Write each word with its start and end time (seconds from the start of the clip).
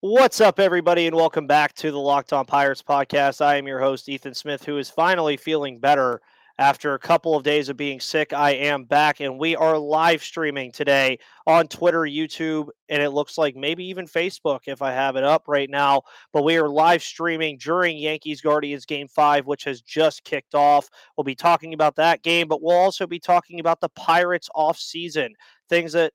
What's 0.00 0.42
up, 0.42 0.60
everybody, 0.60 1.06
and 1.06 1.16
welcome 1.16 1.46
back 1.46 1.72
to 1.76 1.90
the 1.90 1.98
Locked 1.98 2.34
On 2.34 2.44
Pirates 2.44 2.82
podcast. 2.82 3.40
I 3.40 3.56
am 3.56 3.66
your 3.66 3.80
host, 3.80 4.10
Ethan 4.10 4.34
Smith, 4.34 4.62
who 4.62 4.76
is 4.76 4.90
finally 4.90 5.38
feeling 5.38 5.78
better 5.78 6.20
after 6.58 6.92
a 6.92 6.98
couple 6.98 7.34
of 7.34 7.42
days 7.42 7.70
of 7.70 7.78
being 7.78 7.98
sick. 7.98 8.34
I 8.34 8.50
am 8.50 8.84
back, 8.84 9.20
and 9.20 9.38
we 9.38 9.56
are 9.56 9.78
live 9.78 10.22
streaming 10.22 10.70
today 10.70 11.18
on 11.46 11.66
Twitter, 11.66 12.02
YouTube, 12.02 12.68
and 12.90 13.02
it 13.02 13.08
looks 13.08 13.38
like 13.38 13.56
maybe 13.56 13.86
even 13.86 14.04
Facebook 14.04 14.60
if 14.66 14.82
I 14.82 14.92
have 14.92 15.16
it 15.16 15.24
up 15.24 15.44
right 15.48 15.70
now. 15.70 16.02
But 16.30 16.44
we 16.44 16.58
are 16.58 16.68
live 16.68 17.02
streaming 17.02 17.56
during 17.56 17.96
Yankees 17.96 18.42
Guardians 18.42 18.84
Game 18.84 19.08
5, 19.08 19.46
which 19.46 19.64
has 19.64 19.80
just 19.80 20.24
kicked 20.24 20.54
off. 20.54 20.90
We'll 21.16 21.24
be 21.24 21.34
talking 21.34 21.72
about 21.72 21.96
that 21.96 22.22
game, 22.22 22.48
but 22.48 22.62
we'll 22.62 22.76
also 22.76 23.06
be 23.06 23.18
talking 23.18 23.60
about 23.60 23.80
the 23.80 23.88
Pirates 23.88 24.50
off 24.54 24.78
season, 24.78 25.32
things 25.70 25.94
that 25.94 26.12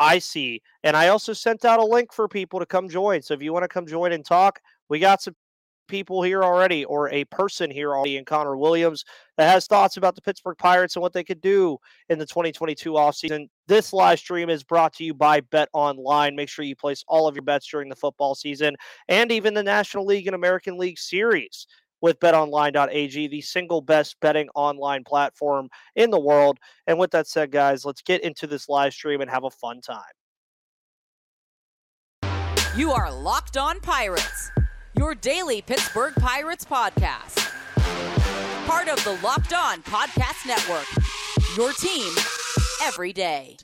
I 0.00 0.18
see. 0.18 0.62
And 0.82 0.96
I 0.96 1.08
also 1.08 1.34
sent 1.34 1.64
out 1.64 1.78
a 1.78 1.84
link 1.84 2.12
for 2.12 2.26
people 2.26 2.58
to 2.58 2.66
come 2.66 2.88
join. 2.88 3.20
So 3.20 3.34
if 3.34 3.42
you 3.42 3.52
want 3.52 3.64
to 3.64 3.68
come 3.68 3.86
join 3.86 4.12
and 4.12 4.24
talk, 4.24 4.58
we 4.88 4.98
got 4.98 5.20
some 5.20 5.36
people 5.88 6.22
here 6.22 6.42
already, 6.42 6.84
or 6.86 7.10
a 7.10 7.24
person 7.26 7.70
here 7.70 7.94
already 7.94 8.16
in 8.16 8.24
Connor 8.24 8.56
Williams 8.56 9.04
that 9.36 9.50
has 9.50 9.66
thoughts 9.66 9.98
about 9.98 10.14
the 10.14 10.22
Pittsburgh 10.22 10.56
Pirates 10.56 10.96
and 10.96 11.02
what 11.02 11.12
they 11.12 11.24
could 11.24 11.40
do 11.40 11.76
in 12.08 12.18
the 12.18 12.24
2022 12.24 12.92
offseason. 12.92 13.48
This 13.66 13.92
live 13.92 14.18
stream 14.18 14.48
is 14.48 14.64
brought 14.64 14.94
to 14.94 15.04
you 15.04 15.12
by 15.12 15.42
BetOnline. 15.42 16.34
Make 16.34 16.48
sure 16.48 16.64
you 16.64 16.76
place 16.76 17.04
all 17.06 17.28
of 17.28 17.34
your 17.34 17.42
bets 17.42 17.68
during 17.68 17.90
the 17.90 17.96
football 17.96 18.34
season 18.34 18.76
and 19.08 19.30
even 19.30 19.52
the 19.52 19.62
National 19.62 20.06
League 20.06 20.28
and 20.28 20.34
American 20.34 20.78
League 20.78 20.98
series 20.98 21.66
with 22.00 22.18
betonline.ag, 22.20 23.28
the 23.28 23.40
single 23.40 23.80
best 23.80 24.18
betting 24.20 24.48
online 24.54 25.04
platform 25.04 25.68
in 25.96 26.10
the 26.10 26.20
world. 26.20 26.58
And 26.86 26.98
with 26.98 27.10
that 27.12 27.26
said, 27.26 27.50
guys, 27.50 27.84
let's 27.84 28.02
get 28.02 28.22
into 28.22 28.46
this 28.46 28.68
live 28.68 28.92
stream 28.92 29.20
and 29.20 29.30
have 29.30 29.44
a 29.44 29.50
fun 29.50 29.80
time. 29.80 30.02
You 32.76 32.92
are 32.92 33.12
Locked 33.12 33.56
On 33.56 33.80
Pirates, 33.80 34.50
your 34.96 35.14
daily 35.14 35.60
Pittsburgh 35.60 36.14
Pirates 36.14 36.64
podcast. 36.64 37.36
Part 38.66 38.88
of 38.88 39.02
the 39.02 39.18
Locked 39.24 39.52
On 39.52 39.82
Podcast 39.82 40.46
Network, 40.46 40.86
your 41.56 41.72
team 41.72 42.12
every 42.82 43.12
day. 43.12 43.56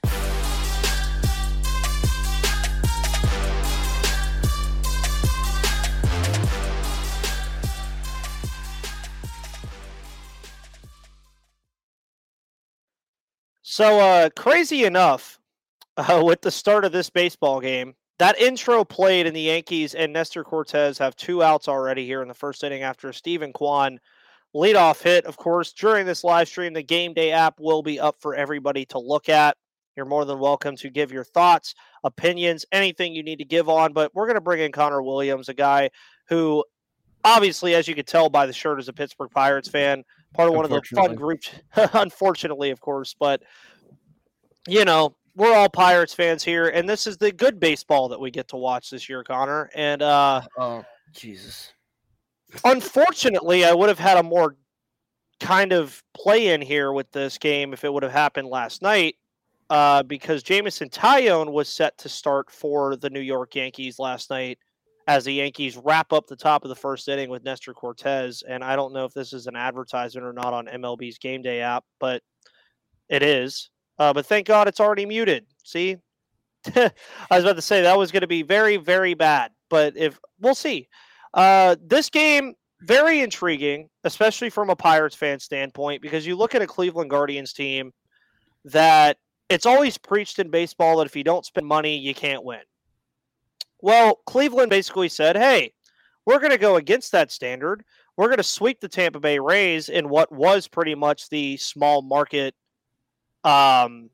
So, 13.76 14.00
uh, 14.00 14.30
crazy 14.30 14.84
enough, 14.84 15.38
uh, 15.98 16.22
with 16.24 16.40
the 16.40 16.50
start 16.50 16.86
of 16.86 16.92
this 16.92 17.10
baseball 17.10 17.60
game, 17.60 17.92
that 18.18 18.40
intro 18.40 18.84
played, 18.84 19.26
and 19.26 19.36
the 19.36 19.42
Yankees 19.42 19.94
and 19.94 20.14
Nestor 20.14 20.44
Cortes 20.44 20.96
have 20.96 21.14
two 21.14 21.42
outs 21.42 21.68
already 21.68 22.06
here 22.06 22.22
in 22.22 22.28
the 22.28 22.32
first 22.32 22.64
inning 22.64 22.82
after 22.82 23.12
Steven 23.12 23.52
Kwan 23.52 24.00
leadoff 24.54 25.02
hit. 25.02 25.26
Of 25.26 25.36
course, 25.36 25.74
during 25.74 26.06
this 26.06 26.24
live 26.24 26.48
stream, 26.48 26.72
the 26.72 26.82
Game 26.82 27.12
Day 27.12 27.32
app 27.32 27.60
will 27.60 27.82
be 27.82 28.00
up 28.00 28.16
for 28.18 28.34
everybody 28.34 28.86
to 28.86 28.98
look 28.98 29.28
at. 29.28 29.58
You're 29.94 30.06
more 30.06 30.24
than 30.24 30.38
welcome 30.38 30.76
to 30.76 30.88
give 30.88 31.12
your 31.12 31.24
thoughts, 31.24 31.74
opinions, 32.02 32.64
anything 32.72 33.14
you 33.14 33.22
need 33.22 33.40
to 33.40 33.44
give 33.44 33.68
on. 33.68 33.92
But 33.92 34.10
we're 34.14 34.24
going 34.24 34.36
to 34.36 34.40
bring 34.40 34.62
in 34.62 34.72
Connor 34.72 35.02
Williams, 35.02 35.50
a 35.50 35.54
guy 35.54 35.90
who, 36.30 36.64
obviously, 37.26 37.74
as 37.74 37.86
you 37.88 37.94
could 37.94 38.06
tell 38.06 38.30
by 38.30 38.46
the 38.46 38.52
shirt, 38.52 38.78
is 38.78 38.88
a 38.88 38.92
Pittsburgh 38.92 39.30
Pirates 39.30 39.68
fan 39.68 40.04
part 40.32 40.48
of 40.48 40.54
one 40.54 40.64
of 40.64 40.70
the 40.70 40.80
fun 40.94 41.14
groups. 41.14 41.50
unfortunately, 41.92 42.70
of 42.70 42.80
course, 42.80 43.14
but 43.18 43.42
you 44.68 44.84
know, 44.84 45.14
we're 45.34 45.54
all 45.54 45.68
Pirates 45.68 46.14
fans 46.14 46.42
here, 46.42 46.68
and 46.68 46.88
this 46.88 47.06
is 47.06 47.18
the 47.18 47.32
good 47.32 47.60
baseball 47.60 48.08
that 48.08 48.20
we 48.20 48.30
get 48.30 48.48
to 48.48 48.56
watch 48.56 48.90
this 48.90 49.08
year, 49.08 49.22
Connor. 49.22 49.68
And 49.74 50.00
uh 50.00 50.42
oh, 50.56 50.84
Jesus. 51.12 51.72
Unfortunately, 52.64 53.64
I 53.64 53.74
would 53.74 53.88
have 53.88 53.98
had 53.98 54.16
a 54.16 54.22
more 54.22 54.56
kind 55.40 55.72
of 55.72 56.02
play 56.14 56.48
in 56.48 56.62
here 56.62 56.92
with 56.92 57.10
this 57.12 57.36
game 57.36 57.72
if 57.72 57.84
it 57.84 57.92
would 57.92 58.02
have 58.02 58.12
happened 58.12 58.48
last 58.48 58.80
night. 58.80 59.16
Uh, 59.68 60.00
because 60.04 60.44
Jameson 60.44 60.88
Taillon 60.88 61.50
was 61.50 61.68
set 61.68 61.98
to 61.98 62.08
start 62.08 62.52
for 62.52 62.94
the 62.94 63.10
New 63.10 63.20
York 63.20 63.56
Yankees 63.56 63.98
last 63.98 64.30
night 64.30 64.60
as 65.06 65.24
the 65.24 65.32
Yankees 65.32 65.76
wrap 65.76 66.12
up 66.12 66.26
the 66.26 66.36
top 66.36 66.64
of 66.64 66.68
the 66.68 66.76
first 66.76 67.08
inning 67.08 67.30
with 67.30 67.44
Nestor 67.44 67.72
Cortes. 67.72 68.42
And 68.48 68.64
I 68.64 68.74
don't 68.74 68.92
know 68.92 69.04
if 69.04 69.14
this 69.14 69.32
is 69.32 69.46
an 69.46 69.56
advertisement 69.56 70.26
or 70.26 70.32
not 70.32 70.52
on 70.52 70.66
MLB's 70.66 71.18
Game 71.18 71.42
Day 71.42 71.60
app, 71.60 71.84
but 72.00 72.22
it 73.08 73.22
is. 73.22 73.70
Uh, 73.98 74.12
but 74.12 74.26
thank 74.26 74.46
God 74.46 74.68
it's 74.68 74.80
already 74.80 75.06
muted. 75.06 75.46
See, 75.64 75.96
I 76.76 76.90
was 77.30 77.44
about 77.44 77.56
to 77.56 77.62
say 77.62 77.82
that 77.82 77.96
was 77.96 78.10
going 78.10 78.22
to 78.22 78.26
be 78.26 78.42
very, 78.42 78.76
very 78.76 79.14
bad, 79.14 79.52
but 79.70 79.96
if 79.96 80.18
we'll 80.40 80.54
see. 80.54 80.88
Uh, 81.34 81.76
this 81.80 82.10
game 82.10 82.54
very 82.82 83.20
intriguing, 83.20 83.88
especially 84.04 84.50
from 84.50 84.70
a 84.70 84.76
Pirates 84.76 85.16
fan 85.16 85.38
standpoint, 85.38 86.02
because 86.02 86.26
you 86.26 86.36
look 86.36 86.54
at 86.54 86.62
a 86.62 86.66
Cleveland 86.66 87.10
Guardians 87.10 87.52
team 87.52 87.92
that 88.64 89.18
it's 89.48 89.66
always 89.66 89.96
preached 89.96 90.38
in 90.38 90.50
baseball 90.50 90.98
that 90.98 91.06
if 91.06 91.16
you 91.16 91.24
don't 91.24 91.46
spend 91.46 91.66
money, 91.66 91.96
you 91.96 92.14
can't 92.14 92.44
win. 92.44 92.60
Well, 93.80 94.20
Cleveland 94.26 94.70
basically 94.70 95.08
said, 95.08 95.36
hey, 95.36 95.72
we're 96.24 96.38
going 96.38 96.50
to 96.50 96.58
go 96.58 96.76
against 96.76 97.12
that 97.12 97.30
standard. 97.30 97.84
We're 98.16 98.28
going 98.28 98.38
to 98.38 98.42
sweep 98.42 98.80
the 98.80 98.88
Tampa 98.88 99.20
Bay 99.20 99.38
Rays 99.38 99.88
in 99.88 100.08
what 100.08 100.32
was 100.32 100.66
pretty 100.66 100.94
much 100.94 101.28
the 101.28 101.56
small 101.58 102.02
market 102.02 102.54
um, 103.44 104.10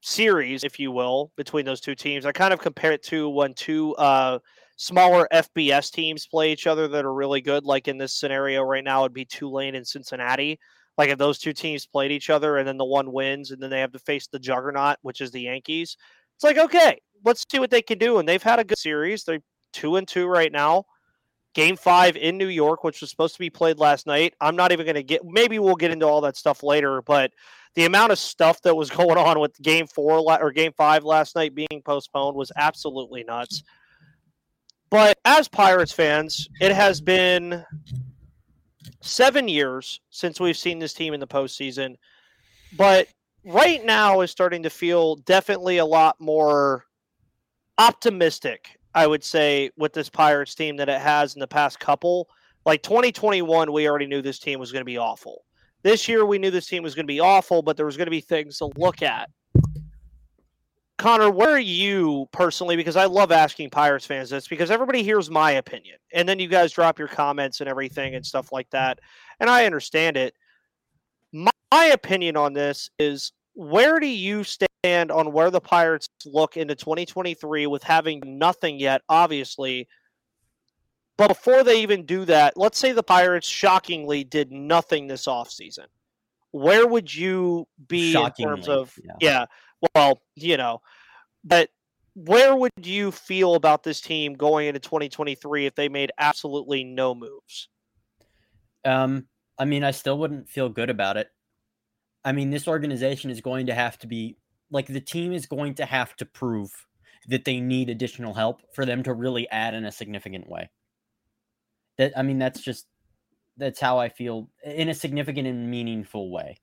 series, 0.00 0.64
if 0.64 0.78
you 0.78 0.92
will, 0.92 1.32
between 1.36 1.64
those 1.64 1.80
two 1.80 1.94
teams. 1.94 2.24
I 2.24 2.32
kind 2.32 2.52
of 2.52 2.60
compare 2.60 2.92
it 2.92 3.02
to 3.04 3.28
when 3.28 3.52
two 3.54 3.94
uh, 3.96 4.38
smaller 4.76 5.28
FBS 5.32 5.92
teams 5.92 6.26
play 6.26 6.52
each 6.52 6.66
other 6.66 6.88
that 6.88 7.04
are 7.04 7.12
really 7.12 7.40
good. 7.40 7.64
Like 7.64 7.88
in 7.88 7.98
this 7.98 8.14
scenario 8.14 8.62
right 8.62 8.84
now, 8.84 9.02
it'd 9.02 9.12
be 9.12 9.24
Tulane 9.24 9.74
and 9.74 9.86
Cincinnati. 9.86 10.58
Like 10.96 11.10
if 11.10 11.18
those 11.18 11.38
two 11.38 11.52
teams 11.52 11.86
played 11.86 12.12
each 12.12 12.30
other 12.30 12.56
and 12.56 12.66
then 12.66 12.76
the 12.76 12.84
one 12.84 13.12
wins 13.12 13.50
and 13.50 13.62
then 13.62 13.70
they 13.70 13.80
have 13.80 13.92
to 13.92 13.98
face 14.00 14.26
the 14.26 14.38
juggernaut, 14.38 14.96
which 15.02 15.20
is 15.20 15.30
the 15.30 15.42
Yankees. 15.42 15.96
It's 16.38 16.44
like, 16.44 16.56
okay, 16.56 17.00
let's 17.24 17.44
see 17.50 17.58
what 17.58 17.72
they 17.72 17.82
can 17.82 17.98
do. 17.98 18.18
And 18.18 18.28
they've 18.28 18.40
had 18.40 18.60
a 18.60 18.64
good 18.64 18.78
series. 18.78 19.24
They're 19.24 19.40
two 19.72 19.96
and 19.96 20.06
two 20.06 20.28
right 20.28 20.52
now. 20.52 20.84
Game 21.52 21.74
five 21.74 22.16
in 22.16 22.38
New 22.38 22.46
York, 22.46 22.84
which 22.84 23.00
was 23.00 23.10
supposed 23.10 23.34
to 23.34 23.40
be 23.40 23.50
played 23.50 23.80
last 23.80 24.06
night. 24.06 24.34
I'm 24.40 24.54
not 24.54 24.70
even 24.70 24.86
going 24.86 24.94
to 24.94 25.02
get. 25.02 25.24
Maybe 25.24 25.58
we'll 25.58 25.74
get 25.74 25.90
into 25.90 26.06
all 26.06 26.20
that 26.20 26.36
stuff 26.36 26.62
later. 26.62 27.02
But 27.02 27.32
the 27.74 27.86
amount 27.86 28.12
of 28.12 28.20
stuff 28.20 28.62
that 28.62 28.76
was 28.76 28.88
going 29.00 29.18
on 29.18 29.40
with 29.40 29.60
Game 29.60 29.88
four 29.88 30.18
or 30.18 30.52
Game 30.52 30.70
five 30.76 31.02
last 31.02 31.34
night 31.34 31.56
being 31.56 31.82
postponed 31.84 32.36
was 32.36 32.52
absolutely 32.54 33.24
nuts. 33.24 33.64
But 34.90 35.18
as 35.24 35.48
Pirates 35.48 35.90
fans, 35.90 36.48
it 36.60 36.72
has 36.72 37.00
been 37.00 37.64
seven 39.00 39.48
years 39.48 40.00
since 40.10 40.38
we've 40.38 40.56
seen 40.56 40.78
this 40.78 40.94
team 40.94 41.14
in 41.14 41.18
the 41.18 41.26
postseason. 41.26 41.96
But 42.76 43.08
right 43.48 43.84
now 43.84 44.20
is 44.20 44.30
starting 44.30 44.62
to 44.62 44.70
feel 44.70 45.16
definitely 45.16 45.78
a 45.78 45.84
lot 45.84 46.20
more 46.20 46.84
optimistic, 47.78 48.78
I 48.94 49.06
would 49.06 49.24
say, 49.24 49.70
with 49.76 49.92
this 49.92 50.10
Pirates 50.10 50.54
team 50.54 50.76
than 50.76 50.88
it 50.88 51.00
has 51.00 51.34
in 51.34 51.40
the 51.40 51.46
past 51.46 51.80
couple. 51.80 52.28
Like 52.66 52.82
2021, 52.82 53.72
we 53.72 53.88
already 53.88 54.06
knew 54.06 54.20
this 54.20 54.38
team 54.38 54.60
was 54.60 54.70
going 54.70 54.82
to 54.82 54.86
be 54.86 54.98
awful. 54.98 55.44
This 55.82 56.08
year, 56.08 56.26
we 56.26 56.38
knew 56.38 56.50
this 56.50 56.66
team 56.66 56.82
was 56.82 56.94
going 56.94 57.06
to 57.06 57.12
be 57.12 57.20
awful, 57.20 57.62
but 57.62 57.76
there 57.76 57.86
was 57.86 57.96
going 57.96 58.06
to 58.06 58.10
be 58.10 58.20
things 58.20 58.58
to 58.58 58.66
look 58.76 59.02
at. 59.02 59.30
Connor, 60.98 61.30
where 61.30 61.50
are 61.50 61.60
you 61.60 62.26
personally? 62.32 62.74
Because 62.74 62.96
I 62.96 63.04
love 63.04 63.30
asking 63.30 63.70
Pirates 63.70 64.04
fans 64.04 64.30
this 64.30 64.48
because 64.48 64.70
everybody 64.70 65.04
hears 65.04 65.30
my 65.30 65.52
opinion. 65.52 65.96
And 66.12 66.28
then 66.28 66.40
you 66.40 66.48
guys 66.48 66.72
drop 66.72 66.98
your 66.98 67.06
comments 67.06 67.60
and 67.60 67.68
everything 67.68 68.16
and 68.16 68.26
stuff 68.26 68.50
like 68.50 68.68
that. 68.70 68.98
And 69.38 69.48
I 69.48 69.64
understand 69.64 70.16
it. 70.16 70.34
My, 71.32 71.52
my 71.72 71.84
opinion 71.86 72.36
on 72.36 72.52
this 72.52 72.90
is 72.98 73.32
where 73.58 73.98
do 73.98 74.06
you 74.06 74.44
stand 74.44 75.10
on 75.10 75.32
where 75.32 75.50
the 75.50 75.60
Pirates 75.60 76.08
look 76.24 76.56
into 76.56 76.76
2023 76.76 77.66
with 77.66 77.82
having 77.82 78.22
nothing 78.24 78.78
yet, 78.78 79.02
obviously? 79.08 79.88
But 81.16 81.26
before 81.26 81.64
they 81.64 81.82
even 81.82 82.06
do 82.06 82.24
that, 82.26 82.56
let's 82.56 82.78
say 82.78 82.92
the 82.92 83.02
Pirates 83.02 83.48
shockingly 83.48 84.22
did 84.22 84.52
nothing 84.52 85.08
this 85.08 85.26
offseason. 85.26 85.86
Where 86.52 86.86
would 86.86 87.12
you 87.12 87.66
be 87.88 88.12
shockingly, 88.12 88.44
in 88.44 88.56
terms 88.58 88.68
of, 88.68 88.96
yeah. 89.02 89.16
yeah, 89.20 89.46
well, 89.92 90.20
you 90.36 90.56
know, 90.56 90.80
but 91.42 91.68
where 92.14 92.54
would 92.54 92.70
you 92.80 93.10
feel 93.10 93.56
about 93.56 93.82
this 93.82 94.00
team 94.00 94.34
going 94.34 94.68
into 94.68 94.78
2023 94.78 95.66
if 95.66 95.74
they 95.74 95.88
made 95.88 96.12
absolutely 96.16 96.84
no 96.84 97.12
moves? 97.12 97.68
Um, 98.84 99.26
I 99.58 99.64
mean, 99.64 99.82
I 99.82 99.90
still 99.90 100.16
wouldn't 100.16 100.48
feel 100.48 100.68
good 100.68 100.90
about 100.90 101.16
it. 101.16 101.28
I 102.24 102.32
mean, 102.32 102.50
this 102.50 102.68
organization 102.68 103.30
is 103.30 103.40
going 103.40 103.66
to 103.66 103.74
have 103.74 103.98
to 103.98 104.06
be 104.06 104.36
like 104.70 104.86
the 104.86 105.00
team 105.00 105.32
is 105.32 105.46
going 105.46 105.74
to 105.74 105.84
have 105.84 106.14
to 106.16 106.26
prove 106.26 106.70
that 107.28 107.44
they 107.44 107.60
need 107.60 107.90
additional 107.90 108.34
help 108.34 108.62
for 108.74 108.84
them 108.84 109.02
to 109.02 109.12
really 109.12 109.48
add 109.50 109.74
in 109.74 109.84
a 109.84 109.92
significant 109.92 110.48
way. 110.48 110.70
That 111.96 112.12
I 112.16 112.22
mean, 112.22 112.38
that's 112.38 112.60
just 112.60 112.86
that's 113.56 113.80
how 113.80 113.98
I 113.98 114.08
feel 114.08 114.48
in 114.64 114.88
a 114.88 114.94
significant 114.94 115.46
and 115.46 115.70
meaningful 115.70 116.30
way. 116.30 116.58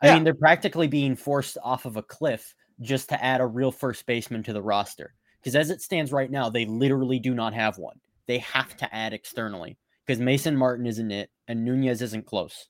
I 0.00 0.06
yeah. 0.06 0.14
mean, 0.14 0.24
they're 0.24 0.34
practically 0.34 0.86
being 0.86 1.16
forced 1.16 1.58
off 1.62 1.84
of 1.84 1.96
a 1.96 2.02
cliff 2.02 2.54
just 2.80 3.08
to 3.08 3.22
add 3.22 3.40
a 3.40 3.46
real 3.46 3.72
first 3.72 4.06
baseman 4.06 4.42
to 4.44 4.52
the 4.52 4.62
roster. 4.62 5.14
Because 5.40 5.56
as 5.56 5.70
it 5.70 5.82
stands 5.82 6.12
right 6.12 6.30
now, 6.30 6.48
they 6.48 6.66
literally 6.66 7.18
do 7.18 7.34
not 7.34 7.54
have 7.54 7.78
one. 7.78 7.98
They 8.26 8.38
have 8.38 8.76
to 8.78 8.94
add 8.94 9.12
externally 9.12 9.76
because 10.06 10.20
Mason 10.20 10.56
Martin 10.56 10.86
isn't 10.86 11.10
it, 11.10 11.30
and 11.46 11.64
Nunez 11.64 12.02
isn't 12.02 12.26
close. 12.26 12.68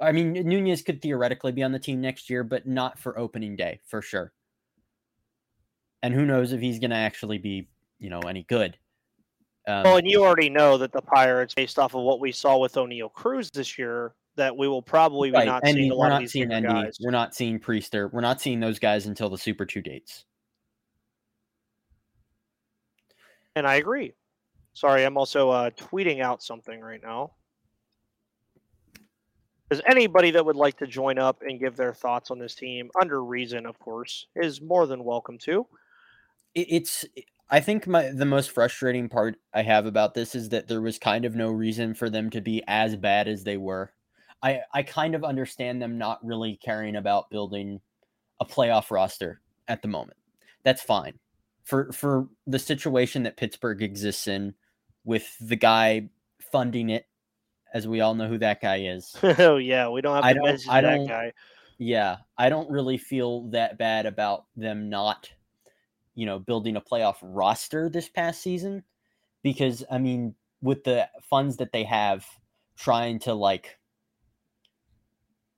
I 0.00 0.12
mean, 0.12 0.32
Nunez 0.32 0.82
could 0.82 1.02
theoretically 1.02 1.52
be 1.52 1.62
on 1.62 1.72
the 1.72 1.78
team 1.78 2.00
next 2.00 2.30
year, 2.30 2.42
but 2.42 2.66
not 2.66 2.98
for 2.98 3.18
opening 3.18 3.56
day 3.56 3.80
for 3.86 4.00
sure. 4.00 4.32
And 6.02 6.14
who 6.14 6.24
knows 6.24 6.52
if 6.52 6.60
he's 6.60 6.78
going 6.78 6.90
to 6.90 6.96
actually 6.96 7.38
be, 7.38 7.68
you 7.98 8.08
know, 8.08 8.20
any 8.20 8.44
good. 8.44 8.78
Um, 9.68 9.82
well, 9.84 9.96
and 9.98 10.10
you 10.10 10.24
already 10.24 10.48
know 10.48 10.78
that 10.78 10.92
the 10.92 11.02
Pirates, 11.02 11.54
based 11.54 11.78
off 11.78 11.94
of 11.94 12.02
what 12.02 12.20
we 12.20 12.32
saw 12.32 12.56
with 12.56 12.74
Oneil 12.74 13.12
Cruz 13.12 13.50
this 13.50 13.78
year, 13.78 14.14
that 14.36 14.56
we 14.56 14.68
will 14.68 14.80
probably 14.80 15.30
be 15.30 15.36
right. 15.36 15.46
not 15.46 15.66
seeing 15.66 15.90
a 15.90 15.94
lot 15.94 16.12
of 16.12 16.20
these 16.20 16.32
seeing 16.32 16.50
Endy, 16.50 16.68
guys. 16.68 16.96
We're 17.00 17.10
not 17.10 17.34
seeing 17.34 17.60
Priester. 17.60 18.10
We're 18.10 18.22
not 18.22 18.40
seeing 18.40 18.60
those 18.60 18.78
guys 18.78 19.06
until 19.06 19.28
the 19.28 19.36
Super 19.36 19.66
Two 19.66 19.82
dates. 19.82 20.24
And 23.54 23.66
I 23.66 23.74
agree. 23.74 24.14
Sorry, 24.72 25.04
I'm 25.04 25.18
also 25.18 25.50
uh, 25.50 25.70
tweeting 25.70 26.22
out 26.22 26.42
something 26.42 26.80
right 26.80 27.02
now. 27.02 27.32
Is 29.70 29.80
anybody 29.86 30.32
that 30.32 30.44
would 30.44 30.56
like 30.56 30.76
to 30.78 30.86
join 30.86 31.18
up 31.18 31.42
and 31.42 31.60
give 31.60 31.76
their 31.76 31.94
thoughts 31.94 32.30
on 32.30 32.38
this 32.38 32.56
team, 32.56 32.90
under 33.00 33.22
reason, 33.22 33.66
of 33.66 33.78
course, 33.78 34.26
is 34.34 34.60
more 34.60 34.86
than 34.86 35.04
welcome 35.04 35.38
to. 35.38 35.66
It's 36.54 37.04
I 37.48 37.60
think 37.60 37.86
my 37.86 38.10
the 38.10 38.24
most 38.24 38.50
frustrating 38.50 39.08
part 39.08 39.36
I 39.54 39.62
have 39.62 39.86
about 39.86 40.14
this 40.14 40.34
is 40.34 40.48
that 40.48 40.66
there 40.66 40.80
was 40.80 40.98
kind 40.98 41.24
of 41.24 41.36
no 41.36 41.48
reason 41.50 41.94
for 41.94 42.10
them 42.10 42.30
to 42.30 42.40
be 42.40 42.62
as 42.66 42.96
bad 42.96 43.28
as 43.28 43.44
they 43.44 43.56
were. 43.56 43.92
I 44.42 44.62
I 44.72 44.82
kind 44.82 45.14
of 45.14 45.22
understand 45.22 45.80
them 45.80 45.98
not 45.98 46.24
really 46.24 46.58
caring 46.62 46.96
about 46.96 47.30
building 47.30 47.80
a 48.40 48.44
playoff 48.44 48.90
roster 48.90 49.40
at 49.68 49.82
the 49.82 49.88
moment. 49.88 50.16
That's 50.64 50.82
fine. 50.82 51.18
For 51.62 51.92
for 51.92 52.28
the 52.46 52.58
situation 52.58 53.22
that 53.22 53.36
Pittsburgh 53.36 53.82
exists 53.82 54.26
in 54.26 54.54
with 55.04 55.36
the 55.40 55.56
guy 55.56 56.08
funding 56.50 56.90
it 56.90 57.06
as 57.72 57.86
we 57.86 58.00
all 58.00 58.14
know 58.14 58.28
who 58.28 58.38
that 58.38 58.60
guy 58.60 58.80
is. 58.80 59.14
oh 59.22 59.56
yeah, 59.56 59.88
we 59.88 60.00
don't 60.00 60.14
have 60.14 60.24
I 60.24 60.32
to 60.32 60.38
don't, 60.38 60.46
mention 60.46 60.70
I 60.70 60.80
that 60.80 61.08
guy. 61.08 61.32
Yeah, 61.78 62.18
I 62.36 62.48
don't 62.48 62.70
really 62.70 62.98
feel 62.98 63.48
that 63.50 63.78
bad 63.78 64.06
about 64.06 64.44
them 64.56 64.90
not, 64.90 65.30
you 66.14 66.26
know, 66.26 66.38
building 66.38 66.76
a 66.76 66.80
playoff 66.80 67.16
roster 67.22 67.88
this 67.88 68.08
past 68.08 68.42
season, 68.42 68.84
because 69.42 69.84
I 69.90 69.98
mean, 69.98 70.34
with 70.60 70.84
the 70.84 71.08
funds 71.28 71.56
that 71.58 71.72
they 71.72 71.84
have, 71.84 72.26
trying 72.76 73.18
to 73.20 73.34
like 73.34 73.78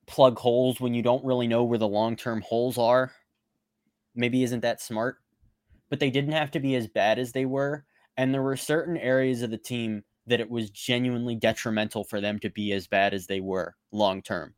plug 0.06 0.38
holes 0.38 0.80
when 0.80 0.94
you 0.94 1.02
don't 1.02 1.24
really 1.24 1.48
know 1.48 1.64
where 1.64 1.78
the 1.78 1.88
long 1.88 2.16
term 2.16 2.40
holes 2.42 2.78
are, 2.78 3.12
maybe 4.14 4.42
isn't 4.42 4.60
that 4.60 4.80
smart. 4.80 5.16
But 5.88 6.00
they 6.00 6.10
didn't 6.10 6.32
have 6.32 6.50
to 6.52 6.60
be 6.60 6.74
as 6.74 6.86
bad 6.86 7.18
as 7.18 7.32
they 7.32 7.44
were, 7.44 7.84
and 8.16 8.32
there 8.32 8.42
were 8.42 8.56
certain 8.56 8.96
areas 8.96 9.42
of 9.42 9.50
the 9.50 9.58
team 9.58 10.04
that 10.26 10.40
it 10.40 10.50
was 10.50 10.70
genuinely 10.70 11.34
detrimental 11.34 12.04
for 12.04 12.20
them 12.20 12.38
to 12.40 12.50
be 12.50 12.72
as 12.72 12.86
bad 12.86 13.14
as 13.14 13.26
they 13.26 13.40
were 13.40 13.74
long 13.90 14.22
term. 14.22 14.54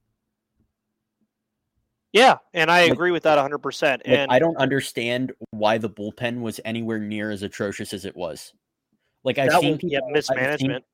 Yeah, 2.13 2.37
and 2.53 2.71
I 2.71 2.81
agree 2.83 3.11
with 3.11 3.25
that 3.25 3.39
100%. 3.39 4.03
And 4.05 4.31
I 4.31 4.39
don't 4.39 4.57
understand 4.57 5.33
why 5.51 5.79
the 5.79 5.91
bullpen 5.91 6.43
was 6.43 6.61
anywhere 6.65 7.01
near 7.01 7.33
as 7.33 7.43
atrocious 7.43 7.93
as 7.93 8.05
it 8.05 8.15
was. 8.15 8.53
Like 9.25 9.39
I've 9.39 9.53
seen 9.61 9.79
people, 9.79 9.89
yeah, 9.91 10.13
mismanagement. 10.13 10.85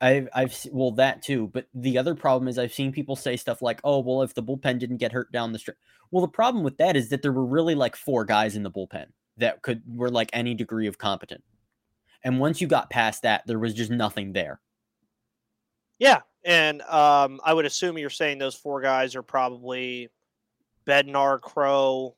I've, 0.00 0.16
seen, 0.16 0.28
I've 0.32 0.50
I've 0.50 0.72
well 0.72 0.92
that 0.92 1.20
too, 1.20 1.48
but 1.48 1.66
the 1.74 1.98
other 1.98 2.14
problem 2.14 2.48
is 2.48 2.58
I've 2.58 2.72
seen 2.72 2.90
people 2.90 3.16
say 3.16 3.36
stuff 3.36 3.60
like, 3.60 3.80
"Oh, 3.84 3.98
well, 3.98 4.22
if 4.22 4.32
the 4.32 4.42
bullpen 4.42 4.78
didn't 4.78 4.96
get 4.96 5.12
hurt 5.12 5.30
down 5.30 5.52
the 5.52 5.58
stretch." 5.58 5.76
Well, 6.10 6.22
the 6.22 6.32
problem 6.32 6.64
with 6.64 6.78
that 6.78 6.96
is 6.96 7.10
that 7.10 7.20
there 7.20 7.32
were 7.32 7.44
really 7.44 7.74
like 7.74 7.94
four 7.94 8.24
guys 8.24 8.56
in 8.56 8.62
the 8.62 8.70
bullpen 8.70 9.06
that 9.36 9.60
could 9.62 9.82
were 9.86 10.10
like 10.10 10.30
any 10.32 10.54
degree 10.54 10.86
of 10.86 10.96
competent. 10.96 11.42
And 12.24 12.38
once 12.38 12.60
you 12.60 12.66
got 12.66 12.90
past 12.90 13.22
that, 13.22 13.42
there 13.46 13.58
was 13.58 13.74
just 13.74 13.90
nothing 13.90 14.32
there. 14.32 14.60
Yeah. 15.98 16.20
And 16.44 16.82
um, 16.82 17.40
I 17.44 17.54
would 17.54 17.64
assume 17.64 17.98
you're 17.98 18.10
saying 18.10 18.38
those 18.38 18.54
four 18.54 18.80
guys 18.80 19.14
are 19.14 19.22
probably 19.22 20.08
Bednar, 20.86 21.40
Crowe. 21.40 22.16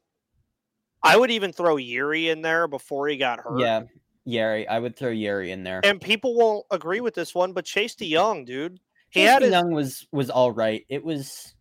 I 1.02 1.16
would 1.16 1.30
even 1.30 1.52
throw 1.52 1.76
Ehire 1.76 2.30
in 2.30 2.40
there 2.40 2.66
before 2.66 3.08
he 3.08 3.16
got 3.16 3.40
hurt. 3.40 3.60
Yeah. 3.60 3.82
Ehire. 4.26 4.66
I 4.68 4.78
would 4.78 4.96
throw 4.96 5.10
Ehire 5.10 5.48
in 5.48 5.62
there. 5.64 5.80
And 5.84 6.00
people 6.00 6.34
won't 6.34 6.64
agree 6.70 7.00
with 7.00 7.14
this 7.14 7.34
one, 7.34 7.52
but 7.52 7.66
Chase 7.66 7.94
De 7.94 8.10
Jong, 8.10 8.46
dude. 8.46 8.80
He 9.10 9.20
Chase 9.20 9.28
had 9.28 9.38
De 9.40 9.50
Jong 9.50 9.70
his... 9.70 9.74
was 9.74 10.06
was 10.12 10.30
all 10.30 10.50
right. 10.50 10.84
It 10.88 11.04
was 11.04 11.54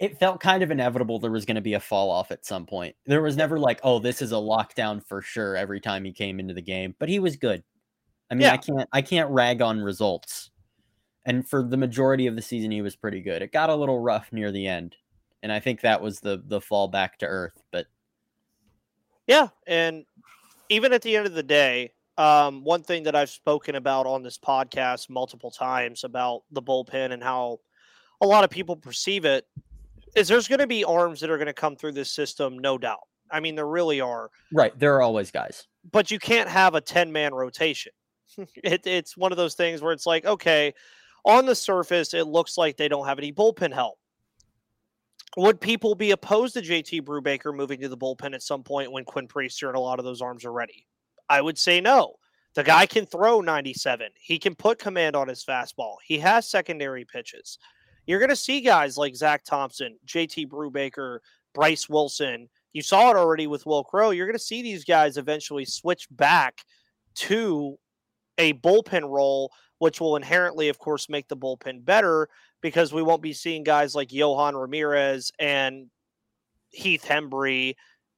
it 0.00 0.18
felt 0.18 0.40
kind 0.40 0.62
of 0.62 0.70
inevitable 0.70 1.18
there 1.18 1.30
was 1.30 1.44
going 1.44 1.56
to 1.56 1.60
be 1.60 1.74
a 1.74 1.80
fall 1.80 2.10
off 2.10 2.30
at 2.30 2.46
some 2.46 2.64
point. 2.64 2.96
There 3.04 3.20
was 3.20 3.36
never 3.36 3.58
like, 3.58 3.80
oh, 3.82 3.98
this 3.98 4.22
is 4.22 4.32
a 4.32 4.36
lockdown 4.36 5.06
for 5.06 5.20
sure 5.20 5.56
every 5.56 5.78
time 5.78 6.04
he 6.04 6.12
came 6.12 6.40
into 6.40 6.54
the 6.54 6.62
game, 6.62 6.96
but 6.98 7.10
he 7.10 7.18
was 7.18 7.36
good. 7.36 7.62
I 8.30 8.34
mean, 8.34 8.42
yeah. 8.42 8.52
I 8.52 8.56
can't 8.56 8.88
I 8.92 9.02
can't 9.02 9.30
rag 9.30 9.60
on 9.60 9.80
results. 9.80 10.50
And 11.26 11.46
for 11.46 11.62
the 11.62 11.76
majority 11.76 12.26
of 12.26 12.34
the 12.34 12.42
season 12.42 12.70
he 12.70 12.80
was 12.80 12.96
pretty 12.96 13.20
good. 13.20 13.42
It 13.42 13.52
got 13.52 13.68
a 13.68 13.74
little 13.74 13.98
rough 13.98 14.32
near 14.32 14.50
the 14.50 14.66
end. 14.66 14.96
And 15.42 15.52
I 15.52 15.60
think 15.60 15.82
that 15.82 16.00
was 16.00 16.20
the 16.20 16.42
the 16.46 16.60
fall 16.60 16.88
back 16.88 17.18
to 17.18 17.26
earth, 17.26 17.62
but 17.70 17.86
yeah, 19.26 19.48
and 19.66 20.06
even 20.70 20.92
at 20.92 21.02
the 21.02 21.14
end 21.14 21.26
of 21.26 21.34
the 21.34 21.42
day, 21.42 21.92
um, 22.16 22.64
one 22.64 22.82
thing 22.82 23.04
that 23.04 23.14
I've 23.14 23.30
spoken 23.30 23.74
about 23.74 24.06
on 24.06 24.22
this 24.22 24.38
podcast 24.38 25.10
multiple 25.10 25.50
times 25.50 26.04
about 26.04 26.42
the 26.50 26.62
bullpen 26.62 27.12
and 27.12 27.22
how 27.22 27.60
a 28.20 28.26
lot 28.26 28.44
of 28.44 28.50
people 28.50 28.76
perceive 28.76 29.24
it 29.24 29.46
is 30.14 30.28
there's 30.28 30.48
going 30.48 30.60
to 30.60 30.66
be 30.66 30.84
arms 30.84 31.20
that 31.20 31.30
are 31.30 31.36
going 31.36 31.46
to 31.46 31.52
come 31.52 31.76
through 31.76 31.92
this 31.92 32.10
system, 32.10 32.58
no 32.58 32.78
doubt. 32.78 33.00
I 33.30 33.40
mean, 33.40 33.54
there 33.54 33.66
really 33.66 34.00
are. 34.00 34.30
Right. 34.52 34.76
There 34.78 34.96
are 34.96 35.02
always 35.02 35.30
guys. 35.30 35.66
But 35.92 36.10
you 36.10 36.18
can't 36.18 36.48
have 36.48 36.74
a 36.74 36.80
10 36.80 37.12
man 37.12 37.32
rotation. 37.32 37.92
it, 38.38 38.86
it's 38.86 39.16
one 39.16 39.32
of 39.32 39.38
those 39.38 39.54
things 39.54 39.82
where 39.82 39.92
it's 39.92 40.06
like, 40.06 40.24
okay, 40.24 40.74
on 41.24 41.46
the 41.46 41.54
surface, 41.54 42.14
it 42.14 42.26
looks 42.26 42.58
like 42.58 42.76
they 42.76 42.88
don't 42.88 43.06
have 43.06 43.18
any 43.18 43.32
bullpen 43.32 43.72
help. 43.72 43.98
Would 45.36 45.60
people 45.60 45.94
be 45.94 46.10
opposed 46.10 46.54
to 46.54 46.62
JT 46.62 47.02
Brubaker 47.02 47.54
moving 47.54 47.80
to 47.80 47.88
the 47.88 47.96
bullpen 47.96 48.34
at 48.34 48.42
some 48.42 48.64
point 48.64 48.90
when 48.90 49.04
Quinn 49.04 49.28
Priester 49.28 49.68
and 49.68 49.76
a 49.76 49.80
lot 49.80 50.00
of 50.00 50.04
those 50.04 50.20
arms 50.20 50.44
are 50.44 50.52
ready? 50.52 50.86
I 51.28 51.40
would 51.40 51.56
say 51.56 51.80
no. 51.80 52.14
The 52.54 52.64
guy 52.64 52.86
can 52.86 53.06
throw 53.06 53.40
97. 53.40 54.08
He 54.20 54.38
can 54.40 54.56
put 54.56 54.80
command 54.80 55.14
on 55.14 55.28
his 55.28 55.44
fastball. 55.44 55.96
He 56.04 56.18
has 56.18 56.50
secondary 56.50 57.04
pitches. 57.04 57.58
You're 58.06 58.18
going 58.18 58.30
to 58.30 58.36
see 58.36 58.60
guys 58.60 58.96
like 58.96 59.14
Zach 59.14 59.44
Thompson, 59.44 59.98
JT 60.06 60.48
Brubaker, 60.48 61.20
Bryce 61.54 61.88
Wilson. 61.88 62.48
You 62.72 62.82
saw 62.82 63.10
it 63.10 63.16
already 63.16 63.46
with 63.46 63.66
Wil 63.66 63.84
Crowe. 63.84 64.10
You're 64.10 64.26
going 64.26 64.38
to 64.38 64.38
see 64.38 64.62
these 64.62 64.84
guys 64.84 65.16
eventually 65.16 65.64
switch 65.64 66.06
back 66.10 66.64
to 67.16 67.76
a 68.38 68.52
bullpen 68.54 69.08
role, 69.08 69.52
which 69.78 70.00
will 70.00 70.16
inherently, 70.16 70.68
of 70.68 70.78
course, 70.78 71.08
make 71.08 71.28
the 71.28 71.36
bullpen 71.36 71.84
better 71.84 72.28
because 72.60 72.92
we 72.92 73.02
won't 73.02 73.22
be 73.22 73.32
seeing 73.32 73.64
guys 73.64 73.94
like 73.94 74.08
Yohan 74.08 74.60
Ramirez 74.60 75.32
and 75.38 75.86
Heath 76.70 77.04
Hembree, 77.06 77.74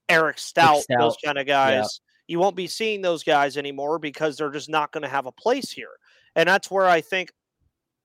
Eric 0.09 0.39
Stout, 0.39 0.83
Stout. 0.83 0.99
those 0.99 1.17
kind 1.25 1.39
of 1.39 1.47
guys. 1.47 2.01
Yeah. 2.29 2.35
You 2.35 2.39
won't 2.39 2.57
be 2.57 2.67
seeing 2.67 3.03
those 3.03 3.25
guys 3.25 3.57
anymore 3.57 3.99
because 3.99 4.37
they're 4.37 4.51
just 4.51 4.69
not 4.69 4.93
going 4.93 5.03
to 5.03 5.09
have 5.09 5.27
a 5.27 5.33
place 5.33 5.71
here. 5.71 5.91
And 6.35 6.49
that's 6.49 6.71
where 6.71 6.87
I 6.87 7.01
think 7.01 7.31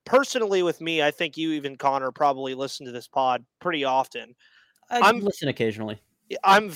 personally 0.08 0.62
with 0.62 0.80
me, 0.80 1.02
I 1.02 1.10
think 1.10 1.36
you 1.36 1.52
even 1.52 1.76
Connor 1.76 2.10
probably 2.10 2.54
listen 2.54 2.86
to 2.86 2.92
this 2.92 3.06
pod 3.06 3.44
pretty 3.60 3.84
often. 3.84 4.34
I 4.90 5.06
am 5.06 5.20
listen 5.20 5.48
occasionally. 5.48 6.00
I'm 6.42 6.72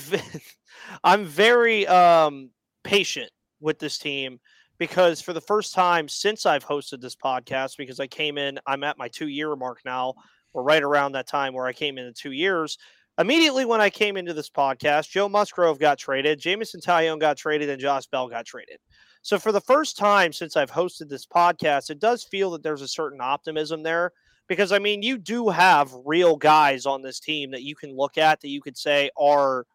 I'm 1.03 1.25
very 1.25 1.87
um, 1.87 2.51
patient 2.83 3.31
with 3.59 3.79
this 3.79 3.97
team 3.97 4.39
because 4.77 5.19
for 5.19 5.33
the 5.33 5.41
first 5.41 5.73
time 5.73 6.07
since 6.07 6.45
I've 6.45 6.63
hosted 6.63 7.01
this 7.01 7.15
podcast, 7.15 7.75
because 7.77 7.99
I 7.99 8.05
came 8.05 8.37
in, 8.37 8.59
I'm 8.67 8.83
at 8.83 8.99
my 8.99 9.07
two 9.07 9.27
year 9.27 9.55
mark 9.55 9.79
now, 9.83 10.13
or 10.53 10.61
right 10.61 10.83
around 10.83 11.13
that 11.13 11.27
time 11.27 11.55
where 11.55 11.65
I 11.65 11.73
came 11.73 11.97
in 11.97 12.05
in 12.05 12.13
two 12.13 12.33
years. 12.33 12.77
Immediately 13.17 13.65
when 13.65 13.81
I 13.81 13.89
came 13.89 14.15
into 14.15 14.33
this 14.33 14.49
podcast, 14.49 15.09
Joe 15.09 15.27
Musgrove 15.27 15.79
got 15.79 15.97
traded, 15.97 16.39
Jameson 16.39 16.81
Taillon 16.81 17.19
got 17.19 17.37
traded, 17.37 17.69
and 17.69 17.81
Josh 17.81 18.05
Bell 18.07 18.27
got 18.27 18.45
traded. 18.45 18.77
So 19.23 19.39
for 19.39 19.51
the 19.51 19.61
first 19.61 19.97
time 19.97 20.33
since 20.33 20.55
I've 20.57 20.71
hosted 20.71 21.09
this 21.09 21.25
podcast, 21.25 21.89
it 21.89 21.99
does 21.99 22.23
feel 22.23 22.51
that 22.51 22.61
there's 22.61 22.81
a 22.81 22.87
certain 22.87 23.21
optimism 23.21 23.81
there 23.81 24.11
because 24.47 24.71
I 24.73 24.79
mean, 24.79 25.01
you 25.01 25.17
do 25.17 25.49
have 25.49 25.95
real 26.05 26.35
guys 26.35 26.85
on 26.85 27.01
this 27.01 27.19
team 27.19 27.51
that 27.51 27.63
you 27.63 27.73
can 27.73 27.95
look 27.95 28.17
at 28.17 28.41
that 28.41 28.49
you 28.49 28.61
could 28.61 28.77
say 28.77 29.09
are 29.17 29.65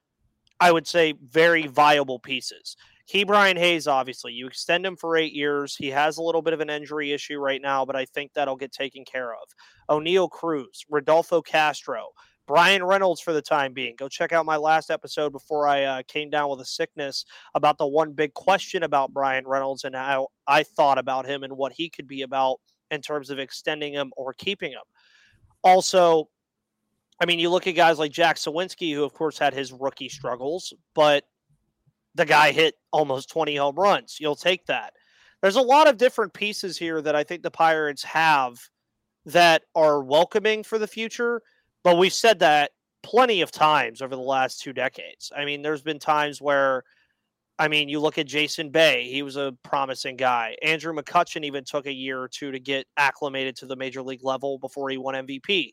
I 0.61 0.71
would 0.71 0.87
say 0.87 1.14
very 1.23 1.67
viable 1.67 2.19
pieces. 2.19 2.76
Ke'Bryan 3.12 3.57
Hayes, 3.57 3.87
obviously, 3.87 4.35
you 4.35 4.47
extend 4.47 4.85
him 4.85 4.97
for 4.97 5.17
eight 5.17 5.33
years. 5.33 5.75
He 5.75 5.88
has 5.88 6.19
a 6.19 6.23
little 6.23 6.43
bit 6.43 6.52
of 6.52 6.61
an 6.61 6.69
injury 6.69 7.12
issue 7.12 7.38
right 7.38 7.62
now, 7.62 7.87
but 7.87 7.97
I 7.97 8.05
think 8.05 8.33
that'll 8.35 8.57
get 8.57 8.71
taken 8.71 9.02
care 9.05 9.33
of. 9.33 9.49
Oneil 9.88 10.28
Cruz, 10.28 10.85
Rodolfo 10.90 11.40
Castro, 11.40 12.09
Bryan 12.49 12.83
Reynolds 12.83 13.21
for 13.21 13.35
the 13.35 13.43
time 13.43 13.75
being. 13.75 13.95
Go 13.97 14.09
check 14.09 14.33
out 14.33 14.47
my 14.47 14.57
last 14.57 14.90
episode 14.90 15.33
before 15.33 15.69
I 15.69 15.85
uh, 15.85 16.02
came 16.09 16.31
down 16.31 16.49
with 16.49 16.61
a 16.61 16.64
sickness 16.64 17.26
about 17.55 17.76
the 17.76 17.87
one 17.87 18.12
big 18.12 18.33
question 18.33 18.83
about 18.83 19.12
Bryan 19.12 19.47
Reynolds 19.47 19.85
and 19.85 19.95
how 19.95 20.28
I 20.47 20.62
thought 20.62 20.97
about 20.97 21.26
him 21.26 21.45
and 21.45 21.52
what 21.52 21.73
he 21.73 21.90
could 21.90 22.09
be 22.09 22.23
about 22.23 22.57
in 22.90 23.02
terms 23.02 23.28
of 23.28 23.38
extending 23.38 23.93
him 23.93 24.12
or 24.17 24.33
keeping 24.33 24.73
him. 24.73 24.81
Also, 25.62 26.31
I 27.21 27.26
mean, 27.26 27.38
you 27.38 27.50
look 27.50 27.67
at 27.67 27.73
guys 27.73 27.99
like 27.99 28.12
Jack 28.12 28.37
Suwinski, 28.37 28.95
who 28.95 29.05
of 29.05 29.12
course 29.12 29.38
had 29.38 29.52
his 29.52 29.71
rookie 29.71 30.09
struggles, 30.09 30.73
but 30.95 31.25
the 32.14 32.25
guy 32.25 32.50
hit 32.50 32.76
almost 32.93 33.28
20 33.28 33.57
home 33.57 33.76
runs. 33.76 34.17
You'll 34.19 34.35
take 34.35 34.64
that. 34.67 34.95
There's 35.43 35.57
a 35.57 35.61
lot 35.61 35.87
of 35.87 35.99
different 35.99 36.33
pieces 36.33 36.78
here 36.78 37.02
that 37.02 37.14
I 37.14 37.25
think 37.25 37.43
the 37.43 37.50
Pirates 37.50 38.02
have 38.05 38.59
that 39.26 39.64
are 39.75 40.02
welcoming 40.02 40.64
for 40.64 40.78
the 40.78 40.87
future, 40.87 41.43
but 41.85 41.97
we've 41.97 42.13
said 42.13 42.41
that 42.41 42.73
plenty 43.03 43.41
of 43.41 43.51
times 43.51 44.03
over 44.03 44.15
the 44.15 44.23
last 44.23 44.61
two 44.61 44.73
decades. 44.73 45.33
I 45.37 45.45
mean, 45.45 45.63
there's 45.63 45.83
been 45.83 45.99
times 45.99 46.41
where 46.41 46.85
I 47.61 47.67
mean, 47.67 47.89
you 47.89 47.99
look 47.99 48.19
at 48.19 48.27
Jason 48.27 48.71
Bay, 48.71 49.09
he 49.11 49.23
was 49.23 49.37
a 49.37 49.53
promising 49.65 50.17
guy. 50.17 50.57
Andrew 50.63 50.95
McCutchen 50.95 51.45
even 51.45 51.65
took 51.65 51.87
a 51.87 51.93
year 51.93 52.21
or 52.21 52.29
two 52.29 52.53
to 52.53 52.61
get 52.61 52.87
acclimated 52.97 53.57
to 53.57 53.67
the 53.67 53.75
major 53.75 54.01
league 54.01 54.23
level 54.23 54.59
before 54.59 54.89
he 54.91 54.97
won 54.97 55.15
MVP. 55.15 55.73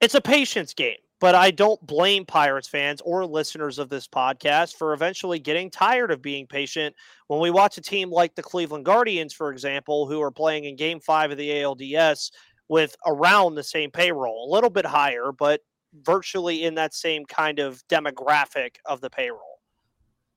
It's 0.00 0.16
a 0.16 0.20
patience 0.20 0.74
game, 0.74 0.98
but 1.20 1.36
I 1.36 1.52
don't 1.52 1.80
blame 1.86 2.26
Pirates 2.26 2.68
fans 2.68 3.00
or 3.04 3.24
listeners 3.24 3.78
of 3.78 3.88
this 3.88 4.08
podcast 4.08 4.74
for 4.74 4.92
eventually 4.92 5.38
getting 5.38 5.70
tired 5.70 6.10
of 6.10 6.20
being 6.20 6.48
patient 6.48 6.96
when 7.28 7.40
we 7.40 7.50
watch 7.50 7.78
a 7.78 7.82
team 7.82 8.10
like 8.10 8.34
the 8.34 8.42
Cleveland 8.42 8.84
Guardians, 8.84 9.32
for 9.32 9.52
example, 9.52 10.08
who 10.08 10.20
are 10.20 10.32
playing 10.32 10.64
in 10.64 10.74
game 10.74 10.98
five 10.98 11.30
of 11.30 11.38
the 11.38 11.48
ALDS 11.48 12.32
with 12.68 12.96
around 13.06 13.54
the 13.54 13.62
same 13.62 13.90
payroll, 13.90 14.48
a 14.48 14.52
little 14.52 14.70
bit 14.70 14.86
higher, 14.86 15.32
but 15.36 15.60
virtually 16.02 16.64
in 16.64 16.74
that 16.74 16.94
same 16.94 17.24
kind 17.24 17.58
of 17.58 17.86
demographic 17.88 18.76
of 18.84 19.00
the 19.00 19.10
payroll 19.10 19.56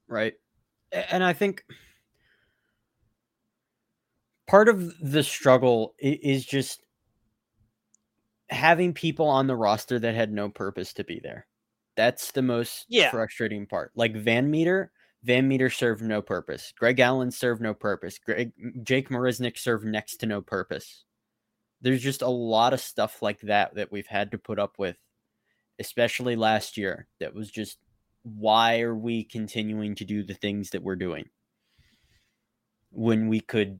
right? 0.09 0.33
And 0.91 1.23
I 1.23 1.33
think 1.33 1.63
part 4.47 4.67
of 4.67 4.91
the 4.99 5.23
struggle 5.23 5.93
is 5.99 6.45
just 6.45 6.83
having 8.49 8.93
people 8.93 9.27
on 9.27 9.47
the 9.47 9.55
roster 9.55 9.99
that 9.99 10.15
had 10.15 10.33
no 10.33 10.49
purpose 10.49 10.93
to 10.93 11.03
be 11.03 11.19
there. 11.19 11.45
That's 11.95 12.31
the 12.31 12.41
most 12.41 12.85
yeah. 12.89 13.11
frustrating 13.11 13.67
part. 13.67 13.91
Like 13.95 14.13
VanMeter, 14.13 14.87
Van 15.23 15.47
Meter 15.47 15.69
served 15.69 16.01
no 16.01 16.21
purpose. 16.21 16.73
Greg 16.77 16.99
Allen 16.99 17.29
served 17.29 17.61
no 17.61 17.73
purpose. 17.73 18.17
Greg, 18.17 18.51
Jake 18.83 19.09
Marisnick 19.09 19.57
served 19.57 19.85
next 19.85 20.17
to 20.17 20.25
no 20.25 20.41
purpose. 20.41 21.03
There's 21.81 22.01
just 22.01 22.21
a 22.21 22.27
lot 22.27 22.73
of 22.73 22.81
stuff 22.81 23.21
like 23.21 23.39
that 23.41 23.75
that 23.75 23.91
we've 23.91 24.07
had 24.07 24.31
to 24.31 24.37
put 24.37 24.59
up 24.59 24.77
with, 24.77 24.97
especially 25.79 26.35
last 26.35 26.77
year. 26.77 27.07
That 27.19 27.33
was 27.33 27.49
just 27.49 27.77
why 28.23 28.81
are 28.81 28.95
we 28.95 29.23
continuing 29.23 29.95
to 29.95 30.05
do 30.05 30.23
the 30.23 30.33
things 30.33 30.71
that 30.71 30.83
we're 30.83 30.95
doing 30.95 31.29
when 32.91 33.27
we 33.27 33.39
could 33.39 33.79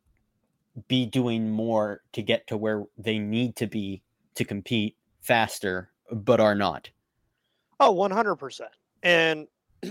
be 0.87 1.05
doing 1.05 1.49
more 1.49 2.01
to 2.13 2.21
get 2.21 2.47
to 2.47 2.57
where 2.57 2.83
they 2.97 3.19
need 3.19 3.55
to 3.55 3.67
be 3.67 4.01
to 4.35 4.45
compete 4.45 4.95
faster 5.21 5.89
but 6.11 6.39
are 6.39 6.55
not 6.55 6.89
oh 7.79 7.93
100% 7.93 8.61
and 9.03 9.47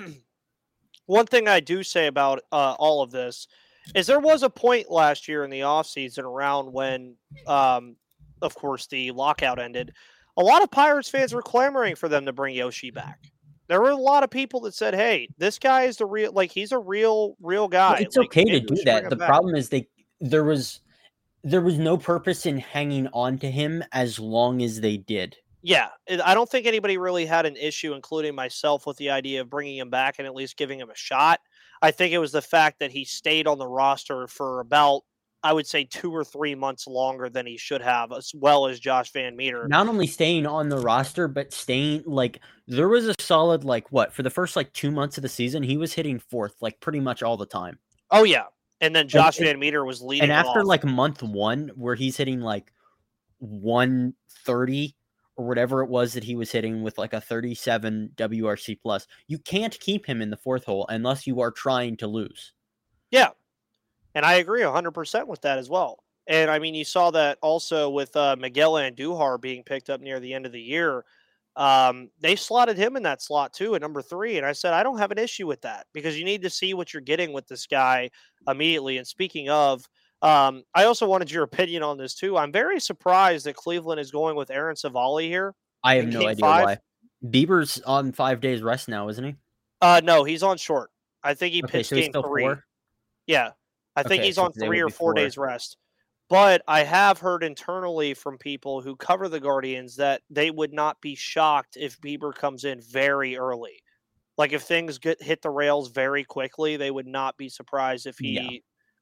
one 1.07 1.27
thing 1.27 1.47
i 1.47 1.61
do 1.61 1.83
say 1.83 2.07
about 2.07 2.43
uh, 2.53 2.75
all 2.79 3.03
of 3.03 3.11
this 3.11 3.49
is 3.95 4.07
there 4.07 4.21
was 4.21 4.42
a 4.42 4.50
point 4.50 4.90
last 4.90 5.28
year 5.28 5.45
in 5.45 5.50
the 5.50 5.61
offseason 5.61 6.25
around 6.25 6.73
when 6.73 7.14
um, 7.47 7.97
of 8.42 8.54
course 8.54 8.87
the 8.87 9.11
lockout 9.12 9.59
ended 9.59 9.92
a 10.37 10.42
lot 10.42 10.62
of 10.62 10.71
pirates 10.71 11.09
fans 11.09 11.33
were 11.33 11.42
clamoring 11.42 11.97
for 11.97 12.09
them 12.09 12.26
to 12.26 12.33
bring 12.33 12.54
yoshi 12.54 12.90
back 12.90 13.18
there 13.68 13.83
were 13.83 13.90
a 13.90 13.97
lot 13.97 14.25
of 14.25 14.30
people 14.30 14.61
that 14.61 14.75
said, 14.75 14.95
"Hey, 14.95 15.28
this 15.37 15.59
guy 15.59 15.83
is 15.83 15.99
the 15.99 16.07
real 16.07 16.33
like 16.33 16.50
he's 16.50 16.73
a 16.73 16.78
real 16.78 17.37
real 17.40 17.68
guy." 17.68 17.92
Well, 17.92 18.02
it's 18.02 18.16
like, 18.16 18.26
okay 18.28 18.45
to 18.45 18.61
do 18.61 18.76
that. 18.85 19.11
The 19.11 19.16
back. 19.16 19.28
problem 19.28 19.54
is 19.54 19.68
they 19.68 19.87
there 20.21 20.45
was 20.45 20.80
there 21.45 21.61
was 21.61 21.78
no 21.78 21.97
purpose 21.97 22.47
in 22.47 22.59
hanging 22.59 23.09
on 23.12 23.38
to 23.38 23.50
him 23.50 23.85
as 23.92 24.18
long 24.18 24.62
as 24.62 24.80
they 24.80 24.97
did. 24.97 25.37
Yeah, 25.62 25.88
I 26.25 26.35
don't 26.35 26.49
think 26.49 26.66
anybody 26.66 26.99
really 26.99 27.26
had 27.26 27.45
an 27.45 27.57
issue, 27.57 27.92
including 27.92 28.35
myself, 28.35 28.87
with 28.87 28.97
the 28.97 29.11
idea 29.11 29.42
of 29.42 29.50
bringing 29.50 29.76
him 29.76 29.90
back 29.90 30.16
and 30.18 30.26
at 30.26 30.35
least 30.35 30.57
giving 30.57 30.80
him 30.80 30.88
a 30.88 30.95
shot. 30.95 31.40
I 31.83 31.91
think 31.91 32.13
it 32.13 32.19
was 32.19 32.33
the 32.33 32.43
fact 32.43 32.81
that 32.81 32.91
he 32.91 33.05
stayed 33.05 33.47
on 33.47 33.59
the 33.59 33.67
roster 33.67 34.27
for 34.27 34.61
about 34.61 35.03
I 35.43 35.53
would 35.53 35.67
say 35.67 35.85
two 35.85 36.11
or 36.11 36.25
three 36.25 36.55
months 36.55 36.87
longer 36.87 37.29
than 37.29 37.47
he 37.47 37.57
should 37.57 37.81
have, 37.81 38.13
as 38.13 38.33
well 38.35 38.67
as 38.67 38.81
Josh 38.81 39.13
VanMeter. 39.13 39.69
Not 39.69 39.87
only 39.87 40.09
staying 40.09 40.47
on 40.47 40.69
the 40.69 40.79
roster, 40.79 41.29
but 41.29 41.53
staying 41.53 42.03
like 42.07 42.41
there 42.67 42.89
was 42.89 43.07
a 43.07 43.15
solid 43.21 43.63
like 43.65 43.91
what 43.93 44.13
for 44.13 44.23
the 44.23 44.31
first 44.31 44.57
like 44.57 44.73
two 44.73 44.91
months 44.91 45.17
of 45.17 45.23
the 45.23 45.29
season, 45.29 45.63
he 45.63 45.77
was 45.77 45.93
hitting 45.93 46.19
fourth 46.19 46.55
like 46.61 46.81
pretty 46.81 47.01
much 47.01 47.23
all 47.23 47.37
the 47.37 47.47
time. 47.47 47.79
Oh 48.11 48.25
yeah, 48.25 48.47
and 48.81 48.95
then 48.95 49.07
Josh 49.07 49.39
and, 49.39 49.47
VanMeter 49.47 49.87
was 49.87 50.03
leading. 50.03 50.25
And 50.25 50.33
after 50.33 50.61
off. 50.61 50.67
like 50.67 50.85
month 50.85 51.23
one, 51.23 51.71
where 51.77 51.95
he's 51.95 52.17
hitting 52.17 52.41
like 52.41 52.73
one 53.39 54.15
thirty 54.45 54.97
or 55.38 55.47
whatever 55.47 55.83
it 55.83 55.88
was 55.88 56.12
that 56.12 56.25
he 56.25 56.35
was 56.35 56.50
hitting 56.50 56.83
with 56.83 56.99
like 56.99 57.12
a 57.12 57.21
37 57.21 58.11
WRC 58.16 58.78
plus, 58.83 59.07
you 59.28 59.38
can't 59.38 59.78
keep 59.78 60.04
him 60.04 60.21
in 60.21 60.30
the 60.30 60.37
fourth 60.37 60.64
hole 60.64 60.85
unless 60.88 61.26
you 61.26 61.40
are 61.40 61.52
trying 61.52 61.97
to 61.97 62.09
lose. 62.09 62.52
Yeah, 63.12 63.30
and 64.14 64.26
I 64.26 64.35
agree 64.35 64.62
100% 64.62 65.26
with 65.28 65.40
that 65.42 65.59
as 65.59 65.71
well. 65.71 66.02
And 66.26 66.50
I 66.50 66.59
mean, 66.59 66.75
you 66.75 66.85
saw 66.85 67.12
that 67.12 67.38
also 67.40 67.88
with 67.88 68.14
uh, 68.16 68.37
Miguel 68.38 68.75
Andujar 68.75 69.40
being 69.40 69.62
picked 69.62 69.88
up 69.88 70.00
near 70.00 70.18
the 70.21 70.35
end 70.35 70.45
of 70.45 70.52
the 70.52 70.61
year. 70.61 71.04
Um, 71.57 72.11
they 72.21 72.37
slotted 72.37 72.76
him 72.76 72.97
in 72.97 73.04
that 73.04 73.23
slot 73.23 73.52
too 73.52 73.76
at 73.76 73.80
number 73.80 74.02
three. 74.02 74.37
And 74.37 74.45
I 74.45 74.52
said, 74.52 74.75
I 74.75 74.83
don't 74.83 74.99
have 74.99 75.12
an 75.12 75.18
issue 75.18 75.47
with 75.47 75.62
that 75.62 75.87
because 75.92 76.18
you 76.18 76.25
need 76.25 76.42
to 76.42 76.50
see 76.50 76.75
what 76.75 76.92
you're 76.92 77.00
getting 77.00 77.33
with 77.33 77.47
this 77.47 77.66
guy 77.66 78.11
immediately. 78.47 78.99
And 78.99 79.07
speaking 79.07 79.49
of, 79.49 79.88
um, 80.23 80.65
I 80.75 80.85
also 80.85 81.07
wanted 81.07 81.31
your 81.31 81.45
opinion 81.45 81.83
on 81.83 81.97
this 81.97 82.15
too. 82.15 82.37
I'm 82.37 82.53
very 82.53 82.81
surprised 82.81 83.47
that 83.47 83.55
Cleveland 83.55 84.01
is 84.01 84.11
going 84.11 84.37
with 84.37 84.51
Aaron 84.51 84.77
Civale 84.77 85.27
here. 85.27 85.55
I 85.85 85.97
have 85.97 86.09
no 86.09 86.27
idea 86.27 86.41
five. 86.41 86.65
why. 86.65 86.79
Bieber's 87.25 87.81
on 87.83 88.13
five 88.13 88.41
days 88.41 88.63
rest 88.63 88.89
now, 88.89 89.09
isn't 89.09 89.25
he? 89.25 89.35
Uh, 89.81 90.01
no, 90.03 90.25
he's 90.25 90.43
on 90.43 90.57
short. 90.57 90.91
I 91.23 91.35
think 91.35 91.55
he 91.55 91.63
okay, 91.63 91.79
pitched 91.79 91.91
so 91.91 91.97
game 91.97 92.13
three. 92.13 92.43
Four? 92.43 92.65
Yeah, 93.27 93.51
I 93.95 94.03
think 94.03 94.21
okay, 94.21 94.27
he's 94.27 94.37
so 94.37 94.45
on 94.45 94.53
three 94.53 94.81
or 94.81 94.89
four 94.89 95.15
days 95.15 95.37
rest. 95.37 95.77
But 96.29 96.63
I 96.69 96.83
have 96.83 97.19
heard 97.19 97.43
internally 97.43 98.13
from 98.13 98.37
people 98.39 98.83
who 98.83 98.97
cover 98.97 99.29
the 99.29 99.41
Guardians 99.41 99.97
that 99.97 100.21
they 100.29 100.51
would 100.51 100.73
not 100.73 101.01
be 101.01 101.15
shocked 101.15 101.77
if 101.81 102.01
Bieber 102.01 102.35
comes 102.35 102.65
in 102.65 102.81
very 102.81 103.37
early. 103.37 103.83
Like 104.37 104.53
if 104.53 104.63
things 104.63 104.99
get 104.99 105.23
hit 105.23 105.43
the 105.43 105.51
rails 105.51 105.89
very 105.89 106.25
quickly, 106.25 106.77
they 106.77 106.91
would 106.91 107.07
not 107.07 107.37
be 107.37 107.49
surprised 107.49 108.07
if 108.07 108.19
he 108.19 108.33
yeah. 108.33 108.59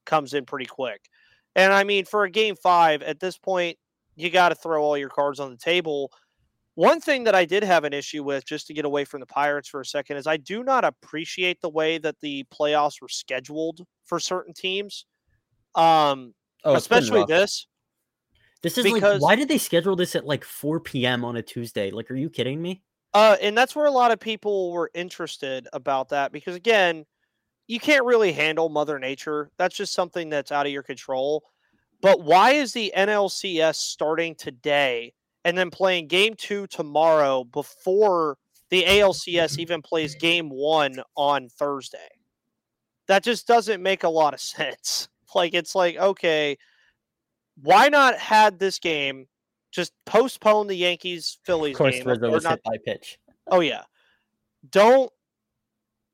Comes 0.06 0.34
in 0.34 0.44
pretty 0.44 0.66
quick. 0.66 1.08
And 1.54 1.72
I 1.72 1.84
mean, 1.84 2.04
for 2.04 2.25
a 2.25 2.30
game 2.30 2.56
five, 2.56 3.02
at 3.02 3.20
this 3.20 3.38
point, 3.38 3.78
you 4.14 4.30
got 4.30 4.50
to 4.50 4.54
throw 4.54 4.82
all 4.82 4.96
your 4.96 5.08
cards 5.08 5.40
on 5.40 5.50
the 5.50 5.56
table. 5.56 6.10
One 6.75 7.00
thing 7.00 7.25
that 7.25 7.34
I 7.34 7.46
did 7.46 7.64
have 7.64 7.84
an 7.84 7.94
issue 7.94 8.22
with, 8.22 8.44
just 8.44 8.66
to 8.66 8.75
get 8.75 8.84
away 8.84 9.04
from 9.04 9.20
the 9.20 9.26
Pirates 9.26 9.68
for 9.68 9.80
a 9.80 9.86
second, 9.86 10.18
is 10.18 10.26
I 10.26 10.36
do 10.36 10.62
not 10.62 10.84
appreciate 10.84 11.60
the 11.60 11.70
way 11.70 11.96
that 11.98 12.20
the 12.20 12.44
playoffs 12.52 13.00
were 13.00 13.08
scheduled 13.08 13.80
for 14.04 14.20
certain 14.20 14.52
teams. 14.52 15.06
Um, 15.75 16.34
oh, 16.64 16.75
especially 16.75 17.25
this. 17.25 17.66
This 18.62 18.78
is 18.78 18.84
because, 18.84 19.20
like, 19.20 19.22
why 19.22 19.36
did 19.36 19.48
they 19.48 19.58
schedule 19.58 19.96
this 19.96 20.16
at 20.16 20.26
like 20.26 20.44
4 20.44 20.80
p.m. 20.80 21.25
on 21.25 21.36
a 21.36 21.42
Tuesday? 21.42 21.90
Like, 21.90 22.10
are 22.10 22.16
you 22.16 22.28
kidding 22.28 22.60
me? 22.60 22.82
Uh, 23.14 23.36
and 23.40 23.56
that's 23.56 23.75
where 23.75 23.86
a 23.86 23.90
lot 23.90 24.10
of 24.10 24.20
people 24.20 24.72
were 24.72 24.90
interested 24.92 25.68
about 25.72 26.10
that 26.10 26.32
because, 26.32 26.54
again, 26.54 27.06
you 27.66 27.80
can't 27.80 28.04
really 28.04 28.32
handle 28.32 28.68
Mother 28.68 28.99
Nature. 28.99 29.50
That's 29.58 29.76
just 29.76 29.92
something 29.92 30.28
that's 30.28 30.52
out 30.52 30.66
of 30.66 30.73
your 30.73 30.82
control. 30.82 31.44
But 32.00 32.23
why 32.23 32.52
is 32.52 32.73
the 32.73 32.92
NLCS 32.96 33.76
starting 33.76 34.35
today 34.35 35.14
and 35.44 35.56
then 35.56 35.70
playing 35.70 36.08
game 36.08 36.35
two 36.35 36.66
tomorrow 36.66 37.44
before 37.44 38.37
the 38.70 38.82
ALCS 38.85 39.52
mm-hmm. 39.52 39.61
even 39.61 39.82
plays 39.82 40.14
game 40.14 40.50
one 40.50 41.00
on 41.16 41.49
Thursday. 41.49 41.99
That 43.06 43.23
just 43.23 43.46
doesn't 43.46 43.82
make 43.82 44.04
a 44.04 44.08
lot 44.08 44.35
of 44.35 44.40
sense. 44.54 45.08
Like, 45.35 45.54
it's 45.54 45.75
like, 45.75 45.96
okay, 45.96 46.58
why 47.62 47.88
not 47.88 48.18
had 48.18 48.58
this 48.58 48.78
game 48.78 49.26
just 49.70 49.92
postpone 50.04 50.66
the 50.66 50.75
Yankees 50.75 51.38
Phillies 51.44 51.75
of 51.75 51.78
course, 51.78 51.96
game? 51.96 52.32
Was 52.32 52.44
not, 52.44 52.62
by 52.64 52.78
pitch. 52.85 53.18
Oh, 53.46 53.61
yeah. 53.61 53.82
Don't 54.70 55.12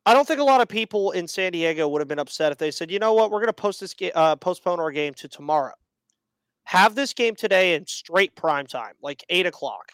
I 0.04 0.14
don't 0.14 0.26
think 0.26 0.40
a 0.40 0.44
lot 0.44 0.60
of 0.60 0.68
people 0.68 1.12
in 1.12 1.28
San 1.28 1.52
Diego 1.52 1.88
would 1.88 2.00
have 2.00 2.08
been 2.08 2.18
upset 2.18 2.52
if 2.52 2.58
they 2.58 2.70
said, 2.70 2.90
"You 2.90 2.98
know 2.98 3.12
what? 3.12 3.30
We're 3.30 3.38
going 3.38 3.46
to 3.46 3.52
post 3.52 3.80
this 3.80 3.94
ga- 3.94 4.12
uh, 4.12 4.36
postpone 4.36 4.80
our 4.80 4.90
game 4.90 5.14
to 5.14 5.28
tomorrow." 5.28 5.74
have 6.64 6.94
this 6.94 7.12
game 7.12 7.34
today 7.34 7.74
in 7.74 7.86
straight 7.86 8.34
prime 8.34 8.66
time, 8.66 8.94
like 9.02 9.24
eight 9.28 9.46
o'clock. 9.46 9.92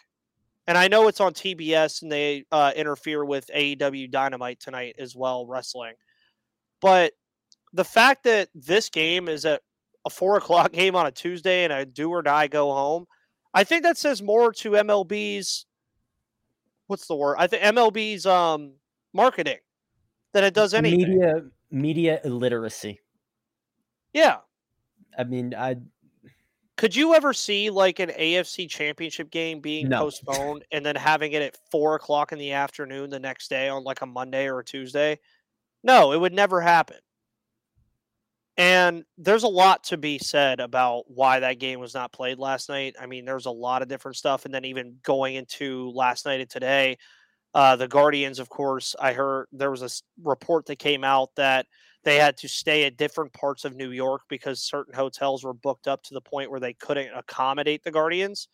And 0.67 0.77
I 0.77 0.87
know 0.87 1.07
it's 1.07 1.19
on 1.19 1.33
TBS 1.33 2.03
and 2.03 2.11
they 2.11 2.45
uh, 2.51 2.71
interfere 2.75 3.25
with 3.25 3.49
AEW 3.55 4.11
Dynamite 4.11 4.59
tonight 4.59 4.95
as 4.99 5.15
well, 5.15 5.47
wrestling. 5.47 5.93
But 6.79 7.13
the 7.73 7.83
fact 7.83 8.23
that 8.25 8.49
this 8.53 8.89
game 8.89 9.27
is 9.27 9.45
at 9.45 9.61
a 10.05 10.09
four 10.09 10.37
o'clock 10.37 10.71
game 10.71 10.95
on 10.95 11.07
a 11.07 11.11
Tuesday 11.11 11.63
and 11.63 11.73
a 11.73 11.85
do 11.85 12.09
or 12.09 12.21
die 12.21 12.47
go 12.47 12.71
home, 12.71 13.05
I 13.53 13.63
think 13.63 13.83
that 13.83 13.97
says 13.97 14.21
more 14.21 14.53
to 14.53 14.71
MLB's 14.71 15.65
what's 16.85 17.07
the 17.07 17.15
word? 17.15 17.35
I 17.39 17.47
think 17.47 17.63
MLB's 17.63 18.25
um 18.25 18.73
marketing 19.13 19.57
than 20.33 20.43
it 20.43 20.53
does 20.53 20.73
anything. 20.73 20.99
Media 20.99 21.43
media 21.71 22.19
illiteracy. 22.23 22.99
Yeah. 24.13 24.37
I 25.17 25.23
mean, 25.23 25.53
I 25.55 25.77
could 26.77 26.95
you 26.95 27.13
ever 27.13 27.33
see 27.33 27.69
like 27.69 27.99
an 27.99 28.09
AFC 28.09 28.69
championship 28.69 29.29
game 29.31 29.59
being 29.59 29.89
no. 29.89 29.99
postponed 29.99 30.63
and 30.71 30.85
then 30.85 30.95
having 30.95 31.33
it 31.33 31.41
at 31.41 31.57
four 31.69 31.95
o'clock 31.95 32.31
in 32.31 32.39
the 32.39 32.53
afternoon 32.53 33.09
the 33.09 33.19
next 33.19 33.49
day 33.49 33.67
on 33.67 33.83
like 33.83 34.01
a 34.01 34.05
Monday 34.05 34.47
or 34.47 34.59
a 34.59 34.63
Tuesday? 34.63 35.19
No, 35.83 36.13
it 36.13 36.17
would 36.19 36.33
never 36.33 36.61
happen. 36.61 36.97
And 38.55 39.05
there's 39.17 39.43
a 39.43 39.49
lot 39.49 39.85
to 39.85 39.97
be 39.97 40.19
said 40.19 40.59
about 40.59 41.03
why 41.07 41.39
that 41.39 41.59
game 41.59 41.79
was 41.79 41.93
not 41.93 42.11
played 42.11 42.39
last 42.39 42.67
night. 42.67 42.95
I 42.99 43.05
mean, 43.05 43.23
there's 43.23 43.45
a 43.45 43.51
lot 43.51 43.81
of 43.81 43.87
different 43.87 44.17
stuff. 44.17 44.43
And 44.43 44.53
then 44.53 44.65
even 44.65 44.97
going 45.03 45.35
into 45.35 45.91
last 45.91 46.25
night 46.25 46.41
and 46.41 46.49
today, 46.49 46.97
uh, 47.53 47.75
the 47.75 47.87
Guardians, 47.87 48.39
of 48.39 48.49
course, 48.49 48.95
I 48.99 49.13
heard 49.13 49.47
there 49.51 49.71
was 49.71 49.81
a 49.81 49.89
report 50.23 50.65
that 50.67 50.77
came 50.77 51.03
out 51.03 51.29
that 51.35 51.65
they 52.03 52.15
had 52.17 52.37
to 52.37 52.47
stay 52.47 52.85
at 52.85 52.97
different 52.97 53.33
parts 53.33 53.65
of 53.65 53.75
New 53.75 53.91
York 53.91 54.21
because 54.29 54.61
certain 54.61 54.93
hotels 54.93 55.43
were 55.43 55.53
booked 55.53 55.87
up 55.87 56.03
to 56.03 56.13
the 56.13 56.21
point 56.21 56.51
where 56.51 56.59
they 56.59 56.73
couldn't 56.73 57.09
accommodate 57.15 57.83
the 57.83 57.91
Guardians. 57.91 58.47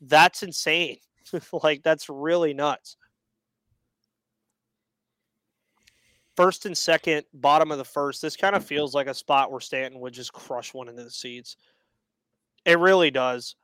That's 0.00 0.42
insane. 0.42 0.98
like, 1.62 1.82
that's 1.82 2.08
really 2.08 2.54
nuts. 2.54 2.96
first 6.36 6.66
and 6.66 6.76
second, 6.76 7.24
bottom 7.32 7.72
of 7.72 7.78
the 7.78 7.84
first, 7.84 8.22
this 8.22 8.36
kind 8.36 8.54
of 8.54 8.64
feels 8.64 8.94
like 8.94 9.06
a 9.06 9.14
spot 9.14 9.50
where 9.50 9.60
Stanton 9.60 10.00
would 10.00 10.12
just 10.12 10.32
crush 10.32 10.74
one 10.74 10.88
into 10.88 11.02
the 11.02 11.10
seats. 11.10 11.56
It 12.64 12.78
really 12.78 13.10
does. 13.10 13.56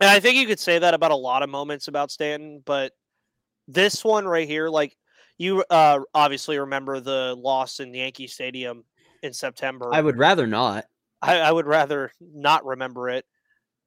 And 0.00 0.08
I 0.08 0.20
think 0.20 0.36
you 0.36 0.46
could 0.46 0.60
say 0.60 0.78
that 0.78 0.94
about 0.94 1.10
a 1.10 1.16
lot 1.16 1.42
of 1.42 1.50
moments 1.50 1.88
about 1.88 2.10
Stanton, 2.10 2.62
but 2.64 2.92
this 3.72 4.04
one 4.04 4.26
right 4.26 4.48
here, 4.48 4.68
like 4.68 4.96
you 5.38 5.64
uh, 5.70 6.00
obviously 6.14 6.58
remember 6.58 7.00
the 7.00 7.36
loss 7.38 7.80
in 7.80 7.94
Yankee 7.94 8.26
Stadium 8.26 8.84
in 9.22 9.32
September. 9.32 9.90
I 9.92 10.00
would 10.00 10.18
rather 10.18 10.46
not. 10.46 10.84
I, 11.20 11.38
I 11.38 11.52
would 11.52 11.66
rather 11.66 12.12
not 12.20 12.64
remember 12.64 13.08
it. 13.08 13.24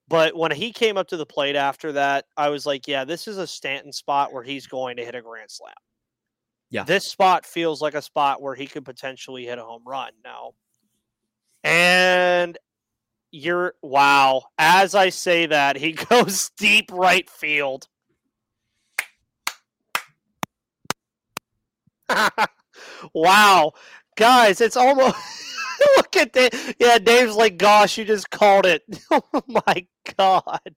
But 0.08 0.36
when 0.36 0.52
he 0.52 0.72
came 0.72 0.98
up 0.98 1.08
to 1.08 1.18
the 1.18 1.26
plate 1.26 1.56
after 1.56 1.92
that, 1.94 2.26
I 2.38 2.50
was 2.50 2.66
like, 2.66 2.88
yeah, 2.88 3.06
this 3.06 3.28
is 3.28 3.38
a 3.38 3.48
Stanton 3.48 3.92
spot 3.92 4.32
where 4.32 4.44
he's 4.44 4.68
going 4.68 4.98
to 4.98 5.06
hit 5.06 5.16
a 5.16 5.22
grand 5.22 5.50
slam. 5.50 5.74
Yeah. 6.70 6.84
This 6.84 7.08
spot 7.08 7.46
feels 7.46 7.82
like 7.82 7.96
a 7.96 8.02
spot 8.02 8.42
where 8.42 8.56
he 8.56 8.68
could 8.68 8.86
potentially 8.86 9.46
hit 9.46 9.58
a 9.58 9.64
home 9.64 9.84
run 9.86 10.12
now. 10.24 10.52
And 11.64 12.58
you're 13.32 13.74
wow. 13.82 14.44
As 14.58 14.94
I 14.94 15.10
say 15.10 15.48
that, 15.48 15.76
he 15.76 15.92
goes 16.10 16.52
deep 16.58 16.92
right 16.92 17.30
field. 17.30 17.88
wow. 23.14 23.74
Guys, 24.16 24.62
it's 24.62 24.78
almost 24.78 25.16
look 25.98 26.16
at 26.16 26.34
that. 26.34 26.76
Yeah, 26.80 26.98
Dave's 26.98 27.36
like, 27.36 27.58
gosh, 27.58 27.98
you 27.98 28.06
just 28.06 28.30
called 28.30 28.66
it. 28.66 28.84
oh 29.12 29.44
my 29.48 29.86
god. 30.18 30.76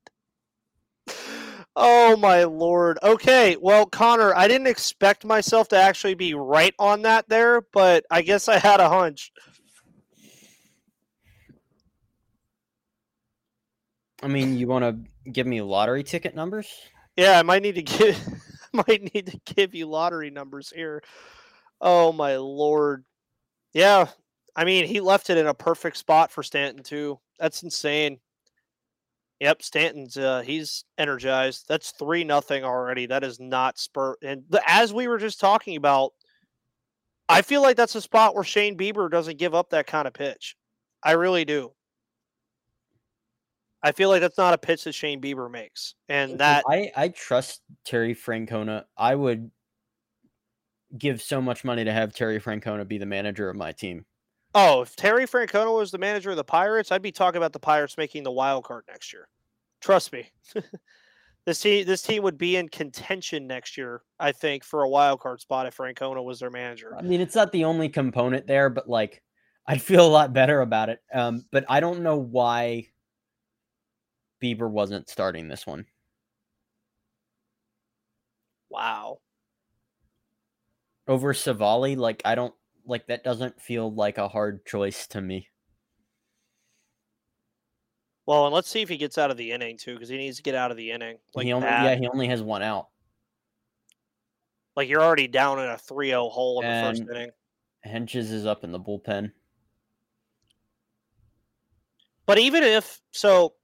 Oh 1.77 2.17
my 2.17 2.45
lord. 2.45 2.99
Okay, 3.03 3.57
well, 3.61 3.87
Connor, 3.87 4.35
I 4.35 4.49
didn't 4.49 4.67
expect 4.67 5.25
myself 5.25 5.69
to 5.69 5.77
actually 5.77 6.15
be 6.15 6.35
right 6.35 6.75
on 6.79 7.03
that 7.03 7.29
there, 7.29 7.63
but 7.73 8.05
I 8.11 8.23
guess 8.23 8.49
I 8.49 8.59
had 8.59 8.81
a 8.81 8.89
hunch. 8.89 9.31
I 14.21 14.27
mean, 14.27 14.59
you 14.59 14.67
want 14.67 14.85
to 14.85 15.31
give 15.31 15.47
me 15.47 15.63
lottery 15.63 16.03
ticket 16.03 16.35
numbers? 16.35 16.69
Yeah, 17.17 17.39
I 17.39 17.43
might 17.43 17.63
need 17.63 17.77
to 17.77 17.83
give 17.83 18.19
might 18.89 19.15
need 19.15 19.27
to 19.27 19.55
give 19.55 19.75
you 19.75 19.87
lottery 19.87 20.31
numbers 20.31 20.73
here. 20.75 21.03
Oh 21.81 22.13
my 22.13 22.37
lord. 22.37 23.05
Yeah. 23.73 24.07
I 24.57 24.65
mean, 24.65 24.87
he 24.87 25.01
left 25.01 25.31
it 25.31 25.39
in 25.39 25.47
a 25.47 25.55
perfect 25.55 25.97
spot 25.97 26.33
for 26.33 26.43
Stanton 26.43 26.83
too. 26.83 27.21
That's 27.39 27.63
insane. 27.63 28.19
Yep, 29.41 29.63
Stanton's 29.63 30.17
uh, 30.17 30.43
he's 30.45 30.85
energized. 30.99 31.67
That's 31.69 31.93
three 31.93 32.25
nothing 32.25 32.65
already. 32.65 33.07
That 33.07 33.23
is 33.23 33.39
not 33.39 33.79
spur. 33.79 34.17
And 34.23 34.43
the, 34.49 34.61
as 34.67 34.93
we 34.93 35.07
were 35.07 35.19
just 35.19 35.39
talking 35.39 35.77
about, 35.77 36.13
I 37.29 37.43
feel 37.43 37.63
like 37.63 37.77
that's 37.77 37.95
a 37.95 38.01
spot 38.01 38.35
where 38.35 38.43
Shane 38.43 38.77
Bieber 38.77 39.09
doesn't 39.09 39.39
give 39.39 39.55
up 39.55 39.71
that 39.71 39.87
kind 39.87 40.09
of 40.09 40.15
pitch. 40.15 40.57
I 41.05 41.13
really 41.13 41.45
do. 41.45 41.73
I 43.83 43.93
feel 43.93 44.09
like 44.09 44.21
that's 44.21 44.39
not 44.39 44.55
a 44.55 44.59
pitch 44.59 44.85
that 44.85 44.95
Shane 44.95 45.21
Bieber 45.21 45.51
makes, 45.51 45.95
and 46.09 46.39
that 46.39 46.65
I 46.69 46.91
I 46.97 47.09
trust 47.09 47.63
Terry 47.85 48.15
Francona. 48.15 48.85
I 48.97 49.15
would 49.15 49.51
give 50.97 51.23
so 51.23 51.41
much 51.41 51.65
money 51.65 51.85
to 51.85 51.93
have 51.93 52.13
Terry 52.13 52.41
Francona 52.41 52.87
be 52.87 52.99
the 52.99 53.07
manager 53.07 53.49
of 53.49 53.57
my 53.57 53.73
team. 53.73 54.05
Oh, 54.55 54.83
if 54.83 54.97
Terry 54.97 55.27
Francona 55.27 55.77
was 55.77 55.91
the 55.91 55.99
manager 55.99 56.31
of 56.31 56.37
the 56.37 56.45
Pirates, 56.45 56.91
I'd 56.91 57.03
be 57.03 57.13
talking 57.13 57.37
about 57.37 57.53
the 57.53 57.59
Pirates 57.59 57.97
making 57.99 58.23
the 58.23 58.33
wild 58.33 58.65
card 58.65 58.85
next 58.89 59.13
year. 59.13 59.29
Trust 59.81 60.13
me. 60.13 60.31
this 61.45 61.61
team 61.61 61.87
this 61.87 62.03
team 62.03 62.23
would 62.23 62.39
be 62.39 62.57
in 62.57 62.69
contention 62.69 63.47
next 63.47 63.77
year, 63.77 64.03
I 64.19 64.33
think, 64.33 64.65
for 64.65 64.83
a 64.83 64.89
wild 64.89 65.21
card 65.21 65.41
spot 65.41 65.67
if 65.67 65.77
Francona 65.77 66.25
was 66.25 66.41
their 66.41 66.51
manager. 66.51 66.97
I 66.97 67.03
mean, 67.03 67.21
it's 67.21 67.35
not 67.35 67.53
the 67.53 67.65
only 67.65 67.89
component 67.89 68.47
there, 68.47 68.71
but 68.71 68.89
like 68.89 69.23
I'd 69.67 69.83
feel 69.83 70.07
a 70.07 70.09
lot 70.09 70.33
better 70.33 70.63
about 70.63 70.89
it. 70.89 71.01
Um, 71.13 71.45
but 71.53 71.65
I 71.69 71.81
don't 71.81 72.03
know 72.03 72.17
why 72.17 72.89
Bieber 74.43 74.71
wasn't 74.71 75.09
starting 75.09 75.49
this 75.49 75.67
one. 75.67 75.87
Wow. 78.71 79.19
Over 81.07 81.33
Civale, 81.33 81.97
like 81.97 82.23
I 82.25 82.35
don't 82.35 82.55
like 82.87 83.07
that 83.07 83.25
doesn't 83.25 83.61
feel 83.61 83.93
like 83.93 84.19
a 84.19 84.29
hard 84.29 84.65
choice 84.67 85.07
to 85.09 85.21
me. 85.21 85.49
Well, 88.27 88.45
and 88.45 88.55
let's 88.55 88.69
see 88.69 88.83
if 88.83 88.91
he 88.91 88.99
gets 88.99 89.17
out 89.17 89.31
of 89.31 89.39
the 89.39 89.53
inning 89.53 89.79
too, 89.79 89.95
because 89.95 90.11
he 90.11 90.19
needs 90.19 90.37
to 90.37 90.43
get 90.43 90.55
out 90.55 90.71
of 90.71 90.77
the 90.77 90.91
inning. 90.91 91.17
Like 91.35 91.47
he 91.47 91.53
only, 91.55 91.67
that. 91.67 91.85
yeah, 91.85 91.95
he 91.97 92.07
only 92.09 92.29
has 92.29 92.43
one 92.43 92.63
out. 92.63 92.89
Like 94.77 94.89
you're 94.89 95.03
already 95.03 95.29
down 95.29 95.59
in 95.59 95.65
a 95.65 95.79
3-0 95.79 96.31
hole 96.31 96.61
in 96.61 96.67
And- 96.67 96.97
the 96.97 97.01
first 97.01 97.11
inning. 97.11 97.31
Hentges 97.87 98.33
is 98.33 98.45
up 98.45 98.65
in 98.65 98.73
the 98.73 98.79
bullpen. 98.79 99.33
But 102.27 102.39
even 102.39 102.63
if 102.63 103.01
so, 103.13 103.55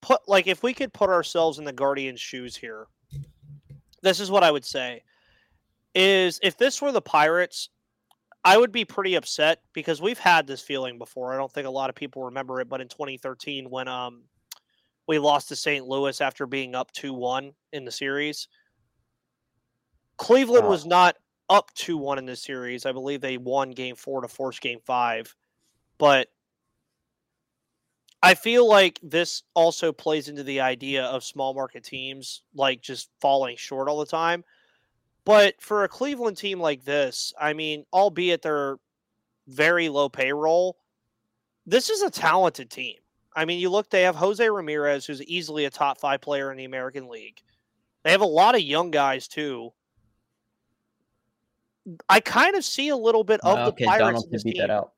put 0.00 0.28
like 0.28 0.46
if 0.46 0.62
we 0.62 0.74
could 0.74 0.92
put 0.92 1.10
ourselves 1.10 1.58
in 1.58 1.64
the 1.64 1.72
Guardians' 1.72 2.20
shoes 2.20 2.56
here, 2.56 2.86
this 4.02 4.20
is 4.20 4.30
what 4.30 4.44
I 4.44 4.50
would 4.50 4.64
say: 4.64 5.02
is 5.94 6.38
if 6.42 6.56
this 6.56 6.80
were 6.80 6.92
the 6.92 7.00
Pirates, 7.02 7.70
I 8.44 8.56
would 8.58 8.72
be 8.72 8.84
pretty 8.84 9.14
upset 9.16 9.60
because 9.72 10.00
we've 10.00 10.18
had 10.18 10.46
this 10.46 10.60
feeling 10.60 10.98
before. 10.98 11.34
I 11.34 11.36
don't 11.36 11.50
think 11.52 11.66
a 11.66 11.70
lot 11.70 11.90
of 11.90 11.96
people 11.96 12.24
remember 12.24 12.60
it, 12.60 12.68
but 12.68 12.80
in 12.80 12.88
2013 12.88 13.68
when 13.70 13.88
um 13.88 14.22
we 15.08 15.18
lost 15.18 15.48
to 15.48 15.56
St. 15.56 15.86
Louis 15.86 16.20
after 16.20 16.46
being 16.46 16.74
up 16.74 16.92
2-1 16.92 17.54
in 17.72 17.84
the 17.84 17.92
series, 17.92 18.48
Cleveland 20.16 20.66
Oh. 20.66 20.70
was 20.70 20.84
not 20.84 21.16
up 21.48 21.72
2-1 21.74 22.18
in 22.18 22.26
the 22.26 22.34
series. 22.34 22.86
I 22.86 22.92
believe 22.92 23.20
they 23.20 23.38
won 23.38 23.70
game 23.70 23.94
4 23.94 24.22
to 24.22 24.28
force 24.28 24.58
game 24.58 24.80
5. 24.84 25.36
But 25.98 26.28
I 28.26 28.34
feel 28.34 28.68
like 28.68 28.98
this 29.04 29.44
also 29.54 29.92
plays 29.92 30.28
into 30.28 30.42
the 30.42 30.60
idea 30.60 31.04
of 31.04 31.22
small 31.22 31.54
market 31.54 31.84
teams 31.84 32.42
like 32.56 32.82
just 32.82 33.08
falling 33.20 33.56
short 33.56 33.88
all 33.88 34.00
the 34.00 34.06
time. 34.06 34.42
But 35.24 35.54
for 35.60 35.84
a 35.84 35.88
Cleveland 35.88 36.36
team 36.36 36.58
like 36.58 36.84
this, 36.84 37.32
I 37.40 37.52
mean, 37.52 37.84
albeit 37.92 38.42
they're 38.42 38.78
very 39.46 39.88
low 39.88 40.08
payroll, 40.08 40.76
this 41.66 41.88
is 41.88 42.02
a 42.02 42.10
talented 42.10 42.68
team. 42.68 42.96
I 43.36 43.44
mean, 43.44 43.60
you 43.60 43.70
look, 43.70 43.90
they 43.90 44.02
have 44.02 44.16
Jose 44.16 44.48
Ramirez, 44.48 45.06
who's 45.06 45.22
easily 45.22 45.66
a 45.66 45.70
top 45.70 46.00
five 46.00 46.20
player 46.20 46.50
in 46.50 46.56
the 46.56 46.64
American 46.64 47.08
League. 47.08 47.40
They 48.02 48.10
have 48.10 48.22
a 48.22 48.26
lot 48.26 48.56
of 48.56 48.60
young 48.60 48.90
guys, 48.90 49.28
too. 49.28 49.72
I 52.08 52.18
kind 52.18 52.56
of 52.56 52.64
see 52.64 52.88
a 52.88 52.96
little 52.96 53.22
bit 53.22 53.38
of 53.42 53.56
oh, 53.56 53.64
the 53.66 53.68
okay, 53.68 53.84
Pirates 53.84 54.00
Donald 54.00 54.30
can 54.30 54.40
beat 54.42 54.52
team. 54.54 54.62
that 54.62 54.70
out. 54.70 54.94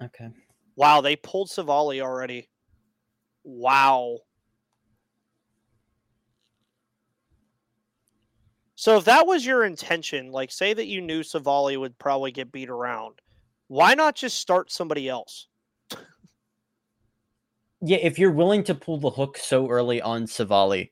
Okay. 0.00 0.28
Wow, 0.76 1.00
they 1.00 1.16
pulled 1.16 1.48
Civale 1.48 2.00
already. 2.00 2.48
Wow. 3.44 4.18
So 8.74 8.96
if 8.98 9.04
that 9.04 9.26
was 9.26 9.46
your 9.46 9.64
intention, 9.64 10.30
like 10.32 10.50
say 10.50 10.74
that 10.74 10.86
you 10.86 11.00
knew 11.00 11.22
Civale 11.22 11.78
would 11.78 11.98
probably 11.98 12.32
get 12.32 12.52
beat 12.52 12.68
around, 12.68 13.20
why 13.68 13.94
not 13.94 14.16
just 14.16 14.40
start 14.40 14.70
somebody 14.70 15.08
else? 15.08 15.46
Yeah, 17.80 17.98
if 17.98 18.18
you're 18.18 18.32
willing 18.32 18.64
to 18.64 18.74
pull 18.74 18.98
the 18.98 19.10
hook 19.10 19.38
so 19.38 19.68
early 19.68 20.02
on 20.02 20.26
Civale, 20.26 20.90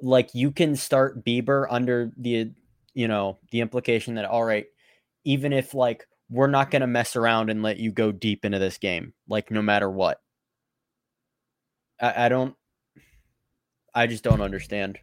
like 0.00 0.34
you 0.34 0.50
can 0.50 0.74
start 0.74 1.24
Bieber 1.24 1.66
under 1.70 2.12
the 2.16 2.50
you 2.94 3.08
know 3.08 3.38
the 3.50 3.60
implication 3.60 4.14
that 4.16 4.24
all 4.24 4.44
right, 4.44 4.66
even 5.24 5.52
if 5.52 5.74
like 5.74 6.06
we're 6.32 6.46
not 6.48 6.70
gonna 6.70 6.86
mess 6.86 7.14
around 7.14 7.50
and 7.50 7.62
let 7.62 7.78
you 7.78 7.92
go 7.92 8.10
deep 8.10 8.44
into 8.44 8.58
this 8.58 8.78
game, 8.78 9.12
like 9.28 9.50
no 9.50 9.62
matter 9.62 9.90
what. 9.90 10.20
I, 12.00 12.26
I 12.26 12.28
don't. 12.28 12.54
I 13.94 14.06
just 14.06 14.24
don't 14.24 14.40
understand. 14.40 14.98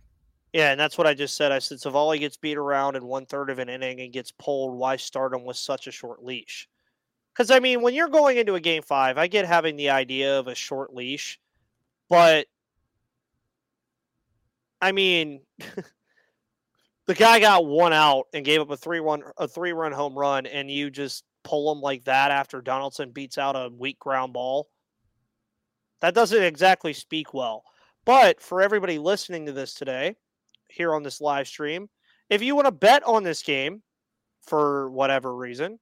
Yeah, 0.51 0.71
and 0.71 0.79
that's 0.79 0.97
what 0.97 1.05
I 1.05 1.13
just 1.13 1.37
said. 1.37 1.51
I 1.51 1.59
said 1.59 1.79
Civale 1.79 2.17
gets 2.17 2.37
beat 2.37 2.57
around 2.57 2.95
in 2.95 3.05
one 3.05 3.27
third 3.27 3.51
of 3.51 3.59
an 3.59 3.69
inning 3.69 4.01
and 4.01 4.11
gets 4.11 4.31
pulled. 4.31 4.75
Why 4.75 4.95
start 4.95 5.33
him 5.33 5.45
with 5.45 5.57
such 5.57 5.85
a 5.85 5.91
short 5.91 6.23
leash? 6.23 6.67
Because 7.33 7.51
I 7.51 7.59
mean, 7.59 7.81
when 7.81 7.93
you're 7.93 8.09
going 8.09 8.37
into 8.37 8.55
a 8.55 8.59
game 8.59 8.81
five, 8.81 9.17
I 9.17 9.27
get 9.27 9.45
having 9.45 9.75
the 9.75 9.91
idea 9.91 10.39
of 10.39 10.47
a 10.47 10.55
short 10.55 10.93
leash, 10.93 11.39
but 12.09 12.47
I 14.81 14.91
mean, 14.91 15.41
the 17.09 17.15
guy 17.15 17.39
got 17.39 17.65
one 17.65 17.91
out 17.91 18.27
and 18.35 18.45
gave 18.45 18.61
up 18.61 18.69
a 18.69 18.77
three 18.77 18.99
run 18.99 19.23
a 19.39 19.47
three 19.47 19.73
run 19.73 19.91
home 19.91 20.15
run, 20.15 20.45
and 20.45 20.69
you 20.69 20.91
just 20.91 21.23
pull 21.43 21.71
him 21.71 21.81
like 21.81 22.03
that 22.03 22.29
after 22.29 22.61
Donaldson 22.61 23.09
beats 23.09 23.39
out 23.39 23.55
a 23.55 23.71
weak 23.75 23.97
ground 23.97 24.31
ball. 24.31 24.69
That 26.01 26.13
doesn't 26.13 26.43
exactly 26.43 26.93
speak 26.93 27.33
well. 27.33 27.63
But 28.05 28.39
for 28.39 28.61
everybody 28.61 28.99
listening 28.99 29.47
to 29.47 29.51
this 29.51 29.73
today, 29.73 30.17
here 30.67 30.93
on 30.93 31.01
this 31.01 31.19
live 31.19 31.47
stream, 31.47 31.89
if 32.29 32.43
you 32.43 32.55
want 32.55 32.67
to 32.67 32.71
bet 32.71 33.01
on 33.07 33.23
this 33.23 33.41
game 33.41 33.81
for 34.43 34.91
whatever 34.91 35.35
reason, 35.35 35.79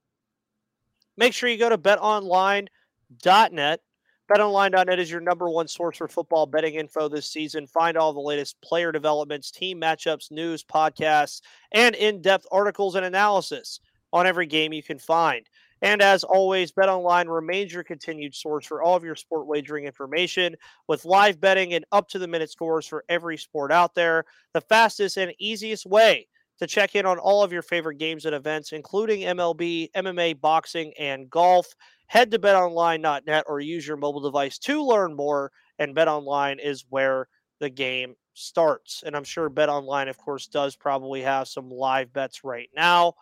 make 1.18 1.34
sure 1.34 1.50
you 1.50 1.58
go 1.58 1.68
to 1.68 1.78
betonline.net. 1.78 3.82
BetOnline.net 4.30 5.00
is 5.00 5.10
your 5.10 5.22
number 5.22 5.50
one 5.50 5.70
source 5.70 5.98
for 5.98 6.08
football 6.10 6.46
betting 6.46 6.76
info 6.76 7.08
this 7.08 7.32
season. 7.32 7.66
Find 7.66 7.96
all 7.96 8.12
the 8.12 8.20
latest 8.20 8.60
player 8.62 8.92
developments, 8.92 9.52
team 9.52 9.80
matchups, 9.80 10.32
news, 10.32 10.66
podcasts, 10.66 11.42
and 11.72 11.96
in 11.96 12.22
depth 12.22 12.46
articles 12.52 12.96
and 12.96 13.06
analysis 13.06 13.80
on 14.12 14.28
every 14.28 14.46
game 14.46 14.74
you 14.74 14.84
can 14.84 15.00
find. 15.00 15.48
And 15.82 16.02
as 16.02 16.26
always, 16.26 16.74
BetOnline 16.74 17.34
remains 17.34 17.72
your 17.72 17.84
continued 17.84 18.36
source 18.36 18.66
for 18.66 18.82
all 18.82 18.98
of 18.98 19.04
your 19.04 19.16
sport 19.16 19.48
wagering 19.48 19.86
information 19.86 20.56
with 20.88 21.06
live 21.06 21.40
betting 21.40 21.74
and 21.74 21.86
up 21.94 22.10
to 22.10 22.20
the 22.20 22.28
minute 22.28 22.52
scores 22.52 22.86
for 22.86 23.06
every 23.08 23.38
sport 23.38 23.72
out 23.72 23.96
there. 23.96 24.26
The 24.54 24.62
fastest 24.62 25.18
and 25.18 25.34
easiest 25.40 25.86
way 25.86 26.28
to 26.60 26.68
check 26.68 26.96
in 26.96 27.06
on 27.06 27.20
all 27.20 27.44
of 27.44 27.54
your 27.54 27.62
favorite 27.62 28.00
games 28.00 28.26
and 28.26 28.34
events, 28.34 28.72
including 28.72 29.22
MLB, 29.22 29.92
MMA, 29.96 30.42
boxing, 30.42 30.92
and 31.00 31.30
golf. 31.30 31.68
Head 32.08 32.32
to 32.32 32.40
betonline.net 32.40 33.46
or 33.48 33.60
use 33.60 33.88
your 33.88 33.98
mobile 33.98 34.22
device 34.22 34.58
to 34.60 34.84
learn 34.84 35.16
more. 35.16 35.52
And 35.80 35.96
BetOnline 35.96 36.60
is 36.64 36.86
where 36.90 37.28
the 37.60 37.70
game 37.70 38.16
starts. 38.34 39.04
And 39.06 39.16
I'm 39.16 39.24
sure 39.24 39.50
BetOnline, 39.50 40.10
of 40.10 40.18
course, 40.18 40.48
does 40.48 40.76
probably 40.76 41.22
have 41.22 41.48
some 41.48 41.70
live 41.70 42.14
bets 42.14 42.44
right 42.44 42.70
now. 42.76 43.14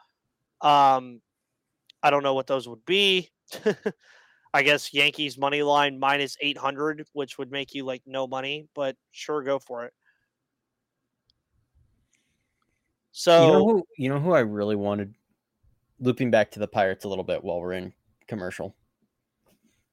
Um, 0.61 1.21
I 2.03 2.11
don't 2.11 2.23
know 2.23 2.33
what 2.33 2.47
those 2.47 2.67
would 2.67 2.85
be. 2.85 3.31
I 4.53 4.63
guess 4.63 4.93
Yankees 4.93 5.37
money 5.37 5.63
line 5.63 5.99
minus 5.99 6.37
800, 6.39 7.07
which 7.11 7.37
would 7.37 7.51
make 7.51 7.73
you 7.73 7.83
like 7.83 8.03
no 8.05 8.25
money, 8.25 8.69
but 8.73 8.95
sure, 9.11 9.43
go 9.43 9.59
for 9.59 9.85
it. 9.85 9.93
So 13.11 13.45
you 13.45 13.51
know 13.51 13.65
who 13.65 13.87
you 13.97 14.09
know 14.09 14.19
who 14.19 14.31
I 14.31 14.39
really 14.39 14.75
wanted 14.75 15.13
looping 15.99 16.31
back 16.31 16.51
to 16.51 16.59
the 16.59 16.67
Pirates 16.67 17.05
a 17.05 17.09
little 17.09 17.23
bit 17.23 17.43
while 17.43 17.59
we're 17.59 17.73
in 17.73 17.93
commercial. 18.27 18.75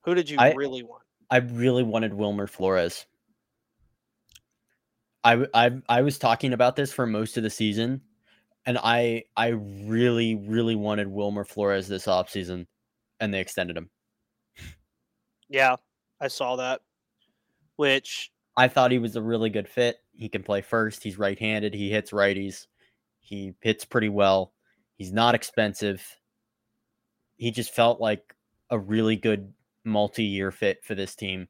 Who 0.04 0.14
did 0.14 0.28
you 0.28 0.36
I, 0.38 0.52
really 0.52 0.82
want? 0.82 1.02
I 1.30 1.38
really 1.38 1.82
wanted 1.82 2.12
Wilmer 2.14 2.46
Flores. 2.46 3.06
I, 5.24 5.46
I 5.54 5.70
I 5.88 6.02
was 6.02 6.18
talking 6.18 6.52
about 6.52 6.74
this 6.74 6.92
for 6.92 7.06
most 7.06 7.36
of 7.36 7.44
the 7.44 7.50
season 7.50 8.00
and 8.66 8.78
I 8.82 9.24
I 9.36 9.48
really 9.48 10.34
really 10.34 10.74
wanted 10.74 11.08
Wilmer 11.08 11.44
Flores 11.44 11.88
this 11.88 12.06
offseason 12.06 12.66
and 13.20 13.32
they 13.32 13.40
extended 13.40 13.76
him. 13.76 13.90
Yeah, 15.48 15.76
I 16.20 16.28
saw 16.28 16.56
that. 16.56 16.80
Which 17.76 18.32
I 18.56 18.68
thought 18.68 18.90
he 18.90 18.98
was 18.98 19.16
a 19.16 19.22
really 19.22 19.50
good 19.50 19.68
fit. 19.68 19.98
He 20.12 20.28
can 20.28 20.42
play 20.42 20.60
first. 20.60 21.02
He's 21.02 21.18
right-handed. 21.18 21.74
He 21.74 21.90
hits 21.90 22.10
righties. 22.10 22.66
He 23.20 23.54
hits 23.60 23.84
pretty 23.84 24.08
well. 24.08 24.52
He's 24.96 25.12
not 25.12 25.34
expensive. 25.34 26.04
He 27.36 27.50
just 27.50 27.74
felt 27.74 28.00
like 28.00 28.34
a 28.70 28.78
really 28.78 29.16
good 29.16 29.52
multi-year 29.84 30.50
fit 30.50 30.84
for 30.84 30.94
this 30.94 31.14
team. 31.14 31.48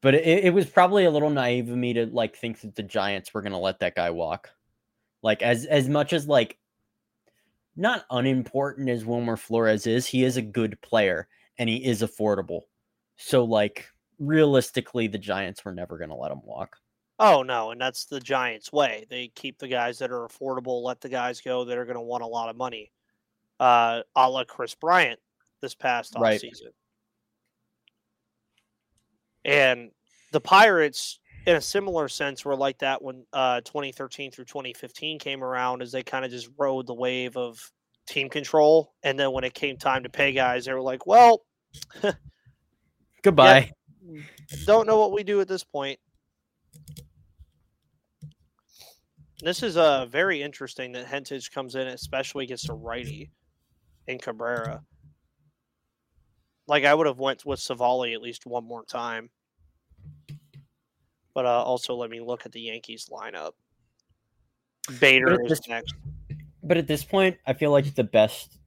But 0.00 0.14
it, 0.14 0.44
it 0.44 0.54
was 0.54 0.66
probably 0.66 1.04
a 1.04 1.10
little 1.10 1.30
naive 1.30 1.68
of 1.68 1.76
me 1.76 1.92
to 1.94 2.06
like 2.06 2.36
think 2.36 2.60
that 2.60 2.76
the 2.76 2.82
Giants 2.82 3.34
were 3.34 3.42
going 3.42 3.52
to 3.52 3.58
let 3.58 3.80
that 3.80 3.96
guy 3.96 4.10
walk. 4.10 4.50
Like 5.22 5.42
as 5.42 5.64
as 5.64 5.88
much 5.88 6.12
as 6.12 6.28
like 6.28 6.58
not 7.76 8.04
unimportant 8.10 8.88
as 8.88 9.04
Wilmer 9.04 9.36
Flores 9.36 9.86
is, 9.86 10.06
he 10.06 10.24
is 10.24 10.36
a 10.36 10.42
good 10.42 10.80
player 10.80 11.28
and 11.58 11.68
he 11.68 11.84
is 11.84 12.02
affordable. 12.02 12.62
So 13.16 13.44
like 13.44 13.88
realistically 14.18 15.08
the 15.08 15.18
Giants 15.18 15.64
were 15.64 15.74
never 15.74 15.98
going 15.98 16.10
to 16.10 16.16
let 16.16 16.32
him 16.32 16.40
walk. 16.44 16.76
Oh 17.18 17.42
no, 17.42 17.72
and 17.72 17.80
that's 17.80 18.04
the 18.04 18.20
Giants 18.20 18.72
way. 18.72 19.04
They 19.10 19.28
keep 19.34 19.58
the 19.58 19.66
guys 19.66 19.98
that 19.98 20.12
are 20.12 20.28
affordable, 20.28 20.84
let 20.84 21.00
the 21.00 21.08
guys 21.08 21.40
go 21.40 21.64
that 21.64 21.76
are 21.76 21.84
going 21.84 21.96
to 21.96 22.00
want 22.00 22.22
a 22.22 22.28
lot 22.28 22.48
of 22.48 22.56
money. 22.56 22.92
Uh, 23.60 24.02
a 24.14 24.30
la 24.30 24.44
Kris 24.44 24.74
Bryant 24.74 25.18
this 25.60 25.74
past 25.74 26.14
off 26.16 26.22
Right. 26.22 26.40
season. 26.40 26.70
And 29.44 29.90
the 30.32 30.40
Pirates, 30.40 31.20
in 31.46 31.56
a 31.56 31.60
similar 31.60 32.08
sense, 32.08 32.44
were 32.44 32.56
like 32.56 32.78
that 32.78 33.02
when 33.02 33.24
uh, 33.32 33.60
2013 33.62 34.30
through 34.30 34.44
2015 34.44 35.18
came 35.18 35.42
around, 35.42 35.82
as 35.82 35.90
they 35.90 36.02
kind 36.02 36.24
of 36.24 36.30
just 36.30 36.50
rode 36.58 36.86
the 36.86 36.94
wave 36.94 37.36
of 37.36 37.58
team 38.06 38.28
control. 38.28 38.92
And 39.02 39.18
then 39.18 39.32
when 39.32 39.44
it 39.44 39.54
came 39.54 39.76
time 39.76 40.02
to 40.02 40.08
pay 40.08 40.32
guys, 40.32 40.66
they 40.66 40.72
were 40.72 40.82
like, 40.82 41.06
"Well, 41.06 41.44
Goodbye. 43.22 43.72
don't 44.66 44.86
know 44.86 44.98
what 44.98 45.12
we 45.12 45.22
do 45.22 45.40
at 45.40 45.48
this 45.48 45.64
point." 45.64 45.98
This 49.40 49.62
is 49.62 49.76
uh, 49.76 50.06
very 50.06 50.42
interesting 50.42 50.92
that 50.92 51.06
Hentges 51.06 51.50
comes 51.50 51.76
in, 51.76 51.86
especially 51.86 52.44
against 52.44 52.68
a 52.68 52.74
righty 52.74 53.30
in 54.08 54.18
Cabrera. 54.18 54.82
Like 56.66 56.84
I 56.84 56.92
would 56.92 57.06
have 57.06 57.18
went 57.18 57.46
with 57.46 57.60
Civale 57.60 58.12
at 58.12 58.22
least 58.22 58.46
one 58.46 58.64
more 58.64 58.84
time. 58.84 59.30
But 61.34 61.46
uh, 61.46 61.62
also 61.62 61.94
let 61.94 62.10
me 62.10 62.20
look 62.20 62.44
at 62.46 62.52
the 62.52 62.60
Yankees 62.60 63.08
lineup. 63.12 63.52
Bader 64.98 65.40
is 65.42 65.48
this- 65.48 65.68
next. 65.68 65.94
But 66.62 66.76
at 66.76 66.86
this 66.86 67.04
point, 67.04 67.36
I 67.46 67.52
feel 67.54 67.70
like 67.70 67.94
the 67.94 68.04
best 68.04 68.58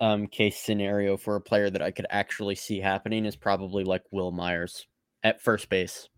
um, 0.00 0.26
case 0.26 0.56
scenario 0.58 1.16
for 1.16 1.36
a 1.36 1.40
player 1.40 1.68
that 1.68 1.82
I 1.82 1.90
could 1.90 2.06
actually 2.08 2.54
see 2.54 2.78
happening 2.78 3.26
is 3.26 3.36
probably 3.36 3.84
like 3.84 4.02
Wil 4.10 4.30
Myers 4.30 4.86
at 5.22 5.42
first 5.42 5.68
base. 5.68 6.08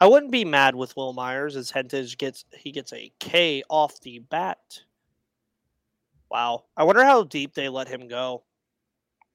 I 0.00 0.06
wouldn't 0.08 0.32
be 0.32 0.44
mad 0.44 0.74
with 0.74 0.96
Wil 0.96 1.12
Myers 1.12 1.56
as 1.56 1.70
Hentges 1.70 2.18
gets 2.18 2.44
he 2.52 2.72
gets 2.72 2.92
a 2.92 3.12
K 3.20 3.62
off 3.70 4.00
the 4.00 4.18
bat. 4.18 4.58
Wow. 6.32 6.64
I 6.78 6.84
wonder 6.84 7.04
how 7.04 7.24
deep 7.24 7.52
they 7.52 7.68
let 7.68 7.88
him 7.88 8.08
go. 8.08 8.44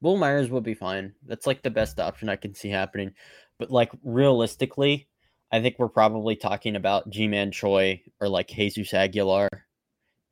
Wil 0.01 0.17
Myers 0.17 0.49
would 0.49 0.63
be 0.63 0.73
fine. 0.73 1.13
That's 1.27 1.45
like 1.45 1.61
the 1.61 1.69
best 1.69 1.99
option 1.99 2.27
I 2.27 2.37
can 2.37 2.55
see 2.55 2.69
happening. 2.69 3.13
But 3.59 3.69
like 3.69 3.91
realistically, 4.03 5.07
I 5.51 5.61
think 5.61 5.75
we're 5.77 5.89
probably 5.89 6.35
talking 6.35 6.75
about 6.75 7.07
Ji-Man 7.11 7.51
Choi 7.51 8.01
or 8.19 8.27
like 8.27 8.47
Jesus 8.47 8.95
Aguilar. 8.95 9.47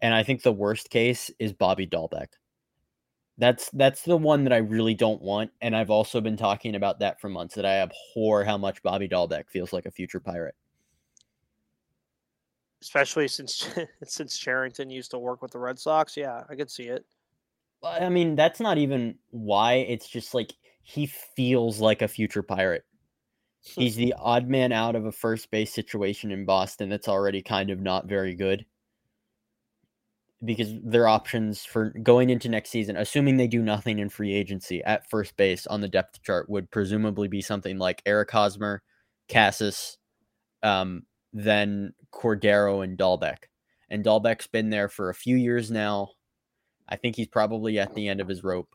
And 0.02 0.12
I 0.12 0.24
think 0.24 0.42
the 0.42 0.52
worst 0.52 0.90
case 0.90 1.30
is 1.38 1.54
Bobby 1.54 1.86
Dalbec. 1.86 2.30
That's 3.38 3.70
that's 3.70 4.02
the 4.02 4.18
one 4.18 4.44
that 4.46 4.54
I 4.54 4.58
really 4.58 4.96
don't 4.96 5.22
want. 5.22 5.52
And 5.62 5.76
I've 5.76 5.92
also 5.92 6.20
been 6.20 6.38
talking 6.38 6.74
about 6.74 6.98
that 7.00 7.22
for 7.22 7.30
months 7.30 7.54
that 7.56 7.66
I 7.66 7.82
abhor 7.82 8.44
how 8.44 8.58
much 8.58 8.82
Bobby 8.82 9.08
Dalbec 9.08 9.52
feels 9.52 9.72
like 9.72 9.86
a 9.86 9.92
future 9.92 10.20
pirate. 10.20 10.56
Especially 12.86 13.28
since 13.28 13.68
since 14.04 14.38
Cherington 14.38 14.92
used 14.92 15.10
to 15.10 15.18
work 15.18 15.42
with 15.42 15.50
the 15.50 15.58
Red 15.58 15.80
Sox. 15.80 16.16
Yeah, 16.16 16.44
I 16.48 16.56
could 16.56 16.70
see 16.70 16.84
it. 16.84 17.04
I 17.84 18.10
mean, 18.10 18.36
that's 18.36 18.60
not 18.60 18.78
even 18.78 19.16
why. 19.32 19.74
It's 19.74 20.08
just 20.08 20.36
like 20.36 20.54
he 20.84 21.08
feels 21.08 21.80
like 21.80 22.04
a 22.04 22.08
future 22.08 22.44
pirate. 22.44 22.84
He's 23.62 23.96
the 23.96 24.14
odd 24.20 24.48
man 24.48 24.72
out 24.72 24.96
of 24.96 25.08
a 25.08 25.12
first 25.12 25.50
base 25.50 25.74
situation 25.74 26.30
in 26.30 26.46
Boston 26.46 26.88
that's 26.88 27.08
already 27.08 27.42
kind 27.42 27.72
of 27.72 27.80
not 27.80 28.08
very 28.08 28.36
good. 28.36 28.68
Because 30.44 30.72
their 30.84 31.08
options 31.08 31.66
for 31.66 31.90
going 31.90 32.30
into 32.30 32.50
next 32.50 32.70
season, 32.70 32.98
assuming 32.98 33.38
they 33.38 33.48
do 33.48 33.64
nothing 33.64 33.98
in 33.98 34.10
free 34.10 34.32
agency 34.32 34.84
at 34.84 35.10
first 35.10 35.36
base 35.38 35.66
on 35.66 35.82
the 35.82 35.88
depth 35.88 36.22
chart, 36.22 36.48
would 36.52 36.70
presumably 36.70 37.28
be 37.28 37.42
something 37.42 37.80
like 37.80 38.04
Eric 38.06 38.30
Hosmer, 38.30 38.84
Casas, 39.28 39.98
um, 40.62 41.02
then 41.36 41.94
Cordero 42.14 42.82
and 42.82 42.98
Dalbec. 42.98 43.50
And 43.90 44.04
Dalbec's 44.04 44.48
been 44.48 44.70
there 44.70 44.88
for 44.88 45.10
a 45.10 45.14
few 45.14 45.36
years 45.36 45.70
now. 45.70 46.12
I 46.88 46.96
think 46.96 47.16
he's 47.16 47.28
probably 47.28 47.78
at 47.78 47.94
the 47.94 48.08
end 48.08 48.22
of 48.22 48.28
his 48.28 48.44
rope. 48.44 48.74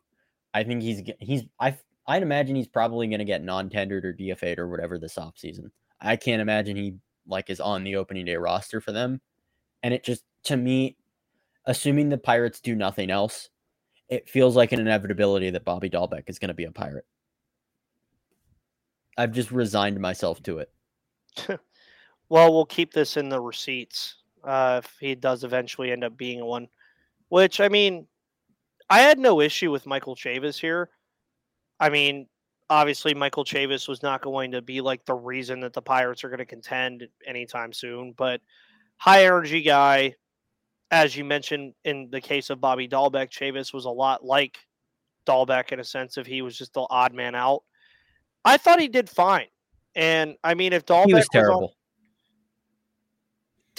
I 0.53 0.63
think 0.63 0.83
he's 0.83 1.03
he's 1.19 1.45
I 1.59 1.77
I'd 2.07 2.23
imagine 2.23 2.57
he's 2.57 2.69
probably 2.69 3.07
going 3.09 3.21
to 3.21 3.25
get 3.25 3.43
non-tendered 3.43 4.05
or 4.05 4.13
DFA'd 4.13 4.59
or 4.59 4.69
whatever 4.69 4.99
this 4.99 5.15
offseason. 5.15 5.71
I 6.01 6.17
can't 6.17 6.43
imagine 6.43 6.77
he 6.77 6.97
like 7.27 7.51
is 7.51 7.61
on 7.61 7.83
the 7.83 7.97
opening 7.97 8.27
day 8.27 8.37
roster 8.37 8.81
for 8.81 8.93
them. 8.93 9.21
And 9.83 9.95
it 9.95 10.05
just 10.05 10.25
to 10.45 10.57
me 10.57 10.97
assuming 11.65 12.09
the 12.11 12.19
Pirates 12.19 12.61
do 12.61 12.75
nothing 12.75 13.11
else, 13.11 13.49
it 14.09 14.29
feels 14.29 14.55
like 14.55 14.73
an 14.73 14.81
inevitability 14.81 15.51
that 15.51 15.65
Bobby 15.65 15.89
Dalbec 15.89 16.25
is 16.29 16.39
going 16.39 16.49
to 16.49 16.55
be 16.55 16.65
a 16.65 16.73
pirate. 16.73 17.07
I've 19.17 19.33
just 19.33 19.51
resigned 19.51 19.99
myself 19.99 20.43
to 20.43 20.59
it. 20.59 20.71
Well, 22.31 22.53
we'll 22.53 22.65
keep 22.65 22.95
this 22.95 23.17
in 23.19 23.29
the 23.29 23.41
receipts 23.41 24.17
uh, 24.45 24.81
if 24.83 24.97
he 24.99 25.15
does 25.15 25.45
eventually 25.45 25.93
end 25.93 26.05
up 26.05 26.17
being 26.17 26.43
one. 26.45 26.69
Which 27.29 27.61
I 27.61 27.69
mean, 27.69 28.07
I 28.89 29.01
had 29.01 29.19
no 29.19 29.41
issue 29.41 29.71
with 29.71 29.87
Michael 29.87 30.17
Chavis 30.17 30.59
here. 30.59 30.91
I 31.79 31.91
mean, 31.91 32.27
obviously 32.71 33.13
Michael 33.15 33.45
Chavis 33.45 33.89
was 33.89 34.03
not 34.03 34.23
going 34.23 34.53
to 34.53 34.63
be 34.63 34.81
like 34.81 35.05
the 35.05 35.15
reason 35.15 35.61
that 35.61 35.73
the 35.73 35.83
Pirates 35.83 36.25
are 36.25 36.29
going 36.29 36.39
to 36.39 36.47
contend 36.47 37.07
anytime 37.27 37.73
soon, 37.73 38.13
but 38.17 38.41
high 38.97 39.25
energy 39.27 39.61
guy, 39.61 40.15
as 40.91 41.17
you 41.17 41.25
mentioned 41.25 41.75
in 41.85 42.09
the 42.11 42.21
case 42.21 42.49
of 42.49 42.61
Bobby 42.61 42.89
Dalbec, 42.89 43.31
Chavis 43.31 43.75
was 43.75 43.85
a 43.85 43.91
lot 43.91 44.25
like 44.25 44.59
Dalbec 45.27 45.73
in 45.73 45.81
a 45.81 45.85
sense 45.85 46.17
of 46.17 46.27
he 46.27 46.43
was 46.43 46.57
just 46.57 46.73
the 46.75 46.87
odd 46.89 47.13
man 47.13 47.35
out. 47.35 47.65
I 48.45 48.57
thought 48.57 48.81
he 48.81 48.89
did 48.89 49.11
fine. 49.11 49.47
And 49.97 50.37
I 50.45 50.55
mean 50.55 50.73
if 50.73 50.87
Dalbec 50.87 51.07
he 51.07 51.15
was 51.15 51.23
was 51.23 51.29
terrible. 51.33 51.63
on- 51.65 51.71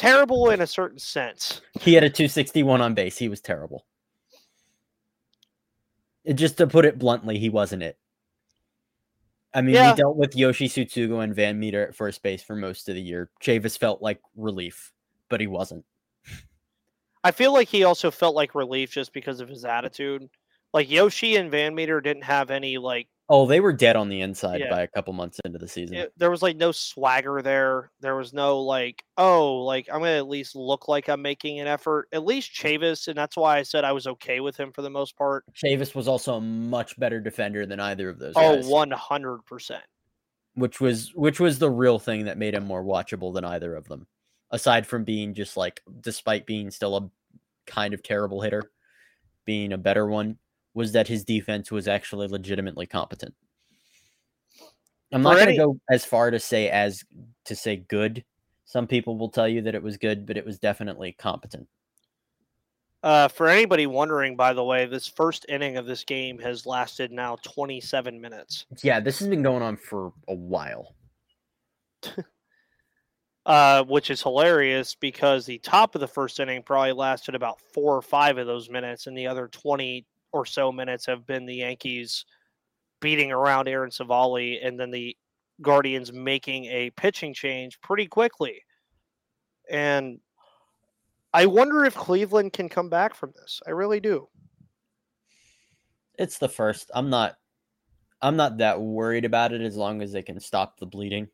terrible 0.01 0.49
in 0.49 0.61
a 0.61 0.67
certain 0.67 0.97
sense. 0.99 1.61
He 1.79 1.93
had 1.93 2.03
a 2.03 2.09
261 2.09 2.81
on 2.81 2.93
base. 2.93 3.17
He 3.17 3.29
was 3.29 3.39
terrible. 3.41 3.85
It- 6.23 6.33
just 6.33 6.57
to 6.57 6.67
put 6.67 6.85
it 6.85 6.99
bluntly, 6.99 7.37
he 7.39 7.49
wasn't 7.49 7.83
it. 7.83 7.97
I 9.53 9.61
mean, 9.61 9.75
Yeah. 9.75 9.91
we 9.91 9.97
dealt 9.97 10.15
with 10.15 10.35
Yoshi 10.35 10.67
Tsutsugo 10.69 11.23
and 11.23 11.35
VanMeter 11.35 11.87
at 11.87 11.95
first 11.95 12.23
base 12.23 12.41
for 12.41 12.55
most 12.55 12.87
of 12.89 12.95
the 12.95 13.01
year. 13.01 13.29
Chavis 13.41 13.77
felt 13.77 14.01
like 14.01 14.21
relief, 14.35 14.93
but 15.29 15.41
he 15.41 15.47
wasn't. 15.47 15.85
I 17.23 17.31
feel 17.31 17.53
like 17.53 17.67
he 17.67 17.83
also 17.83 18.09
felt 18.09 18.33
like 18.33 18.55
relief 18.55 18.91
just 18.91 19.13
because 19.13 19.41
of 19.41 19.49
his 19.49 19.65
attitude. 19.65 20.29
Like 20.73 20.89
Yoshi 20.89 21.35
and 21.35 21.51
VanMeter 21.51 22.01
didn't 22.01 22.23
have 22.23 22.49
any 22.49 22.77
like 22.77 23.07
Oh, 23.33 23.45
they 23.47 23.61
were 23.61 23.71
dead 23.71 23.95
on 23.95 24.09
the 24.09 24.19
inside 24.19 24.59
Yeah. 24.59 24.69
by 24.69 24.81
a 24.81 24.87
couple 24.87 25.13
months 25.13 25.39
into 25.45 25.57
the 25.57 25.67
season. 25.67 25.95
it- 25.95 26.13
there 26.17 26.29
was 26.29 26.41
like 26.41 26.57
no 26.57 26.71
swagger 26.73 27.41
there. 27.41 27.89
There 28.01 28.15
was 28.17 28.33
no 28.33 28.59
like, 28.61 29.05
oh, 29.17 29.59
like 29.63 29.87
I'm 29.89 29.99
gonna 30.01 30.17
at 30.17 30.27
least 30.27 30.53
look 30.55 30.89
like 30.89 31.07
I'm 31.07 31.21
making 31.21 31.59
an 31.61 31.67
effort. 31.67 32.09
At 32.11 32.25
least 32.25 32.51
Chavis, 32.53 33.07
and 33.07 33.17
that's 33.17 33.37
why 33.37 33.57
I 33.57 33.63
said 33.63 33.85
I 33.85 33.93
was 33.93 34.05
okay 34.05 34.41
with 34.41 34.57
him 34.57 34.73
for 34.73 34.81
the 34.81 34.89
most 34.89 35.15
part. 35.17 35.45
Chavis 35.53 35.95
was 35.95 36.09
also 36.09 36.35
a 36.35 36.41
much 36.41 36.99
better 36.99 37.21
defender 37.21 37.65
than 37.65 37.79
either 37.79 38.09
of 38.09 38.19
those 38.19 38.33
Oh, 38.35 38.61
100 38.67 39.45
percent. 39.45 39.83
which 40.55 40.81
was 40.81 41.15
which 41.15 41.39
was 41.39 41.57
the 41.57 41.69
real 41.71 41.99
thing 41.99 42.25
that 42.25 42.37
made 42.37 42.53
him 42.53 42.65
more 42.65 42.83
watchable 42.83 43.33
than 43.33 43.45
either 43.45 43.73
of 43.75 43.87
them. 43.87 44.07
Aside 44.49 44.85
from 44.85 45.05
being 45.05 45.33
just 45.33 45.55
like, 45.55 45.81
despite 46.01 46.45
being 46.45 46.69
still 46.71 46.97
a 46.97 47.09
kind 47.65 47.93
of 47.93 48.03
terrible 48.03 48.41
hitter, 48.41 48.69
being 49.45 49.71
a 49.71 49.77
better 49.77 50.05
one, 50.05 50.37
was 50.73 50.93
that 50.93 51.07
his 51.07 51.23
defense 51.23 51.71
was 51.71 51.87
actually 51.87 52.27
legitimately 52.27 52.85
competent. 52.85 53.33
I'm 55.11 55.21
not 55.21 55.35
going 55.35 55.47
to 55.47 55.57
go 55.57 55.79
as 55.89 56.05
far 56.05 56.31
to 56.31 56.39
say 56.39 56.69
as 56.69 57.03
to 57.45 57.55
say 57.55 57.77
good. 57.77 58.23
Some 58.65 58.87
people 58.87 59.17
will 59.17 59.29
tell 59.29 59.47
you 59.47 59.61
that 59.63 59.75
it 59.75 59.83
was 59.83 59.97
good, 59.97 60.25
but 60.25 60.37
it 60.37 60.45
was 60.45 60.57
definitely 60.57 61.11
competent. 61.11 61.67
Uh, 63.03 63.27
for 63.27 63.47
anybody 63.47 63.87
wondering, 63.87 64.35
by 64.35 64.53
the 64.53 64.63
way, 64.63 64.85
this 64.85 65.07
first 65.07 65.45
inning 65.49 65.75
of 65.75 65.85
this 65.85 66.03
game 66.03 66.37
has 66.39 66.65
lasted 66.65 67.11
now 67.11 67.35
27 67.41 68.21
minutes. 68.21 68.65
Yeah, 68.83 68.99
this 68.99 69.19
has 69.19 69.27
been 69.27 69.41
going 69.41 69.63
on 69.63 69.75
for 69.75 70.13
a 70.27 70.35
while. 70.35 70.95
uh, 73.45 73.83
which 73.85 74.11
is 74.11 74.21
hilarious 74.21 74.95
because 74.95 75.45
the 75.45 75.57
top 75.59 75.95
of 75.95 76.01
the 76.01 76.07
first 76.07 76.39
inning 76.39 76.61
probably 76.61 76.91
lasted 76.91 77.33
about 77.33 77.59
four 77.73 77.95
or 77.95 78.01
five 78.01 78.37
of 78.37 78.45
those 78.45 78.69
minutes, 78.69 79.07
and 79.07 79.17
the 79.17 79.27
other 79.27 79.47
20 79.47 80.05
or 80.31 80.45
so 80.45 80.71
minutes 80.71 81.05
have 81.05 81.25
been 81.25 81.45
the 81.45 81.55
Yankees 81.55 82.25
beating 82.99 83.31
around 83.31 83.67
Aaron 83.67 83.89
Civale 83.91 84.59
and 84.63 84.79
then 84.79 84.91
the 84.91 85.15
Guardians 85.61 86.11
making 86.13 86.65
a 86.65 86.89
pitching 86.91 87.33
change 87.33 87.79
pretty 87.81 88.07
quickly. 88.07 88.63
And 89.69 90.19
I 91.33 91.45
wonder 91.45 91.85
if 91.85 91.95
Cleveland 91.95 92.53
can 92.53 92.69
come 92.69 92.89
back 92.89 93.15
from 93.15 93.31
this. 93.35 93.61
I 93.65 93.71
really 93.71 93.99
do. 93.99 94.27
It's 96.17 96.37
the 96.37 96.49
first. 96.49 96.91
I'm 96.93 97.09
not 97.09 97.35
I'm 98.21 98.35
not 98.35 98.57
that 98.59 98.79
worried 98.79 99.25
about 99.25 99.51
it 99.53 99.61
as 99.61 99.75
long 99.75 100.01
as 100.01 100.11
they 100.11 100.21
can 100.21 100.39
stop 100.39 100.79
the 100.79 100.85
bleeding. 100.85 101.27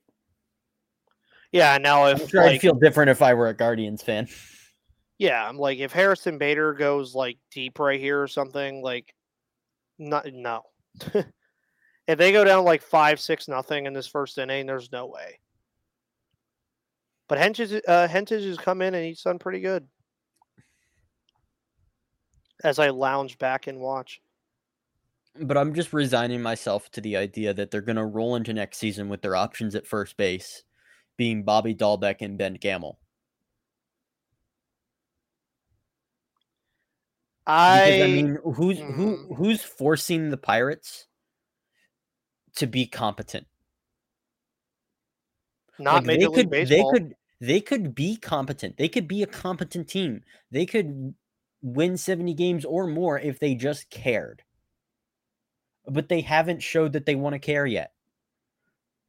Yeah, 1.52 1.78
now 1.78 2.06
I'm 2.06 2.18
if 2.18 2.30
sure 2.30 2.44
I'd 2.44 2.62
feel 2.62 2.76
different 2.76 3.10
if 3.10 3.22
I 3.22 3.34
were 3.34 3.48
a 3.48 3.54
Guardians 3.54 4.02
fan. 4.02 4.28
yeah, 5.18 5.48
I'm 5.48 5.58
like 5.58 5.80
if 5.80 5.92
Harrison 5.92 6.38
Bader 6.38 6.74
goes 6.74 7.16
like 7.16 7.38
deep 7.52 7.80
right 7.80 8.00
here 8.00 8.22
or 8.22 8.28
something, 8.28 8.82
like 8.82 9.14
not 9.98 10.28
no. 10.32 10.64
if 12.08 12.18
they 12.18 12.32
go 12.32 12.44
down 12.44 12.64
like 12.64 12.82
five, 12.82 13.20
six 13.20 13.48
nothing 13.48 13.86
in 13.86 13.94
this 13.94 14.08
first 14.08 14.38
inning, 14.38 14.68
there's 14.68 14.92
no 14.92 15.08
way. 15.08 15.40
But 17.28 17.40
Hentges 17.40 17.82
uh 17.88 18.08
has 18.08 18.58
come 18.58 18.82
in 18.82 18.94
and 18.94 19.06
he's 19.06 19.22
done 19.22 19.40
pretty 19.40 19.60
good. 19.60 19.88
As 22.64 22.80
I 22.80 22.90
lounge 22.90 23.38
back 23.38 23.68
and 23.68 23.80
watch. 23.80 24.22
But 25.40 25.58
I'm 25.58 25.76
just 25.76 25.94
resigning 25.94 26.42
myself 26.42 26.90
to 26.92 27.02
the 27.02 27.18
idea 27.18 27.54
that 27.54 27.70
they're 27.70 27.82
going 27.82 27.98
to 27.98 28.06
roll 28.06 28.36
into 28.36 28.54
next 28.54 28.80
season 28.80 29.08
with 29.08 29.22
their 29.22 29.36
options 29.36 29.76
at 29.76 29.86
first 29.86 30.18
base 30.18 30.64
being 31.16 31.44
Bobby 31.44 31.76
Dalbec 31.76 32.18
and 32.22 32.38
Ben 32.38 32.56
Gamel. 32.56 32.98
I, 37.48 37.82
Because, 37.84 38.00
I 38.02 38.08
mean, 38.08 38.38
who's 38.44 38.84
who 38.96 39.20
Mm. 39.20 39.38
who's 39.38 39.64
forcing 39.64 40.30
the 40.30 40.38
Pirates 40.38 41.08
to 42.56 42.68
be 42.68 42.88
competent? 42.88 43.48
not 45.80 46.06
Like, 46.06 46.06
Major 46.06 46.20
they 46.20 46.30
League 46.30 46.50
could 46.50 46.50
Baseball. 46.50 46.70
they 46.70 46.84
could 46.86 47.16
they 47.40 47.62
could 47.62 47.94
be 47.96 48.18
competent. 48.18 48.78
They 48.78 48.90
could 48.90 49.08
be 49.08 49.24
a 49.24 49.28
competent 49.28 49.88
team. 49.90 50.24
They 50.52 50.66
could 50.66 51.16
win 51.62 51.98
70 51.98 52.34
games 52.34 52.66
or 52.66 52.88
more 52.88 53.20
if 53.20 53.40
they 53.40 53.56
just 53.56 53.90
cared. 53.90 54.44
But 55.88 56.08
they 56.10 56.22
haven't 56.22 56.62
showed 56.62 56.94
that 56.94 57.08
they 57.08 57.16
want 57.16 57.34
to 57.34 57.40
care 57.40 57.66
yet. 57.66 57.94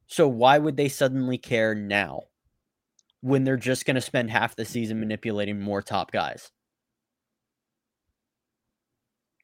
So 0.09 0.27
why 0.27 0.59
would 0.59 0.77
they 0.77 0.89
suddenly 0.89 1.39
care 1.39 1.73
now 1.75 2.25
when 3.21 3.45
they're 3.45 3.57
just 3.57 3.87
going 3.87 3.95
to 3.97 4.01
spend 4.01 4.31
half 4.31 4.57
the 4.57 4.65
season 4.65 5.01
manipulating 5.01 5.61
more 5.61 5.83
top 5.83 6.11
guys? 6.11 6.51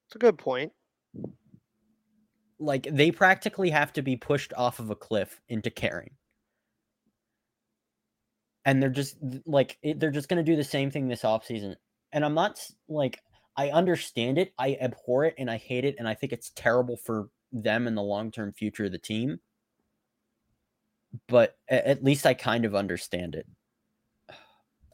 It's 0.07 0.17
a 0.17 0.19
good 0.19 0.39
point. 0.39 0.73
Like 2.59 2.87
they 2.91 3.11
practically 3.11 3.71
have 3.71 3.93
to 3.95 4.03
be 4.03 4.17
pushed 4.17 4.53
off 4.55 4.79
of 4.79 4.91
a 4.91 4.97
cliff 4.97 5.41
into 5.49 5.71
caring. 5.71 6.11
And 8.65 8.83
they're 8.83 8.91
just 8.91 9.17
like 9.45 9.79
they're 9.83 10.11
just 10.11 10.29
going 10.29 10.43
to 10.45 10.51
do 10.51 10.57
the 10.57 10.65
same 10.65 10.91
thing 10.91 11.09
this 11.09 11.23
offseason. 11.23 11.75
And 12.13 12.25
I'm 12.25 12.35
not 12.35 12.61
like 12.89 13.21
I 13.57 13.71
understand 13.71 14.39
it, 14.39 14.53
I 14.59 14.79
abhor 14.81 15.25
it 15.25 15.35
and 15.39 15.51
I 15.51 15.59
hate 15.59 15.85
it 15.85 15.97
and 15.99 16.09
I 16.09 16.15
think 16.15 16.33
it's 16.33 16.51
terrible 16.55 16.97
for 16.97 17.29
them 17.53 17.87
and 17.87 17.97
the 17.97 18.03
long-term 18.03 18.53
future 18.53 18.87
of 18.87 18.93
the 18.93 18.99
team. 18.99 19.39
But 21.29 21.57
at 21.69 22.03
least 22.03 22.27
I 22.27 22.35
kind 22.35 22.65
of 22.65 22.75
understand 22.75 23.35
it. 23.35 23.47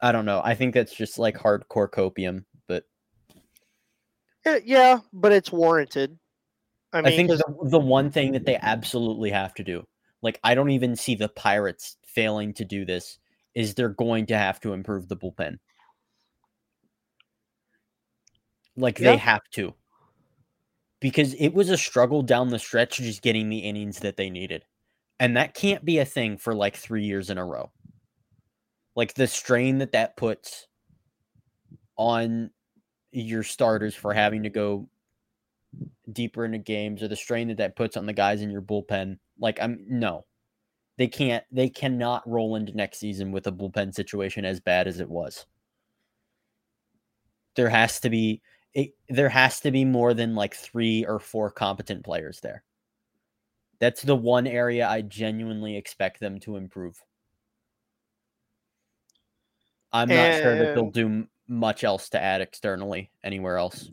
I 0.03 0.12
don't 0.12 0.27
know. 0.27 0.40
I 0.42 0.55
think 0.55 0.75
that's 0.75 0.94
just 0.94 1.18
like 1.18 1.37
hardcore 1.37 1.88
copium, 1.88 2.44
Yeah, 4.46 4.59
yeah, 4.64 4.98
but 5.12 5.33
it's 5.33 5.53
warranted. 5.53 6.18
I 6.92 6.98
I, 6.98 7.03
mean, 7.03 7.16
think 7.16 7.31
'cause- 7.31 7.42
the, 7.62 7.68
the 7.70 7.79
one 7.79 8.11
thing 8.11 8.33
that 8.33 8.44
they 8.46 8.57
absolutely 8.57 9.31
have 9.31 9.55
to 9.55 9.64
do, 9.64 9.87
like 10.22 10.40
I 10.42 10.55
don't 10.55 10.70
even 10.70 10.96
see 10.96 11.14
the 11.14 11.29
Pirates 11.29 11.96
failing 12.05 12.53
to 12.55 12.64
do 12.64 12.85
this, 12.85 13.18
is 13.55 13.74
they're 13.74 13.88
going 13.90 14.26
to 14.26 14.38
have 14.38 14.61
to 14.61 14.72
improve 14.72 15.09
the 15.09 15.16
bullpen. 15.16 15.59
Like 18.76 18.98
Yeah. 18.98 19.12
they 19.12 19.16
have 19.18 19.42
to. 19.53 19.74
Because 21.00 21.35
it 21.35 21.50
was 21.55 21.70
a 21.70 21.79
struggle 21.79 22.22
down 22.22 22.48
the 22.50 22.59
stretch 22.59 22.96
just 22.98 23.22
getting 23.22 23.48
the 23.48 23.59
innings 23.61 24.00
that 24.00 24.16
they 24.16 24.31
needed. 24.31 24.64
And 25.18 25.37
that 25.37 25.55
can't 25.55 25.85
be 25.85 25.98
a 25.98 26.05
thing 26.05 26.37
for 26.38 26.55
like 26.55 26.76
3 26.76 27.05
years 27.05 27.31
in 27.31 27.38
a 27.38 27.44
row. 27.44 27.70
Like 28.96 29.14
the 29.14 29.26
strain 29.26 29.79
that 29.79 29.92
that 29.92 30.16
puts 30.16 30.66
on 31.96 32.50
your 33.12 33.42
starters 33.42 33.94
for 33.94 34.12
having 34.12 34.42
to 34.42 34.51
go 34.51 34.88
deeper 36.12 36.44
into 36.44 36.59
games 36.59 37.03
or 37.03 37.09
the 37.09 37.16
strain 37.16 37.49
that 37.49 37.59
that 37.59 37.77
puts 37.77 37.96
on 37.96 38.07
the 38.07 38.12
guys 38.12 38.42
in 38.42 38.51
your 38.51 38.62
bullpen. 38.62 39.18
Like 39.38 39.61
I'm 39.61 39.85
no, 39.88 40.25
they 40.96 41.09
can't. 41.09 41.44
They 41.51 41.68
cannot 41.68 42.29
roll 42.29 42.57
into 42.57 42.77
next 42.77 42.99
season 42.99 43.33
with 43.33 43.46
a 43.46 43.53
bullpen 43.53 43.94
situation 43.94 44.44
as 44.44 44.61
bad 44.61 44.87
as 44.87 45.01
it 45.01 45.09
was. 45.09 45.46
There 47.55 47.68
has 47.68 48.01
to 48.01 48.11
be 48.11 48.42
it, 48.75 48.94
there 49.09 49.29
has 49.29 49.61
to 49.61 49.70
be 49.70 49.85
more 49.85 50.14
than 50.14 50.35
like 50.35 50.55
three 50.55 51.05
or 51.05 51.18
four 51.18 51.51
competent 51.51 52.05
players 52.05 52.40
there. 52.40 52.62
That's 53.79 54.03
the 54.03 54.16
one 54.16 54.46
area 54.46 54.87
I 54.87 55.03
genuinely 55.03 55.77
expect 55.77 56.20
them 56.20 56.38
to 56.40 56.57
improve. 56.57 57.03
I'm 59.92 60.09
not 60.09 60.35
sure 60.35 60.57
that 60.57 60.75
they'll 60.75 60.90
do 60.90 61.27
much 61.51 61.85
else 61.85 62.09
to 62.11 62.23
add 62.23 62.41
externally 62.41 63.11
anywhere 63.23 63.59
else. 63.59 63.91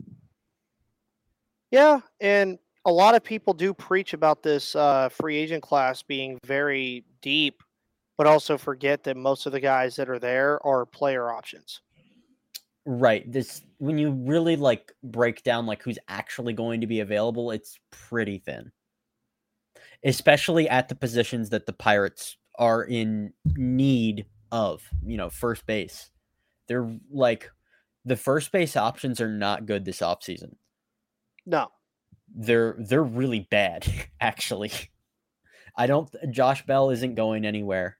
Yeah, 1.70 2.00
and 2.20 2.58
a 2.86 2.90
lot 2.90 3.14
of 3.14 3.22
people 3.22 3.52
do 3.52 3.74
preach 3.74 4.14
about 4.14 4.42
this 4.42 4.74
uh, 4.74 5.10
free 5.10 5.36
agent 5.36 5.62
class 5.62 6.02
being 6.02 6.38
very 6.46 7.04
deep, 7.20 7.62
but 8.16 8.26
also 8.26 8.56
forget 8.56 9.02
that 9.04 9.18
most 9.18 9.44
of 9.44 9.52
the 9.52 9.60
guys 9.60 9.96
that 9.96 10.08
are 10.08 10.18
there 10.18 10.64
are 10.66 10.86
player 10.86 11.30
options. 11.30 11.82
Right. 12.86 13.30
This 13.30 13.60
when 13.76 13.98
you 13.98 14.12
really 14.12 14.56
like 14.56 14.92
break 15.02 15.42
down 15.42 15.66
like 15.66 15.82
who's 15.82 15.98
actually 16.08 16.54
going 16.54 16.80
to 16.80 16.86
be 16.86 17.00
available, 17.00 17.50
it's 17.50 17.78
pretty 17.90 18.38
thin. 18.38 18.72
especially 20.04 20.68
at 20.68 20.88
the 20.88 20.94
positions 20.94 21.50
that 21.50 21.66
the 21.66 21.72
Pirates 21.72 22.36
are 22.58 22.84
in 22.84 23.32
need 23.56 24.26
of, 24.50 24.82
you 25.04 25.16
know, 25.16 25.30
first 25.30 25.66
base. 25.66 26.10
They're 26.68 26.88
like 27.10 27.50
the 28.04 28.16
first 28.16 28.52
base 28.52 28.76
options 28.76 29.20
are 29.20 29.28
not 29.28 29.66
good 29.66 29.84
this 29.84 30.00
offseason. 30.00 30.54
No. 31.46 31.68
They're 32.34 32.76
they're 32.78 33.02
really 33.02 33.46
bad, 33.50 33.86
actually. 34.20 34.72
I 35.76 35.86
don't 35.86 36.10
Josh 36.30 36.64
Bell 36.66 36.90
isn't 36.90 37.14
going 37.14 37.44
anywhere. 37.44 37.98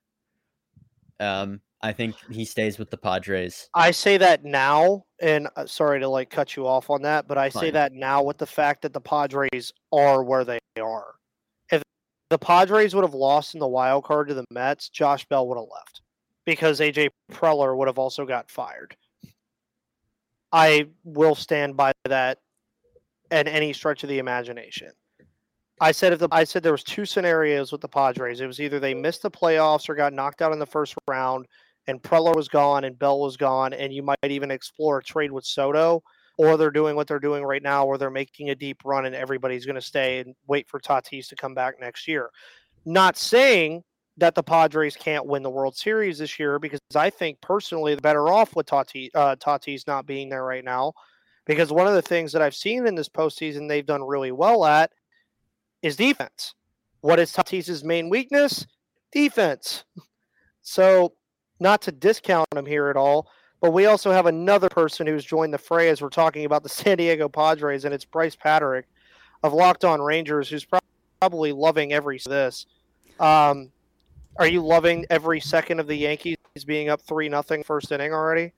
Um 1.21 1.61
I 1.81 1.93
think 1.93 2.17
he 2.31 2.45
stays 2.45 2.77
with 2.77 2.91
the 2.91 2.97
Padres. 2.97 3.69
I 3.73 3.93
say 3.93 4.17
that 4.17 4.45
now, 4.45 5.05
and 5.21 5.49
uh, 5.55 5.65
sorry 5.67 6.01
to 6.01 6.09
like 6.09 6.29
cut 6.29 6.57
you 6.57 6.67
off 6.67 6.91
on 6.91 7.03
that, 7.03 7.29
but 7.29 7.39
I 7.39 7.51
say 7.51 7.71
that 7.71 7.93
now 7.93 8.21
with 8.21 8.37
the 8.37 8.47
fact 8.47 8.83
that 8.83 8.93
the 8.93 9.01
Padres 9.01 9.73
are 9.93 10.25
where 10.25 10.45
they 10.45 10.59
are. 10.83 11.15
If 11.71 11.85
the 12.31 12.39
Padres 12.39 12.97
would 12.97 13.05
have 13.05 13.15
lost 13.15 13.55
in 13.55 13.61
the 13.61 13.69
wild 13.69 14.03
card 14.03 14.27
to 14.27 14.35
the 14.35 14.45
Mets, 14.51 14.89
Josh 14.89 15.25
Bell 15.27 15.47
would 15.47 15.57
have 15.57 15.69
left 15.73 16.03
because 16.49 16.81
AJ 16.81 17.11
Preller 17.31 17.77
would 17.77 17.89
have 17.89 17.99
also 17.99 18.25
got 18.25 18.51
fired. 18.51 18.97
I 20.51 20.87
will 21.05 21.35
stand 21.35 21.77
by 21.77 21.93
that 22.07 22.39
at 23.31 23.47
any 23.47 23.75
stretch 23.75 24.03
of 24.03 24.09
the 24.09 24.19
imagination. 24.19 24.93
I 25.79 25.93
said 25.93 26.15
if 26.15 26.21
the 26.21 26.29
I 26.33 26.45
said 26.45 26.63
there 26.63 26.73
was 26.73 26.83
two 26.83 27.05
scenarios 27.05 27.71
with 27.71 27.83
the 27.83 27.89
Padres. 27.89 28.41
It 28.41 28.47
was 28.47 28.61
either 28.61 28.81
they 28.81 28.95
missed 28.95 29.21
the 29.21 29.31
playoffs 29.31 29.91
or 29.91 29.95
got 29.95 30.15
knocked 30.15 30.41
out 30.41 30.55
in 30.55 30.59
the 30.59 30.65
first 30.65 30.95
round, 31.07 31.45
and 31.87 32.03
Preller 32.03 32.35
was 32.35 32.49
gone 32.49 32.85
and 32.85 32.99
Bell 32.99 33.21
was 33.21 33.37
gone, 33.37 33.75
and 33.75 33.93
you 33.93 34.03
might 34.03 34.17
even 34.27 34.51
explore 34.51 34.97
a 34.97 35.05
trade 35.05 35.31
with 35.31 35.45
Soto, 35.45 36.03
or 36.39 36.57
they're 36.57 36.71
doing 36.71 36.97
what 36.97 37.07
they're 37.07 37.19
doing 37.19 37.45
right 37.45 37.63
now, 37.63 37.85
where 37.85 37.99
they're 37.99 38.09
making 38.09 38.49
a 38.49 38.55
deep 38.55 38.81
run 38.87 39.05
and 39.05 39.15
everybody's 39.15 39.67
going 39.67 39.75
to 39.77 39.83
stay 39.83 40.21
and 40.21 40.35
wait 40.47 40.67
for 40.67 40.81
Tatis 40.81 41.29
to 41.29 41.37
come 41.37 41.53
back 41.53 41.75
next 41.79 42.09
year. 42.09 42.31
Not 42.87 43.19
saying 43.19 43.83
that 44.19 44.35
the 44.35 44.43
Padres 44.43 44.97
can't 44.97 45.27
win 45.27 45.43
the 45.43 45.51
World 45.51 45.77
Series 45.77 46.19
this 46.19 46.39
year, 46.39 46.59
because 46.59 46.81
I 46.95 47.11
think 47.11 47.41
personally 47.41 47.95
they're 47.95 48.01
better 48.01 48.29
off 48.29 48.55
with 48.55 48.67
Tatis, 48.67 49.11
uh, 49.15 49.37
Tatis 49.37 49.87
not 49.87 50.07
being 50.07 50.29
there 50.29 50.45
right 50.45 50.65
now. 50.65 50.93
Because 51.47 51.73
one 51.73 51.87
of 51.87 51.95
the 51.95 52.03
things 52.03 52.33
that 52.33 52.43
I've 52.43 52.55
seen 52.55 52.87
in 52.87 52.95
this 52.95 53.09
postseason 53.09 53.69
they've 53.69 53.87
done 53.87 54.03
really 54.03 54.33
well 54.33 54.67
at 54.67 54.93
is 55.83 55.97
defense. 55.97 56.55
What 57.01 57.19
is 57.19 57.33
Tatis's 57.33 57.85
main 57.85 58.11
weakness? 58.11 58.67
Defense. 59.13 59.85
So, 60.61 61.15
not 61.61 61.81
to 61.83 61.93
discount 61.93 62.47
him 62.55 62.67
here 62.67 62.91
at 62.91 62.97
all, 62.97 63.31
but 63.63 63.71
we 63.71 63.87
also 63.87 64.13
have 64.13 64.27
another 64.27 64.69
person 64.69 65.07
who's 65.07 65.25
joined 65.25 65.55
the 65.55 65.59
fray 65.59 65.89
as 65.89 66.03
we're 66.03 66.11
talking 66.11 66.45
about 66.45 66.63
the 66.63 66.69
San 66.69 66.99
Diego 66.99 67.27
Padres, 67.27 67.87
and 67.87 67.95
it's 67.95 68.05
Bryce 68.05 68.37
Patrick 68.37 68.87
of 69.43 69.55
Locked 69.55 69.87
On 69.87 69.99
Rangers, 69.99 70.51
who's 70.51 70.67
probably 71.21 71.53
loving 71.53 71.95
every 71.95 72.21
this. 72.27 72.67
Um, 73.19 73.71
are 74.39 74.47
you 74.47 74.65
loving 74.65 75.05
every 75.11 75.41
second 75.41 75.81
of 75.81 75.87
the 75.87 75.97
Yankees 75.97 76.37
being 76.67 76.89
up 76.89 77.03
three 77.03 77.29
nothing 77.29 77.63
first 77.63 77.93
inning 77.93 78.13
already? 78.13 78.53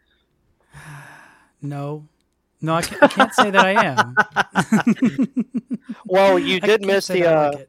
No, 1.63 2.09
no, 2.63 2.77
I 2.77 2.81
can't, 2.81 3.03
I 3.03 3.09
can't 3.09 3.35
say 3.35 3.51
that 3.51 3.67
I 3.67 3.85
am. 3.85 5.61
Well, 6.07 6.39
you 6.39 6.61
did 6.61 6.85
miss 6.85 7.07
the 7.07 7.27
uh, 7.27 7.53
like 7.53 7.69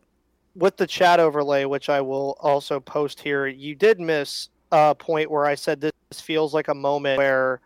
with 0.55 0.77
the 0.77 0.87
chat 0.87 1.19
overlay, 1.19 1.65
which 1.65 1.89
I 1.89 2.01
will 2.01 2.35
also 2.39 2.79
post 2.79 3.21
here, 3.21 3.47
you 3.47 3.75
did 3.75 3.99
miss 3.99 4.49
a 4.71 4.95
point 4.95 5.31
where 5.31 5.45
I 5.45 5.55
said 5.55 5.79
this 5.79 5.93
feels 6.15 6.53
like 6.53 6.67
a 6.67 6.73
moment 6.73 7.17
where 7.17 7.61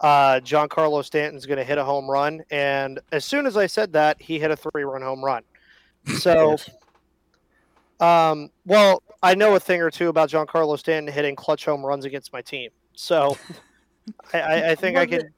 uh, 0.00 0.40
Giancarlo 0.44 1.04
Stanton's 1.04 1.46
going 1.46 1.58
to 1.58 1.64
hit 1.64 1.78
a 1.78 1.84
home 1.84 2.08
run, 2.08 2.42
and 2.50 3.00
as 3.10 3.24
soon 3.24 3.46
as 3.46 3.56
I 3.56 3.66
said 3.66 3.92
that, 3.94 4.20
he 4.20 4.38
hit 4.38 4.50
a 4.50 4.56
three-run 4.56 5.02
home 5.02 5.24
run. 5.24 5.42
So. 6.18 6.56
um, 8.00 8.50
well, 8.66 9.02
I 9.22 9.34
know 9.34 9.54
a 9.54 9.60
thing 9.60 9.80
or 9.82 9.90
two 9.90 10.08
about 10.08 10.30
Giancarlo 10.30 10.78
Stanton 10.78 11.12
hitting 11.12 11.34
clutch 11.36 11.64
home 11.64 11.84
runs 11.84 12.04
against 12.04 12.32
my 12.32 12.40
team, 12.42 12.70
so 12.94 13.36
I, 14.32 14.40
I, 14.40 14.70
I 14.70 14.74
think 14.74 14.96
I 14.96 15.06
can. 15.06 15.20
it- 15.20 15.32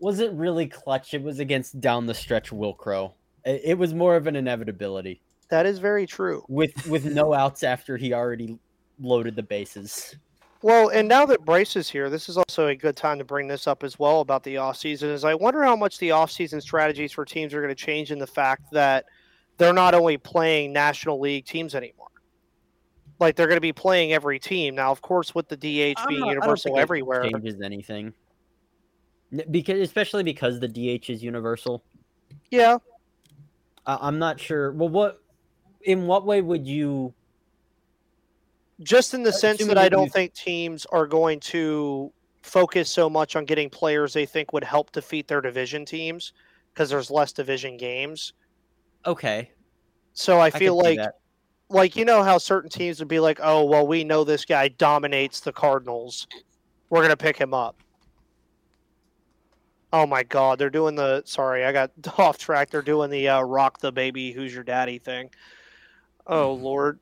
Was 0.00 0.20
it 0.20 0.32
really 0.32 0.66
clutch? 0.66 1.14
It 1.14 1.22
was 1.22 1.38
against 1.38 1.80
down 1.80 2.06
the 2.06 2.14
stretch 2.14 2.52
Wil 2.52 2.74
Crowe. 2.74 3.14
It, 3.44 3.60
it 3.64 3.78
was 3.78 3.94
more 3.94 4.16
of 4.16 4.26
an 4.26 4.36
inevitability 4.36 5.20
That 5.50 5.66
is 5.66 5.78
very 5.78 6.06
true. 6.06 6.44
with 6.48 6.86
with 6.88 7.04
no 7.04 7.32
outs 7.32 7.62
after 7.62 7.96
he 7.96 8.12
already 8.12 8.58
loaded 9.00 9.36
the 9.36 9.42
bases. 9.42 10.16
Well, 10.62 10.88
and 10.88 11.06
now 11.06 11.26
that 11.26 11.44
Bryce 11.44 11.76
is 11.76 11.90
here, 11.90 12.08
this 12.08 12.30
is 12.30 12.38
also 12.38 12.68
a 12.68 12.74
good 12.74 12.96
time 12.96 13.18
to 13.18 13.24
bring 13.24 13.46
this 13.48 13.66
up 13.66 13.84
as 13.84 13.98
well 13.98 14.22
about 14.22 14.42
the 14.44 14.54
offseason. 14.54 15.12
Is 15.12 15.22
I 15.24 15.34
wonder 15.34 15.62
how 15.62 15.76
much 15.76 15.98
the 15.98 16.08
offseason 16.08 16.60
strategies 16.62 17.12
for 17.12 17.24
teams 17.26 17.52
are 17.52 17.60
going 17.60 17.74
to 17.74 17.74
change 17.74 18.10
in 18.10 18.18
the 18.18 18.26
fact 18.26 18.62
that 18.72 19.04
they're 19.58 19.72
not 19.72 19.94
only 19.94 20.16
playing 20.18 20.72
National 20.72 21.20
League 21.20 21.44
teams 21.46 21.74
anymore. 21.74 22.08
Like 23.20 23.36
they're 23.36 23.46
going 23.46 23.56
to 23.56 23.60
be 23.60 23.72
playing 23.72 24.12
every 24.12 24.38
team. 24.38 24.74
Now, 24.74 24.90
of 24.90 25.00
course, 25.00 25.34
with 25.34 25.48
the 25.48 25.56
DH 25.56 25.98
I'm 25.98 26.08
being 26.08 26.20
not- 26.20 26.28
I 26.28 26.34
don't 26.34 26.42
universal 26.42 26.70
think 26.70 26.78
it 26.78 26.82
everywhere. 26.82 27.22
changes 27.30 27.60
anything. 27.60 28.12
Because 29.50 29.80
especially 29.80 30.22
because 30.22 30.60
the 30.60 30.68
DH 30.68 31.10
is 31.10 31.22
universal. 31.22 31.82
Yeah. 32.50 32.78
I, 33.86 33.98
I'm 34.02 34.18
not 34.18 34.38
sure. 34.40 34.72
Well, 34.72 34.88
what 34.88 35.20
in 35.82 36.06
what 36.06 36.24
way 36.26 36.40
would 36.40 36.66
you? 36.66 37.14
Just 38.82 39.14
in 39.14 39.22
the 39.22 39.30
Uh, 39.30 39.32
sense 39.32 39.64
that 39.64 39.78
I 39.78 39.88
don't 39.88 40.04
you- 40.06 40.10
think 40.10 40.34
teams 40.34 40.84
are 40.86 41.06
going 41.06 41.40
to 41.40 42.12
focus 42.42 42.90
so 42.90 43.08
much 43.08 43.36
on 43.36 43.44
getting 43.44 43.70
players 43.70 44.12
they 44.12 44.26
think 44.26 44.52
would 44.52 44.64
help 44.64 44.92
defeat 44.92 45.28
their 45.28 45.40
division 45.40 45.84
teams 45.84 46.32
because 46.72 46.90
there's 46.90 47.10
less 47.10 47.32
division 47.32 47.76
games. 47.76 48.32
Okay, 49.06 49.50
So 50.14 50.40
I 50.40 50.50
could 50.50 50.58
feel 50.58 50.76
like 50.76 51.00
like 51.68 51.96
you 51.96 52.04
know 52.04 52.22
how 52.22 52.38
certain 52.38 52.70
teams 52.70 52.98
would 53.00 53.08
be 53.08 53.20
like, 53.20 53.40
"Oh, 53.42 53.64
well, 53.64 53.86
we 53.86 54.04
know 54.04 54.24
this 54.24 54.44
guy 54.44 54.68
dominates 54.68 55.40
the 55.40 55.52
Cardinals. 55.52 56.26
We're 56.90 57.00
going 57.00 57.10
to 57.10 57.16
pick 57.16 57.36
him 57.36 57.52
up." 57.54 57.76
Oh 59.92 60.06
my 60.06 60.24
god, 60.24 60.58
they're 60.58 60.70
doing 60.70 60.96
the 60.96 61.22
sorry, 61.24 61.64
I 61.64 61.72
got 61.72 61.90
off 62.18 62.38
track. 62.38 62.70
They're 62.70 62.82
doing 62.82 63.10
the 63.10 63.28
uh, 63.28 63.42
rock 63.42 63.78
the 63.78 63.92
baby 63.92 64.32
who's 64.32 64.52
your 64.54 64.64
daddy 64.64 64.98
thing. 64.98 65.30
Oh 66.26 66.52
lord. 66.52 66.98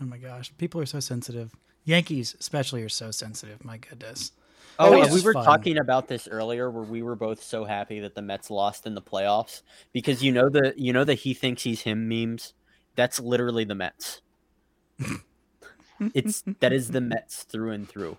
Oh 0.00 0.04
my 0.04 0.18
gosh, 0.18 0.52
people 0.58 0.80
are 0.80 0.86
so 0.86 1.00
sensitive. 1.00 1.52
Yankees, 1.84 2.36
especially, 2.38 2.82
are 2.82 2.88
so 2.88 3.10
sensitive. 3.10 3.64
My 3.64 3.78
goodness. 3.78 4.32
Oh, 4.78 4.94
yeah. 4.94 5.12
we 5.12 5.20
were 5.20 5.32
Fun. 5.32 5.44
talking 5.44 5.78
about 5.78 6.06
this 6.06 6.28
earlier, 6.28 6.70
where 6.70 6.84
we 6.84 7.02
were 7.02 7.16
both 7.16 7.42
so 7.42 7.64
happy 7.64 8.00
that 8.00 8.14
the 8.14 8.22
Mets 8.22 8.50
lost 8.50 8.86
in 8.86 8.94
the 8.94 9.02
playoffs 9.02 9.62
because 9.92 10.22
you 10.22 10.30
know 10.30 10.48
the 10.48 10.72
you 10.76 10.92
know 10.92 11.04
the 11.04 11.14
he 11.14 11.34
thinks 11.34 11.64
he's 11.64 11.82
him 11.82 12.08
memes. 12.08 12.54
That's 12.94 13.18
literally 13.18 13.64
the 13.64 13.74
Mets. 13.74 14.22
It's 16.14 16.42
that 16.60 16.72
is 16.72 16.90
the 16.92 17.00
Mets 17.00 17.42
through 17.42 17.72
and 17.72 17.88
through. 17.88 18.18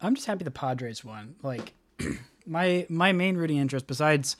I'm 0.00 0.14
just 0.14 0.26
happy 0.26 0.44
the 0.44 0.50
Padres 0.50 1.04
won. 1.04 1.34
Like 1.42 1.74
my 2.46 2.86
my 2.88 3.12
main 3.12 3.36
rooting 3.36 3.58
interest, 3.58 3.86
besides 3.86 4.36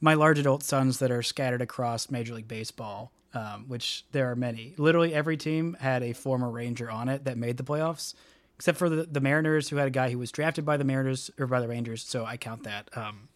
my 0.00 0.14
large 0.14 0.38
adult 0.38 0.64
sons 0.64 0.98
that 0.98 1.12
are 1.12 1.22
scattered 1.22 1.62
across 1.62 2.10
Major 2.10 2.34
League 2.34 2.48
Baseball, 2.48 3.12
um, 3.34 3.66
which 3.68 4.04
there 4.10 4.30
are 4.30 4.36
many. 4.36 4.74
Literally 4.76 5.14
every 5.14 5.36
team 5.36 5.76
had 5.78 6.02
a 6.02 6.12
former 6.12 6.50
Ranger 6.50 6.90
on 6.90 7.08
it 7.08 7.24
that 7.24 7.38
made 7.38 7.56
the 7.56 7.62
playoffs, 7.62 8.14
except 8.62 8.78
for 8.78 8.88
the, 8.88 9.02
the 9.10 9.20
Mariners, 9.20 9.70
who 9.70 9.74
had 9.74 9.88
a 9.88 9.90
guy 9.90 10.10
who 10.10 10.18
was 10.20 10.30
drafted 10.30 10.64
by 10.64 10.76
the 10.76 10.84
Mariners 10.84 11.32
or 11.36 11.48
by 11.48 11.60
the 11.60 11.66
Rangers. 11.66 12.04
So 12.04 12.24
I 12.24 12.36
count 12.36 12.62
that. 12.62 12.88
Um, 12.96 13.28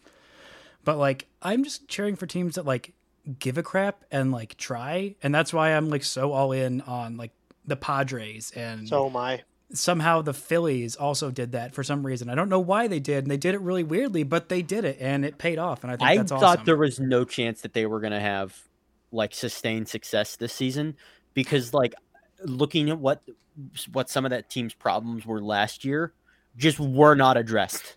but 0.85 0.97
like 0.97 1.27
I'm 1.41 1.65
just 1.65 1.89
cheering 1.89 2.15
for 2.15 2.25
teams 2.25 2.55
that 2.55 2.63
like 2.65 2.93
give 3.37 3.57
a 3.57 3.63
crap 3.63 4.05
and 4.09 4.31
like 4.31 4.55
try, 4.55 5.15
and 5.21 5.35
that's 5.35 5.51
why 5.51 5.71
I'm 5.71 5.89
like 5.89 6.05
so 6.05 6.31
all 6.31 6.53
in 6.53 6.79
on 6.79 7.17
like 7.17 7.31
the 7.65 7.75
Padres 7.75 8.51
and 8.55 8.87
So 8.87 9.07
am 9.07 9.17
I. 9.17 9.43
somehow 9.73 10.21
the 10.21 10.33
Phillies 10.33 10.95
also 10.95 11.29
did 11.29 11.51
that 11.51 11.73
for 11.73 11.83
some 11.83 12.05
reason. 12.05 12.29
I 12.29 12.35
don't 12.35 12.47
know 12.47 12.61
why 12.61 12.87
they 12.87 13.01
did, 13.01 13.25
and 13.25 13.29
they 13.29 13.35
did 13.35 13.53
it 13.53 13.59
really 13.59 13.83
weirdly, 13.83 14.23
but 14.23 14.47
they 14.47 14.61
did 14.61 14.85
it, 14.85 14.95
and 15.01 15.25
it 15.25 15.37
paid 15.37 15.59
off. 15.59 15.83
And 15.83 15.91
I 15.91 15.97
think 15.97 16.09
I 16.09 16.15
that's 16.15 16.29
thought 16.29 16.41
awesome. 16.43 16.63
there 16.63 16.77
was 16.77 17.01
no 17.01 17.25
chance 17.25 17.59
that 17.63 17.73
they 17.73 17.85
were 17.85 17.99
going 17.99 18.13
to 18.13 18.21
have 18.21 18.57
like 19.11 19.35
sustained 19.35 19.89
success 19.89 20.37
this 20.37 20.53
season 20.53 20.95
because 21.33 21.73
like 21.73 21.95
looking 22.45 22.89
at 22.89 22.97
what 22.97 23.21
what 23.91 24.09
some 24.09 24.25
of 24.25 24.31
that 24.31 24.49
team's 24.49 24.73
problems 24.73 25.25
were 25.25 25.41
last 25.41 25.83
year 25.85 26.13
just 26.55 26.79
were 26.79 27.15
not 27.15 27.37
addressed 27.37 27.95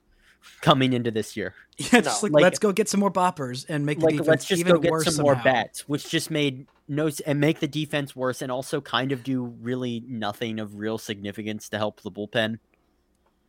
coming 0.61 0.93
into 0.93 1.11
this 1.11 1.37
year. 1.37 1.55
yeah, 1.79 2.01
just 2.01 2.23
No. 2.23 2.27
like, 2.27 2.33
Like- 2.33 2.43
let's 2.43 2.59
go 2.59 2.73
get 2.73 2.89
some 2.89 3.01
more 3.01 3.11
boppers 3.11 3.67
and 3.69 3.85
make 3.85 3.99
the 3.99 4.07
Like 4.07 4.13
defense 4.15 4.29
let's 4.29 4.45
just 4.47 4.61
even 4.61 4.75
go 4.75 4.81
get 4.81 4.91
worse 4.91 5.15
some 5.15 5.23
more 5.23 5.35
bats, 5.37 5.89
which 5.89 6.09
just 6.11 6.31
made 6.31 6.67
no 6.89 7.11
and 7.27 7.41
make 7.41 7.61
the 7.61 7.69
defense 7.69 8.17
worse 8.17 8.43
and 8.43 8.51
also 8.51 8.81
kind 8.81 9.13
of 9.13 9.23
do 9.23 9.45
really 9.45 10.03
nothing 10.07 10.59
of 10.59 10.77
real 10.79 10.99
significance 10.99 11.69
to 11.71 11.79
help 11.79 12.01
the 12.03 12.11
bullpen. 12.11 12.59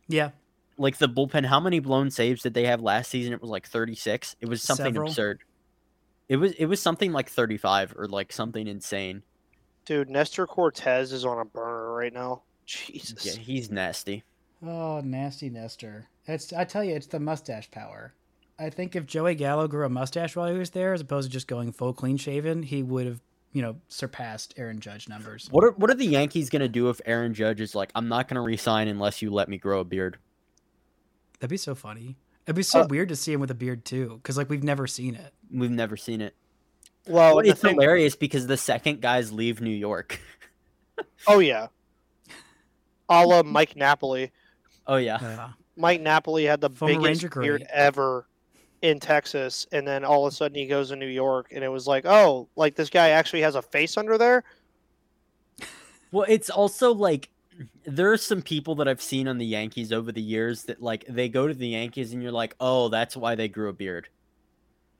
Yeah, 0.08 0.30
Like 0.76 0.98
the 0.98 1.08
bullpen, 1.08 1.46
how 1.46 1.60
many 1.60 1.78
blown 1.80 2.10
saves 2.10 2.42
did 2.42 2.54
they 2.54 2.66
have 2.66 2.80
last 2.82 3.10
season? 3.10 3.32
It 3.32 3.40
was 3.40 3.50
like 3.50 3.66
36. 3.66 4.36
It 4.40 4.48
was 4.48 4.62
something 4.62 4.86
Several. 4.94 5.08
absurd. 5.08 5.40
It 6.28 6.36
was 6.36 6.52
it 6.52 6.66
was 6.66 6.80
something 6.80 7.12
like 7.12 7.28
35 7.28 7.94
or 7.96 8.06
like 8.06 8.32
something 8.32 8.66
insane. 8.66 9.22
Dude, 9.84 10.08
Nestor 10.08 10.46
Cortes 10.46 11.12
is 11.12 11.24
on 11.24 11.38
a 11.38 11.44
burner 11.44 11.92
right 11.92 12.12
now. 12.12 12.42
Jesus. 12.66 13.24
Yeah, 13.24 13.32
he's 13.42 13.70
nasty. 13.70 14.22
Oh, 14.64 15.00
nasty 15.00 15.50
Nestor. 15.50 16.06
It's 16.26 16.52
I 16.52 16.64
tell 16.64 16.84
you, 16.84 16.94
it's 16.94 17.08
the 17.08 17.18
mustache 17.18 17.70
power. 17.70 18.14
I 18.58 18.70
think 18.70 18.94
if 18.94 19.06
Joey 19.06 19.34
Gallo 19.34 19.66
grew 19.66 19.84
a 19.84 19.88
mustache 19.88 20.36
while 20.36 20.52
he 20.52 20.56
was 20.56 20.70
there, 20.70 20.92
as 20.92 21.00
opposed 21.00 21.28
to 21.28 21.32
just 21.32 21.48
going 21.48 21.72
full 21.72 21.92
clean 21.92 22.16
shaven, 22.16 22.62
he 22.62 22.82
would 22.82 23.06
have 23.06 23.20
you 23.52 23.60
know, 23.60 23.76
surpassed 23.88 24.54
Aaron 24.56 24.80
Judge 24.80 25.08
numbers. 25.08 25.48
What 25.50 25.64
are 25.64 25.72
what 25.72 25.90
are 25.90 25.94
the 25.94 26.06
Yankees 26.06 26.48
gonna 26.48 26.68
do 26.68 26.88
if 26.88 27.00
Aaron 27.04 27.34
Judge 27.34 27.60
is 27.60 27.74
like, 27.74 27.90
I'm 27.94 28.08
not 28.08 28.28
gonna 28.28 28.42
resign 28.42 28.88
unless 28.88 29.20
you 29.20 29.30
let 29.30 29.48
me 29.48 29.58
grow 29.58 29.80
a 29.80 29.84
beard? 29.84 30.16
That'd 31.38 31.50
be 31.50 31.56
so 31.56 31.74
funny. 31.74 32.16
It'd 32.46 32.56
be 32.56 32.62
so 32.62 32.80
Uh, 32.80 32.86
weird 32.88 33.10
to 33.10 33.16
see 33.16 33.32
him 33.32 33.40
with 33.40 33.50
a 33.50 33.54
beard 33.54 33.84
too, 33.84 34.20
because 34.22 34.36
like 34.36 34.48
we've 34.48 34.64
never 34.64 34.86
seen 34.86 35.14
it. 35.14 35.34
We've 35.50 35.70
never 35.70 35.96
seen 35.96 36.20
it. 36.20 36.34
Well, 37.06 37.36
But 37.36 37.46
it's 37.46 37.60
thing- 37.60 37.74
hilarious 37.74 38.14
because 38.16 38.46
the 38.46 38.56
second 38.56 39.00
guys 39.00 39.32
leave 39.32 39.60
New 39.60 39.70
York. 39.70 40.20
oh 41.26 41.38
yeah, 41.40 41.68
a 43.08 43.26
la 43.26 43.42
Mike 43.44 43.76
Napoli. 43.76 44.30
Oh 44.86 44.96
yeah. 44.96 45.16
Uh, 45.16 45.48
Mike 45.76 46.00
Napoli 46.00 46.44
had 46.44 46.60
the 46.60 46.70
Former 46.70 46.94
biggest 47.00 47.22
Ranger 47.22 47.40
beard 47.40 47.60
great. 47.62 47.70
ever 47.72 48.26
in 48.82 49.00
Texas, 49.00 49.66
and 49.72 49.86
then 49.86 50.04
all 50.04 50.26
of 50.26 50.32
a 50.32 50.36
sudden 50.36 50.56
he 50.56 50.66
goes 50.66 50.90
to 50.90 50.96
New 50.96 51.06
York, 51.06 51.48
and 51.52 51.64
it 51.64 51.68
was 51.68 51.86
like, 51.86 52.04
oh, 52.04 52.48
like 52.56 52.74
this 52.74 52.90
guy 52.90 53.10
actually 53.10 53.42
has 53.42 53.54
a 53.54 53.62
face 53.62 53.96
under 53.96 54.18
there. 54.18 54.44
Well, 56.10 56.26
it's 56.28 56.50
also 56.50 56.92
like 56.92 57.30
there 57.84 58.12
are 58.12 58.16
some 58.18 58.42
people 58.42 58.74
that 58.76 58.88
I've 58.88 59.02
seen 59.02 59.28
on 59.28 59.38
the 59.38 59.46
Yankees 59.46 59.92
over 59.92 60.12
the 60.12 60.20
years 60.20 60.64
that 60.64 60.82
like 60.82 61.04
they 61.08 61.28
go 61.28 61.46
to 61.48 61.54
the 61.54 61.68
Yankees 61.68 62.12
and 62.12 62.22
you're 62.22 62.32
like, 62.32 62.54
oh, 62.60 62.88
that's 62.88 63.16
why 63.16 63.34
they 63.34 63.48
grew 63.48 63.68
a 63.68 63.72
beard. 63.72 64.08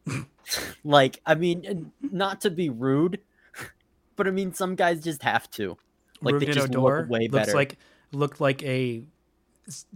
like, 0.85 1.21
I 1.27 1.35
mean, 1.35 1.93
not 2.01 2.41
to 2.43 2.51
be 2.51 2.69
rude, 2.69 3.21
but 4.17 4.27
I 4.27 4.31
mean, 4.31 4.55
some 4.55 4.75
guys 4.75 5.03
just 5.03 5.23
have 5.23 5.51
to. 5.53 5.77
Like 6.21 6.39
they 6.39 6.47
just 6.47 6.75
Odor 6.75 7.01
look 7.01 7.11
way 7.11 7.29
looks 7.29 7.47
better. 7.47 7.55
like 7.55 7.79
looked 8.13 8.41
like 8.41 8.63
a 8.63 9.03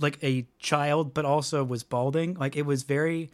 like 0.01 0.23
a 0.23 0.47
child, 0.59 1.15
but 1.15 1.25
also 1.25 1.63
was 1.63 1.85
balding. 1.85 2.35
Like 2.35 2.57
it 2.57 2.67
was 2.67 2.83
very 2.83 3.31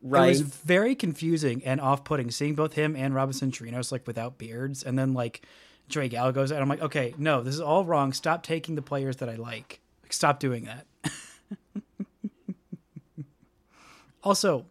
Right. 0.00 0.26
It 0.26 0.28
was 0.28 0.40
very 0.42 0.94
confusing 0.94 1.64
and 1.64 1.80
off-putting 1.80 2.30
seeing 2.30 2.54
both 2.54 2.74
him 2.74 2.94
and 2.94 3.14
Robinson 3.14 3.50
Chirinos 3.50 3.90
like 3.90 4.06
without 4.06 4.38
beards, 4.38 4.84
and 4.84 4.96
then 4.96 5.12
like 5.12 5.42
Trey 5.88 6.08
Gal 6.08 6.30
goes 6.30 6.52
out. 6.52 6.62
I'm 6.62 6.68
like, 6.68 6.82
okay, 6.82 7.14
no, 7.18 7.42
this 7.42 7.54
is 7.54 7.60
all 7.60 7.84
wrong. 7.84 8.12
Stop 8.12 8.44
taking 8.44 8.76
the 8.76 8.82
players 8.82 9.16
that 9.16 9.28
I 9.28 9.34
like. 9.34 9.80
Like, 10.02 10.12
Stop 10.12 10.38
doing 10.38 10.66
that. 10.66 10.86
also, 14.22 14.66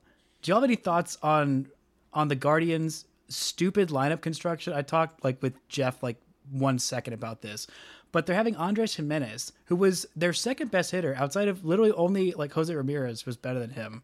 do 0.47 0.51
you 0.51 0.55
have 0.55 0.63
any 0.63 0.77
thoughts 0.77 1.17
on 1.21 1.67
on 2.13 2.29
the 2.29 2.35
Guardians' 2.35 3.03
stupid 3.27 3.89
lineup 3.89 4.21
construction? 4.21 4.71
I 4.71 4.81
talked 4.81 5.21
like 5.21 5.43
with 5.43 5.67
Jeff 5.67 6.01
like 6.01 6.21
one 6.49 6.79
second 6.79 7.15
about 7.15 7.41
this, 7.41 7.67
but 8.13 8.25
they're 8.25 8.33
having 8.33 8.55
Andres 8.55 8.95
Gimenez, 8.95 9.51
who 9.65 9.75
was 9.75 10.05
their 10.15 10.31
second 10.31 10.71
best 10.71 10.91
hitter 10.91 11.13
outside 11.17 11.49
of 11.49 11.65
literally 11.65 11.91
only 11.91 12.31
like 12.31 12.53
Jose 12.53 12.73
Ramirez 12.73 13.25
was 13.25 13.35
better 13.35 13.59
than 13.59 13.71
him 13.71 14.03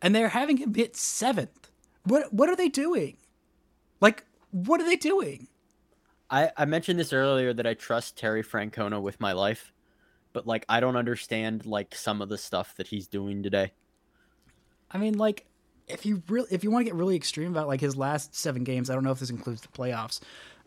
and 0.00 0.14
they're 0.14 0.28
having 0.28 0.58
him 0.58 0.72
hit 0.72 0.94
seventh. 0.94 1.72
What 2.04 2.32
what 2.32 2.48
are 2.48 2.54
they 2.54 2.68
doing? 2.68 3.16
Like, 4.00 4.24
what 4.52 4.80
are 4.80 4.84
they 4.84 4.94
doing? 4.94 5.48
I, 6.30 6.52
I 6.56 6.66
mentioned 6.66 7.00
this 7.00 7.12
earlier 7.12 7.52
that 7.52 7.66
I 7.66 7.74
trust 7.74 8.16
Terry 8.16 8.44
Francona 8.44 9.02
with 9.02 9.18
my 9.18 9.32
life, 9.32 9.72
but 10.32 10.46
like 10.46 10.64
I 10.68 10.78
don't 10.78 10.94
understand 10.94 11.66
like 11.66 11.96
some 11.96 12.22
of 12.22 12.28
the 12.28 12.38
stuff 12.38 12.76
that 12.76 12.86
he's 12.86 13.08
doing 13.08 13.42
today. 13.42 13.72
I 14.92 14.98
mean, 14.98 15.18
like, 15.18 15.46
if 15.92 16.06
you 16.06 16.22
really 16.28 16.48
if 16.50 16.64
you 16.64 16.70
want 16.70 16.84
to 16.84 16.90
get 16.90 16.94
really 16.94 17.16
extreme 17.16 17.50
about 17.50 17.68
like 17.68 17.80
his 17.80 17.96
last 17.96 18.34
seven 18.34 18.64
games, 18.64 18.90
I 18.90 18.94
don't 18.94 19.04
know 19.04 19.12
if 19.12 19.18
this 19.18 19.30
includes 19.30 19.60
the 19.60 19.68
playoffs, 19.68 20.20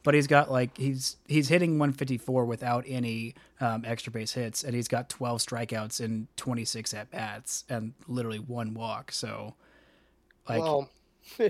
but 0.04 0.14
he's 0.14 0.28
got 0.28 0.52
like 0.52 0.78
he's 0.78 1.18
he's 1.28 1.48
hitting 1.48 1.80
154 1.80 2.46
without 2.46 2.84
any 2.88 3.36
um, 3.60 3.84
extra 3.86 4.12
base 4.12 4.34
hits, 4.34 4.64
and 4.64 4.76
he's 4.76 4.88
got 4.88 5.10
12 5.10 5.40
strikeouts 5.40 6.02
and 6.04 6.28
26 6.38 6.94
at 6.94 7.10
bats, 7.10 7.64
and 7.70 7.94
literally 8.08 8.40
one 8.40 8.74
walk. 8.74 9.12
So, 9.12 9.56
like, 10.48 10.62
well, 10.62 10.90
we 11.40 11.50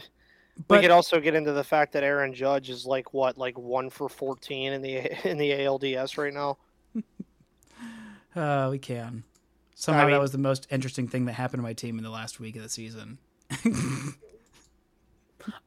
could 0.80 0.92
also 0.92 1.20
get 1.20 1.34
into 1.36 1.52
the 1.52 1.64
fact 1.64 1.94
that 1.94 2.04
Aaron 2.04 2.34
Judge 2.34 2.70
is 2.70 2.86
like 2.86 3.14
what, 3.14 3.38
like 3.38 3.58
one 3.58 3.90
for 3.90 4.08
fourteen 4.08 4.74
in 4.74 4.82
the 4.82 4.98
in 5.30 5.38
the 5.38 5.52
ALDS 5.52 6.18
right 6.18 6.34
now. 6.34 6.58
uh, 8.36 8.70
we 8.70 8.78
can. 8.78 9.24
Somehow 9.76 10.04
mean- 10.04 10.12
that 10.12 10.22
was 10.22 10.32
the 10.32 10.38
most 10.38 10.68
interesting 10.70 11.08
thing 11.08 11.26
that 11.26 11.34
happened 11.34 11.60
to 11.60 11.64
my 11.64 11.74
team 11.74 11.98
in 11.98 12.04
the 12.04 12.12
last 12.12 12.40
week 12.40 12.56
of 12.56 12.62
the 12.62 12.70
season. 12.70 13.18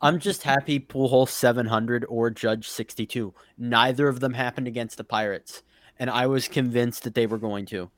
I'm 0.00 0.18
just 0.18 0.42
happy 0.42 0.80
Pujols 0.80 1.28
700 1.28 2.06
or 2.08 2.30
Judge 2.30 2.68
62. 2.68 3.34
Neither 3.58 4.08
of 4.08 4.20
them 4.20 4.34
happened 4.34 4.66
against 4.66 4.96
the 4.96 5.04
Pirates, 5.04 5.62
and 5.98 6.08
I 6.10 6.26
was 6.26 6.48
convinced 6.48 7.04
that 7.04 7.14
they 7.14 7.26
were 7.26 7.38
going 7.38 7.66
to. 7.66 7.90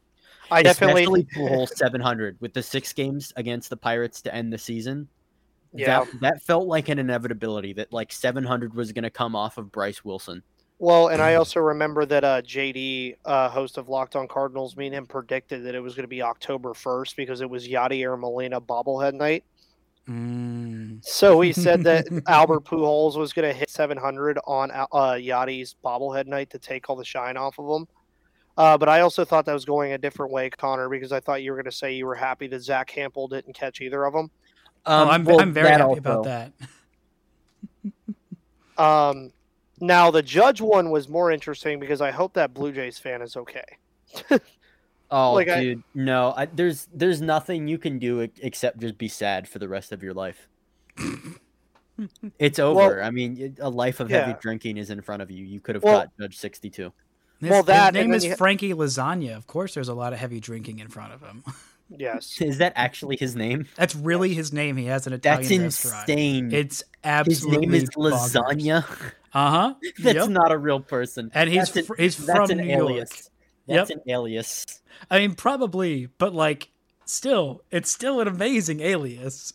I 0.51 0.63
definitely, 0.63 1.03
Especially 1.03 1.25
Pujols 1.25 1.69
700 1.77 2.39
with 2.41 2.55
the 2.55 2.63
six 2.63 2.93
games 2.93 3.33
against 3.37 3.71
the 3.71 3.77
Pirates 3.77 4.23
to 4.23 4.35
end 4.35 4.53
the 4.53 4.59
season. 4.59 5.09
yeah. 5.75 6.05
That, 6.05 6.21
that 6.21 6.43
felt 6.43 6.67
like 6.67 6.89
an 6.89 6.99
inevitability 6.99 7.75
that 7.75 7.93
like 7.93 8.13
700 8.13 8.75
was 8.75 8.93
going 8.93 9.03
to 9.03 9.11
come 9.11 9.37
off 9.37 9.59
of 9.59 9.71
Bryce 9.71 10.05
Wilson. 10.05 10.43
Well, 10.81 11.09
and 11.09 11.21
I 11.21 11.35
also 11.35 11.59
remember 11.59 12.07
that 12.07 12.23
uh, 12.23 12.41
JD, 12.41 13.17
uh, 13.25 13.49
host 13.49 13.79
of 13.79 13.89
Locked 13.89 14.15
On 14.15 14.29
Cardinals, 14.29 14.77
me 14.77 14.87
and 14.87 14.95
him 14.95 15.07
predicted 15.07 15.65
that 15.65 15.75
it 15.75 15.81
was 15.81 15.95
going 15.95 16.05
to 16.05 16.09
be 16.09 16.23
October 16.23 16.71
1st 16.71 17.17
because 17.17 17.41
it 17.41 17.51
was 17.51 17.67
Yadier 17.67 18.19
Molina 18.19 18.61
bobblehead 18.61 19.15
night. 19.15 19.45
Mm. 20.09 21.05
So 21.05 21.41
he 21.41 21.53
said 21.53 21.85
that 21.85 22.07
Albert 22.27 22.65
Pujols 22.65 23.17
was 23.17 23.33
going 23.33 23.53
to 23.53 23.57
hit 23.57 23.71
700 23.71 24.39
on 24.47 24.71
uh, 24.71 24.85
Yadi's 25.15 25.77
bobblehead 25.85 26.27
night 26.27 26.51
to 26.51 26.59
take 26.59 26.89
all 26.89 26.97
the 26.97 27.05
shine 27.05 27.37
off 27.37 27.59
of 27.59 27.81
him. 27.81 27.87
Uh, 28.57 28.77
but 28.77 28.89
I 28.89 29.03
also 29.03 29.25
thought 29.25 29.45
that 29.47 29.53
was 29.53 29.65
going 29.65 29.93
a 29.93 29.99
different 29.99 30.33
way, 30.33 30.51
Connor, 30.51 30.89
because 30.89 31.13
I 31.13 31.21
thought 31.21 31.43
you 31.43 31.53
were 31.53 31.57
going 31.57 31.71
to 31.71 31.77
say 31.77 31.95
you 31.95 32.07
were 32.07 32.15
happy 32.15 32.49
that 32.49 32.61
Zach 32.61 32.89
Campbell 32.89 33.29
didn't 33.29 33.53
catch 33.53 33.81
either 33.81 34.05
of 34.05 34.13
them. 34.13 34.31
Oh, 34.85 35.09
I'm, 35.09 35.25
well, 35.25 35.41
I'm 35.41 35.53
very 35.53 35.69
that 35.69 35.81
happy 35.81 35.99
about 35.99 36.25
that. 36.25 36.53
Um, 38.79 39.33
now 39.81 40.11
the 40.13 40.23
Judge 40.23 40.61
one 40.61 40.91
was 40.91 41.09
more 41.09 41.33
interesting 41.33 41.81
because 41.81 42.01
I 42.01 42.13
hope 42.13 42.33
that 42.35 42.55
Blue 42.55 42.73
Jays 42.73 42.97
fan 42.97 43.23
is 43.23 43.37
okay. 43.37 43.65
Oh, 45.11 45.33
Like, 45.35 45.49
I- 45.49 45.61
dude, 45.61 45.83
no. 45.95 46.35
I, 46.37 46.47
there's 46.47 46.87
there's 46.93 47.21
nothing 47.23 47.67
you 47.69 47.79
can 47.79 47.99
do 47.99 48.21
except 48.43 48.79
just 48.81 48.99
be 48.99 49.09
sad 49.09 49.49
for 49.49 49.59
the 49.59 49.69
rest 49.69 49.91
of 49.93 50.03
your 50.03 50.13
life. 50.15 50.49
it's 52.39 52.59
over. 52.59 53.03
I 53.03 53.11
mean, 53.11 53.57
a 53.61 53.71
life 53.71 54.01
of 54.01 54.11
heavy 54.11 54.35
drinking 54.41 54.77
is 54.77 54.91
in 54.91 55.01
front 55.03 55.23
of 55.23 55.31
you. 55.31 55.45
You 55.45 55.61
could 55.61 55.75
have 55.75 55.85
Well- 55.85 56.01
got 56.01 56.11
Judge 56.21 56.37
62. 56.37 56.93
Well, 57.41 57.63
that, 57.65 57.95
his 57.95 58.03
name 58.03 58.13
is 58.15 58.25
you 58.25 58.31
ha- 58.31 58.37
Frankie 58.37 58.75
Lasagna. 58.75 59.37
Of 59.37 59.47
course, 59.47 59.73
there's 59.75 59.89
a 59.89 59.95
lot 59.95 60.13
of 60.13 60.19
heavy 60.19 60.41
drinking 60.41 60.81
in 60.81 60.89
front 60.89 61.13
of 61.13 61.21
him. 61.23 61.45
Yes. 61.91 62.39
Is 62.43 62.59
that 62.59 62.75
actually 62.77 63.17
his 63.17 63.35
name? 63.35 63.65
That's 63.77 63.95
really 63.97 64.35
his 64.35 64.53
name. 64.53 64.77
He 64.77 64.85
has 64.85 65.07
an 65.07 65.15
Italian 65.15 65.63
That's 65.63 65.83
restaurant. 65.87 66.09
insane. 66.11 66.53
It's 66.53 66.85
absolutely 67.03 67.67
his 67.79 67.89
name 67.97 68.07
is 68.13 68.13
Lasagna. 68.35 68.85
Uh 69.33 69.51
huh. 69.51 69.75
That's 69.99 70.17
Yep. 70.19 70.29
not 70.29 70.53
a 70.53 70.59
real 70.59 70.81
person. 70.81 71.31
And 71.33 71.49
he's 71.49 71.71
That's 71.73 71.87
fr- 71.87 71.95
he's 71.97 72.15
from 72.15 72.51
an 72.51 72.59
New 72.59 72.65
York. 72.95 73.09
Alias. 73.69 73.89
That's 73.89 74.01
an 74.01 74.11
alias. 74.11 74.81
I 75.11 75.19
mean, 75.19 75.35
probably, 75.35 76.07
but 76.19 76.35
like, 76.35 76.71
still, 77.05 77.63
it's 77.71 77.91
still 77.91 78.21
an 78.21 78.29
amazing 78.29 78.81
alias. 78.81 79.53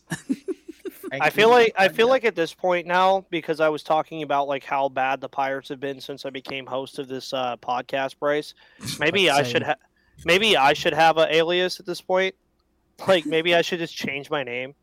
I 1.22 1.30
feel 1.30 1.50
like 1.50 1.74
I 1.78 1.90
feel 1.90 2.08
like 2.08 2.26
at 2.26 2.36
this 2.36 2.54
point 2.54 2.88
now 2.88 3.26
because 3.30 3.60
I 3.60 3.70
was 3.70 3.84
talking 3.84 4.24
about 4.24 4.48
like 4.48 4.64
how 4.64 4.90
bad 4.90 5.22
the 5.22 5.30
Pirates 5.30 5.70
have 5.70 5.80
been 5.80 6.02
since 6.02 6.26
I 6.26 6.32
became 6.32 6.66
host 6.66 6.98
of 6.98 7.08
this 7.08 7.34
uh, 7.34 7.58
podcast, 7.58 8.18
Bryce. 8.20 8.54
Maybe 9.00 9.30
I 9.30 9.44
should 9.44 9.62
Same. 9.62 9.62
have 9.64 9.78
maybe 10.26 10.58
I 10.58 10.74
should 10.74 10.94
have 10.94 11.18
an 11.18 11.30
alias 11.30 11.80
at 11.80 11.86
this 11.86 12.02
point. 12.02 12.36
Like 13.08 13.26
maybe 13.26 13.56
I 13.56 13.62
should 13.62 13.80
just 13.80 13.96
change 13.96 14.30
my 14.30 14.44
name. 14.44 14.76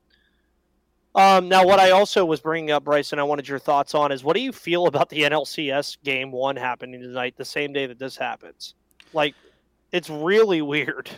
Um, 1.15 1.49
now, 1.49 1.67
what 1.67 1.81
I 1.81 1.91
also 1.91 2.25
was 2.25 2.41
bringing 2.41 2.71
up, 2.71 2.85
Bryce, 2.85 3.11
and 3.11 3.21
I 3.21 3.25
wanted 3.25 3.49
your 3.49 3.59
thoughts 3.59 3.95
on 3.95 4.13
is 4.13 4.23
what 4.23 4.37
do 4.37 4.43
you 4.43 4.53
feel 4.53 4.87
about 4.87 5.09
the 5.09 5.23
NLCS 5.23 5.99
game 6.05 6.31
one 6.31 6.55
happening 6.57 7.01
tonight, 7.01 7.35
the 7.37 7.45
same 7.45 7.73
day 7.73 7.87
that 7.87 7.99
this 7.99 8.17
happens? 8.17 8.75
Like, 9.13 9.35
it's 9.93 10.11
really 10.11 10.63
weird. 10.63 11.11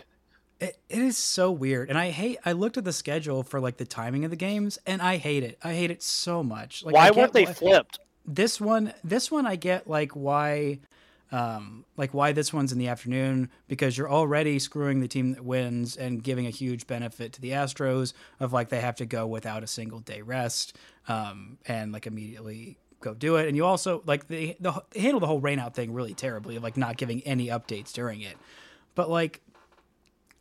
It, 0.59 0.77
it 0.89 0.99
is 0.99 1.17
so 1.17 1.51
weird, 1.51 1.89
and 1.89 1.97
I 1.97 2.11
hate. 2.11 2.37
I 2.45 2.53
looked 2.53 2.77
at 2.77 2.85
the 2.85 2.93
schedule 2.93 3.43
for 3.43 3.59
like 3.59 3.77
the 3.77 3.85
timing 3.85 4.23
of 4.23 4.31
the 4.31 4.37
games, 4.37 4.79
and 4.85 5.01
I 5.01 5.17
hate 5.17 5.43
it. 5.43 5.57
I 5.63 5.73
hate 5.73 5.91
it 5.91 6.01
so 6.01 6.41
much. 6.43 6.83
Like, 6.85 6.95
Why 6.95 7.11
weren't 7.11 7.33
they 7.33 7.45
flipped? 7.45 7.99
this 8.25 8.59
one 8.61 8.93
this 9.03 9.29
one 9.29 9.45
i 9.45 9.55
get 9.55 9.87
like 9.87 10.11
why 10.13 10.79
um 11.31 11.83
like 11.97 12.13
why 12.13 12.31
this 12.31 12.53
one's 12.53 12.71
in 12.71 12.77
the 12.77 12.87
afternoon 12.87 13.49
because 13.67 13.97
you're 13.97 14.09
already 14.09 14.59
screwing 14.59 15.01
the 15.01 15.07
team 15.07 15.31
that 15.33 15.43
wins 15.43 15.97
and 15.97 16.23
giving 16.23 16.45
a 16.47 16.49
huge 16.49 16.87
benefit 16.87 17.33
to 17.33 17.41
the 17.41 17.49
astros 17.49 18.13
of 18.39 18.53
like 18.53 18.69
they 18.69 18.79
have 18.79 18.95
to 18.95 19.05
go 19.05 19.27
without 19.27 19.63
a 19.63 19.67
single 19.67 19.99
day 19.99 20.21
rest 20.21 20.77
um 21.07 21.57
and 21.67 21.91
like 21.91 22.07
immediately 22.07 22.77
go 23.03 23.13
do 23.13 23.35
it 23.35 23.47
and 23.47 23.55
you 23.55 23.65
also 23.65 24.01
like 24.05 24.27
they, 24.27 24.55
the, 24.59 24.83
they 24.91 25.01
handle 25.01 25.19
the 25.19 25.27
whole 25.27 25.39
rain 25.39 25.59
out 25.59 25.75
thing 25.75 25.93
really 25.93 26.13
terribly 26.13 26.55
of 26.55 26.63
like 26.63 26.77
not 26.77 26.97
giving 26.97 27.21
any 27.21 27.47
updates 27.47 27.91
during 27.91 28.21
it 28.21 28.37
but 28.95 29.09
like 29.09 29.41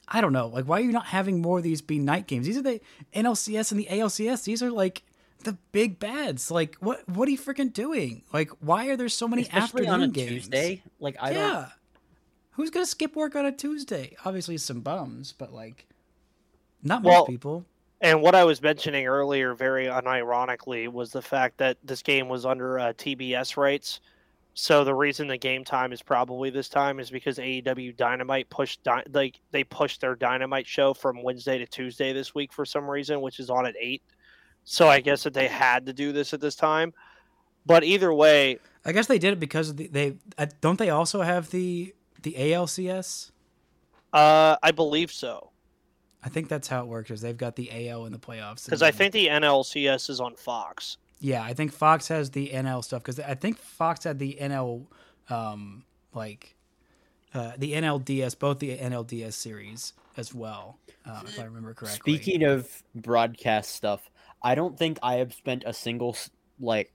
I 0.09 0.21
don't 0.21 0.33
know. 0.33 0.49
Like, 0.49 0.67
why 0.67 0.79
are 0.79 0.85
you 0.85 0.93
not 0.93 1.07
having 1.07 1.41
more 1.41 1.59
of 1.59 1.65
these 1.65 1.81
be 1.81 1.99
night 1.99 2.27
games? 2.27 2.47
These 2.47 2.59
are 2.59 2.63
the 2.63 2.81
NLCS 3.15 3.71
and 3.73 3.81
the 3.81 3.87
ALCS. 3.87 4.45
These 4.45 4.63
are 4.63 4.71
like 4.71 5.03
the 5.45 5.57
big 5.73 5.99
bads. 5.99 6.51
Like, 6.51 6.77
what 6.81 7.09
what 7.09 7.29
are 7.29 7.31
you 7.31 7.39
freaking 7.39 7.73
doing? 7.73 8.23
Like, 8.33 8.51
why 8.61 8.89
are 8.89 8.97
there 8.97 9.09
so 9.09 9.27
many 9.27 9.43
especially 9.43 9.87
afternoon 9.87 9.91
on 9.91 10.03
a 10.03 10.09
games? 10.09 10.29
Tuesday. 10.29 10.83
Like 11.01 11.17
I 11.21 11.33
don't. 11.33 11.39
yeah. 11.39 11.69
Who's 12.53 12.69
gonna 12.69 12.85
skip 12.85 13.17
work 13.17 13.35
on 13.35 13.47
a 13.47 13.53
Tuesday? 13.53 14.15
Obviously, 14.25 14.59
some 14.59 14.81
bums, 14.81 15.33
but 15.33 15.55
like, 15.55 15.87
not 16.83 17.03
Well, 17.03 17.21
most 17.21 17.29
people. 17.29 17.65
And 18.03 18.21
what 18.21 18.35
I 18.35 18.43
was 18.43 18.61
mentioning 18.61 19.07
earlier, 19.07 19.55
very 19.55 19.87
unironically, 19.87 20.89
was 20.89 21.13
the 21.13 21.23
fact 21.23 21.59
that 21.59 21.79
this 21.85 22.03
game 22.03 22.29
was 22.29 22.45
under 22.45 22.79
uh, 22.79 22.93
TBS 22.95 23.57
rights. 23.57 24.01
So 24.55 24.83
the 24.83 24.95
reason 24.95 25.29
the 25.29 25.39
game 25.39 25.65
time 25.65 25.93
is 25.93 26.03
probably 26.03 26.51
this 26.51 26.69
time 26.69 26.99
is 26.99 27.11
because 27.11 27.39
AEW 27.39 27.97
Dynamite 27.97 28.51
pushed 28.51 28.83
di- 28.83 29.05
like 29.13 29.41
they 29.53 29.63
pushed 29.63 30.01
their 30.01 30.17
Dynamite 30.17 30.67
show 30.67 30.93
from 30.93 31.23
Wednesday 31.23 31.59
to 31.59 31.67
Tuesday 31.67 32.13
this 32.13 32.35
week 32.35 32.53
for 32.53 32.67
some 32.67 32.91
reason, 32.91 33.21
which 33.21 33.39
is 33.39 33.49
on 33.49 33.67
at 33.67 33.77
eight. 33.81 34.03
So 34.65 34.89
I 34.89 35.01
guess 35.01 35.23
that 35.23 35.33
they 35.33 35.49
had 35.49 35.87
to 35.87 35.93
do 35.93 36.13
this 36.13 36.35
at 36.35 36.41
this 36.41 36.57
time. 36.57 36.93
But 37.65 37.85
either 37.85 38.13
way, 38.13 38.59
I 38.85 38.91
guess 38.91 39.07
they 39.07 39.19
did 39.21 39.33
it 39.33 39.41
because 39.41 39.71
of 39.71 39.77
the, 39.77 39.87
they 39.87 40.17
uh, 40.37 40.47
don't 40.61 40.79
they 40.79 40.91
also 40.91 41.23
have 41.23 41.51
the 41.51 41.95
the 42.21 42.33
ALCS. 42.33 43.31
uh, 44.13 44.57
I 44.61 44.73
believe 44.73 45.13
so 45.13 45.52
I 46.25 46.29
think 46.29 46.49
that's 46.49 46.69
how 46.69 46.83
it 46.83 46.87
works. 46.87 47.11
Is 47.11 47.21
they've 47.21 47.37
got 47.37 47.57
the 47.57 47.89
AL 47.89 48.07
in 48.07 48.13
the 48.13 48.19
playoffs. 48.19 48.65
because 48.65 48.83
I 48.83 48.91
think 48.91 49.13
the 49.13 49.27
NLCS 49.27 50.11
is 50.11 50.21
on 50.21 50.35
Fox. 50.37 50.99
yeah, 51.21 51.43
I 51.43 51.55
think 51.55 51.73
Fox 51.73 52.09
has 52.09 52.31
the 52.31 52.51
NL 52.51 52.85
stuff 52.85 53.03
because 53.03 53.21
I 53.21 53.35
think 53.35 53.59
Fox 53.59 54.05
had 54.05 54.19
the 54.19 54.39
NL 54.41 54.87
um 55.29 55.85
like 56.15 56.55
uh, 57.35 57.53
the 57.57 57.73
NLDS, 57.73 58.39
both 58.39 58.59
the 58.59 58.77
NLDS 58.77 59.33
series 59.33 59.95
as 60.17 60.35
well, 60.35 60.79
um, 61.07 61.25
if 61.27 61.41
I 61.41 61.45
remember 61.45 61.73
correctly. 61.73 62.15
Speaking 62.15 62.45
of 62.45 62.83
broadcast 62.95 63.75
stuff, 63.75 64.11
I 64.43 64.55
don't 64.55 64.79
think 64.79 64.99
I 65.03 65.15
have 65.15 65.33
spent 65.33 65.65
a 65.65 65.73
single 65.73 66.17
like 66.61 66.93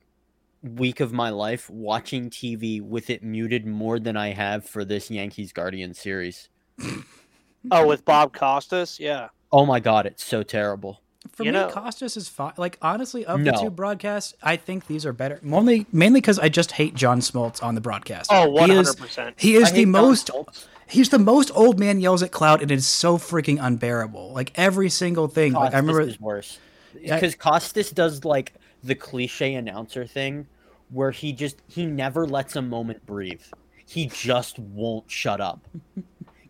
week 0.62 1.00
of 1.00 1.14
my 1.14 1.30
life 1.30 1.70
watching 1.70 2.30
TV 2.30 2.82
with 2.82 3.10
it 3.10 3.24
muted 3.24 3.66
more 3.66 4.00
than 4.00 4.18
I 4.18 4.34
have 4.34 4.66
for 4.66 4.86
this 4.86 5.10
Yankees 5.10 5.52
Guardians 5.52 6.00
series. 6.00 6.50
Oh, 7.72 7.88
with 7.88 8.06
Bob 8.06 8.34
Costas, 8.34 9.00
yeah. 9.00 9.30
Oh 9.52 9.66
my 9.66 9.80
god, 9.80 10.06
it's 10.06 10.24
so 10.24 10.44
terrible. 10.44 11.02
For 11.32 11.44
You 11.44 11.52
me, 11.52 11.60
know- 11.60 11.70
Costas 11.70 12.16
is 12.18 12.30
fine. 12.30 12.54
Like 12.58 12.78
honestly, 12.82 13.26
of 13.26 13.44
the 13.44 13.52
two 13.52 13.70
broadcasts, 13.70 14.34
I 14.42 14.56
think 14.56 14.88
these 14.88 15.06
are 15.06 15.14
better. 15.14 15.40
Mainly, 15.42 15.86
mainly 15.92 16.22
because 16.22 16.40
I 16.40 16.50
just 16.50 16.72
hate 16.74 16.96
John 16.96 17.20
Smoltz 17.20 17.62
on 17.62 17.76
the 17.76 17.82
broadcast. 17.82 18.30
Oh, 18.34 18.66
he 18.66 18.72
is 18.74 18.96
100%. 18.96 19.34
he 19.38 19.56
is 19.56 19.64
I 19.64 19.68
hate 19.68 19.76
the 19.76 19.84
John 19.84 19.92
most. 19.92 20.28
Schultz. 20.28 20.68
He's 20.90 21.10
the 21.10 21.20
most 21.20 21.52
old 21.54 21.80
man 21.80 22.00
yells 22.00 22.24
at 22.24 22.32
cloud, 22.32 22.62
and 22.62 22.72
it's 22.72 22.86
so 22.86 23.18
freaking 23.18 23.58
unbearable. 23.62 24.32
Like 24.32 24.54
every 24.56 24.90
single 24.90 25.28
thing. 25.28 25.52
Like 25.52 25.74
I 25.74 25.82
Costas 25.82 25.86
remember. 25.88 26.02
is 26.10 26.20
worse 26.22 26.60
because 26.94 27.36
Costas 27.36 27.92
does 27.92 28.24
like 28.24 28.54
the 28.84 28.96
cliche 28.96 29.54
announcer 29.56 30.06
thing, 30.06 30.48
where 30.90 31.12
he 31.12 31.34
just 31.34 31.62
he 31.68 31.86
never 31.86 32.26
lets 32.26 32.56
a 32.56 32.62
moment 32.62 33.06
breathe. 33.06 33.42
He 33.86 34.06
just 34.08 34.60
won't 34.60 35.12
shut 35.12 35.42
up. 35.42 35.60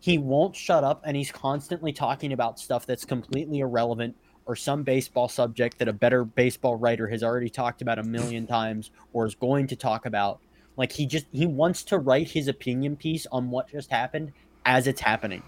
He 0.00 0.18
won't 0.18 0.54
shut 0.54 0.84
up, 0.84 1.02
and 1.04 1.16
he's 1.16 1.32
constantly 1.32 1.92
talking 1.92 2.32
about 2.32 2.58
stuff 2.58 2.86
that's 2.86 3.04
completely 3.04 3.60
irrelevant 3.60 4.16
or 4.46 4.56
some 4.56 4.82
baseball 4.82 5.28
subject 5.28 5.78
that 5.78 5.88
a 5.88 5.92
better 5.92 6.24
baseball 6.24 6.76
writer 6.76 7.06
has 7.08 7.22
already 7.22 7.50
talked 7.50 7.82
about 7.82 7.98
a 7.98 8.02
million 8.02 8.46
times 8.46 8.90
or 9.12 9.26
is 9.26 9.34
going 9.34 9.66
to 9.66 9.76
talk 9.76 10.06
about. 10.06 10.40
Like 10.76 10.92
he 10.92 11.06
just 11.06 11.26
he 11.32 11.46
wants 11.46 11.82
to 11.84 11.98
write 11.98 12.30
his 12.30 12.48
opinion 12.48 12.96
piece 12.96 13.26
on 13.30 13.50
what 13.50 13.68
just 13.68 13.90
happened 13.90 14.32
as 14.64 14.86
it's 14.86 15.00
happening, 15.00 15.42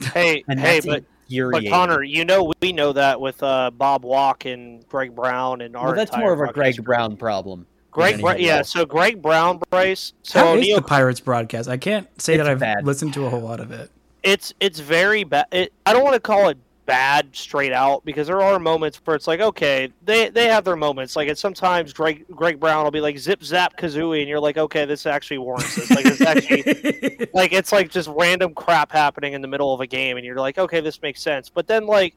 Hey, 0.00 0.42
hey, 0.48 0.80
but, 0.84 1.04
but. 1.50 1.64
Connor, 1.68 2.02
you 2.02 2.24
know 2.24 2.52
we 2.60 2.72
know 2.72 2.92
that 2.92 3.20
with 3.20 3.42
uh, 3.42 3.70
Bob 3.70 4.04
Walk 4.04 4.46
and 4.46 4.86
Greg 4.88 5.14
Brown 5.14 5.60
and 5.60 5.76
our 5.76 5.86
well, 5.86 5.94
that's 5.94 6.16
more 6.16 6.32
of 6.32 6.40
a 6.40 6.52
Greg. 6.52 6.82
Brown 6.82 7.16
problem. 7.16 7.66
Greg, 7.90 8.20
Bra- 8.20 8.32
yeah. 8.36 8.62
So 8.62 8.84
Greg 8.86 9.20
Brown, 9.20 9.60
Bryce. 9.70 10.12
So 10.22 10.38
How 10.40 10.54
is 10.54 10.60
Neil, 10.62 10.76
the 10.76 10.82
Pirates 10.82 11.20
broadcast? 11.20 11.68
I 11.68 11.76
can't 11.76 12.06
say 12.20 12.34
It's 12.34 12.42
that 12.44 12.48
I've 12.50 12.60
bad. 12.60 12.84
listened 12.86 13.14
to 13.14 13.26
a 13.26 13.30
whole 13.30 13.40
lot 13.40 13.60
of 13.60 13.70
it. 13.72 13.90
it's 14.22 14.52
it's 14.60 14.80
very 14.80 15.24
bad. 15.24 15.46
It, 15.52 15.72
I 15.86 15.92
don't 15.92 16.04
want 16.04 16.14
to 16.14 16.20
call 16.20 16.48
it 16.48 16.58
bad 16.86 17.28
straight 17.36 17.72
out 17.72 18.04
because 18.04 18.26
there 18.26 18.40
are 18.42 18.58
moments 18.58 19.00
where 19.04 19.14
it's 19.14 19.26
like 19.28 19.40
okay, 19.40 19.92
they 20.04 20.28
they 20.28 20.46
have 20.48 20.64
their 20.64 20.76
moments. 20.76 21.14
Like 21.16 21.28
it's 21.28 21.40
sometimes 21.40 21.92
Greg 21.92 22.24
Greg 22.34 22.58
Brown 22.60 22.82
will 22.84 22.90
be 22.90 23.00
like 23.00 23.16
zip 23.18 23.42
zap 23.44 23.76
kazooie, 23.76 24.20
and 24.20 24.28
you're 24.28 24.40
like 24.40 24.56
okay, 24.58 24.84
this 24.84 25.06
actually 25.06 25.38
warrants 25.38 25.74
this. 25.76 25.90
Like 25.90 26.06
it's 26.06 26.20
actually 26.20 27.28
like 27.34 27.52
it's 27.52 27.72
like 27.72 27.90
just 27.90 28.08
random 28.12 28.54
crap 28.54 28.90
happening 28.92 29.32
in 29.34 29.40
the 29.42 29.48
middle 29.48 29.72
of 29.74 29.80
a 29.80 29.86
game, 29.86 30.16
and 30.16 30.24
you're 30.26 30.36
like 30.36 30.58
okay, 30.58 30.80
this 30.80 31.00
makes 31.02 31.20
sense. 31.22 31.48
But 31.48 31.66
then 31.66 31.86
like. 31.86 32.14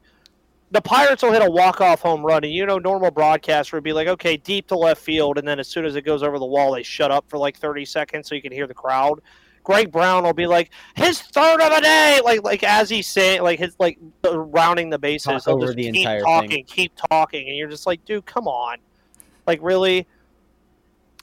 The 0.74 0.82
Pirates 0.82 1.22
will 1.22 1.30
hit 1.30 1.40
a 1.40 1.48
walk-off 1.48 2.00
home 2.00 2.26
run, 2.26 2.42
and 2.42 2.52
you 2.52 2.66
know, 2.66 2.78
normal 2.78 3.12
broadcaster 3.12 3.76
would 3.76 3.84
be 3.84 3.92
like, 3.92 4.08
"Okay, 4.08 4.36
deep 4.36 4.66
to 4.66 4.76
left 4.76 5.00
field," 5.00 5.38
and 5.38 5.46
then 5.46 5.60
as 5.60 5.68
soon 5.68 5.84
as 5.84 5.94
it 5.94 6.02
goes 6.02 6.24
over 6.24 6.36
the 6.36 6.44
wall, 6.44 6.72
they 6.72 6.82
shut 6.82 7.12
up 7.12 7.24
for 7.28 7.38
like 7.38 7.56
30 7.56 7.84
seconds 7.84 8.28
so 8.28 8.34
you 8.34 8.42
can 8.42 8.50
hear 8.50 8.66
the 8.66 8.74
crowd. 8.74 9.20
Greg 9.62 9.92
Brown 9.92 10.24
will 10.24 10.32
be 10.32 10.48
like 10.48 10.72
his 10.96 11.22
third 11.22 11.60
of 11.60 11.72
the 11.72 11.80
day, 11.80 12.20
like 12.24 12.42
like 12.42 12.64
as 12.64 12.90
he's 12.90 13.06
saying, 13.06 13.42
like 13.42 13.60
his 13.60 13.76
like 13.78 14.00
rounding 14.24 14.90
the 14.90 14.98
bases. 14.98 15.46
Over 15.46 15.66
just 15.66 15.76
the 15.76 15.84
keep 15.84 15.94
entire 15.94 16.20
talking, 16.22 16.50
thing. 16.50 16.64
keep 16.64 16.92
talking, 17.08 17.46
and 17.46 17.56
you're 17.56 17.70
just 17.70 17.86
like, 17.86 18.04
dude, 18.04 18.26
come 18.26 18.48
on, 18.48 18.78
like 19.46 19.60
really. 19.62 20.08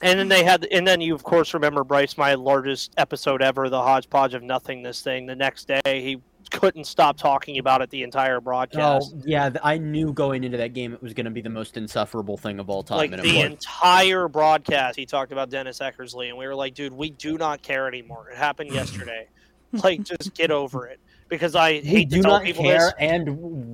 And 0.00 0.18
then 0.18 0.28
they 0.28 0.44
had, 0.44 0.66
and 0.72 0.88
then 0.88 1.02
you 1.02 1.14
of 1.14 1.24
course 1.24 1.52
remember 1.52 1.84
Bryce, 1.84 2.16
my 2.16 2.34
largest 2.34 2.94
episode 2.96 3.42
ever, 3.42 3.68
the 3.68 3.82
hodgepodge 3.82 4.32
of 4.32 4.42
nothingness 4.42 5.02
thing. 5.02 5.26
The 5.26 5.36
next 5.36 5.68
day, 5.68 6.00
he 6.00 6.20
couldn't 6.50 6.84
stop 6.84 7.16
talking 7.16 7.58
about 7.58 7.82
it 7.82 7.90
the 7.90 8.02
entire 8.02 8.40
broadcast. 8.40 9.12
Oh 9.16 9.22
yeah, 9.24 9.50
I 9.62 9.78
knew 9.78 10.12
going 10.12 10.44
into 10.44 10.58
that 10.58 10.72
game 10.74 10.92
it 10.92 11.02
was 11.02 11.14
going 11.14 11.24
to 11.24 11.30
be 11.30 11.40
the 11.40 11.50
most 11.50 11.76
insufferable 11.76 12.36
thing 12.36 12.58
of 12.58 12.68
all 12.70 12.82
time. 12.82 12.98
like 12.98 13.10
the 13.10 13.16
was. 13.22 13.44
entire 13.44 14.28
broadcast, 14.28 14.96
he 14.98 15.06
talked 15.06 15.32
about 15.32 15.50
Dennis 15.50 15.78
Eckersley, 15.80 16.28
and 16.28 16.36
we 16.38 16.46
were 16.46 16.54
like, 16.54 16.74
dude, 16.74 16.92
we 16.92 17.10
do 17.10 17.38
not 17.38 17.62
care 17.62 17.86
anymore. 17.88 18.28
It 18.30 18.36
happened 18.36 18.70
yesterday. 18.74 19.28
like, 19.72 20.02
just 20.02 20.34
get 20.34 20.50
over 20.50 20.86
it. 20.86 21.00
Because 21.28 21.54
I 21.54 21.72
we 21.72 21.80
hate 21.80 22.10
do 22.10 22.20
tell 22.22 22.32
not 22.32 22.42
people 22.42 22.64
care, 22.64 22.78
this. 22.78 22.94
and 22.98 23.28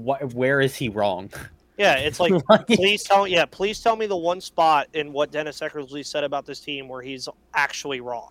wh- 0.07 0.35
where 0.35 0.61
is 0.61 0.77
he 0.77 0.89
wrong? 0.89 1.29
Yeah, 1.77 1.95
it's 1.97 2.21
like, 2.21 2.33
Like, 2.49 2.67
please 2.69 3.03
tell, 3.03 3.27
yeah, 3.27 3.47
please 3.47 3.81
tell 3.81 3.97
me 3.97 4.07
the 4.07 4.17
one 4.17 4.41
spot 4.41 4.87
in 4.95 5.13
what 5.13 5.33
Dennis 5.33 5.59
Eckersley 5.61 6.07
said 6.07 6.23
about 6.23 6.47
this 6.47 6.61
team 6.61 6.87
where 6.89 7.03
he's 7.03 7.29
actually 7.55 8.01
wrong. 8.01 8.31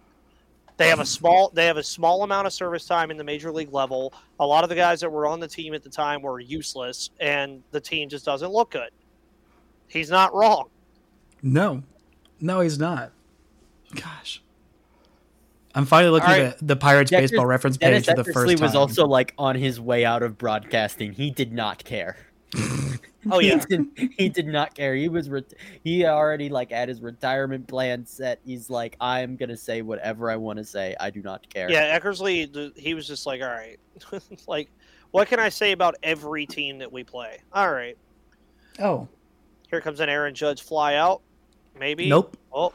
They 0.78 0.90
have 0.90 1.00
a 1.00 1.06
small, 1.06 1.50
they 1.54 1.66
have 1.66 1.78
a 1.78 1.84
small 1.84 2.24
amount 2.24 2.46
of 2.48 2.54
service 2.54 2.86
time 2.86 3.10
in 3.10 3.18
the 3.18 3.24
major 3.24 3.52
league 3.52 3.74
level. 3.74 4.14
A 4.40 4.46
lot 4.46 4.64
of 4.64 4.70
the 4.70 4.76
guys 4.76 5.00
that 5.02 5.12
were 5.12 5.26
on 5.28 5.40
the 5.40 5.48
team 5.48 5.74
at 5.74 5.82
the 5.84 5.90
time 5.90 6.22
were 6.22 6.40
useless, 6.40 7.10
and 7.20 7.64
the 7.72 7.82
team 7.82 8.10
just 8.10 8.26
doesn't 8.26 8.52
look 8.52 8.72
good. 8.72 8.92
He's 9.88 10.10
not 10.12 10.34
wrong. 10.36 10.70
No, 11.42 11.82
no, 12.40 12.60
he's 12.62 12.78
not. 12.78 13.12
Gosh, 13.96 14.44
I'm 15.74 15.86
finally 15.86 16.12
looking 16.12 16.30
All 16.30 16.36
right. 16.36 16.46
at 16.48 16.68
the 16.68 16.76
Pirates 16.76 17.10
Dennis- 17.10 17.32
baseball 17.32 17.46
reference 17.48 17.78
Dennis 17.78 18.06
page 18.06 18.16
for 18.16 18.22
the 18.24 18.30
Eckersley 18.30 18.34
first 18.34 18.58
time. 18.58 18.66
was 18.66 18.76
also 18.76 19.06
like 19.08 19.34
on 19.38 19.56
his 19.56 19.80
way 19.80 20.06
out 20.06 20.22
of 20.24 20.38
broadcasting. 20.38 21.14
He 21.14 21.32
did 21.32 21.54
not 21.54 21.84
care. 21.84 22.18
Oh 23.32 23.40
yeah, 23.40 23.60
he, 23.68 23.78
did, 23.78 24.14
he 24.18 24.30
did 24.30 24.48
not 24.48 24.74
care. 24.76 24.96
He 24.96 25.10
was 25.10 25.30
ret- 25.30 25.54
he 25.84 26.06
already 26.06 26.50
like 26.50 26.72
had 26.72 26.88
his 26.88 27.02
retirement 27.02 27.68
plan 27.68 28.06
set. 28.06 28.40
He's 28.46 28.70
like, 28.70 28.96
I'm 29.02 29.36
gonna 29.36 29.58
say 29.58 29.82
whatever 29.82 30.30
I 30.30 30.36
want 30.36 30.60
to 30.60 30.64
say. 30.66 30.96
I 31.00 31.10
do 31.10 31.22
not 31.22 31.48
care. 31.50 31.70
yeah. 31.70 31.98
Eckersley, 31.98 32.78
he 32.78 32.94
was 32.94 33.08
just 33.08 33.26
like, 33.26 33.42
all 33.42 33.48
right, 33.48 33.80
like, 34.48 34.70
what 35.12 35.28
can 35.28 35.40
I 35.40 35.50
say 35.50 35.72
about 35.72 35.96
every 36.04 36.46
team 36.46 36.78
that 36.78 36.92
we 36.92 37.04
play? 37.04 37.40
All 37.54 37.72
right, 37.72 37.98
oh, 38.80 39.08
here 39.70 39.82
comes 39.82 40.00
an 40.00 40.10
Aaron 40.10 40.36
Judge 40.36 40.62
fly 40.62 40.96
out. 40.96 41.22
Maybe. 41.80 42.10
nope. 42.10 42.38
Oh, 42.54 42.74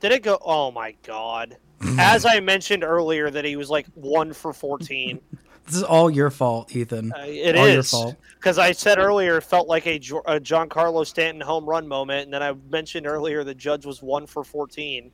did 0.00 0.12
it 0.12 0.22
go? 0.22 0.38
Oh 0.44 0.70
my 0.72 0.94
god! 1.04 1.56
As 1.98 2.26
I 2.26 2.40
mentioned 2.40 2.84
earlier, 2.84 3.30
that 3.30 3.44
he 3.44 3.56
was 3.56 3.70
like 3.70 3.86
one 3.94 4.32
for 4.32 4.52
fourteen. 4.52 5.20
This 5.66 5.76
is 5.76 5.82
all 5.82 6.10
your 6.10 6.30
fault, 6.30 6.74
Ethan. 6.76 7.12
Uh, 7.12 7.24
it 7.26 7.56
all 7.56 7.68
your 7.68 7.78
is 7.78 7.90
fault. 7.90 8.16
because 8.36 8.58
I 8.58 8.72
said 8.72 8.98
earlier 8.98 9.38
it 9.38 9.42
felt 9.44 9.66
like 9.66 9.86
a, 9.86 9.98
Jo- 9.98 10.22
a 10.26 10.38
Giancarlo 10.38 11.06
Stanton 11.06 11.40
home 11.40 11.64
run 11.64 11.88
moment, 11.88 12.24
and 12.24 12.34
then 12.34 12.42
I 12.42 12.52
mentioned 12.70 13.06
earlier 13.06 13.44
the 13.44 13.54
Judge 13.54 13.86
was 13.86 14.02
one 14.02 14.26
for 14.26 14.44
fourteen. 14.44 15.10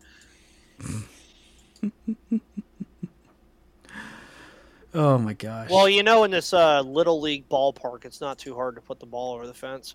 Oh 4.93 5.19
my 5.19 5.35
gosh. 5.35 5.71
Well, 5.71 5.89
you 5.89 6.03
know, 6.03 6.25
in 6.25 6.33
this 6.33 6.53
uh, 6.53 6.81
little 6.81 7.21
league 7.21 7.49
ballpark, 7.49 8.05
it's 8.05 8.21
not 8.21 8.39
too 8.39 8.55
hard 8.57 8.75
to 8.75 8.81
put 8.81 8.99
the 8.99 9.07
ball 9.07 9.35
over 9.35 9.47
the 9.47 9.55
fence. 9.55 9.95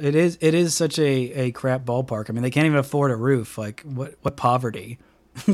it 0.00 0.14
is. 0.14 0.38
It 0.40 0.54
is 0.54 0.72
such 0.74 0.98
a, 1.00 1.02
a 1.32 1.50
crap 1.50 1.84
ballpark. 1.84 2.30
I 2.30 2.32
mean, 2.32 2.42
they 2.44 2.50
can't 2.50 2.66
even 2.66 2.78
afford 2.78 3.10
a 3.10 3.16
roof. 3.16 3.58
Like, 3.58 3.82
what? 3.82 4.14
What 4.22 4.36
poverty? 4.36 4.98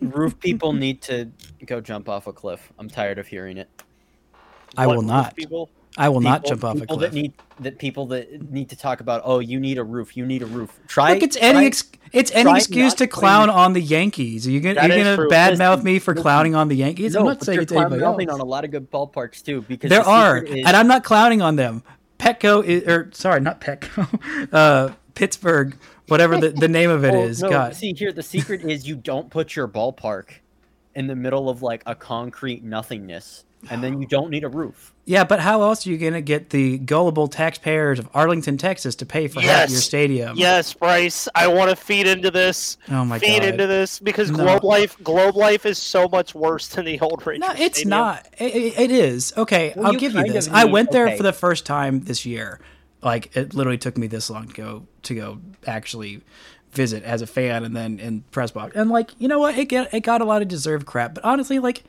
Roof 0.00 0.38
people 0.40 0.72
need 0.72 1.02
to 1.02 1.30
go 1.66 1.80
jump 1.80 2.08
off 2.08 2.26
a 2.26 2.32
cliff. 2.32 2.72
I'm 2.78 2.88
tired 2.88 3.18
of 3.18 3.26
hearing 3.26 3.58
it. 3.58 3.68
I 4.76 4.86
What 4.86 4.96
will 4.96 5.02
not. 5.02 5.36
People, 5.36 5.70
I 5.98 6.08
will 6.08 6.20
not 6.20 6.44
jump 6.44 6.64
off 6.64 6.80
a 6.80 6.86
cliff. 6.86 7.00
That 7.00 7.12
need 7.12 7.32
that 7.60 7.78
people 7.78 8.06
that 8.06 8.50
need 8.50 8.70
to 8.70 8.76
talk 8.76 9.00
about. 9.00 9.22
Oh, 9.24 9.40
you 9.40 9.60
need 9.60 9.78
a 9.78 9.84
roof. 9.84 10.16
You 10.16 10.24
need 10.24 10.42
a 10.42 10.46
roof. 10.46 10.78
Try. 10.86 11.14
Look, 11.14 11.22
it's 11.22 11.36
any 11.40 11.66
ex- 11.66 11.90
it's 12.12 12.30
any 12.32 12.56
excuse 12.56 12.94
to 12.94 13.06
clown 13.06 13.50
on 13.50 13.72
the 13.72 13.80
Yankees. 13.80 14.46
Are 14.46 14.50
you 14.50 14.60
gonna 14.60 14.76
That 14.76 14.88
you're 14.96 15.16
gonna 15.16 15.28
badmouth 15.28 15.82
me 15.82 15.98
for 15.98 16.14
clowning 16.14 16.54
on 16.54 16.68
the 16.68 16.76
Yankees? 16.76 17.14
No, 17.14 17.20
I'm 17.20 17.26
not 17.26 17.44
saying 17.44 17.60
it's 17.60 17.72
anybody 17.72 18.02
else. 18.02 18.22
on 18.30 18.40
a 18.40 18.44
lot 18.44 18.64
of 18.64 18.70
good 18.70 18.90
ballparks 18.90 19.42
too. 19.42 19.62
Because 19.62 19.90
There 19.90 20.02
the 20.02 20.08
are, 20.08 20.38
is- 20.38 20.64
and 20.66 20.76
I'm 20.76 20.86
not 20.86 21.04
clowning 21.04 21.42
on 21.42 21.56
them. 21.56 21.82
Petco 22.18 22.64
is, 22.64 22.86
or 22.86 23.10
sorry, 23.12 23.40
not 23.40 23.60
Petco. 23.60 24.48
uh, 24.52 24.92
Pittsburgh, 25.14 25.76
whatever 26.10 26.38
the, 26.38 26.50
the 26.50 26.68
name 26.68 26.90
of 26.90 27.04
it 27.04 27.14
Oh, 27.14 27.22
is. 27.24 27.42
no, 27.42 27.48
God, 27.50 27.74
see 27.74 27.94
here, 27.94 28.12
the 28.12 28.22
secret 28.22 28.62
is 28.64 28.86
you 28.86 28.96
don't 28.96 29.30
put 29.30 29.56
your 29.56 29.66
ballpark 29.68 30.30
in 30.94 31.06
the 31.06 31.16
middle 31.16 31.48
of 31.48 31.62
like 31.62 31.82
a 31.86 31.94
concrete 31.94 32.62
nothingness, 32.64 33.44
and 33.70 33.82
then 33.82 34.00
you 34.00 34.06
don't 34.06 34.30
need 34.30 34.44
a 34.44 34.48
roof. 34.48 34.92
Yeah, 35.06 35.24
but 35.24 35.40
how 35.40 35.62
else 35.62 35.86
are 35.86 35.90
you 35.90 35.98
going 35.98 36.12
to 36.12 36.20
get 36.20 36.50
the 36.50 36.78
gullible 36.78 37.26
taxpayers 37.26 37.98
of 37.98 38.08
Arlington, 38.14 38.56
Texas, 38.58 38.94
to 38.96 39.06
pay 39.06 39.26
for 39.26 39.40
half 39.40 39.48
Yes. 39.62 39.70
your 39.72 39.80
stadium? 39.80 40.36
Yes, 40.36 40.72
Bryce. 40.72 41.28
I 41.34 41.48
want 41.48 41.68
to 41.70 41.74
feed 41.76 42.06
into 42.06 42.30
this. 42.30 42.76
Oh 42.88 43.04
my 43.04 43.18
god. 43.18 43.26
feed 43.26 43.40
god. 43.40 43.48
into 43.48 43.66
this 43.66 43.98
because 43.98 44.30
No. 44.30 44.36
Globe 44.44 44.64
Life 44.64 44.96
Globe 45.02 45.36
Life 45.36 45.66
is 45.66 45.78
so 45.78 46.06
much 46.08 46.32
worse 46.34 46.68
than 46.68 46.84
the 46.84 47.00
old 47.00 47.26
Rangers. 47.26 47.48
No, 47.48 47.54
it's 47.56 47.78
Stadium. 47.78 47.90
not. 47.90 48.28
It, 48.38 48.54
it- 48.54 48.78
it 48.78 48.90
is. 48.92 49.32
Okay, 49.36 49.72
Well, 49.76 49.86
I'll 49.86 49.92
you 49.94 49.98
give 49.98 50.14
you 50.14 50.32
this. 50.32 50.46
of 50.46 50.54
I 50.54 50.64
need- 50.64 50.72
went 50.72 50.92
there 50.92 51.08
okay. 51.08 51.16
for 51.16 51.22
the 51.24 51.32
first 51.32 51.66
time 51.66 52.00
this 52.00 52.24
year. 52.24 52.60
Like 53.02 53.34
it 53.36 53.54
literally 53.54 53.78
took 53.78 53.96
me 53.96 54.06
this 54.06 54.30
long 54.30 54.48
to 54.48 54.54
go 54.54 54.86
to 55.02 55.14
go 55.14 55.38
actually 55.66 56.22
visit 56.72 57.02
as 57.02 57.22
a 57.22 57.26
fan 57.26 57.64
and 57.64 57.74
then 57.74 57.98
in 57.98 58.22
press 58.30 58.50
box. 58.50 58.76
And 58.76 58.90
like, 58.90 59.10
you 59.18 59.26
know 59.28 59.38
what? 59.38 59.58
It 59.58 59.66
get 59.68 59.92
it 59.92 60.00
got 60.00 60.20
a 60.20 60.24
lot 60.24 60.42
of 60.42 60.48
deserved 60.48 60.86
crap, 60.86 61.14
but 61.14 61.24
honestly 61.24 61.58
like 61.58 61.82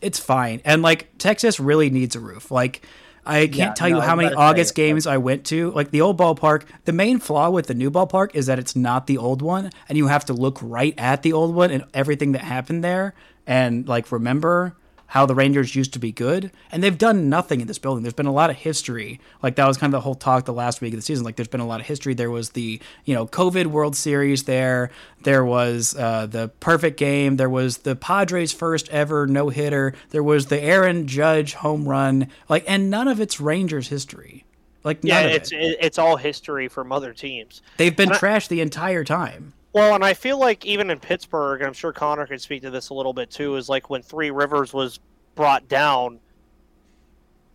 it's 0.00 0.18
fine. 0.18 0.60
And 0.64 0.82
like 0.82 1.16
Texas 1.18 1.58
really 1.58 1.88
needs 1.90 2.16
a 2.16 2.20
roof. 2.20 2.50
Like 2.50 2.84
I 3.24 3.46
can't 3.46 3.56
Yeah, 3.56 3.72
tell 3.74 3.88
you 3.88 4.00
how 4.00 4.14
many 4.14 4.32
August 4.34 4.74
games 4.76 5.06
I 5.06 5.16
went 5.16 5.44
to. 5.46 5.72
Like 5.72 5.90
the 5.90 6.00
old 6.00 6.16
ballpark, 6.18 6.64
the 6.84 6.92
main 6.92 7.18
flaw 7.18 7.50
with 7.50 7.66
the 7.66 7.74
new 7.74 7.90
ballpark 7.90 8.34
is 8.34 8.46
that 8.46 8.58
it's 8.58 8.76
not 8.76 9.08
the 9.08 9.18
old 9.18 9.42
one, 9.42 9.70
and 9.88 9.98
you 9.98 10.06
have 10.06 10.24
to 10.26 10.32
look 10.32 10.58
right 10.62 10.94
at 10.96 11.22
the 11.22 11.32
old 11.32 11.54
one 11.54 11.72
and 11.72 11.84
everything 11.92 12.32
that 12.32 12.42
happened 12.42 12.84
there, 12.84 13.14
and 13.46 13.88
like 13.88 14.12
remember 14.12 14.76
how 15.08 15.24
the 15.26 15.34
Rangers 15.34 15.74
used 15.76 15.92
to 15.92 15.98
be 15.98 16.10
good. 16.12 16.50
And 16.72 16.82
they've 16.82 16.98
done 16.98 17.28
nothing 17.28 17.60
in 17.60 17.66
this 17.68 17.78
building. 17.78 18.02
There's 18.02 18.12
been 18.14 18.26
a 18.26 18.32
lot 18.32 18.50
of 18.50 18.56
history. 18.56 19.20
Like 19.42 19.54
that 19.56 19.66
was 19.66 19.76
kind 19.78 19.92
of 19.94 19.98
the 19.98 20.00
whole 20.02 20.14
talk 20.16 20.44
the 20.44 20.52
last 20.52 20.80
week 20.80 20.92
of 20.92 20.98
the 20.98 21.02
season. 21.02 21.24
Like 21.24 21.36
there's 21.36 21.48
been 21.48 21.60
a 21.60 21.66
lot 21.66 21.80
of 21.80 21.86
history. 21.86 22.14
There 22.14 22.30
was 22.30 22.50
the 22.50 22.80
you 23.04 23.14
know 23.14 23.26
COVID 23.26 23.66
World 23.66 23.94
Series 23.96 24.44
there. 24.44 24.90
There 25.22 25.44
was 25.44 25.94
uh, 25.96 26.26
the 26.26 26.48
perfect 26.60 26.98
game. 26.98 27.36
There 27.36 27.50
was 27.50 27.78
the 27.78 27.94
Padres' 27.96 28.52
first 28.52 28.88
ever 28.90 29.26
no 29.26 29.48
hitter. 29.48 29.94
There 30.10 30.22
was 30.24 30.46
the 30.46 30.60
Aaron 30.60 31.06
Judge 31.06 31.54
home 31.54 31.88
run. 31.88 32.28
Like 32.48 32.64
and 32.66 32.90
none 32.90 33.08
of 33.08 33.20
it's 33.20 33.40
Rangers 33.40 33.88
history. 33.88 34.44
Like 34.84 35.02
none 35.02 35.22
Yeah, 35.24 35.28
of 35.28 35.32
it's 35.36 35.52
it. 35.52 35.56
it, 35.56 35.78
it's 35.80 35.98
all 35.98 36.16
history 36.16 36.68
from 36.68 36.92
other 36.92 37.12
teams. 37.12 37.62
They've 37.76 37.96
been 37.96 38.12
I- 38.12 38.18
trashed 38.18 38.48
the 38.48 38.60
entire 38.60 39.02
time. 39.04 39.52
Well, 39.76 39.94
and 39.94 40.02
I 40.02 40.14
feel 40.14 40.38
like 40.38 40.64
even 40.64 40.88
in 40.88 40.98
Pittsburgh, 40.98 41.60
and 41.60 41.66
I'm 41.68 41.74
sure 41.74 41.92
Connor 41.92 42.26
could 42.26 42.40
speak 42.40 42.62
to 42.62 42.70
this 42.70 42.88
a 42.88 42.94
little 42.94 43.12
bit 43.12 43.30
too, 43.30 43.56
is 43.56 43.68
like 43.68 43.90
when 43.90 44.00
Three 44.00 44.30
Rivers 44.30 44.72
was 44.72 45.00
brought 45.34 45.68
down, 45.68 46.18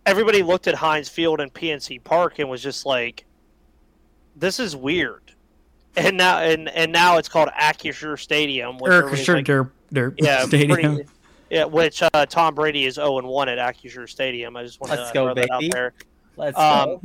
everybody 0.06 0.44
looked 0.44 0.68
at 0.68 0.76
Heinz 0.76 1.10
Field 1.10 1.40
and 1.42 1.52
PNC 1.52 2.04
Park 2.04 2.38
and 2.38 2.48
was 2.48 2.62
just 2.62 2.86
like, 2.86 3.26
"This 4.36 4.60
is 4.60 4.76
weird." 4.76 5.32
And 5.96 6.16
now, 6.18 6.38
and 6.42 6.70
and 6.70 6.92
now 6.92 7.18
it's 7.18 7.28
called 7.28 7.50
Acrisure 7.60 8.20
Stadium, 8.20 8.78
which 8.78 8.92
Or 8.92 8.98
everybody's 8.98 9.28
like- 9.28 9.46
der, 9.46 9.72
der 9.92 10.14
yeah, 10.20 10.46
stadium. 10.46 10.72
pretty- 10.98 11.10
yeah, 11.50 11.64
which 11.66 12.04
uh, 12.04 12.28
Tom 12.28 12.54
Brady 12.54 12.86
is 12.86 12.96
0 12.96 13.18
and 13.18 13.28
1 13.28 13.50
at 13.50 13.58
Acrisure 13.58 14.08
Stadium. 14.08 14.56
I 14.56 14.62
just 14.64 14.80
want 14.80 14.92
Let's 14.92 15.10
to 15.10 15.14
go, 15.16 15.26
throw 15.26 15.34
that 15.34 15.50
out 15.50 15.64
there. 15.72 15.94
Let's 16.38 16.56
Um, 16.60 16.86
go. 16.88 17.02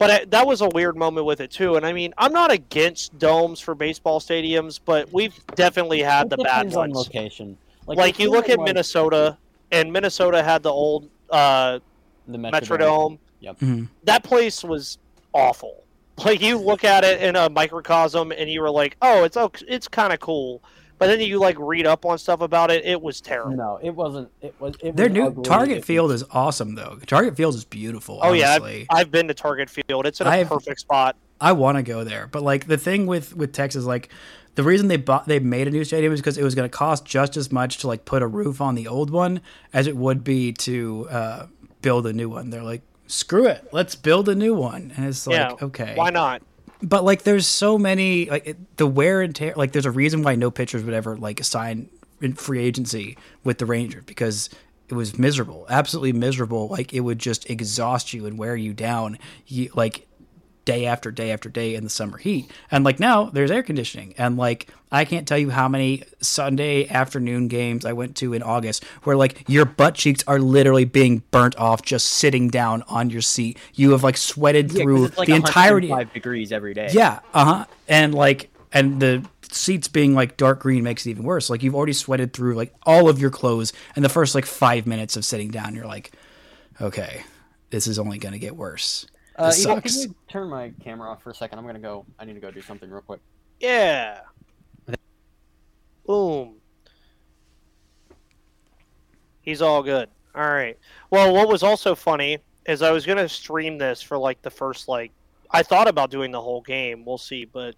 But 0.00 0.10
I, 0.10 0.24
that 0.30 0.46
was 0.46 0.62
a 0.62 0.68
weird 0.70 0.96
moment 0.96 1.26
with 1.26 1.40
it 1.42 1.50
too. 1.50 1.76
And 1.76 1.84
I 1.84 1.92
mean, 1.92 2.14
I'm 2.16 2.32
not 2.32 2.50
against 2.50 3.16
domes 3.18 3.60
for 3.60 3.74
baseball 3.74 4.18
stadiums, 4.18 4.80
but 4.82 5.12
we've 5.12 5.38
definitely 5.54 6.00
had 6.00 6.26
It 6.26 6.30
the 6.30 6.36
bad 6.38 6.44
depends 6.70 6.74
on 6.76 6.90
ones. 6.90 6.96
location. 6.96 7.58
Like, 7.86 8.16
the 8.16 8.22
you 8.22 8.30
look 8.30 8.48
at 8.48 8.58
like 8.58 8.64
Minnesota, 8.66 9.36
and 9.70 9.92
Minnesota 9.92 10.42
had 10.42 10.62
the 10.62 10.72
old 10.72 11.10
uh, 11.28 11.80
the 12.26 12.38
Metrodome. 12.38 13.18
yep 13.40 13.58
mm-hmm 13.58 13.84
That 14.04 14.24
place 14.24 14.64
was 14.64 14.96
awful. 15.34 15.84
Like 16.24 16.40
you 16.40 16.56
look 16.58 16.82
at 16.84 17.04
it 17.04 17.20
in 17.22 17.36
a 17.36 17.50
microcosm, 17.50 18.32
and 18.32 18.48
you 18.50 18.62
were 18.62 18.70
like, 18.70 18.96
"Oh, 19.02 19.24
it's 19.24 19.36
ok- 19.36 19.64
it's 19.68 19.86
kind 19.88 20.12
of 20.14 20.20
cool," 20.20 20.62
but 21.00 21.06
then 21.08 21.18
you 21.20 21.40
like 21.40 21.56
read 21.58 21.86
up 21.86 22.04
on 22.06 22.16
stuff 22.18 22.40
about 22.42 22.70
it. 22.70 22.84
It 22.84 23.02
was 23.02 23.20
terrible. 23.20 23.56
No, 23.56 23.80
it 23.82 23.90
wasn't. 23.90 24.30
It 24.40 24.54
was. 24.60 24.76
It 24.80 24.94
Their 24.94 25.06
was 25.08 25.12
new 25.14 25.26
ugly. 25.26 25.42
Target 25.42 25.78
It 25.78 25.84
Field 25.84 26.12
is 26.12 26.22
awesome 26.30 26.76
though. 26.76 26.98
Target 27.06 27.36
Field 27.36 27.54
is 27.56 27.64
beautiful. 27.64 28.20
Oh 28.22 28.32
yeah. 28.32 28.52
I've, 28.62 28.86
I've 28.90 29.10
been 29.10 29.26
to 29.26 29.34
Target 29.34 29.68
Field. 29.68 30.06
It's 30.06 30.20
in 30.20 30.28
a 30.28 30.30
I've- 30.30 30.48
perfect 30.48 30.78
spot. 30.80 31.16
I 31.42 31.52
want 31.52 31.78
to 31.78 31.82
go 31.82 32.04
there, 32.04 32.26
but 32.26 32.42
like 32.42 32.66
the 32.66 32.76
thing 32.76 33.06
with 33.06 33.34
with 33.34 33.52
Texas, 33.54 33.84
like 33.86 34.10
the 34.56 34.62
reason 34.62 34.88
they 34.88 34.98
bought 34.98 35.26
they 35.26 35.38
made 35.40 35.66
a 35.68 35.70
new 35.70 35.84
stadium 35.84 36.12
is 36.12 36.20
because 36.20 36.36
it 36.36 36.44
was 36.44 36.54
going 36.54 36.68
to 36.68 36.76
cost 36.76 37.06
just 37.06 37.36
as 37.38 37.50
much 37.50 37.78
to 37.78 37.86
like 37.88 38.04
put 38.04 38.20
a 38.20 38.26
roof 38.26 38.60
on 38.60 38.74
the 38.74 38.86
old 38.86 39.08
one 39.08 39.40
as 39.72 39.86
it 39.86 39.96
would 39.96 40.22
be 40.22 40.52
to 40.52 41.08
uh, 41.10 41.46
build 41.80 42.06
a 42.06 42.12
new 42.12 42.28
one. 42.28 42.50
They're 42.50 42.62
like, 42.62 42.82
screw 43.06 43.46
it, 43.46 43.66
let's 43.72 43.94
build 43.96 44.28
a 44.28 44.34
new 44.34 44.52
one, 44.54 44.92
and 44.98 45.06
it's 45.06 45.26
like, 45.26 45.36
yeah, 45.36 45.54
okay, 45.66 45.94
Why 45.96 46.10
not? 46.10 46.42
But 46.82 47.04
like 47.04 47.22
there's 47.22 47.46
so 47.46 47.78
many 47.78 48.28
like 48.30 48.46
it, 48.46 48.76
the 48.76 48.86
wear 48.86 49.22
and 49.22 49.34
tear 49.34 49.54
like 49.56 49.72
there's 49.72 49.86
a 49.86 49.90
reason 49.90 50.22
why 50.22 50.34
no 50.34 50.50
pitchers 50.50 50.82
would 50.82 50.94
ever 50.94 51.16
like 51.16 51.42
sign 51.44 51.88
in 52.20 52.34
free 52.34 52.60
agency 52.60 53.16
with 53.44 53.58
the 53.58 53.66
Rangers 53.66 54.04
because 54.04 54.50
it 54.88 54.94
was 54.94 55.18
miserable 55.18 55.66
absolutely 55.68 56.12
miserable. 56.12 56.68
Like 56.68 56.92
it 56.92 57.00
would 57.00 57.18
just 57.18 57.48
exhaust 57.48 58.12
you 58.12 58.26
and 58.26 58.38
wear 58.38 58.56
you 58.56 58.72
down. 58.72 59.18
You, 59.46 59.70
like 59.74 60.06
day 60.64 60.86
after 60.86 61.10
day 61.10 61.30
after 61.32 61.48
day 61.48 61.74
in 61.74 61.84
the 61.84 61.90
summer 61.90 62.18
heat 62.18 62.50
and 62.70 62.84
like 62.84 63.00
now 63.00 63.24
there's 63.24 63.50
air 63.50 63.62
conditioning 63.62 64.14
and 64.18 64.36
like 64.36 64.68
i 64.92 65.04
can't 65.04 65.26
tell 65.26 65.38
you 65.38 65.50
how 65.50 65.66
many 65.68 66.02
sunday 66.20 66.86
afternoon 66.88 67.48
games 67.48 67.84
i 67.86 67.92
went 67.92 68.14
to 68.14 68.32
in 68.34 68.42
august 68.42 68.84
where 69.04 69.16
like 69.16 69.42
your 69.48 69.64
butt 69.64 69.94
cheeks 69.94 70.22
are 70.26 70.38
literally 70.38 70.84
being 70.84 71.22
burnt 71.30 71.56
off 71.56 71.82
just 71.82 72.06
sitting 72.06 72.48
down 72.48 72.82
on 72.88 73.08
your 73.10 73.22
seat 73.22 73.58
you 73.74 73.90
have 73.92 74.02
like 74.02 74.16
sweated 74.16 74.70
Yeah, 74.72 74.82
through 74.82 75.04
it's 75.06 75.18
like 75.18 75.26
the 75.28 75.34
entirety 75.34 75.88
five 75.88 76.12
degrees 76.12 76.52
every 76.52 76.74
day. 76.74 76.88
yeah, 76.92 77.20
uh 77.34 77.44
huh. 77.44 77.64
And 77.88 78.14
like, 78.14 78.50
and 78.72 79.00
the 79.00 79.24
seats 79.42 79.88
being 79.88 80.14
like 80.14 80.36
dark 80.36 80.60
green 80.60 80.84
makes 80.84 81.04
it 81.06 81.10
even 81.10 81.24
worse. 81.24 81.50
Like 81.50 81.62
you've 81.64 81.74
already 81.74 81.92
sweated 81.92 82.32
through 82.32 82.54
like 82.54 82.72
all 82.84 83.08
of 83.08 83.18
your 83.18 83.30
clothes, 83.30 83.72
and 83.96 84.04
the 84.04 84.08
first 84.08 84.34
like 84.36 84.46
five 84.46 84.86
minutes 84.86 85.16
of 85.16 85.24
sitting 85.24 85.50
down, 85.50 85.74
you're 85.74 85.86
like, 85.86 86.12
okay, 86.80 87.24
this 87.70 87.88
is 87.88 87.98
only 87.98 88.18
gonna 88.18 88.38
get 88.38 88.54
worse. 88.54 89.06
Uh, 89.40 89.50
sucks. 89.50 89.94
can 89.94 90.02
you 90.02 90.14
turn 90.28 90.48
my 90.48 90.72
camera 90.82 91.10
off 91.10 91.22
for 91.22 91.30
a 91.30 91.34
second? 91.34 91.58
I'm 91.58 91.66
gonna 91.66 91.78
go. 91.78 92.04
I 92.18 92.24
need 92.24 92.34
to 92.34 92.40
go 92.40 92.50
do 92.50 92.60
something 92.60 92.90
real 92.90 93.02
quick. 93.02 93.20
Yeah. 93.58 94.20
Boom. 96.06 96.56
He's 99.42 99.62
all 99.62 99.82
good. 99.82 100.08
All 100.34 100.48
right. 100.48 100.78
Well, 101.10 101.32
what 101.32 101.48
was 101.48 101.62
also 101.62 101.94
funny 101.94 102.38
is 102.66 102.82
I 102.82 102.90
was 102.90 103.06
gonna 103.06 103.28
stream 103.28 103.78
this 103.78 104.02
for 104.02 104.18
like 104.18 104.42
the 104.42 104.50
first 104.50 104.88
like 104.88 105.12
I 105.50 105.62
thought 105.62 105.88
about 105.88 106.10
doing 106.10 106.30
the 106.30 106.40
whole 106.40 106.60
game. 106.60 107.04
We'll 107.04 107.18
see, 107.18 107.44
but 107.44 107.74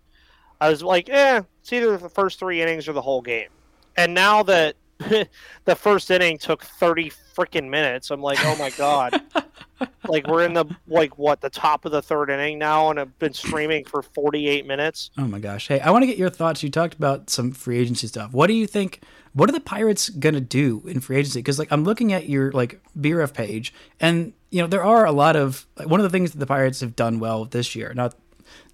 I 0.60 0.68
was 0.68 0.82
like, 0.82 1.08
eh, 1.08 1.42
it's 1.60 1.72
either 1.72 1.96
the 1.96 2.08
first 2.08 2.38
three 2.38 2.60
innings 2.60 2.88
or 2.88 2.92
the 2.92 3.02
whole 3.02 3.22
game. 3.22 3.48
And 3.96 4.14
now 4.14 4.42
that 4.44 4.76
the 5.64 5.74
first 5.76 6.10
inning 6.10 6.38
took 6.38 6.64
thirty 6.64 7.10
freaking 7.34 7.68
minutes, 7.68 8.10
I'm 8.10 8.22
like, 8.22 8.38
oh 8.42 8.56
my 8.56 8.70
god. 8.70 9.20
like 10.08 10.26
we're 10.26 10.44
in 10.44 10.52
the 10.52 10.64
like 10.86 11.18
what 11.18 11.40
the 11.40 11.50
top 11.50 11.84
of 11.84 11.92
the 11.92 12.02
third 12.02 12.30
inning 12.30 12.58
now, 12.58 12.90
and 12.90 13.00
I've 13.00 13.18
been 13.18 13.32
streaming 13.32 13.84
for 13.84 14.02
48 14.02 14.66
minutes. 14.66 15.10
Oh 15.18 15.26
my 15.26 15.38
gosh. 15.38 15.68
Hey, 15.68 15.80
I 15.80 15.90
want 15.90 16.02
to 16.02 16.06
get 16.06 16.18
your 16.18 16.30
thoughts. 16.30 16.62
You 16.62 16.70
talked 16.70 16.94
about 16.94 17.30
some 17.30 17.52
free 17.52 17.78
agency 17.78 18.06
stuff. 18.06 18.32
What 18.32 18.46
do 18.46 18.54
you 18.54 18.66
think? 18.66 19.02
What 19.34 19.48
are 19.48 19.52
the 19.52 19.60
Pirates 19.60 20.10
gonna 20.10 20.40
do 20.40 20.82
in 20.86 21.00
free 21.00 21.16
agency? 21.16 21.38
Because 21.38 21.58
like 21.58 21.72
I'm 21.72 21.84
looking 21.84 22.12
at 22.12 22.28
your 22.28 22.52
like 22.52 22.80
BRF 22.98 23.32
page, 23.32 23.72
and 24.00 24.32
you 24.50 24.60
know 24.60 24.66
there 24.66 24.84
are 24.84 25.06
a 25.06 25.12
lot 25.12 25.36
of 25.36 25.66
like, 25.78 25.88
one 25.88 26.00
of 26.00 26.04
the 26.04 26.10
things 26.10 26.32
that 26.32 26.38
the 26.38 26.46
Pirates 26.46 26.80
have 26.80 26.94
done 26.94 27.18
well 27.18 27.44
this 27.44 27.74
year. 27.74 27.92
Not 27.94 28.14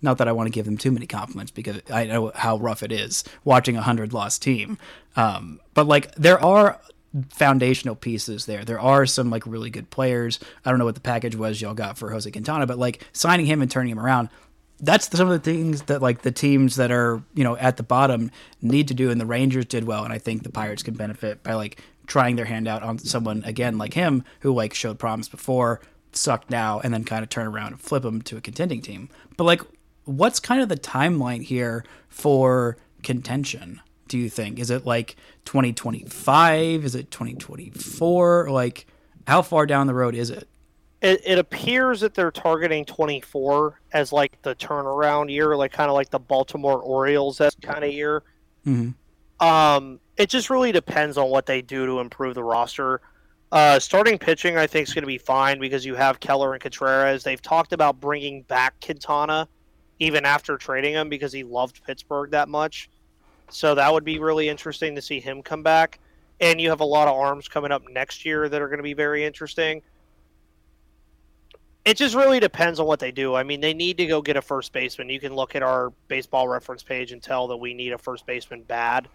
not 0.02 0.18
that 0.18 0.28
I 0.28 0.32
want 0.32 0.46
to 0.46 0.50
give 0.50 0.64
them 0.64 0.76
too 0.76 0.90
many 0.90 1.06
compliments 1.06 1.50
because 1.50 1.80
I 1.90 2.04
know 2.06 2.32
how 2.34 2.58
rough 2.58 2.82
it 2.82 2.92
is 2.92 3.24
watching 3.44 3.76
a 3.76 3.82
hundred 3.82 4.12
lost 4.12 4.42
team. 4.42 4.78
Um, 5.18 5.60
but 5.74 5.88
like 5.88 6.14
there 6.14 6.42
are 6.42 6.80
foundational 7.30 7.96
pieces 7.96 8.46
there. 8.46 8.64
There 8.64 8.78
are 8.78 9.04
some 9.04 9.30
like 9.30 9.44
really 9.46 9.68
good 9.68 9.90
players. 9.90 10.38
I 10.64 10.70
don't 10.70 10.78
know 10.78 10.84
what 10.84 10.94
the 10.94 11.00
package 11.00 11.34
was 11.34 11.60
y'all 11.60 11.74
got 11.74 11.98
for 11.98 12.10
Jose 12.10 12.30
Quintana, 12.30 12.66
but 12.66 12.78
like 12.78 13.04
signing 13.12 13.44
him 13.44 13.60
and 13.60 13.68
turning 13.68 13.90
him 13.90 13.98
around, 13.98 14.28
that's 14.78 15.08
some 15.08 15.28
of 15.28 15.42
the 15.42 15.52
things 15.52 15.82
that 15.82 16.00
like 16.00 16.22
the 16.22 16.30
teams 16.30 16.76
that 16.76 16.92
are 16.92 17.20
you 17.34 17.42
know 17.42 17.56
at 17.56 17.76
the 17.76 17.82
bottom 17.82 18.30
need 18.62 18.86
to 18.88 18.94
do. 18.94 19.10
And 19.10 19.20
the 19.20 19.26
Rangers 19.26 19.64
did 19.64 19.84
well, 19.84 20.04
and 20.04 20.12
I 20.12 20.18
think 20.18 20.44
the 20.44 20.52
Pirates 20.52 20.84
can 20.84 20.94
benefit 20.94 21.42
by 21.42 21.54
like 21.54 21.82
trying 22.06 22.36
their 22.36 22.44
hand 22.44 22.68
out 22.68 22.84
on 22.84 23.00
someone 23.00 23.42
again 23.44 23.76
like 23.76 23.94
him 23.94 24.22
who 24.40 24.54
like 24.54 24.72
showed 24.72 25.00
promise 25.00 25.28
before, 25.28 25.80
sucked 26.12 26.48
now, 26.48 26.78
and 26.78 26.94
then 26.94 27.02
kind 27.02 27.24
of 27.24 27.28
turn 27.28 27.48
around 27.48 27.72
and 27.72 27.80
flip 27.80 28.04
him 28.04 28.22
to 28.22 28.36
a 28.36 28.40
contending 28.40 28.82
team. 28.82 29.08
But 29.36 29.44
like, 29.44 29.62
what's 30.04 30.38
kind 30.38 30.62
of 30.62 30.68
the 30.68 30.76
timeline 30.76 31.42
here 31.42 31.84
for 32.08 32.76
contention? 33.02 33.80
Do 34.08 34.18
you 34.18 34.28
think 34.30 34.58
is 34.58 34.70
it 34.70 34.86
like 34.86 35.16
2025? 35.44 36.84
Is 36.84 36.94
it 36.94 37.10
2024? 37.10 38.50
Like, 38.50 38.86
how 39.26 39.42
far 39.42 39.66
down 39.66 39.86
the 39.86 39.94
road 39.94 40.14
is 40.14 40.30
it? 40.30 40.48
it, 41.00 41.20
it 41.24 41.38
appears 41.38 42.00
that 42.00 42.14
they're 42.14 42.30
targeting 42.32 42.84
24 42.84 43.80
as 43.92 44.12
like 44.12 44.40
the 44.42 44.54
turnaround 44.56 45.30
year, 45.30 45.56
like 45.56 45.72
kind 45.72 45.88
of 45.88 45.94
like 45.94 46.10
the 46.10 46.18
Baltimore 46.18 46.80
Orioles 46.80 47.38
that 47.38 47.54
kind 47.62 47.84
of 47.84 47.92
year. 47.92 48.24
Mhm. 48.66 48.94
Um, 49.40 50.00
it 50.16 50.28
just 50.28 50.50
really 50.50 50.72
depends 50.72 51.16
on 51.16 51.30
what 51.30 51.46
they 51.46 51.62
do 51.62 51.86
to 51.86 52.00
improve 52.00 52.34
the 52.34 52.42
roster. 52.42 53.00
Uh, 53.52 53.78
starting 53.78 54.18
pitching, 54.18 54.58
I 54.58 54.66
think, 54.66 54.88
is 54.88 54.94
going 54.94 55.02
to 55.02 55.06
be 55.06 55.18
fine 55.18 55.60
because 55.60 55.86
you 55.86 55.94
have 55.94 56.18
Keller 56.18 56.52
and 56.52 56.60
Contreras. 56.60 57.22
They've 57.22 57.40
talked 57.40 57.72
about 57.72 58.00
bringing 58.00 58.42
back 58.42 58.74
Quintana 58.84 59.48
even 60.00 60.24
after 60.24 60.56
trading 60.56 60.94
him 60.94 61.08
because 61.08 61.32
he 61.32 61.44
loved 61.44 61.82
Pittsburgh 61.84 62.32
that 62.32 62.48
much. 62.48 62.90
So 63.50 63.74
that 63.74 63.92
would 63.92 64.04
be 64.04 64.18
really 64.18 64.48
interesting 64.48 64.94
to 64.94 65.02
see 65.02 65.20
him 65.20 65.42
come 65.42 65.62
back. 65.62 65.98
And 66.40 66.60
you 66.60 66.68
have 66.70 66.80
a 66.80 66.84
lot 66.84 67.08
of 67.08 67.14
arms 67.14 67.48
coming 67.48 67.72
up 67.72 67.82
next 67.90 68.24
year 68.24 68.48
that 68.48 68.62
are 68.62 68.68
going 68.68 68.78
to 68.78 68.82
be 68.84 68.94
very 68.94 69.24
interesting. 69.24 69.82
it 71.84 71.96
just 71.96 72.14
really 72.14 72.38
depends 72.38 72.78
on 72.78 72.86
what 72.86 73.00
they 73.00 73.10
do. 73.10 73.34
I 73.34 73.42
mean, 73.42 73.60
they 73.60 73.72
need 73.72 73.96
to 73.96 74.06
go 74.06 74.20
get 74.20 74.36
a 74.36 74.42
first 74.42 74.72
baseman. 74.72 75.08
You 75.08 75.18
can 75.18 75.34
look 75.34 75.56
at 75.56 75.62
our 75.62 75.90
baseball 76.06 76.46
reference 76.46 76.82
page 76.82 77.12
and 77.12 77.22
tell 77.22 77.48
that 77.48 77.56
we 77.56 77.72
need 77.72 77.92
a 77.92 77.98
first 77.98 78.26
baseman 78.26 78.62
bad. 78.62 79.08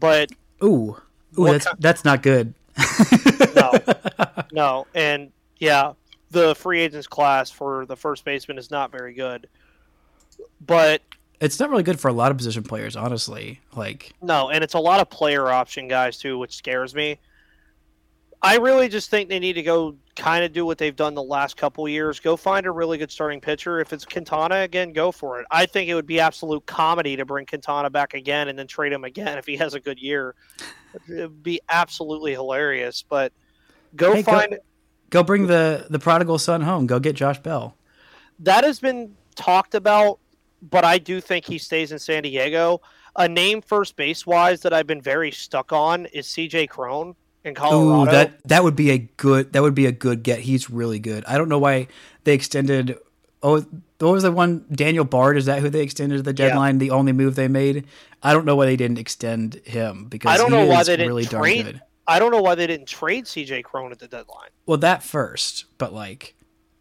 But 0.00 0.30
Ooh, 0.64 0.96
ooh, 1.38 1.44
that's 1.44 1.66
ki- 1.66 1.74
that's 1.78 2.04
not 2.04 2.22
good. 2.22 2.54
no, 3.54 3.72
no, 4.52 4.86
and 4.94 5.30
yeah, 5.58 5.92
the 6.30 6.54
free 6.54 6.80
agents 6.80 7.06
class 7.06 7.50
for 7.50 7.84
the 7.86 7.96
first 7.96 8.24
baseman 8.24 8.56
is 8.58 8.70
not 8.70 8.90
very 8.90 9.12
good. 9.12 9.48
But 10.66 11.02
it's 11.40 11.58
not 11.60 11.70
really 11.70 11.82
good 11.82 12.00
for 12.00 12.08
a 12.08 12.12
lot 12.12 12.30
of 12.30 12.36
position 12.36 12.62
players, 12.62 12.96
honestly. 12.96 13.60
Like, 13.76 14.12
No, 14.22 14.50
and 14.50 14.62
it's 14.64 14.74
a 14.74 14.78
lot 14.80 15.00
of 15.00 15.08
player 15.10 15.48
option 15.50 15.88
guys 15.88 16.18
too, 16.18 16.38
which 16.38 16.56
scares 16.56 16.94
me. 16.94 17.18
I 18.40 18.58
really 18.58 18.88
just 18.88 19.10
think 19.10 19.28
they 19.28 19.40
need 19.40 19.54
to 19.54 19.62
go 19.62 19.96
kind 20.14 20.44
of 20.44 20.52
do 20.52 20.64
what 20.64 20.78
they've 20.78 20.94
done 20.94 21.14
the 21.14 21.22
last 21.22 21.56
couple 21.56 21.88
years. 21.88 22.20
Go 22.20 22.36
find 22.36 22.66
a 22.66 22.70
really 22.70 22.96
good 22.96 23.10
starting 23.10 23.40
pitcher. 23.40 23.80
If 23.80 23.92
it's 23.92 24.04
Quintana 24.04 24.60
again, 24.60 24.92
go 24.92 25.10
for 25.10 25.40
it. 25.40 25.46
I 25.50 25.66
think 25.66 25.90
it 25.90 25.94
would 25.96 26.06
be 26.06 26.20
absolute 26.20 26.64
comedy 26.64 27.16
to 27.16 27.24
bring 27.24 27.46
Quintana 27.46 27.90
back 27.90 28.14
again 28.14 28.46
and 28.46 28.56
then 28.56 28.68
trade 28.68 28.92
him 28.92 29.02
again 29.02 29.38
if 29.38 29.46
he 29.46 29.56
has 29.56 29.74
a 29.74 29.80
good 29.80 29.98
year. 29.98 30.36
It 31.08 31.22
would 31.22 31.42
be 31.42 31.60
absolutely 31.68 32.32
hilarious. 32.32 33.02
But 33.08 33.32
go 33.96 34.14
Hey, 34.14 34.22
go- 34.22 34.32
find 34.32 34.58
go 35.10 35.24
bring 35.24 35.48
the 35.48 35.86
the 35.90 35.98
prodigal 35.98 36.38
son 36.38 36.60
home. 36.60 36.86
Go 36.86 37.00
get 37.00 37.16
Josh 37.16 37.40
Bell. 37.40 37.76
that 38.40 38.62
has 38.62 38.78
been 38.78 39.16
talked 39.34 39.74
about, 39.74 40.20
but 40.62 40.84
I 40.84 40.98
do 40.98 41.20
think 41.20 41.44
he 41.44 41.58
stays 41.58 41.92
in 41.92 41.98
San 41.98 42.22
Diego. 42.22 42.80
A 43.16 43.28
name 43.28 43.60
first 43.62 43.96
base 43.96 44.26
wise 44.26 44.60
that 44.62 44.72
I've 44.72 44.86
been 44.86 45.00
very 45.00 45.30
stuck 45.30 45.72
on 45.72 46.06
is 46.06 46.26
CJ 46.26 46.68
Cron 46.68 47.14
in 47.44 47.54
Colorado. 47.54 48.02
Ooh, 48.02 48.12
that 48.12 48.42
that 48.48 48.62
would 48.62 48.76
be 48.76 48.90
a 48.90 48.98
good 48.98 49.52
that 49.52 49.62
would 49.62 49.74
be 49.74 49.86
a 49.86 49.92
good 49.92 50.22
get. 50.22 50.40
He's 50.40 50.70
really 50.70 50.98
good. 50.98 51.24
I 51.26 51.36
don't 51.38 51.48
know 51.48 51.58
why 51.58 51.88
they 52.24 52.34
extended. 52.34 52.96
Oh, 53.42 53.64
what 54.00 54.12
was 54.12 54.22
the 54.22 54.32
one? 54.32 54.64
Daniel 54.70 55.04
Bard 55.04 55.36
is 55.36 55.46
that 55.46 55.60
who 55.60 55.68
they 55.70 55.80
extended 55.82 56.18
at 56.18 56.24
the 56.24 56.30
Yeah. 56.42 56.48
deadline? 56.50 56.78
The 56.78 56.90
only 56.90 57.12
move 57.12 57.34
they 57.34 57.48
made. 57.48 57.86
I 58.22 58.32
don't 58.32 58.44
know 58.44 58.56
why 58.56 58.66
they 58.66 58.76
didn't 58.76 58.98
extend 58.98 59.54
him 59.64 60.06
because 60.06 60.32
I 60.32 60.36
don't 60.36 60.50
he 60.52 60.56
know 60.58 60.66
why 60.66 60.82
they 60.82 60.96
didn't 60.96 61.08
really 61.08 61.24
darn 61.24 61.42
trade- 61.42 61.64
good. 61.64 61.80
I 62.06 62.18
don't 62.18 62.30
know 62.32 62.40
why 62.40 62.54
they 62.54 62.66
didn't 62.66 62.86
trade 62.86 63.26
CJ 63.26 63.62
Cron 63.62 63.92
at 63.92 63.98
the 63.98 64.08
deadline. 64.08 64.48
Well, 64.66 64.78
that 64.78 65.02
first, 65.02 65.66
but 65.76 65.92
like, 65.92 66.34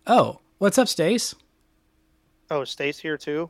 oh, 0.08 0.40
what's 0.58 0.78
up, 0.78 0.88
Stace? 0.88 1.36
Oh, 2.50 2.64
Stace 2.64 3.00
here 3.00 3.18
too. 3.18 3.50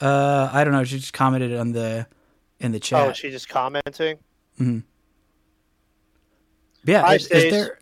Uh, 0.00 0.50
I 0.52 0.64
don't 0.64 0.72
know. 0.72 0.84
She 0.84 0.98
just 0.98 1.12
commented 1.12 1.54
on 1.54 1.72
the 1.72 2.06
in 2.60 2.72
the 2.72 2.80
chat. 2.80 3.08
Oh, 3.08 3.12
she 3.12 3.30
just 3.30 3.48
commenting. 3.48 4.18
Hmm. 4.58 4.80
yeah, 6.84 7.02
Hi, 7.02 7.16
is, 7.16 7.26
is 7.28 7.50
there 7.50 7.78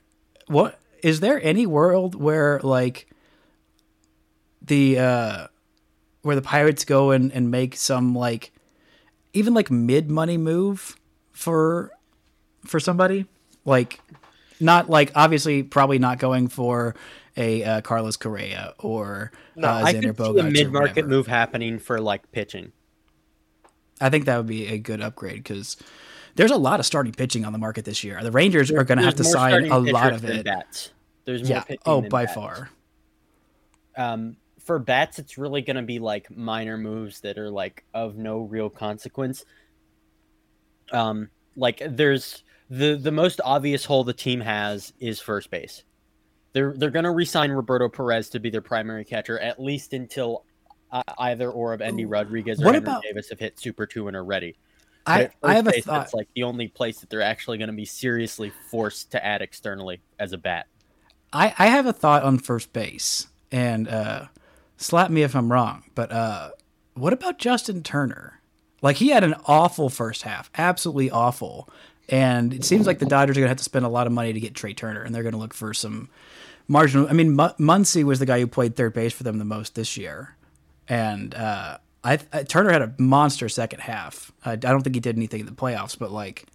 what 0.46 0.78
is 1.02 1.20
there 1.20 1.40
any 1.42 1.66
world 1.66 2.14
where 2.14 2.60
like 2.62 3.08
the 4.62 4.98
uh 4.98 5.46
where 6.22 6.34
the 6.34 6.42
pirates 6.42 6.84
go 6.84 7.10
and, 7.10 7.30
and 7.32 7.50
make 7.50 7.76
some 7.76 8.14
like 8.14 8.52
even 9.32 9.54
like 9.54 9.70
mid 9.70 10.10
money 10.10 10.36
move 10.36 10.96
for 11.32 11.92
for 12.64 12.80
somebody 12.80 13.26
like 13.64 14.00
not 14.58 14.88
like 14.88 15.12
obviously 15.14 15.62
probably 15.62 15.98
not 15.98 16.18
going 16.18 16.48
for 16.48 16.94
a 17.36 17.64
uh, 17.64 17.80
Carlos 17.80 18.16
Correa 18.16 18.74
or 18.78 19.32
No, 19.56 19.68
uh, 19.68 19.82
I 19.84 19.92
Xander 19.94 20.16
could 20.16 20.34
see 20.34 20.40
a 20.40 20.44
mid-market 20.44 21.08
move 21.08 21.26
happening 21.26 21.78
for 21.78 22.00
like 22.00 22.30
pitching. 22.32 22.72
I 24.00 24.10
think 24.10 24.24
that 24.26 24.36
would 24.36 24.46
be 24.46 24.66
a 24.68 24.78
good 24.78 25.00
upgrade 25.00 25.42
because 25.42 25.76
there's 26.36 26.50
a 26.50 26.56
lot 26.56 26.80
of 26.80 26.86
starting 26.86 27.12
pitching 27.12 27.44
on 27.44 27.52
the 27.52 27.58
market 27.58 27.84
this 27.84 28.02
year. 28.04 28.20
The 28.22 28.30
Rangers 28.32 28.70
are 28.70 28.84
going 28.84 28.98
to 28.98 29.04
have 29.04 29.14
to 29.16 29.24
sign 29.24 29.70
a 29.70 29.78
lot 29.78 30.12
of 30.12 30.24
it. 30.24 30.44
Bats. 30.44 30.90
There's 31.24 31.42
more 31.42 31.58
Yeah. 31.58 31.62
pitching 31.62 31.82
Oh, 31.86 32.00
by 32.02 32.24
bats. 32.24 32.34
far. 32.34 32.70
Um, 33.96 34.36
for 34.58 34.78
bats, 34.78 35.18
it's 35.18 35.38
really 35.38 35.62
going 35.62 35.76
to 35.76 35.82
be 35.82 35.98
like 35.98 36.30
minor 36.34 36.76
moves 36.76 37.20
that 37.20 37.38
are 37.38 37.50
like 37.50 37.84
of 37.94 38.16
no 38.16 38.40
real 38.40 38.68
consequence. 38.70 39.44
Um, 40.92 41.30
like 41.56 41.80
there's 41.86 42.42
the 42.70 42.96
the 42.96 43.12
most 43.12 43.40
obvious 43.44 43.84
hole 43.84 44.04
the 44.04 44.12
team 44.12 44.40
has 44.40 44.92
is 44.98 45.20
first 45.20 45.50
base. 45.50 45.84
They're 46.54 46.72
they're 46.74 46.90
going 46.90 47.04
to 47.04 47.10
re-sign 47.10 47.50
Roberto 47.52 47.88
Perez 47.90 48.30
to 48.30 48.40
be 48.40 48.48
their 48.48 48.62
primary 48.62 49.04
catcher 49.04 49.38
at 49.38 49.60
least 49.60 49.92
until 49.92 50.44
uh, 50.90 51.02
either 51.18 51.50
or 51.50 51.74
of 51.74 51.82
Endy. 51.82 52.06
Rodriguez 52.06 52.62
or 52.62 52.64
What 52.64 52.74
Henry 52.74 52.88
about- 52.88 53.02
Davis 53.02 53.28
have 53.28 53.38
hit 53.40 53.58
Super 53.58 53.84
Two 53.84 54.08
and 54.08 54.16
are 54.16 54.24
ready. 54.24 54.56
I, 55.06 55.28
I 55.42 55.54
have 55.56 55.66
a 55.66 55.72
thought. 55.82 56.04
It's 56.06 56.14
like 56.14 56.28
the 56.34 56.44
only 56.44 56.68
place 56.68 57.00
that 57.00 57.10
they're 57.10 57.20
actually 57.20 57.58
going 57.58 57.68
to 57.68 57.74
be 57.74 57.84
seriously 57.84 58.50
forced 58.70 59.10
to 59.10 59.22
add 59.22 59.42
externally 59.42 60.00
as 60.18 60.32
a 60.32 60.38
bat. 60.38 60.66
I, 61.30 61.52
I 61.58 61.66
have 61.66 61.84
a 61.84 61.92
thought 61.92 62.22
on 62.22 62.38
first 62.38 62.72
base, 62.72 63.26
and 63.52 63.86
uh, 63.86 64.26
slap 64.78 65.10
me 65.10 65.22
if 65.22 65.36
I'm 65.36 65.52
wrong, 65.52 65.82
but 65.94 66.10
uh, 66.10 66.50
what 66.94 67.12
about 67.12 67.38
Justin 67.38 67.82
Turner? 67.82 68.40
Like 68.80 68.96
he 68.96 69.08
had 69.08 69.24
an 69.24 69.34
awful 69.46 69.90
first 69.90 70.22
half, 70.22 70.50
absolutely 70.56 71.10
awful, 71.10 71.68
and 72.08 72.54
it 72.54 72.64
seems 72.64 72.86
like 72.86 72.98
the 72.98 73.04
Dodgers 73.04 73.36
are 73.36 73.40
going 73.40 73.46
to 73.46 73.50
have 73.50 73.58
to 73.58 73.64
spend 73.64 73.84
a 73.84 73.90
lot 73.90 74.06
of 74.06 74.12
money 74.14 74.32
to 74.32 74.40
get 74.40 74.54
Trea 74.54 74.72
Turner, 74.72 75.02
and 75.02 75.14
they're 75.14 75.22
going 75.22 75.32
to 75.32 75.38
look 75.38 75.52
for 75.52 75.74
some 75.74 76.08
marginal. 76.68 77.08
I 77.08 77.12
mean, 77.12 77.30
Mu- 77.32 77.54
Muncy 77.58 78.04
was 78.04 78.18
the 78.18 78.26
guy 78.26 78.40
who 78.40 78.46
played 78.46 78.76
third 78.76 78.92
base 78.94 79.12
for 79.12 79.22
them 79.22 79.38
the 79.38 79.44
most 79.44 79.74
this 79.74 79.96
year, 79.96 80.36
and 80.88 81.34
uh, 81.34 81.78
I, 82.02 82.18
I 82.32 82.42
Turner 82.44 82.70
had 82.72 82.82
a 82.82 82.94
monster 82.98 83.48
second 83.48 83.80
half. 83.80 84.32
I, 84.44 84.52
I 84.52 84.56
don't 84.56 84.82
think 84.82 84.96
he 84.96 85.00
did 85.00 85.16
anything 85.16 85.40
in 85.40 85.46
the 85.46 85.52
playoffs, 85.52 85.98
but 85.98 86.10
like 86.12 86.46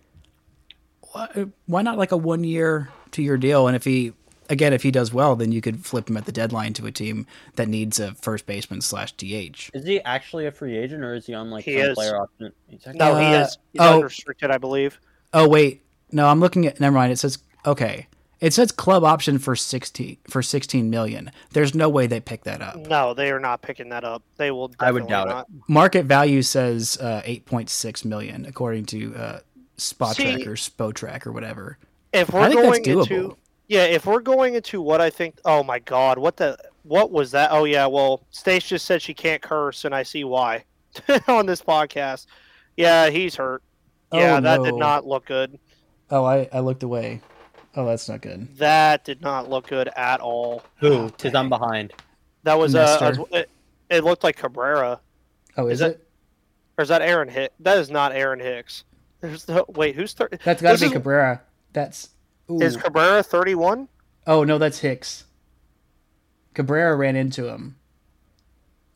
why, 1.11 1.45
why 1.65 1.81
not 1.81 1.97
like 1.97 2.11
a 2.11 2.17
one 2.17 2.43
year, 2.43 2.89
two 3.11 3.23
year 3.23 3.37
deal? 3.37 3.67
And 3.67 3.75
if 3.75 3.83
he, 3.83 4.13
again, 4.49 4.73
if 4.73 4.83
he 4.83 4.91
does 4.91 5.11
well, 5.13 5.35
then 5.35 5.51
you 5.51 5.61
could 5.61 5.85
flip 5.85 6.09
him 6.09 6.17
at 6.17 6.25
the 6.25 6.31
deadline 6.31 6.73
to 6.73 6.85
a 6.85 6.91
team 6.91 7.25
that 7.55 7.67
needs 7.67 7.99
a 7.99 8.13
first 8.13 8.45
baseman 8.45 8.81
slash 8.81 9.11
DH. 9.13 9.69
Is 9.73 9.85
he 9.85 9.99
actually 10.01 10.45
a 10.45 10.51
free 10.51 10.77
agent 10.77 11.03
or 11.03 11.15
is 11.15 11.25
he 11.25 11.33
on 11.33 11.49
like 11.49 11.65
He 11.65 11.73
some 11.79 11.89
is. 11.89 11.95
player 11.95 12.21
option? 12.21 12.53
He's 12.67 12.81
actually- 12.85 12.99
No, 12.99 13.15
he 13.17 13.25
Uh, 13.25 13.41
is. 13.43 13.57
He's 13.73 13.81
oh. 13.81 13.95
unrestricted, 13.97 14.51
I 14.51 14.57
believe. 14.57 14.99
Oh 15.33 15.47
wait, 15.47 15.83
no, 16.11 16.27
I'm 16.27 16.39
looking 16.39 16.65
at. 16.67 16.79
Never 16.79 16.95
mind. 16.95 17.11
It 17.11 17.19
says 17.19 17.37
okay. 17.65 18.07
It 18.41 18.53
says 18.53 18.71
club 18.71 19.03
option 19.03 19.37
for 19.37 19.55
sixteen 19.55 20.17
for 20.29 20.41
sixteen 20.41 20.89
million. 20.89 21.31
There's 21.51 21.75
no 21.75 21.89
way 21.89 22.07
they 22.07 22.19
pick 22.19 22.43
that 22.45 22.61
up. 22.61 22.75
No, 22.75 23.13
they 23.13 23.31
are 23.31 23.39
not 23.39 23.61
picking 23.61 23.89
that 23.89 24.03
up. 24.03 24.23
They 24.37 24.51
will. 24.51 24.71
I 24.79 24.91
would 24.91 25.07
definitely 25.07 25.33
doubt 25.33 25.47
it. 25.49 25.55
Market 25.67 26.05
value 26.05 26.41
says 26.41 26.97
uh, 26.97 27.21
eight 27.25 27.45
point 27.45 27.69
six 27.69 28.05
million 28.05 28.45
according 28.45 28.85
to 28.87 29.15
uh, 29.15 29.39
Spot 29.77 30.15
Track 30.15 30.47
or 30.47 30.53
Spotrac 30.53 31.27
or 31.27 31.31
whatever. 31.31 31.77
If 32.13 32.31
we're 32.31 32.49
think 32.49 32.61
that's 32.61 32.79
going 32.79 32.83
doable. 32.83 33.11
into 33.11 33.37
yeah, 33.67 33.83
if 33.83 34.07
we're 34.07 34.21
going 34.21 34.55
into 34.55 34.81
what 34.81 34.99
I 34.99 35.09
think, 35.11 35.39
oh 35.45 35.61
my 35.63 35.79
god, 35.79 36.17
what 36.17 36.37
the 36.37 36.57
what 36.83 37.11
was 37.11 37.31
that? 37.31 37.51
Oh 37.51 37.65
yeah, 37.65 37.85
well, 37.85 38.23
Stace 38.31 38.67
just 38.67 38.85
said 38.85 39.01
she 39.01 39.13
can't 39.13 39.41
curse, 39.41 39.85
and 39.85 39.93
I 39.93 40.03
see 40.03 40.23
why 40.23 40.65
on 41.27 41.45
this 41.45 41.61
podcast. 41.61 42.25
Yeah, 42.77 43.09
he's 43.09 43.35
hurt. 43.35 43.61
Yeah, 44.11 44.37
Oh, 44.37 44.41
that 44.41 44.63
did 44.63 44.75
not 44.75 45.05
look 45.05 45.25
good. 45.25 45.59
Oh, 46.09 46.25
I, 46.25 46.49
I 46.51 46.61
looked 46.61 46.81
away. 46.81 47.21
Oh, 47.75 47.85
that's 47.85 48.09
not 48.09 48.21
good. 48.21 48.57
That 48.57 49.05
did 49.05 49.21
not 49.21 49.49
look 49.49 49.67
good 49.67 49.89
at 49.95 50.19
all. 50.21 50.63
Who? 50.77 50.87
Oh, 50.93 51.05
Because 51.09 51.35
I'm 51.35 51.49
behind. 51.49 51.93
That 52.43 52.57
was 52.57 52.73
uh, 52.73 52.97
Nestor. 52.99 53.23
it, 53.31 53.49
it 53.89 54.03
looked 54.03 54.23
like 54.23 54.37
Cabrera. 54.37 54.99
Oh, 55.57 55.67
is, 55.67 55.81
Is 55.81 55.87
it? 55.91 56.07
Or 56.77 56.81
is 56.83 56.87
that 56.89 57.01
Aaron 57.01 57.27
Hicks? 57.27 57.53
That 57.59 57.77
is 57.77 57.89
not 57.91 58.11
Aaron 58.13 58.39
Hicks. 58.39 58.85
There's 59.21 59.47
no 59.47 59.65
wait. 59.67 59.95
Who's 59.95 60.13
third? 60.13 60.39
That's 60.45 60.61
got 60.61 60.73
to 60.73 60.79
be 60.79 60.85
is- 60.87 60.91
Cabrera. 60.93 61.41
That's 61.73 62.09
ooh. 62.49 62.61
Is 62.61 62.77
Cabrera 62.77 63.21
thirty-one? 63.21 63.89
Oh 64.25 64.43
no, 64.45 64.57
that's 64.57 64.79
Hicks. 64.79 65.25
Cabrera 66.53 66.95
ran 66.95 67.15
into 67.15 67.47
him. 67.47 67.75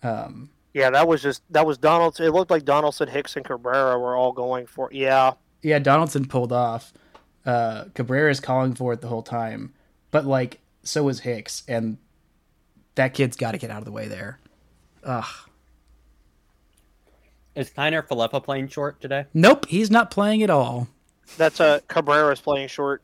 Um, 0.02 0.50
Yeah, 0.74 0.90
that 0.90 1.08
was 1.08 1.22
just 1.22 1.44
that 1.52 1.66
was 1.66 1.78
Donaldson. 1.78 2.26
It 2.26 2.32
looked 2.32 2.52
like 2.52 2.66
Donaldson, 2.66 3.08
Hicks, 3.10 3.36
and 3.36 3.46
Cabrera 3.46 4.00
were 4.00 4.16
all 4.16 4.32
going 4.32 4.66
for. 4.66 4.90
Yeah, 4.92 5.34
yeah, 5.62 5.80
Donaldson 5.80 6.26
pulled 6.26 6.52
off. 6.54 6.94
Uh, 7.46 7.86
Cabrera 7.94 8.32
is 8.32 8.40
calling 8.40 8.74
for 8.74 8.94
it 8.94 9.02
the 9.02 9.08
whole 9.08 9.24
time, 9.24 9.74
but 10.12 10.26
like 10.26 10.60
so 10.84 11.08
is 11.10 11.20
Hicks, 11.22 11.64
and 11.68 11.98
that 12.96 13.14
kid's 13.14 13.36
got 13.38 13.52
to 13.52 13.58
get 13.58 13.70
out 13.72 13.80
of 13.80 13.86
the 13.86 13.92
way 13.92 14.08
there. 14.08 14.40
Ugh. 15.04 15.26
Is 17.56 17.70
Kiner-Falefa 17.70 18.44
playing 18.44 18.68
short 18.70 19.00
today? 19.00 19.26
Nope, 19.34 19.68
he's 19.68 19.92
not 19.92 20.10
playing 20.10 20.42
at 20.42 20.50
all. 20.50 20.88
that's 21.38 21.60
a 21.60 21.66
uh 21.66 21.80
Cabrera's 21.88 22.42
playing 22.42 22.68
short 22.68 23.04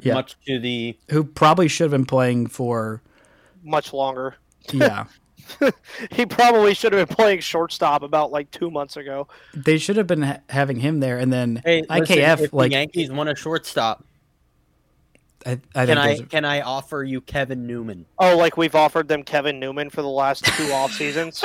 Yeah. 0.00 0.14
Much 0.14 0.36
to 0.46 0.58
the 0.58 0.96
Who 1.10 1.22
probably 1.24 1.68
should 1.68 1.84
have 1.84 1.90
been 1.92 2.06
playing 2.06 2.48
for? 2.48 3.02
much 3.62 3.92
longer. 3.92 4.36
Yeah, 4.72 5.04
He 6.10 6.26
probably 6.26 6.74
should 6.74 6.92
have 6.92 7.08
been 7.08 7.14
playing 7.16 7.40
shortstop 7.40 8.02
about 8.02 8.30
like 8.32 8.50
two 8.50 8.70
months 8.70 8.96
ago. 8.96 9.28
they 9.54 9.78
should 9.78 9.96
have 9.96 10.06
been 10.06 10.22
ha- 10.22 10.40
having 10.48 10.78
him 10.80 11.00
there, 11.00 11.18
and 11.18 11.32
then 11.32 11.62
hey 11.64 11.82
listen, 11.88 12.16
IKF 12.18 12.40
if 12.40 12.52
like 12.52 12.70
the 12.70 12.76
Yankees 12.78 13.10
want 13.10 13.28
a 13.28 13.34
shortstop, 13.36 14.04
I, 15.44 15.60
I 15.74 15.86
can 15.86 15.98
I 15.98 16.06
there's 16.08 16.20
a- 16.20 16.26
can 16.26 16.44
I 16.44 16.60
offer 16.62 17.02
you 17.04 17.20
Kevin 17.20 17.66
Newman? 17.66 18.06
Oh, 18.18 18.36
like 18.36 18.56
we've 18.56 18.74
offered 18.74 19.08
them 19.08 19.22
Kevin 19.22 19.58
Newman 19.60 19.90
for 19.90 20.02
the 20.02 20.08
last 20.08 20.44
two 20.44 20.70
off 20.72 20.92
seasons. 20.92 21.44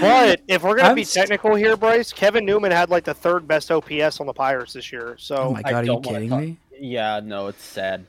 But 0.00 0.40
if 0.48 0.62
we're 0.62 0.76
gonna 0.76 0.88
I'm 0.90 0.94
be 0.94 1.04
st- 1.04 1.24
technical 1.28 1.54
here, 1.54 1.76
Bryce, 1.76 2.12
Kevin 2.14 2.46
Newman 2.46 2.72
had 2.72 2.88
like 2.88 3.04
the 3.04 3.12
third 3.14 3.46
best 3.46 3.70
OPS 3.70 4.20
on 4.20 4.26
the 4.26 4.32
Pirates 4.32 4.72
this 4.72 4.90
year. 4.90 5.16
So 5.18 5.36
oh 5.36 5.52
my 5.52 5.60
I 5.64 5.70
god, 5.70 5.74
are 5.88 5.92
you 5.92 6.00
kidding 6.00 6.28
talk- 6.30 6.40
me? 6.40 6.56
Yeah, 6.78 7.20
no, 7.22 7.48
it's 7.48 7.62
sad. 7.62 8.06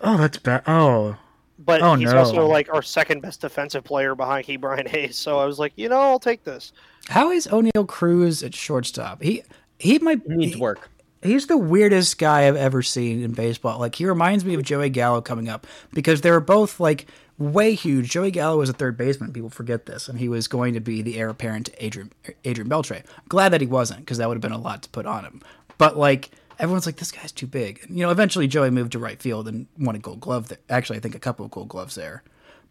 Oh, 0.00 0.16
that's 0.16 0.38
bad. 0.38 0.62
Oh, 0.68 1.16
but 1.58 1.82
Oh, 1.82 1.94
he's 1.94 2.12
no. 2.12 2.18
also 2.18 2.46
like 2.46 2.72
our 2.72 2.82
second 2.82 3.20
best 3.22 3.40
defensive 3.40 3.84
player 3.84 4.14
behind 4.14 4.46
Ke'Bryan 4.46 4.88
Hayes. 4.94 5.16
So 5.16 5.38
I 5.38 5.44
was 5.44 5.58
like, 5.58 5.72
you 5.76 5.88
know, 5.88 6.00
I'll 6.00 6.18
take 6.18 6.44
this. 6.44 6.72
How 7.08 7.30
is 7.30 7.46
Oneil 7.46 7.86
Cruz 7.86 8.42
at 8.42 8.54
shortstop? 8.54 9.22
He 9.22 9.42
he 9.78 9.98
might 9.98 10.22
He 10.26 10.34
needs 10.34 10.54
he- 10.54 10.60
work. 10.60 10.90
He's 11.22 11.46
the 11.46 11.56
weirdest 11.56 12.18
guy 12.18 12.46
I've 12.46 12.54
ever 12.56 12.82
seen 12.82 13.22
in 13.22 13.32
baseball. 13.32 13.78
Like 13.78 13.94
he 13.94 14.04
reminds 14.04 14.44
me 14.44 14.52
of 14.54 14.62
Joey 14.62 14.90
Gallo 14.90 15.22
coming 15.22 15.48
up 15.48 15.66
because 15.94 16.20
they 16.20 16.30
were 16.30 16.38
both 16.40 16.78
like 16.80 17.06
way 17.38 17.74
huge. 17.74 18.10
Joey 18.10 18.30
Gallo 18.30 18.58
was 18.58 18.68
a 18.68 18.74
third 18.74 18.98
baseman. 18.98 19.32
People 19.32 19.48
forget 19.48 19.86
this, 19.86 20.06
and 20.06 20.18
he 20.18 20.28
was 20.28 20.48
going 20.48 20.74
to 20.74 20.80
be 20.80 21.00
the 21.00 21.16
heir 21.18 21.30
apparent 21.30 21.66
to 21.66 21.84
Adrian 21.84 22.12
Adrian 22.44 22.68
Beltre. 22.68 23.04
Glad 23.30 23.50
that 23.54 23.62
he 23.62 23.66
wasn't 23.66 24.00
because 24.00 24.18
that 24.18 24.28
would 24.28 24.34
have 24.34 24.42
been 24.42 24.52
a 24.52 24.58
lot 24.58 24.82
to 24.82 24.90
put 24.90 25.06
on 25.06 25.24
him. 25.24 25.40
But 25.78 25.96
like 25.96 26.30
everyone's 26.58 26.86
like, 26.86 26.96
this 26.96 27.10
guy's 27.12 27.32
too 27.32 27.46
big. 27.46 27.80
And, 27.82 27.98
you 27.98 28.04
know, 28.04 28.10
eventually 28.10 28.46
Joey 28.46 28.70
moved 28.70 28.92
to 28.92 28.98
right 28.98 29.20
field 29.20 29.48
and 29.48 29.66
won 29.78 29.94
a 29.94 29.98
Gold 29.98 30.20
Glove. 30.20 30.48
There. 30.48 30.58
Actually, 30.70 30.98
I 30.98 31.00
think 31.00 31.14
a 31.14 31.18
couple 31.20 31.44
of 31.44 31.50
Gold 31.50 31.68
Gloves 31.68 31.94
there. 31.94 32.22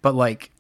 But 0.01 0.15
like, 0.15 0.51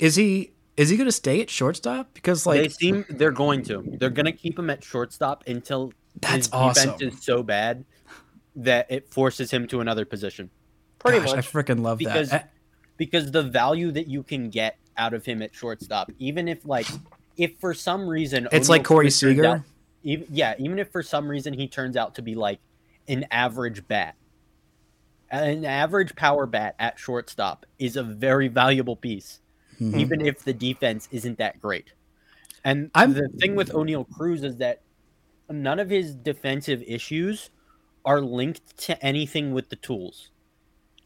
is 0.00 0.16
he 0.16 0.52
is 0.76 0.90
he 0.90 0.96
going 0.96 1.08
to 1.08 1.12
stay 1.12 1.40
at 1.40 1.48
shortstop? 1.50 2.12
Because 2.14 2.46
like 2.46 2.60
they 2.62 2.68
seem 2.68 3.04
they're 3.08 3.30
going 3.30 3.62
to. 3.64 3.82
They're 3.98 4.10
going 4.10 4.26
to 4.26 4.32
keep 4.32 4.58
him 4.58 4.68
at 4.70 4.84
shortstop 4.84 5.44
until 5.46 5.92
That's 6.20 6.46
his 6.46 6.50
awesome. 6.52 6.92
defense 6.98 7.14
is 7.14 7.22
so 7.24 7.42
bad 7.42 7.84
that 8.56 8.86
it 8.90 9.10
forces 9.12 9.50
him 9.50 9.66
to 9.68 9.80
another 9.80 10.04
position. 10.04 10.50
Pretty 10.98 11.18
gosh, 11.20 11.32
I 11.34 11.38
freaking 11.38 11.80
love 11.82 11.98
Because 11.98 12.30
that. 12.30 12.52
because 12.96 13.30
the 13.30 13.42
value 13.42 13.90
that 13.92 14.08
you 14.08 14.22
can 14.22 14.50
get 14.50 14.76
out 14.96 15.14
of 15.14 15.24
him 15.24 15.42
at 15.42 15.54
shortstop, 15.54 16.10
even 16.18 16.48
if 16.48 16.64
like 16.66 16.86
if 17.36 17.58
for 17.60 17.74
some 17.74 18.08
reason 18.08 18.48
It's 18.50 18.66
Oneil 18.66 18.70
like 18.70 18.84
Corey 18.84 19.10
Seager. 19.10 19.46
out- 19.46 19.60
even, 20.06 20.26
yeah, 20.30 20.54
even 20.58 20.78
if 20.78 20.90
for 20.92 21.02
some 21.02 21.28
reason 21.28 21.52
he 21.52 21.66
turns 21.66 21.96
out 21.96 22.14
to 22.14 22.22
be 22.22 22.34
like 22.36 22.60
an 23.08 23.26
average 23.32 23.86
bat, 23.88 24.14
an 25.30 25.64
average 25.64 26.14
power 26.14 26.46
bat 26.46 26.76
at 26.78 26.98
shortstop 26.98 27.66
is 27.80 27.96
a 27.96 28.02
very 28.04 28.46
valuable 28.48 28.94
piece, 28.94 29.40
Mhm. 29.80 29.98
even 29.98 30.20
if 30.20 30.44
the 30.44 30.54
defense 30.54 31.08
isn't 31.10 31.38
that 31.38 31.60
great. 31.60 31.92
And 32.64 32.90
I'm- 32.94 33.12
the 33.14 33.28
thing 33.40 33.56
with 33.56 33.70
Oneil 33.70 34.08
Cruz 34.08 34.44
is 34.44 34.56
that 34.58 34.82
none 35.50 35.80
of 35.80 35.90
his 35.90 36.14
defensive 36.14 36.82
issues 36.86 37.50
are 38.04 38.20
linked 38.20 38.76
to 38.78 39.04
anything 39.04 39.52
with 39.52 39.68
the 39.68 39.76
tools. 39.76 40.30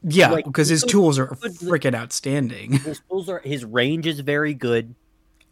Yeah, 0.03 0.31
Like, 0.31 0.45
because 0.45 0.69
his 0.69 0.83
tools 0.83 1.19
are 1.19 1.29
freaking 1.29 1.95
outstanding. 1.95 2.73
His 2.73 3.01
tools 3.09 3.29
are 3.31 3.41
his 3.41 3.65
range 3.65 4.07
is 4.07 4.21
very 4.21 4.53
good. 4.55 4.95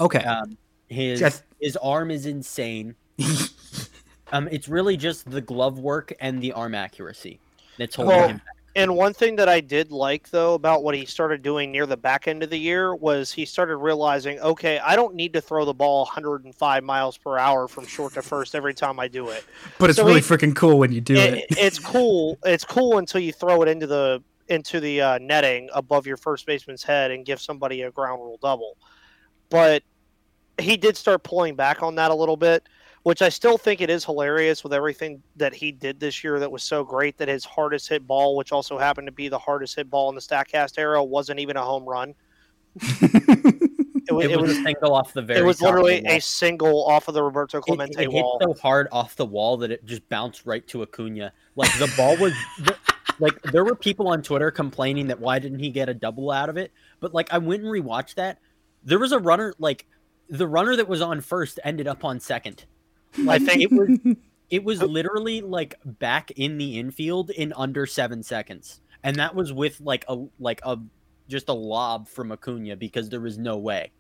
Okay. 0.00 0.20
Um, 0.24 0.56
his 0.88 1.42
his 1.60 1.76
arm 1.78 2.10
is 2.10 2.24
insane. 2.26 2.94
um, 4.32 4.48
it's 4.50 4.68
really 4.68 4.96
just 4.96 5.30
the 5.30 5.40
glove 5.40 5.78
work 5.78 6.12
and 6.20 6.40
the 6.42 6.52
arm 6.52 6.74
accuracy 6.74 7.38
that's 7.78 7.96
holding 7.96 8.16
Well, 8.16 8.28
him 8.28 8.36
back. 8.38 8.44
And 8.76 8.94
one 8.94 9.12
thing 9.12 9.34
that 9.36 9.48
I 9.48 9.58
did 9.60 9.90
like 9.90 10.30
though 10.30 10.54
about 10.54 10.84
what 10.84 10.94
he 10.94 11.04
started 11.04 11.42
doing 11.42 11.72
near 11.72 11.84
the 11.84 11.96
back 11.96 12.28
end 12.28 12.44
of 12.44 12.50
the 12.50 12.58
year 12.58 12.94
was 12.94 13.32
he 13.32 13.44
started 13.44 13.78
realizing, 13.78 14.38
okay, 14.38 14.78
I 14.78 14.94
don't 14.94 15.14
need 15.16 15.32
to 15.32 15.40
throw 15.40 15.64
the 15.64 15.74
ball 15.74 16.04
105 16.04 16.84
miles 16.84 17.16
per 17.18 17.38
hour 17.38 17.66
from 17.66 17.86
short 17.86 18.14
to 18.14 18.22
first 18.22 18.54
every 18.54 18.74
time 18.74 19.00
I 19.00 19.08
do 19.08 19.30
it. 19.30 19.44
but 19.78 19.90
it's 19.90 19.96
so 19.98 20.04
really 20.06 20.20
freaking 20.20 20.54
cool 20.54 20.78
when 20.78 20.92
you 20.92 21.00
do 21.00 21.16
It- 21.16 21.34
it. 21.34 21.46
it's 21.58 21.78
cool. 21.80 22.38
It's 22.44 22.64
cool 22.64 22.98
until 22.98 23.20
you 23.20 23.32
throw 23.32 23.62
it 23.62 23.68
into 23.68 23.86
the 23.86 24.22
into 24.48 24.80
the 24.80 25.00
uh, 25.00 25.18
netting 25.18 25.68
above 25.74 26.06
your 26.06 26.16
first 26.16 26.46
baseman's 26.46 26.82
head 26.82 27.10
and 27.10 27.26
give 27.26 27.38
somebody 27.40 27.82
a 27.82 27.90
ground 27.90 28.22
rule 28.22 28.38
double. 28.40 28.76
But 29.50 29.82
he 30.58 30.76
did 30.76 30.96
start 30.96 31.22
pulling 31.22 31.54
back 31.54 31.82
on 31.82 31.96
that 31.96 32.10
a 32.10 32.14
little 32.14 32.36
bit, 32.36 32.66
which 33.02 33.22
I 33.22 33.28
still 33.28 33.58
think 33.58 33.80
it 33.80 33.90
is 33.90 34.04
hilarious 34.04 34.62
with 34.62 34.72
everything 34.72 35.22
that 35.36 35.54
he 35.54 35.72
did 35.72 36.00
this 36.00 36.22
year 36.22 36.38
that 36.40 36.50
was 36.50 36.62
so 36.62 36.84
great 36.84 37.16
that 37.18 37.28
his 37.28 37.44
hardest 37.44 37.88
hit 37.88 38.06
ball, 38.06 38.36
which 38.36 38.52
also 38.52 38.78
happened 38.78 39.06
to 39.06 39.12
be 39.12 39.28
the 39.28 39.38
hardest 39.38 39.76
hit 39.76 39.88
ball 39.90 40.08
in 40.08 40.14
the 40.14 40.20
Statcast 40.20 40.78
era, 40.78 41.02
wasn't 41.02 41.38
even 41.40 41.56
a 41.56 41.62
home 41.62 41.84
run. 41.84 42.14
It 44.08 44.14
was, 44.14 44.24
It, 44.24 44.30
it 44.30 44.40
was, 44.40 44.52
a 44.52 44.62
single 44.62 44.94
off 44.94 45.12
the 45.12 45.20
very. 45.20 45.40
it 45.40 45.42
was 45.44 45.58
top 45.58 45.68
of 45.68 45.74
the 45.74 45.82
literally 45.82 46.16
a 46.16 46.18
single 46.18 46.86
off 46.86 47.08
of 47.08 47.14
the 47.14 47.22
Roberto 47.22 47.60
Clemente 47.60 48.04
it 48.04 48.10
hit 48.10 48.22
wall. 48.24 48.38
so 48.40 48.54
hard 48.54 48.88
off 48.90 49.14
the 49.16 49.26
wall 49.26 49.58
that 49.58 49.70
it 49.70 49.84
just 49.84 50.08
bounced 50.08 50.46
right 50.46 50.66
to 50.68 50.82
Acuna. 50.82 51.30
Like 51.56 51.70
the 51.78 51.92
ball 51.94 52.16
was, 52.16 52.32
the- 52.58 52.76
like 53.18 53.40
there 53.42 53.64
were 53.64 53.74
people 53.74 54.08
on 54.08 54.22
Twitter 54.22 54.50
complaining 54.50 55.08
that 55.08 55.20
why 55.20 55.38
didn't 55.38 55.58
he 55.58 55.68
get 55.68 55.90
a 55.90 55.94
double 55.94 56.30
out 56.30 56.48
of 56.48 56.56
it? 56.56 56.72
But 57.00 57.12
like 57.12 57.30
I 57.34 57.38
went 57.38 57.62
and 57.62 57.70
rewatched 57.70 58.14
that. 58.14 58.38
There 58.82 58.98
was 58.98 59.12
a 59.12 59.18
runner 59.18 59.52
like 59.58 59.86
the 60.30 60.46
runner 60.46 60.74
that 60.76 60.88
was 60.88 61.02
on 61.02 61.20
first 61.20 61.60
ended 61.62 61.86
up 61.86 62.02
on 62.02 62.18
second. 62.18 62.64
Like 63.24 63.42
think- 63.42 63.62
it 63.62 63.72
was 63.72 63.98
it 64.50 64.64
was 64.64 64.82
literally 64.82 65.40
like 65.40 65.74
back 65.84 66.30
in 66.32 66.58
the 66.58 66.78
infield 66.78 67.30
in 67.30 67.52
under 67.54 67.86
seven 67.86 68.22
seconds, 68.22 68.80
and 69.02 69.16
that 69.16 69.34
was 69.34 69.52
with 69.52 69.80
like 69.80 70.04
a 70.08 70.24
like 70.38 70.60
a 70.64 70.78
just 71.28 71.48
a 71.48 71.54
lob 71.54 72.08
from 72.08 72.32
Acuna 72.32 72.76
because 72.76 73.10
there 73.10 73.20
was 73.20 73.38
no 73.38 73.56
way. 73.58 73.92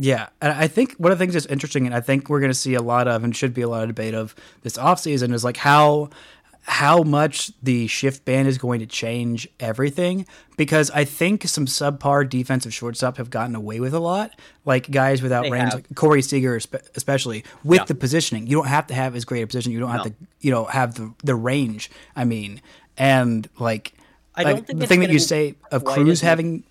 Yeah, 0.00 0.28
and 0.40 0.52
I 0.52 0.68
think 0.68 0.94
one 0.94 1.10
of 1.10 1.18
the 1.18 1.22
things 1.22 1.34
that's 1.34 1.46
interesting, 1.46 1.84
and 1.84 1.94
I 1.94 2.00
think 2.00 2.28
we're 2.28 2.38
going 2.38 2.52
to 2.52 2.58
see 2.58 2.74
a 2.74 2.82
lot 2.82 3.08
of, 3.08 3.24
and 3.24 3.34
should 3.34 3.52
be 3.52 3.62
a 3.62 3.68
lot 3.68 3.82
of 3.82 3.88
debate 3.88 4.14
of 4.14 4.32
this 4.62 4.76
offseason 4.76 5.34
is 5.34 5.42
like 5.42 5.56
how 5.56 6.10
how 6.62 7.02
much 7.02 7.50
the 7.62 7.86
shift 7.86 8.24
ban 8.24 8.46
is 8.46 8.58
going 8.58 8.80
to 8.80 8.86
change 8.86 9.48
everything. 9.58 10.26
Because 10.56 10.90
I 10.90 11.04
think 11.04 11.44
some 11.44 11.66
subpar 11.66 12.28
defensive 12.28 12.74
shortstop 12.74 13.16
have 13.16 13.30
gotten 13.30 13.54
away 13.54 13.80
with 13.80 13.94
a 13.94 14.00
lot, 14.00 14.32
like 14.64 14.90
guys 14.90 15.22
without 15.22 15.44
They 15.44 15.50
range, 15.50 15.72
have. 15.72 15.74
like 15.74 15.94
Corey 15.94 16.20
Seager, 16.20 16.56
especially 16.56 17.44
with 17.64 17.78
Yeah. 17.80 17.84
the 17.84 17.94
positioning. 17.94 18.46
You 18.46 18.56
don't 18.56 18.66
have 18.66 18.86
to 18.88 18.94
have 18.94 19.14
as 19.16 19.24
great 19.24 19.42
a 19.42 19.46
position. 19.46 19.72
You 19.72 19.80
don't 19.80 19.90
have 19.90 20.04
to, 20.04 20.12
you 20.40 20.50
know, 20.50 20.64
have 20.64 20.94
the 20.94 21.14
the 21.22 21.34
range. 21.34 21.90
I 22.16 22.24
mean, 22.24 22.60
and 22.96 23.48
like. 23.58 23.94
I 24.34 24.42
like, 24.42 24.54
don't 24.56 24.66
think 24.66 24.78
the 24.80 24.86
thing 24.86 25.00
that 25.00 25.10
you 25.10 25.18
say 25.18 25.56
of 25.72 25.84
Cruz 25.84 26.20
having 26.20 26.62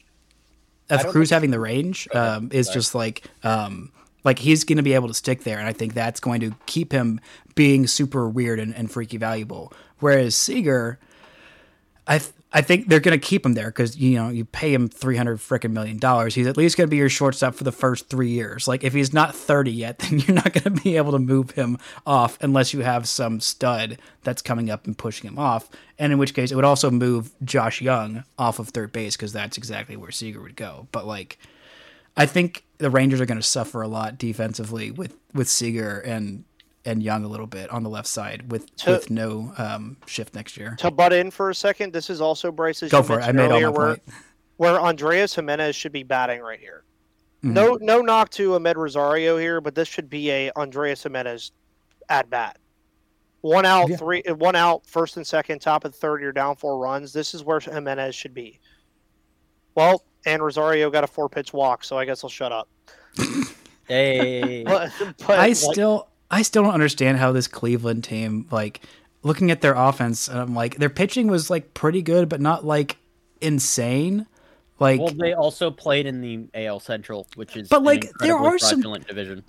of 0.89 1.05
Cruz 1.07 1.29
having 1.29 1.51
the 1.51 1.59
range 1.59 2.07
um, 2.13 2.49
is 2.53 2.67
Sorry. 2.67 2.73
just 2.75 2.95
like 2.95 3.23
um, 3.43 3.91
like 4.23 4.39
he's 4.39 4.63
going 4.63 4.77
to 4.77 4.83
be 4.83 4.93
able 4.93 5.07
to 5.07 5.13
stick 5.13 5.43
there, 5.43 5.59
and 5.59 5.67
I 5.67 5.73
think 5.73 5.93
that's 5.93 6.19
going 6.19 6.41
to 6.41 6.55
keep 6.65 6.91
him 6.91 7.19
being 7.55 7.87
super 7.87 8.27
weird 8.29 8.59
and, 8.59 8.75
and 8.75 8.91
freaky 8.91 9.17
valuable. 9.17 9.73
Whereas 9.99 10.35
Seager, 10.35 10.99
I 12.05 12.19
th- 12.19 12.33
I 12.53 12.61
think 12.61 12.87
they're 12.87 13.01
going 13.01 13.19
to 13.19 13.25
keep 13.25 13.45
him 13.45 13.53
there 13.53 13.67
because 13.67 13.97
you 13.97 14.15
know 14.15 14.29
you 14.29 14.45
pay 14.45 14.73
him 14.73 14.87
three 14.87 15.17
hundred 15.17 15.39
freaking 15.39 15.71
million 15.71 15.97
dollars. 15.97 16.33
He's 16.33 16.47
at 16.47 16.55
least 16.55 16.77
going 16.77 16.87
to 16.87 16.91
be 16.91 16.97
your 16.97 17.09
shortstop 17.09 17.55
for 17.55 17.65
the 17.65 17.73
first 17.73 18.09
three 18.09 18.29
years. 18.29 18.67
Like 18.67 18.83
if 18.83 18.93
he's 18.93 19.13
not 19.13 19.35
thirty 19.35 19.71
yet, 19.71 19.99
then 19.99 20.19
you're 20.19 20.35
not 20.35 20.53
going 20.53 20.63
to 20.75 20.83
be 20.83 20.95
able 20.95 21.11
to 21.11 21.19
move 21.19 21.51
him 21.51 21.77
off 22.05 22.37
unless 22.41 22.73
you 22.73 22.81
have 22.81 23.07
some 23.07 23.41
stud 23.41 23.99
that's 24.23 24.41
coming 24.41 24.69
up 24.69 24.85
and 24.87 24.97
pushing 24.97 25.29
him 25.29 25.37
off. 25.37 25.69
And 25.99 26.13
in 26.13 26.19
which 26.19 26.33
case, 26.33 26.51
it 26.51 26.55
would 26.55 26.65
also 26.65 26.89
move 26.89 27.31
Josh 27.43 27.81
Jung 27.81 28.23
off 28.37 28.59
of 28.59 28.69
third 28.69 28.91
base 28.93 29.17
because 29.17 29.33
that's 29.33 29.57
exactly 29.57 29.97
where 29.97 30.11
Seager 30.11 30.41
would 30.41 30.55
go. 30.55 30.87
But 30.91 31.05
like, 31.05 31.37
I 32.17 32.25
think 32.25 32.65
the 32.79 32.89
Rangers 32.89 33.21
are 33.21 33.25
going 33.25 33.39
to 33.39 33.43
suffer 33.47 33.81
a 33.81 33.87
lot 33.87 34.17
defensively 34.17 34.91
with 34.91 35.15
with 35.33 35.47
Seager 35.47 35.99
and 35.99 36.43
and 36.85 37.03
Jung 37.03 37.23
a 37.23 37.27
little 37.27 37.47
bit 37.47 37.69
on 37.69 37.83
the 37.83 37.89
left 37.89 38.07
side 38.07 38.51
with 38.51 38.73
To- 38.77 38.91
with 38.91 39.09
no 39.09 39.53
um, 39.57 39.97
shift 40.05 40.33
next 40.33 40.55
year. 40.57 40.75
to 40.79 40.89
butt 40.91 41.11
in 41.13 41.31
for 41.31 41.49
a 41.49 41.55
second, 41.55 41.91
this 41.93 42.09
is 42.09 42.21
also 42.21 42.51
Bryce's. 42.51 42.91
Go 42.91 43.03
for 43.03 43.19
it. 43.19 43.23
I 43.23 43.31
made 43.33 43.45
all 43.45 43.51
earlier 43.53 43.71
my 43.71 43.77
where, 43.77 43.87
point. 43.87 44.03
where 44.57 44.79
Andreas 44.79 45.35
Gimenez 45.35 45.75
should 45.75 45.91
be 45.91 46.03
batting 46.03 46.39
right 46.41 46.59
here. 46.59 46.83
Mhm. 47.43 47.51
No, 47.51 47.77
no 47.81 48.01
knock 48.01 48.29
to 48.31 48.51
Amed 48.51 48.75
Rosario 48.75 49.37
here, 49.37 49.59
but 49.61 49.75
this 49.75 49.87
should 49.87 50.09
be 50.09 50.31
a 50.31 50.51
Andreas 50.55 51.03
Gimenez 51.03 51.51
at 52.09 52.29
bat. 52.29 52.57
One 53.41 53.65
out, 53.65 53.89
Yeah. 53.89 53.97
three, 53.97 54.23
one 54.37 54.55
out, 54.55 54.85
first 54.87 55.17
and 55.17 55.27
second, 55.27 55.59
top 55.59 55.83
of 55.85 55.91
the 55.91 55.97
third. 55.97 56.21
You're 56.21 56.31
down 56.31 56.55
four 56.55 56.79
runs. 56.79 57.13
This 57.13 57.33
is 57.35 57.43
where 57.43 57.59
Gimenez 57.59 58.15
should 58.15 58.33
be. 58.33 58.59
Well, 59.77 60.03
and 60.25 60.41
Rosario 60.43 60.89
got 60.89 61.03
a 61.03 61.07
four 61.07 61.29
pitch 61.29 61.53
walk, 61.53 61.83
so 61.83 61.97
I 61.99 62.03
guess 62.05 62.23
I'll 62.23 62.29
shut 62.29 62.51
up. 62.51 62.67
Hey, 63.87 64.63
But, 64.65 64.91
but 65.25 65.39
I 65.39 65.47
like, 65.47 65.55
still 65.55 66.09
I 66.29 66.41
still 66.41 66.63
don't 66.63 66.73
understand 66.73 67.19
how 67.19 67.31
this 67.31 67.47
Cleveland 67.47 68.03
team 68.03 68.45
like 68.51 68.81
looking 69.23 69.49
at 69.49 69.61
their 69.61 69.75
offense 69.75 70.27
and 70.27 70.37
I'm 70.37 70.53
like 70.53 70.75
their 70.75 70.89
pitching 70.89 71.27
was 71.27 71.49
like 71.49 71.73
pretty 71.73 72.01
good 72.01 72.27
but 72.27 72.41
not 72.41 72.65
like 72.65 72.97
insane. 73.39 74.27
Like 74.77 74.99
well, 74.99 75.11
they 75.11 75.31
also 75.33 75.71
played 75.71 76.05
in 76.05 76.19
the 76.19 76.49
AL 76.53 76.81
Central, 76.81 77.27
which 77.35 77.55
is 77.55 77.69
But, 77.69 77.77
an 77.77 77.83
like, 77.85 78.11
there 78.19 78.35
are 78.35 78.59
some- 78.59 78.81
division. 78.81 79.45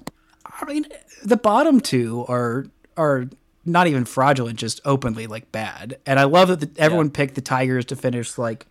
I 0.47 0.65
mean 0.67 0.87
the 1.25 1.37
bottom 1.37 1.81
two 1.81 2.25
are 2.29 2.67
are 2.97 3.29
not 3.65 3.89
even 3.89 4.05
fraudulent 4.05 4.57
just 4.61 4.81
openly 4.85 5.27
like 5.27 5.51
bad. 5.51 5.99
And 6.07 6.21
I 6.21 6.25
love 6.25 6.47
that 6.47 6.61
the, 6.61 6.71
everyone 6.81 7.11
picked 7.11 7.35
the 7.35 7.41
Tigers 7.41 7.87
to 7.87 7.97
finish 7.97 8.39
like 8.39 8.67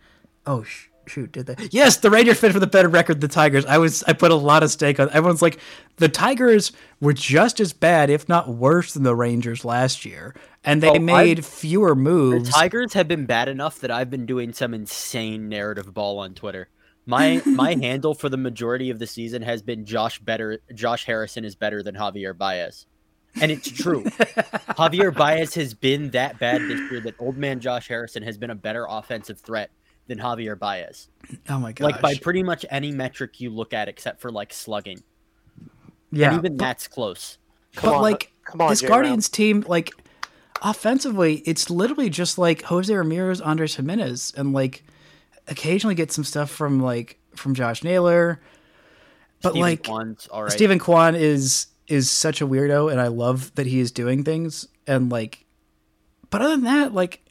oh 0.46 0.62
sh- 0.62 0.86
shoot 1.08 1.32
did 1.32 1.46
they 1.46 1.56
yes 1.70 1.96
the 1.96 2.10
rangers 2.10 2.38
fit 2.38 2.52
for 2.52 2.60
the 2.60 2.66
better 2.66 2.88
record 2.88 3.14
than 3.20 3.28
the 3.28 3.34
tigers 3.34 3.64
i 3.66 3.76
was 3.78 4.02
i 4.04 4.12
put 4.12 4.30
a 4.30 4.34
lot 4.34 4.62
of 4.62 4.70
stake 4.70 5.00
on 5.00 5.08
everyone's 5.10 5.42
like 5.42 5.58
the 5.96 6.08
tigers 6.08 6.70
were 7.00 7.12
just 7.12 7.58
as 7.58 7.72
bad 7.72 8.10
if 8.10 8.28
not 8.28 8.48
worse 8.48 8.92
than 8.92 9.02
the 9.02 9.14
rangers 9.16 9.64
last 9.64 10.04
year 10.04 10.34
and 10.64 10.82
they 10.82 10.90
Oh, 10.90 10.98
made 10.98 11.44
fewer 11.44 11.94
moves 11.94 12.48
The 12.48 12.52
Tigers 12.52 12.92
have 12.92 13.08
been 13.08 13.26
bad 13.26 13.48
enough 13.48 13.78
that 13.80 13.90
I've 13.90 14.10
been 14.10 14.26
doing 14.26 14.52
some 14.52 14.74
insane 14.74 15.48
narrative 15.48 15.94
ball 15.94 16.18
on 16.18 16.34
Twitter. 16.34 16.68
My 17.06 17.40
my 17.46 17.74
handle 17.80 18.12
for 18.12 18.28
the 18.28 18.36
majority 18.36 18.90
of 18.90 18.98
the 18.98 19.06
season 19.06 19.40
has 19.42 19.62
been 19.62 19.86
Josh 19.86 20.18
better. 20.18 20.58
Josh 20.74 21.06
Harrison 21.06 21.44
is 21.44 21.54
better 21.54 21.82
than 21.82 21.94
Javier 21.94 22.36
Baez, 22.36 22.86
and 23.40 23.50
it's 23.52 23.70
true. 23.70 24.02
Javier 24.76 25.14
Baez 25.14 25.54
has 25.54 25.72
been 25.74 26.10
that 26.10 26.38
bad 26.38 26.60
this 26.62 26.90
year 26.90 27.00
that 27.00 27.14
old 27.18 27.36
man 27.38 27.60
Josh 27.60 27.88
Harrison 27.88 28.22
has 28.24 28.36
been 28.36 28.50
a 28.50 28.54
better 28.54 28.86
offensive 28.90 29.38
threat 29.40 29.70
than 30.08 30.18
Javier 30.18 30.58
Baez. 30.58 31.08
Oh 31.48 31.58
my 31.58 31.72
god! 31.72 31.84
Like 31.84 32.00
by 32.00 32.16
pretty 32.16 32.42
much 32.42 32.66
any 32.70 32.90
metric 32.90 33.40
you 33.40 33.50
look 33.50 33.72
at, 33.72 33.88
except 33.88 34.20
for 34.20 34.30
like 34.30 34.52
slugging. 34.52 35.02
yeah, 36.10 36.30
and 36.30 36.38
even 36.38 36.56
but, 36.56 36.64
that's 36.64 36.88
close. 36.88 37.38
Come 37.76 37.90
but 37.90 37.96
on, 37.96 38.02
like 38.02 38.32
come 38.44 38.60
on, 38.60 38.70
this 38.70 38.80
J-Ram. 38.80 38.90
Guardians 38.90 39.28
team, 39.28 39.64
like 39.68 39.90
offensively, 40.62 41.36
it's 41.46 41.70
literally 41.70 42.10
just 42.10 42.38
like 42.38 42.62
Jose 42.62 42.92
Ramirez, 42.92 43.40
Andres 43.40 43.76
Gimenez, 43.76 44.32
and 44.36 44.52
like 44.52 44.82
occasionally 45.46 45.94
get 45.94 46.10
some 46.10 46.24
stuff 46.24 46.50
from 46.50 46.80
like 46.80 47.18
from 47.36 47.54
Josh 47.54 47.84
Naylor. 47.84 48.40
But 49.42 49.50
Steven 49.50 49.60
like 49.60 49.84
Kwan's 49.84 50.26
all 50.28 50.42
right. 50.42 50.52
Steven 50.52 50.78
Kwan 50.78 51.14
is 51.14 51.68
is 51.86 52.10
such 52.10 52.40
a 52.40 52.46
weirdo, 52.46 52.90
and 52.90 53.00
I 53.00 53.08
love 53.08 53.54
that 53.54 53.66
he 53.66 53.80
is 53.80 53.90
doing 53.90 54.24
things. 54.24 54.68
And 54.86 55.10
like, 55.10 55.44
but 56.30 56.42
other 56.42 56.50
than 56.56 56.64
that, 56.64 56.94
like, 56.94 57.24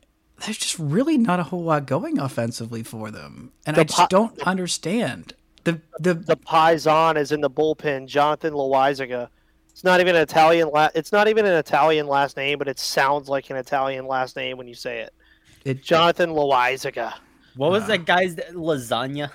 there's 0.45 0.57
just 0.57 0.77
really 0.79 1.17
not 1.17 1.39
a 1.39 1.43
whole 1.43 1.63
lot 1.63 1.85
going 1.85 2.19
offensively 2.19 2.83
for 2.83 3.11
them, 3.11 3.51
and 3.65 3.75
The 3.75 3.81
I 3.81 3.83
just 3.85 3.97
po- 3.99 4.07
don't 4.09 4.39
understand 4.43 5.33
the 5.63 5.81
the. 5.99 6.13
the 6.13 6.37
Paisan 6.37 7.17
is 7.17 7.31
in 7.31 7.41
the 7.41 7.49
bullpen. 7.49 8.07
Jonathan 8.07 8.53
Loáisiga. 8.53 9.29
It's 9.71 9.83
not 9.83 9.99
even 9.99 10.15
an 10.15 10.21
Italian. 10.21 10.69
La- 10.69 10.89
it's 10.95 11.11
not 11.11 11.27
even 11.27 11.45
an 11.45 11.53
Italian 11.53 12.07
last 12.07 12.35
name, 12.37 12.57
but 12.57 12.67
it 12.67 12.79
sounds 12.79 13.29
like 13.29 13.49
an 13.49 13.57
Italian 13.57 14.07
last 14.07 14.35
name 14.35 14.57
when 14.57 14.67
you 14.67 14.73
say 14.73 14.99
it. 15.01 15.13
It, 15.65 15.83
Jonathan 15.83 16.31
Loáisiga. 16.31 17.13
what 17.55 17.71
was 17.71 17.85
that 17.87 18.05
guy's 18.05 18.35
lasagna? 18.35 19.29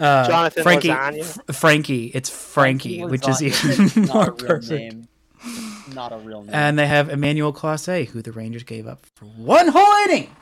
uh, 0.00 0.26
Jonathan 0.26 0.62
Frankie, 0.62 0.88
Lasagna? 0.88 1.38
F- 1.48 1.56
Frankie, 1.56 2.06
it's 2.14 2.30
Frankie, 2.30 3.04
which 3.04 3.28
is 3.28 3.42
even 3.42 4.06
more 4.06 4.22
a 4.22 4.26
real 4.26 4.34
perfect. 4.36 4.70
name. 4.70 5.08
Not 5.94 6.12
a 6.12 6.18
real 6.18 6.42
name. 6.42 6.54
And 6.54 6.78
they 6.78 6.86
have 6.86 7.08
Emmanuel 7.08 7.52
Clase, 7.52 8.06
who 8.06 8.22
the 8.22 8.32
Rangers 8.32 8.62
gave 8.62 8.86
up 8.86 9.04
for 9.14 9.24
one 9.26 9.68
whole 9.68 10.04
inning. 10.08 10.34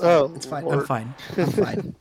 Oh, 0.00 0.32
It's 0.34 0.46
fine. 0.46 0.66
I'm 0.70 0.84
fine. 0.84 1.14
I'm 1.36 1.46
fine. 1.52 1.94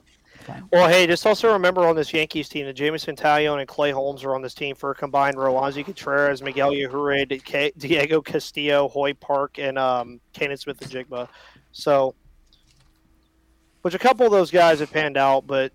Well, 0.72 0.88
hey, 0.88 1.06
just 1.06 1.26
also 1.28 1.54
remember 1.54 1.86
on 1.86 1.96
this 1.96 2.12
Yankees 2.12 2.50
team 2.50 2.66
that 2.66 2.74
Jameson 2.74 3.16
Taillon 3.16 3.60
and 3.60 3.68
Clay 3.68 3.92
Holmes 3.92 4.24
are 4.24 4.34
on 4.34 4.42
this 4.42 4.54
team 4.56 4.76
for 4.76 4.90
a 4.92 4.96
combined 4.96 5.38
Roansy 5.38 5.86
Contreras, 5.86 6.42
Miguel 6.42 6.72
Yajure, 6.72 7.28
Di- 7.28 7.72
Diego 7.78 8.22
Castillo, 8.22 8.88
Hoy 8.88 9.14
Park, 9.14 9.60
and 9.60 9.78
um, 9.78 10.20
Canaan 10.34 10.58
Smith-Njigba. 10.58 11.28
So, 11.72 12.16
which 13.84 13.94
a 13.94 14.00
couple 14.00 14.26
of 14.26 14.32
those 14.32 14.50
guys 14.50 14.80
have 14.80 14.92
panned 14.92 15.18
out, 15.18 15.46
but 15.46 15.72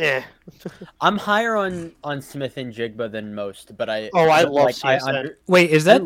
yeah, 0.00 0.24
I'm 1.00 1.16
higher 1.18 1.56
on 1.56 1.92
on 2.02 2.22
Smith-Njigba 2.22 3.10
than 3.12 3.34
most, 3.34 3.76
but 3.76 3.88
I 3.90 4.10
Oh, 4.14 4.28
I 4.28 4.44
but, 4.44 4.52
love 4.52 4.64
like, 4.64 4.84
I 4.84 4.98
under- 5.00 5.38
Wait, 5.46 5.70
is 5.70 5.84
that 5.84 6.02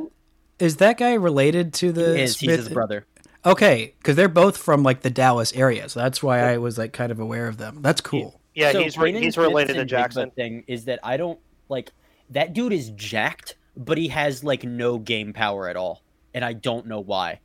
is 0.59 0.77
that 0.77 0.99
guy 0.99 1.15
related 1.15 1.73
to 1.75 1.93
the 1.93 2.19
is 2.19 2.39
he's 2.39 2.51
his 2.51 2.69
brother. 2.69 3.07
Okay, 3.47 3.95
because 3.99 4.17
they're 4.17 4.29
both 4.29 4.57
from 4.57 4.83
like 4.83 5.03
the 5.03 5.11
Dallas 5.11 5.53
area, 5.53 5.89
so 5.89 6.01
that's 6.01 6.23
why 6.23 6.41
I 6.41 6.59
was 6.59 6.79
like 6.79 6.93
kind 6.93 7.13
of 7.13 7.21
aware 7.21 7.47
of 7.47 7.59
them. 7.59 7.81
That's 7.83 8.01
cool. 8.01 8.41
yeah, 8.55 8.73
So 8.73 8.81
he's 8.83 8.97
re- 8.97 9.13
he's 9.13 9.35
Smith's 9.35 9.37
related 9.37 9.75
to 9.75 9.81
and 9.81 9.89
Jigba 9.91 9.91
Jackson. 9.91 10.31
Thing 10.31 10.65
is 10.67 10.87
that 10.87 11.01
I 11.03 11.17
don't 11.19 11.39
like 11.69 11.91
that 12.31 12.55
dude 12.55 12.73
is 12.73 12.91
jacked, 12.91 13.57
but 13.77 13.99
he 13.99 14.09
has 14.09 14.43
like 14.45 14.65
no 14.65 14.99
game 14.99 15.33
power 15.35 15.69
at 15.69 15.77
all, 15.77 16.03
and 16.33 16.43
I 16.45 16.55
don't 16.55 16.87
know 16.87 17.01
why. 17.01 17.41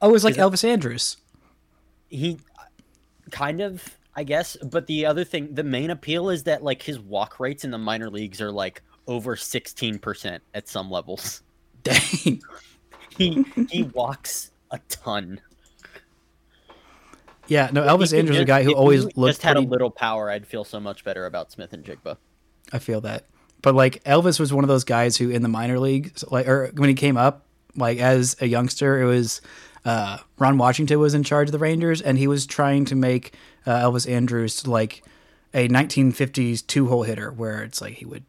Oh, 0.00 0.14
it's 0.14 0.22
like 0.24 0.32
Is 0.32 0.38
it- 0.38 0.40
Elvis 0.40 0.64
Andrus. 0.68 1.16
He 2.08 2.38
kind 3.30 3.60
of, 3.60 3.96
I 4.14 4.24
guess, 4.24 4.56
but 4.56 4.86
the 4.86 5.06
other 5.06 5.24
thing, 5.24 5.54
the 5.54 5.64
main 5.64 5.90
appeal 5.90 6.28
is 6.28 6.42
that 6.44 6.62
like 6.62 6.82
his 6.82 6.98
walk 6.98 7.40
rates 7.40 7.64
in 7.64 7.70
the 7.70 7.78
minor 7.78 8.10
leagues 8.10 8.40
are 8.40 8.52
like 8.52 8.82
over 9.06 9.36
sixteen 9.36 9.98
percent 9.98 10.42
at 10.54 10.68
some 10.68 10.90
levels. 10.90 11.42
Dang. 11.82 12.40
He 13.16 13.44
he 13.68 13.84
walks 13.84 14.50
a 14.70 14.78
ton. 14.88 15.40
Yeah, 17.48 17.70
no, 17.72 17.82
Elvis 17.82 18.12
he 18.12 18.18
Andrus 18.18 18.36
is 18.36 18.42
a 18.42 18.46
guy 18.46 18.62
who 18.62 18.74
always 18.74 19.02
he 19.02 19.10
looked 19.16 19.32
just 19.32 19.42
had 19.42 19.54
pretty. 19.54 19.66
a 19.66 19.70
little 19.70 19.90
power. 19.90 20.30
I'd 20.30 20.46
feel 20.46 20.64
so 20.64 20.78
much 20.78 21.04
better 21.04 21.26
about 21.26 21.50
Smith-Njigba. 21.50 22.16
I 22.72 22.78
feel 22.78 23.00
that. 23.02 23.26
But 23.62 23.74
like 23.74 24.02
Elvis 24.04 24.38
was 24.38 24.52
one 24.52 24.64
of 24.64 24.68
those 24.68 24.84
guys 24.84 25.16
who 25.16 25.30
in 25.30 25.42
the 25.42 25.48
minor 25.48 25.78
leagues, 25.78 26.24
like 26.30 26.48
or 26.48 26.70
when 26.74 26.88
he 26.88 26.94
came 26.94 27.16
up, 27.16 27.46
like 27.76 27.98
as 27.98 28.36
a 28.40 28.46
youngster, 28.46 29.00
it 29.00 29.06
was 29.06 29.40
uh, 29.84 30.18
Ron 30.38 30.58
Washington 30.58 30.98
was 30.98 31.14
in 31.14 31.22
charge 31.22 31.48
of 31.48 31.52
the 31.52 31.58
Rangers, 31.58 32.00
and 32.00 32.18
he 32.18 32.26
was 32.26 32.46
trying 32.46 32.84
to 32.86 32.94
make 32.94 33.34
uh, 33.66 33.80
Elvis 33.80 34.10
Andrus 34.10 34.66
like 34.66 35.02
a 35.54 35.68
1950s 35.68 36.66
two 36.66 36.88
hole 36.88 37.02
hitter, 37.02 37.30
where 37.30 37.62
it's 37.62 37.80
like 37.80 37.94
he 37.94 38.04
would 38.06 38.24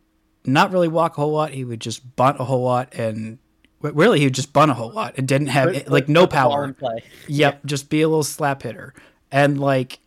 not 0.45 0.71
really 0.71 0.87
walk 0.89 1.17
a 1.17 1.21
whole 1.21 1.31
lot, 1.31 1.51
he 1.51 1.63
would 1.63 1.79
just 1.79 2.15
bunt 2.15 2.39
a 2.39 2.43
whole 2.43 2.63
lot, 2.63 2.93
and 2.95 3.37
really 3.81 4.19
he 4.19 4.25
would 4.25 4.33
just 4.33 4.51
bunt 4.53 4.71
a 4.71 4.73
whole 4.73 4.91
lot. 4.91 5.13
It 5.17 5.25
didn't 5.25 5.47
have 5.47 5.73
Put- 5.73 5.89
like 5.89 6.03
put- 6.05 6.09
no 6.09 6.21
put 6.21 6.31
power. 6.31 6.75
Yep, 7.27 7.65
just 7.65 7.89
be 7.89 8.01
a 8.01 8.07
little 8.07 8.23
slap 8.23 8.63
hitter. 8.63 8.93
And 9.31 9.59
like, 9.59 9.99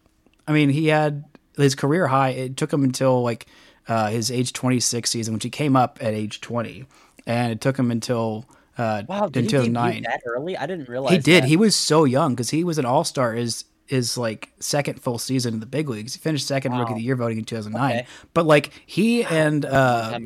I 0.47 0.53
mean, 0.53 0.69
he 0.71 0.89
had 0.89 1.25
his 1.57 1.75
career 1.75 2.07
high. 2.09 2.31
It 2.31 2.57
took 2.57 2.73
him 2.73 2.85
until 2.85 3.23
like 3.23 3.47
uh, 3.89 4.09
his 4.11 4.31
age 4.31 4.53
26 4.53 5.09
season, 5.09 5.35
which 5.35 5.45
he 5.45 5.51
came 5.51 5.75
up 5.77 5.99
at 6.03 6.13
age 6.13 6.41
20, 6.41 6.85
and 7.27 7.53
it 7.53 7.61
took 7.61 7.79
him 7.79 7.91
until 7.91 8.45
uh, 8.79 9.05
Wow, 9.09 9.27
did 9.29 9.37
in 9.39 9.45
he 9.45 9.51
debut 9.51 9.67
2009. 9.69 10.03
that 10.03 10.21
early? 10.27 10.57
I 10.57 10.67
didn't 10.67 10.89
realize 10.89 11.13
He 11.13 11.19
did. 11.19 11.45
that. 11.45 11.49
He 11.49 11.57
was 11.57 11.75
so 11.75 12.05
young 12.05 12.35
because 12.35 12.51
he 12.51 12.63
was 12.63 12.77
an 12.79 12.85
all 12.85 13.05
star. 13.05 13.33
His 13.33 13.65
his 13.87 14.17
like 14.19 14.51
second 14.61 15.01
full 15.01 15.19
season 15.19 15.55
in 15.55 15.61
the 15.61 15.67
big 15.67 15.89
leagues. 15.89 16.15
He 16.15 16.21
finished 16.21 16.47
second 16.47 16.73
rookie 16.73 16.93
of 16.93 16.99
the 16.99 17.05
year 17.05 17.17
voting 17.17 17.39
in 17.39 17.45
2009. 17.45 17.91
Okay. 17.91 18.07
But 18.35 18.47
like 18.47 18.71
he 18.87 19.25
and 19.25 19.65
uh, 19.65 20.19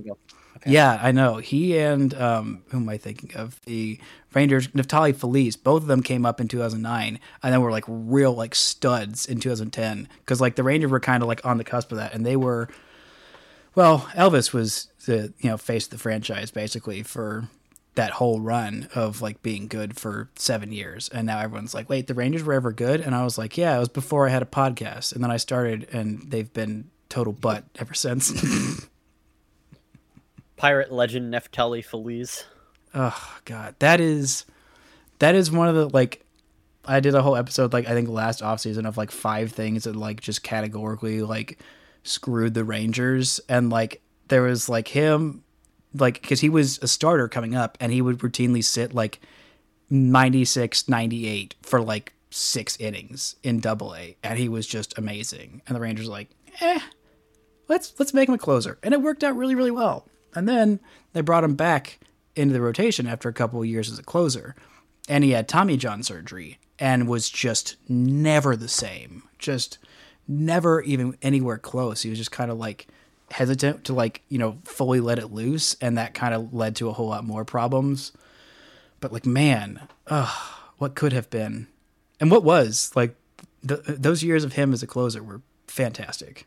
Okay. 0.57 0.73
yeah, 0.73 0.99
I 1.03 1.11
know. 1.11 1.37
He 1.37 1.79
and 1.79 2.13
um, 2.15 2.63
who 2.69 2.79
am 2.79 2.89
I 2.89 2.99
thinking 2.99 3.35
of? 3.35 3.59
The 3.65 3.99
Rangers, 4.35 4.69
Neftali 4.69 5.17
Feliz. 5.17 5.57
Both 5.57 5.83
of 5.83 5.89
them 5.89 6.03
came 6.03 6.27
up 6.27 6.39
in 6.39 6.49
2009, 6.49 7.19
and 7.43 7.53
then 7.53 7.63
were 7.63 7.71
like 7.71 7.85
real 7.87 8.35
like 8.35 8.55
studs 8.55 9.25
in 9.27 9.41
2010. 9.41 10.07
Because 10.19 10.39
like 10.41 10.57
the 10.57 10.63
Rangers 10.63 10.91
were 10.91 11.01
kind 11.01 11.23
of 11.23 11.29
like 11.29 11.45
on 11.47 11.57
the 11.57 11.65
cusp 11.65 11.93
of 11.93 11.99
that, 11.99 12.13
and 12.13 12.27
they 12.27 12.37
were. 12.37 12.69
Well, 13.75 14.01
Elvis 14.15 14.53
was 14.53 14.89
the 15.07 15.33
you 15.39 15.49
know 15.49 15.57
face 15.57 15.85
of 15.87 15.91
the 15.93 15.99
franchise 15.99 16.51
basically 16.51 17.03
for 17.03 17.49
that 17.95 18.13
whole 18.13 18.41
run 18.41 18.89
of 18.95 19.21
like 19.21 19.43
being 19.43 19.67
good 19.67 19.97
for 19.97 20.31
seven 20.37 20.73
years, 20.73 21.09
and 21.09 21.27
now 21.27 21.39
everyone's 21.39 21.75
like, 21.75 21.89
wait, 21.89 22.07
the 22.07 22.15
Rangers 22.15 22.43
were 22.45 22.53
ever 22.53 22.73
good? 22.73 23.01
And 23.01 23.15
I 23.15 23.25
was 23.25 23.37
like, 23.37 23.59
yeah, 23.59 23.77
it 23.77 23.81
was 23.81 23.89
before 23.89 24.27
I 24.27 24.31
had 24.31 24.43
a 24.43 24.47
podcast, 24.47 25.13
and 25.13 25.23
then 25.23 25.31
I 25.31 25.37
started, 25.37 25.89
and 25.93 26.31
they've 26.31 26.53
been 26.53 26.91
total 27.09 27.33
butt 27.33 27.65
ever 27.79 27.95
since. 27.95 28.87
Pirate 30.57 30.93
legend 30.93 31.33
Neftali 31.33 31.85
Feliz. 31.85 32.45
Oh 32.95 33.39
god, 33.45 33.75
that 33.79 34.01
is 34.01 34.45
that 35.19 35.35
is 35.35 35.51
one 35.51 35.69
of 35.69 35.75
the 35.75 35.89
like 35.89 36.25
I 36.85 37.01
did 37.01 37.15
a 37.15 37.23
whole 37.23 37.37
episode 37.37 37.73
like 37.73 37.89
I 37.89 37.93
think 37.93 38.09
last 38.09 38.43
off 38.43 38.61
season 38.61 38.87
of 38.87 38.97
like 38.97 39.11
five 39.11 39.53
things 39.53 39.85
that 39.85 39.97
like 39.97 40.21
just 40.21 40.43
categorically 40.43 41.23
like 41.23 41.59
screwed 42.03 42.55
the 42.55 42.65
Rangers 42.65 43.41
and 43.49 43.71
like 43.71 44.03
there 44.29 44.43
was 44.43 44.69
like 44.69 44.89
him 44.89 45.45
like 45.95 46.23
cuz 46.23 46.41
he 46.41 46.49
was 46.49 46.79
a 46.83 46.89
starter 46.89 47.29
coming 47.29 47.55
up 47.55 47.77
and 47.81 47.93
he 47.93 48.03
would 48.03 48.19
routinely 48.19 48.65
sit 48.65 48.95
like 48.95 49.21
96 49.91 50.89
98 50.89 51.55
for 51.63 51.81
like 51.81 52.13
6 52.31 52.77
innings 52.79 53.37
in 53.43 53.61
double 53.61 53.95
A 53.95 54.17
and 54.23 54.39
he 54.39 54.49
was 54.49 54.67
just 54.67 54.97
amazing. 54.97 55.63
And 55.67 55.77
the 55.77 55.81
Rangers 55.81 56.09
like 56.09 56.31
eh 56.61 56.81
let's 57.69 57.93
let's 57.99 58.15
make 58.15 58.29
him 58.29 58.35
a 58.35 58.39
closer. 58.39 58.79
And 58.83 58.95
it 58.95 59.03
worked 59.03 59.25
out 59.25 59.37
really 59.37 59.55
really 59.55 59.71
well. 59.71 60.07
And 60.35 60.49
then 60.49 60.81
they 61.13 61.23
brought 61.23 61.45
him 61.45 61.55
back 61.55 61.99
into 62.37 62.53
the 62.53 62.61
rotation 62.61 63.07
after 63.07 63.29
a 63.29 63.33
couple 63.33 63.61
of 63.61 63.67
years 63.67 63.91
as 63.91 63.99
a 63.99 64.05
closer 64.05 64.55
and 65.09 65.25
he 65.25 65.31
had 65.31 65.49
tommy 65.49 65.77
john 65.77 66.03
surgery 66.03 66.59
and 66.81 67.07
was 67.07 67.29
just 67.29 67.77
never 67.89 68.57
the 68.57 68.69
same. 68.69 69.23
Just 69.39 69.79
never 70.27 70.81
even 70.83 71.17
anywhere 71.21 71.59
close. 71.59 72.03
He 72.03 72.09
was 72.09 72.19
just 72.19 72.33
kind 72.33 72.51
of 72.51 72.59
like 72.59 72.89
hesitant 73.31 73.85
to 73.85 73.93
like 73.93 74.23
you 74.29 74.39
know 74.39 74.59
fully 74.65 75.01
let 75.01 75.19
it 75.19 75.33
loose 75.33 75.77
and 75.81 75.97
that 75.99 76.15
kind 76.15 76.35
of 76.35 76.53
led 76.53 76.75
to 76.77 76.89
a 76.89 76.93
whole 76.93 77.09
lot 77.09 77.25
more 77.25 77.45
problems 77.45 78.13
but 79.01 79.13
like 79.13 79.25
man 79.27 79.81
ugh, 80.09 80.29
what 80.79 80.95
could 80.95 81.13
have 81.13 81.31
been 81.31 81.67
and 82.19 82.31
what 82.31 82.43
was 82.45 82.91
like 82.97 83.15
th- 83.67 83.81
those 83.87 84.23
years 84.25 84.43
of 84.45 84.55
him 84.55 84.73
as 84.73 84.83
a 84.83 84.87
closer 84.87 85.23
were 85.23 85.43
fantastic 85.69 86.47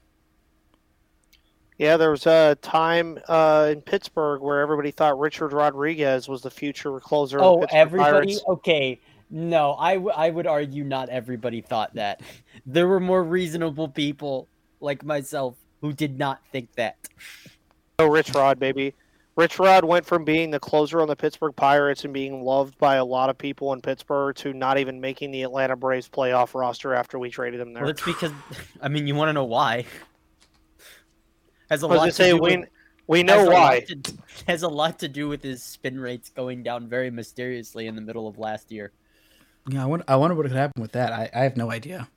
Yeah, 1.78 1.98
there 1.98 2.12
was 2.12 2.26
a 2.28 2.56
time 2.62 3.18
uh, 3.28 3.70
in 3.72 3.82
Pittsburgh 3.82 4.42
where 4.42 4.62
everybody 4.62 4.92
thought 4.92 5.18
Richard 5.18 5.54
Rodriguez 5.54 6.28
was 6.30 6.42
the 6.42 6.52
future 6.52 7.00
closer. 7.00 7.40
of 7.40 7.44
Oh, 7.46 7.60
Pittsburgh 7.62 7.78
everybody? 7.78 8.12
Pirates. 8.12 8.44
Okay. 8.48 9.02
No, 9.32 9.74
I, 9.74 9.96
w- 9.96 10.14
I 10.16 10.30
would 10.30 10.46
argue 10.46 10.84
not 10.84 11.10
everybody 11.10 11.62
thought 11.62 11.96
that. 11.96 12.22
There 12.68 12.88
were 12.88 13.00
more 13.00 13.24
reasonable 13.24 13.88
people 13.90 14.48
like 14.80 15.04
myself 15.04 15.56
who 15.84 15.92
did 15.94 16.18
not 16.18 16.40
think 16.54 16.72
that. 16.78 16.96
Oh, 18.00 18.08
Rich 18.08 18.32
Rod, 18.32 18.58
baby. 18.58 18.96
Rich 19.36 19.60
Rod 19.60 19.84
went 19.84 20.06
from 20.06 20.24
being 20.24 20.50
the 20.50 20.60
closer 20.60 21.02
on 21.02 21.10
the 21.10 21.16
Pittsburgh 21.16 21.54
Pirates 21.58 22.06
and 22.06 22.14
being 22.14 22.42
loved 22.44 22.78
by 22.78 22.96
a 22.96 23.04
lot 23.04 23.30
of 23.30 23.38
people 23.38 23.74
in 23.74 23.82
Pittsburgh 23.82 24.34
to 24.38 24.54
not 24.54 24.78
even 24.78 25.02
making 25.02 25.32
the 25.32 25.42
Atlanta 25.44 25.76
Braves 25.76 26.08
playoff 26.08 26.54
roster 26.58 26.94
after 26.94 27.20
we 27.20 27.30
traded 27.30 27.60
him 27.60 27.74
there. 27.74 27.84
Well, 27.84 27.92
that's 27.92 28.06
because, 28.06 28.32
I 28.82 28.88
mean, 28.88 29.08
you 29.08 29.14
want 29.16 29.28
to 29.30 29.34
know 29.34 29.44
why? 29.44 29.86
Has 31.70 31.84
a 31.84 31.88
I 31.88 31.90
was 31.90 31.98
lot 31.98 32.04
gonna 32.04 32.12
say 32.14 32.30
do 32.32 32.38
we 32.38 32.58
with- 32.58 32.70
we 33.08 33.18
has 33.20 33.26
know 33.28 33.48
a 33.50 33.54
why. 33.54 33.80
to- 33.82 34.14
has 34.48 34.64
a 34.64 34.70
lot 34.70 35.00
to 35.00 35.10
do 35.10 35.28
with 35.28 35.44
his 35.44 35.62
spin 35.62 36.00
rates 36.00 36.30
going 36.30 36.64
down 36.64 36.88
very 36.88 37.12
mysteriously 37.12 37.88
in 37.88 37.96
the 37.96 38.02
middle 38.02 38.28
of 38.30 38.38
last 38.38 38.72
year. 38.72 38.94
Yeah, 39.70 39.84
I 39.84 39.86
wonder, 39.86 40.06
I 40.08 40.16
wonder 40.16 40.36
what 40.36 40.44
could 40.44 40.56
happen 40.56 40.82
with 40.82 40.94
that. 40.94 41.12
I, 41.12 41.30
I 41.34 41.40
have 41.44 41.58
no 41.58 41.70
idea. 41.72 42.08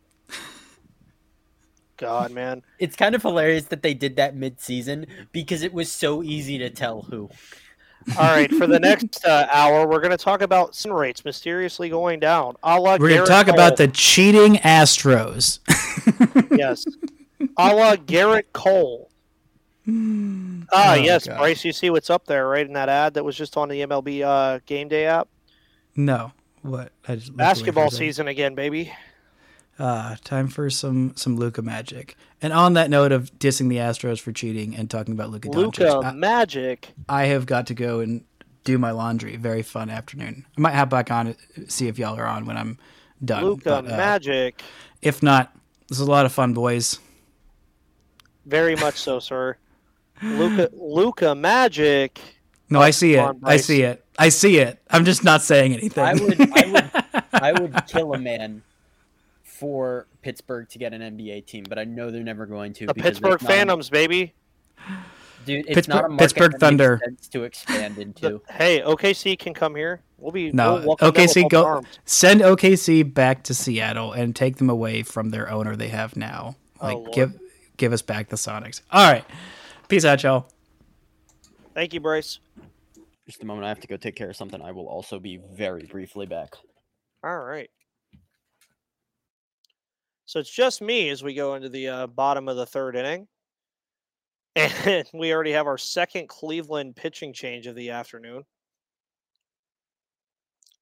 God, 1.97 2.31
man. 2.33 2.63
It's 2.79 2.97
kind 2.97 3.15
of 3.15 3.23
hilarious 3.23 3.65
that 3.67 3.83
they 3.83 3.95
did 3.95 4.17
that 4.17 4.37
mid-season 4.37 5.07
because 5.33 5.63
it 5.63 5.73
was 5.73 5.91
so 5.91 6.23
easy 6.23 6.59
to 6.59 6.71
tell 6.71 7.03
who. 7.03 7.31
All 8.17 8.25
right, 8.25 8.51
for 8.53 8.67
the 8.67 8.79
next 8.81 9.25
uh, 9.25 9.47
hour, 9.53 9.87
we're 9.89 10.01
going 10.01 10.17
to 10.17 10.17
talk 10.17 10.41
about 10.41 10.75
sin 10.75 10.93
rates 10.93 11.25
mysteriously 11.25 11.89
going 11.89 12.21
down. 12.21 12.55
A 12.63 12.79
la 12.79 12.97
We're 13.01 13.09
going 13.09 13.21
to 13.23 13.27
talk 13.27 13.49
about 13.49 13.77
the 13.77 13.89
cheating 13.89 14.55
Astros. 14.57 15.59
yes, 16.57 16.87
a 17.57 17.75
la 17.75 17.97
Gerrit 17.97 18.45
Cole. 18.53 19.11
Ah, 19.89 20.93
Oh, 20.93 20.95
yes, 20.95 21.27
God. 21.27 21.39
Bryce. 21.39 21.65
You 21.65 21.73
see 21.73 21.91
what's 21.91 22.11
up 22.11 22.27
there, 22.27 22.49
right? 22.49 22.67
In 22.67 22.73
that 22.75 22.89
ad 22.89 23.15
that 23.15 23.25
was 23.25 23.37
just 23.37 23.57
on 23.57 23.69
the 23.69 23.81
MLB 23.83 24.23
uh, 24.23 24.61
Game 24.67 24.89
Day 24.89 25.07
app. 25.07 25.29
no. 25.95 26.33
What? 26.63 26.91
I 27.07 27.15
just 27.15 27.29
looked 27.29 27.37
away 27.37 27.37
for 27.37 27.37
a 27.37 27.37
Basketball 27.37 27.91
season 27.93 28.27
again, 28.27 28.57
baby. 28.57 28.93
Uh, 29.79 30.17
time 30.25 30.49
for 30.49 30.71
some 30.71 31.13
some 31.17 31.37
Luka 31.37 31.61
magic. 31.61 32.17
And 32.41 32.53
on 32.53 32.75
that 32.75 32.89
note 32.89 33.13
of 33.13 33.31
dissing 33.39 33.69
the 33.69 33.77
Astros 33.77 34.19
for 34.21 34.33
cheating 34.33 34.75
and 34.75 34.91
talking 34.91 35.13
about 35.13 35.31
Luka 35.31 35.51
Luka 35.51 35.83
Doncic, 35.83 36.05
I, 36.05 36.13
Magic. 36.13 36.89
I 37.09 37.27
have 37.27 37.45
got 37.45 37.67
to 37.67 37.75
go 37.75 38.01
and 38.01 38.25
do 38.65 38.79
my 38.79 38.91
laundry. 38.91 39.37
Very 39.37 39.63
fun 39.63 39.91
afternoon. 39.91 40.47
I 40.57 40.61
might 40.61 40.75
hop 40.75 40.89
back 40.89 41.11
on 41.11 41.37
see 41.69 41.89
if 41.89 41.99
y'all 41.99 42.19
are 42.19 42.27
on 42.27 42.47
when 42.47 42.57
I'm 42.57 42.79
done. 43.23 43.45
Luka 43.45 43.79
uh, 43.79 43.83
Magic. 43.83 44.63
If 45.03 45.23
not, 45.23 45.55
this 45.89 46.01
is 46.01 46.07
a 46.07 46.11
lot 46.11 46.25
of 46.25 46.33
fun, 46.33 46.55
boys. 46.55 46.99
Very 48.47 48.77
much 48.77 48.97
so, 48.97 49.19
sir. 49.19 49.59
Luka 50.23 50.71
Luka 50.73 51.35
Magic. 51.35 52.19
No, 52.71 52.81
I 52.81 52.91
see 52.91 53.15
it. 53.15 53.37
I 53.45 53.59
see 53.59 53.83
it. 53.83 54.05
I 54.19 54.31
see 54.31 54.57
it. 54.59 54.81
I'm 54.91 55.05
just 55.05 55.23
not 55.23 55.43
saying 55.43 55.75
anything. 55.75 56.03
I 56.03 56.15
would, 56.15 56.41
I 56.41 56.73
would, 56.73 57.25
I 57.33 57.53
would 57.53 57.87
kill 57.89 58.15
a 58.15 58.19
man 58.19 58.63
for 59.59 60.07
Pittsburgh 60.23 60.69
to 60.71 60.79
get 60.79 60.93
an 60.93 61.01
NBA 61.03 61.47
team, 61.47 61.65
but 61.69 61.79
I 61.79 61.85
know 61.85 62.11
they're 62.11 62.23
never 62.23 62.47
going 62.47 62.73
to. 62.75 62.87
The 62.87 62.95
because 62.95 63.11
Pittsburgh 63.13 63.35
it's 63.35 63.43
not 63.43 63.51
a- 63.51 63.55
Phantoms, 63.55 63.91
baby. 63.91 64.35
dude. 65.45 65.67
It's 65.67 65.75
Pittsburgh- 65.75 65.95
not 65.95 66.05
a 66.05 66.09
market 66.09 66.19
Pittsburgh 66.25 66.53
that 66.53 66.61
makes 66.61 66.61
Thunder. 66.61 67.01
sense 67.05 67.29
to 67.29 67.45
expand 67.45 67.99
into. 67.99 68.43
Hey, 68.51 68.81
OKC 68.83 69.39
can 69.39 69.55
come 69.55 69.75
here. 69.75 70.03
We'll 70.19 70.33
be 70.33 70.51
No, 70.53 70.75
we'll 70.77 70.87
welcome 70.87 71.07
them 71.13 71.23
with 71.23 71.31
OKC 71.37 71.49
go 71.51 71.65
arms. 71.65 71.87
send 72.05 72.41
OKC 72.41 73.03
back 73.03 73.43
to 73.45 73.55
Seattle 73.55 74.13
and 74.13 74.35
take 74.35 74.57
them 74.57 74.71
away 74.71 75.03
from 75.03 75.31
their 75.31 75.51
owner 75.51 75.77
they 75.77 75.89
have 75.89 76.17
now. 76.17 76.57
Oh, 76.81 76.87
Like 76.87 76.97
Lord. 76.97 77.13
give 77.13 77.41
give 77.77 77.93
us 77.93 78.03
back 78.03 78.29
the 78.31 78.37
Sonics. 78.37 78.81
All 78.91 79.11
right. 79.11 79.25
Peace 79.89 80.05
out, 80.05 80.23
y'all. 80.23 80.47
Thank 81.75 81.93
you, 81.93 82.01
Bryce. 82.01 82.39
Just 83.27 83.43
a 83.43 83.47
moment, 83.47 83.67
I 83.67 83.69
have 83.69 83.81
to 83.81 83.87
go 83.89 83.97
take 83.97 84.17
care 84.17 84.31
of 84.31 84.37
something. 84.37 84.63
I 84.63 84.73
will 84.73 84.89
also 84.89 85.19
be 85.19 85.37
very 85.53 85.83
briefly 85.85 86.27
back. 86.27 86.55
All 87.23 87.39
right. 87.41 87.69
So 90.27 90.41
it's 90.41 90.51
just 90.51 90.83
me 90.83 91.09
as 91.09 91.23
we 91.23 91.35
go 91.35 91.55
into 91.55 91.69
the 91.69 91.89
uh, 91.89 92.07
bottom 92.09 92.49
of 92.49 92.57
the 92.57 92.67
third 92.67 92.97
inning. 92.97 93.29
And 94.57 95.07
we 95.13 95.35
already 95.35 95.53
have 95.53 95.67
our 95.67 95.77
second 95.77 96.29
Cleveland 96.29 96.97
pitching 96.97 97.35
change 97.35 97.67
of 97.67 97.77
the 97.77 97.91
afternoon. 97.91 98.43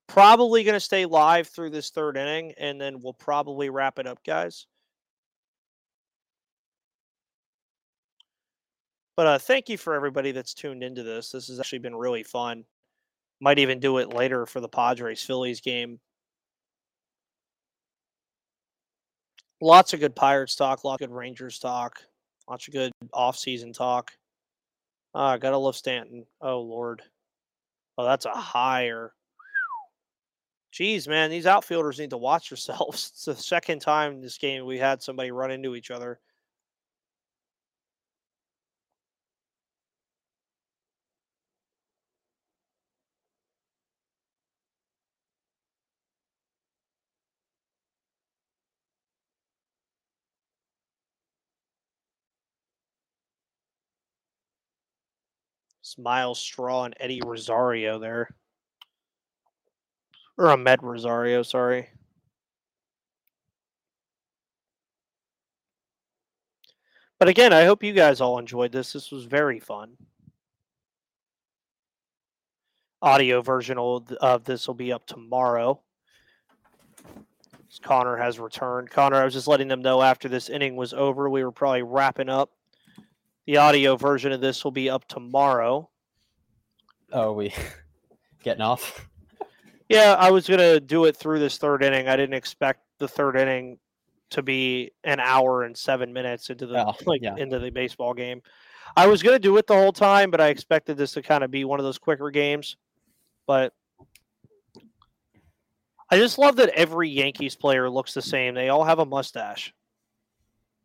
Probably 0.06 0.62
going 0.62 0.74
to 0.74 0.80
stay 0.80 1.06
live 1.06 1.48
through 1.48 1.70
this 1.70 1.90
third 1.90 2.16
inning, 2.16 2.52
and 2.56 2.80
then 2.80 3.00
we'll 3.00 3.14
probably 3.14 3.70
wrap 3.70 3.98
it 3.98 4.06
up, 4.06 4.22
guys. 4.24 4.66
But 9.16 9.26
uh, 9.26 9.38
thank 9.38 9.68
you 9.68 9.76
for 9.76 9.94
everybody 9.94 10.30
that's 10.30 10.54
tuned 10.54 10.84
into 10.84 11.02
this. 11.02 11.30
This 11.30 11.48
has 11.48 11.58
actually 11.58 11.80
been 11.80 11.96
really 11.96 12.22
fun. 12.22 12.64
Might 13.40 13.58
even 13.58 13.80
do 13.80 13.98
it 13.98 14.14
later 14.14 14.46
for 14.46 14.60
the 14.60 14.68
Padres 14.68 15.22
Phillies 15.22 15.60
game. 15.60 15.98
Lots 19.64 19.94
of 19.94 20.00
good 20.00 20.14
Pirates 20.14 20.56
talk, 20.56 20.84
lots 20.84 21.02
of 21.02 21.08
good 21.08 21.16
Rangers 21.16 21.58
talk, 21.58 22.02
lots 22.46 22.68
of 22.68 22.74
good 22.74 22.92
off-season 23.14 23.72
talk. 23.72 24.12
Ah, 25.14 25.38
gotta 25.38 25.56
love 25.56 25.74
Stanton. 25.74 26.26
Oh 26.42 26.60
Lord. 26.60 27.00
Oh, 27.96 28.04
that's 28.04 28.26
a 28.26 28.30
higher. 28.30 29.14
Jeez, 30.70 31.08
man, 31.08 31.30
these 31.30 31.46
outfielders 31.46 31.98
need 31.98 32.10
to 32.10 32.18
watch 32.18 32.50
yourselves. 32.50 33.12
It's 33.14 33.24
the 33.24 33.34
second 33.34 33.78
time 33.78 34.12
in 34.12 34.20
this 34.20 34.36
game 34.36 34.66
we 34.66 34.76
had 34.76 35.02
somebody 35.02 35.30
run 35.30 35.50
into 35.50 35.76
each 35.76 35.90
other. 35.90 36.20
Myles 55.98 56.38
Straw 56.38 56.84
and 56.84 56.94
Eddie 57.00 57.22
Rosario 57.24 57.98
there. 57.98 58.28
Or 60.36 60.46
Amed 60.46 60.82
Rosario, 60.82 61.42
sorry. 61.42 61.88
But 67.18 67.28
again, 67.28 67.52
I 67.52 67.64
hope 67.64 67.82
you 67.84 67.92
guys 67.92 68.20
all 68.20 68.38
enjoyed 68.38 68.72
this. 68.72 68.92
This 68.92 69.10
was 69.10 69.24
very 69.24 69.60
fun. 69.60 69.96
Audio 73.00 73.42
version 73.42 73.78
of 73.78 74.44
this 74.44 74.66
will 74.66 74.74
be 74.74 74.92
up 74.92 75.06
tomorrow. 75.06 75.80
Connor 77.82 78.16
has 78.16 78.38
returned. 78.38 78.90
Connor, 78.90 79.16
I 79.16 79.24
was 79.24 79.34
just 79.34 79.48
letting 79.48 79.68
them 79.68 79.82
know 79.82 80.00
after 80.00 80.28
this 80.28 80.48
inning 80.48 80.76
was 80.76 80.92
over, 80.94 81.28
we 81.28 81.44
were 81.44 81.52
probably 81.52 81.82
wrapping 81.82 82.28
up. 82.28 82.50
The 83.46 83.58
audio 83.58 83.96
version 83.96 84.32
of 84.32 84.40
this 84.40 84.64
will 84.64 84.70
be 84.70 84.88
up 84.88 85.06
tomorrow. 85.06 85.90
Oh, 87.12 87.32
we 87.32 87.52
getting 88.42 88.62
off? 88.62 89.06
Yeah, 89.88 90.16
I 90.18 90.30
was 90.30 90.48
gonna 90.48 90.80
do 90.80 91.04
it 91.04 91.16
through 91.16 91.40
this 91.40 91.58
third 91.58 91.82
inning. 91.82 92.08
I 92.08 92.16
didn't 92.16 92.34
expect 92.34 92.80
the 92.98 93.08
third 93.08 93.36
inning 93.36 93.78
to 94.30 94.42
be 94.42 94.92
an 95.04 95.20
hour 95.20 95.62
and 95.64 95.76
seven 95.76 96.12
minutes 96.12 96.48
into 96.50 96.66
the 96.66 96.86
Oh, 96.88 96.94
like 97.04 97.20
yeah. 97.22 97.36
into 97.36 97.58
the 97.58 97.70
baseball 97.70 98.14
game. 98.14 98.40
I 98.96 99.06
was 99.06 99.22
gonna 99.22 99.38
do 99.38 99.56
it 99.58 99.66
the 99.66 99.74
whole 99.74 99.92
time, 99.92 100.30
but 100.30 100.40
I 100.40 100.48
expected 100.48 100.96
this 100.96 101.12
to 101.12 101.22
kind 101.22 101.44
of 101.44 101.50
be 101.50 101.64
one 101.64 101.78
of 101.78 101.84
those 101.84 101.98
quicker 101.98 102.30
games. 102.30 102.76
But 103.46 103.74
I 106.10 106.16
just 106.16 106.38
love 106.38 106.56
that 106.56 106.70
every 106.70 107.10
Yankees 107.10 107.56
player 107.56 107.90
looks 107.90 108.14
the 108.14 108.22
same. 108.22 108.54
They 108.54 108.70
all 108.70 108.84
have 108.84 108.98
a 109.00 109.06
mustache. 109.06 109.74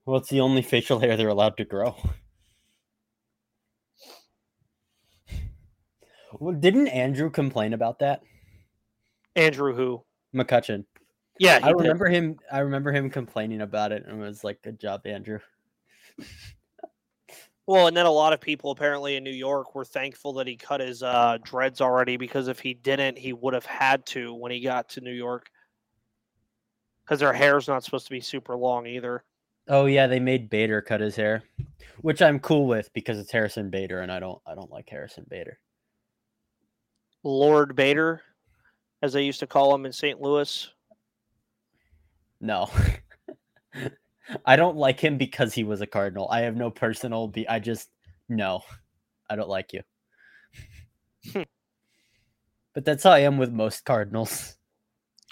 Well, 0.06 0.18
it's 0.18 0.30
the 0.30 0.42
only 0.42 0.62
facial 0.62 1.00
hair 1.00 1.16
they're 1.16 1.30
allowed 1.30 1.56
to 1.58 1.66
grow. 1.66 1.96
Well, 6.40 6.56
didn't 6.56 6.88
Andrew 6.88 7.30
complain 7.30 7.74
about 7.74 8.00
that? 8.00 8.22
Andrew, 9.36 9.76
who? 9.76 10.04
McCutcheon. 10.34 10.86
Yeah, 11.38 11.60
I 11.62 11.70
did. 11.70 11.78
remember 11.78 12.08
him. 12.08 12.38
I 12.52 12.60
remember 12.60 12.92
him 12.92 13.10
complaining 13.10 13.62
about 13.62 13.92
it, 13.92 14.06
and 14.06 14.20
was 14.20 14.44
like, 14.44 14.62
"Good 14.62 14.80
job, 14.80 15.06
Andrew." 15.06 15.40
Well, 17.70 17.86
and 17.86 17.96
then 17.96 18.08
a 18.08 18.12
lot 18.12 18.34
of 18.34 18.42
people 18.42 18.72
apparently 18.72 19.16
in 19.16 19.24
New 19.24 19.30
York 19.30 19.76
were 19.76 19.86
thankful 19.86 20.34
that 20.34 20.48
he 20.48 20.56
cut 20.56 20.82
his 20.82 21.04
uh, 21.04 21.38
dreads 21.44 21.82
already 21.82 22.18
because 22.18 22.48
if 22.48 22.60
he 22.60 22.74
didn't, 22.74 23.16
he 23.16 23.32
would 23.32 23.54
have 23.54 23.68
had 23.68 24.08
to 24.08 24.34
when 24.34 24.52
he 24.52 24.60
got 24.60 24.90
to 24.90 25.02
New 25.02 25.14
York. 25.14 25.52
Because 27.06 27.20
their 27.20 27.32
hair's 27.32 27.68
not 27.68 27.84
supposed 27.84 28.08
to 28.08 28.12
be 28.12 28.22
super 28.22 28.58
long 28.58 28.88
either. 28.88 29.24
Oh 29.68 29.86
yeah, 29.86 30.08
they 30.08 30.20
made 30.20 30.50
Bader 30.50 30.82
cut 30.82 31.00
his 31.00 31.16
hair, 31.16 31.44
which 32.02 32.24
I'm 32.24 32.40
cool 32.40 32.66
with 32.66 32.92
because 32.94 33.20
it's 33.20 33.32
Harrison 33.32 33.70
Bader, 33.70 34.00
and 34.00 34.12
I 34.12 34.20
don't. 34.20 34.42
I 34.48 34.56
don't 34.56 34.72
like 34.72 34.90
Harrison 34.90 35.28
Bader. 35.30 35.60
Lord 37.24 37.76
Bader, 37.76 38.22
as 39.02 39.14
they 39.14 39.24
used 39.24 39.40
to 39.42 39.48
call 39.48 39.74
him 39.74 39.86
in 39.86 39.92
St. 39.92 40.20
Louis. 40.20 40.70
No. 42.42 42.70
I 44.46 44.56
don't 44.56 44.78
like 44.78 45.00
him 45.00 45.18
because 45.18 45.54
he 45.54 45.64
was 45.64 45.82
a 45.82 45.88
Cardinal. 45.88 46.28
I 46.30 46.42
have 46.42 46.56
no 46.56 46.70
personal 46.70 47.28
be 47.28 47.48
I 47.48 47.60
just 47.60 47.90
no. 48.28 48.62
I 49.30 49.36
don't 49.36 49.50
like 49.50 49.74
you. 49.74 49.82
Hmm. 51.34 51.42
but 52.74 52.86
that's 52.86 53.04
how 53.04 53.12
I 53.12 53.20
am 53.20 53.38
with 53.38 53.52
most 53.52 53.86
Cardinals. 53.86 54.56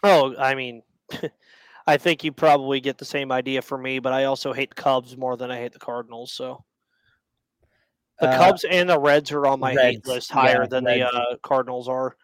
Oh, 0.04 0.36
I 0.38 0.56
mean, 0.56 0.84
I 1.88 1.98
think 1.98 2.24
you 2.24 2.32
probably 2.32 2.80
get 2.80 2.98
the 2.98 3.06
same 3.06 3.32
idea 3.32 3.62
for 3.62 3.78
me, 3.78 4.00
but 4.00 4.14
I 4.14 4.26
also 4.26 4.54
hate 4.54 4.76
Cubs 4.76 5.16
more 5.16 5.38
than 5.38 5.52
I 5.52 5.58
hate 5.58 5.74
the 5.74 5.80
Cardinals. 5.80 6.32
So 6.32 6.64
the 8.20 8.30
Uh, 8.30 8.38
Cubs 8.38 8.64
and 8.64 8.90
the 8.90 9.00
Reds 9.00 9.32
are 9.32 9.46
on 9.46 9.60
my 9.60 9.74
hate 9.74 10.08
list 10.08 10.32
higher 10.32 10.62
yeah, 10.62 10.68
than 10.68 10.84
the 10.84 11.08
uh, 11.08 11.36
Cardinals 11.44 11.88
are. 11.88 12.16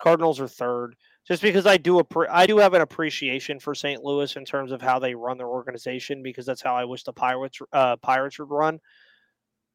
Cardinals 0.00 0.40
are 0.40 0.48
third, 0.48 0.96
just 1.26 1.42
because 1.42 1.66
I 1.66 1.76
do 1.76 2.00
appre- 2.02 2.30
I 2.30 2.46
do 2.46 2.58
have 2.58 2.74
an 2.74 2.80
appreciation 2.80 3.60
for 3.60 3.74
St. 3.74 4.02
Louis 4.02 4.34
in 4.36 4.44
terms 4.44 4.72
of 4.72 4.80
how 4.80 4.98
they 4.98 5.14
run 5.14 5.38
their 5.38 5.48
organization 5.48 6.22
because 6.22 6.46
that's 6.46 6.62
how 6.62 6.74
I 6.74 6.84
wish 6.84 7.04
the 7.04 7.12
Pirates 7.12 7.58
uh, 7.72 7.96
Pirates 7.96 8.38
would 8.38 8.50
run. 8.50 8.80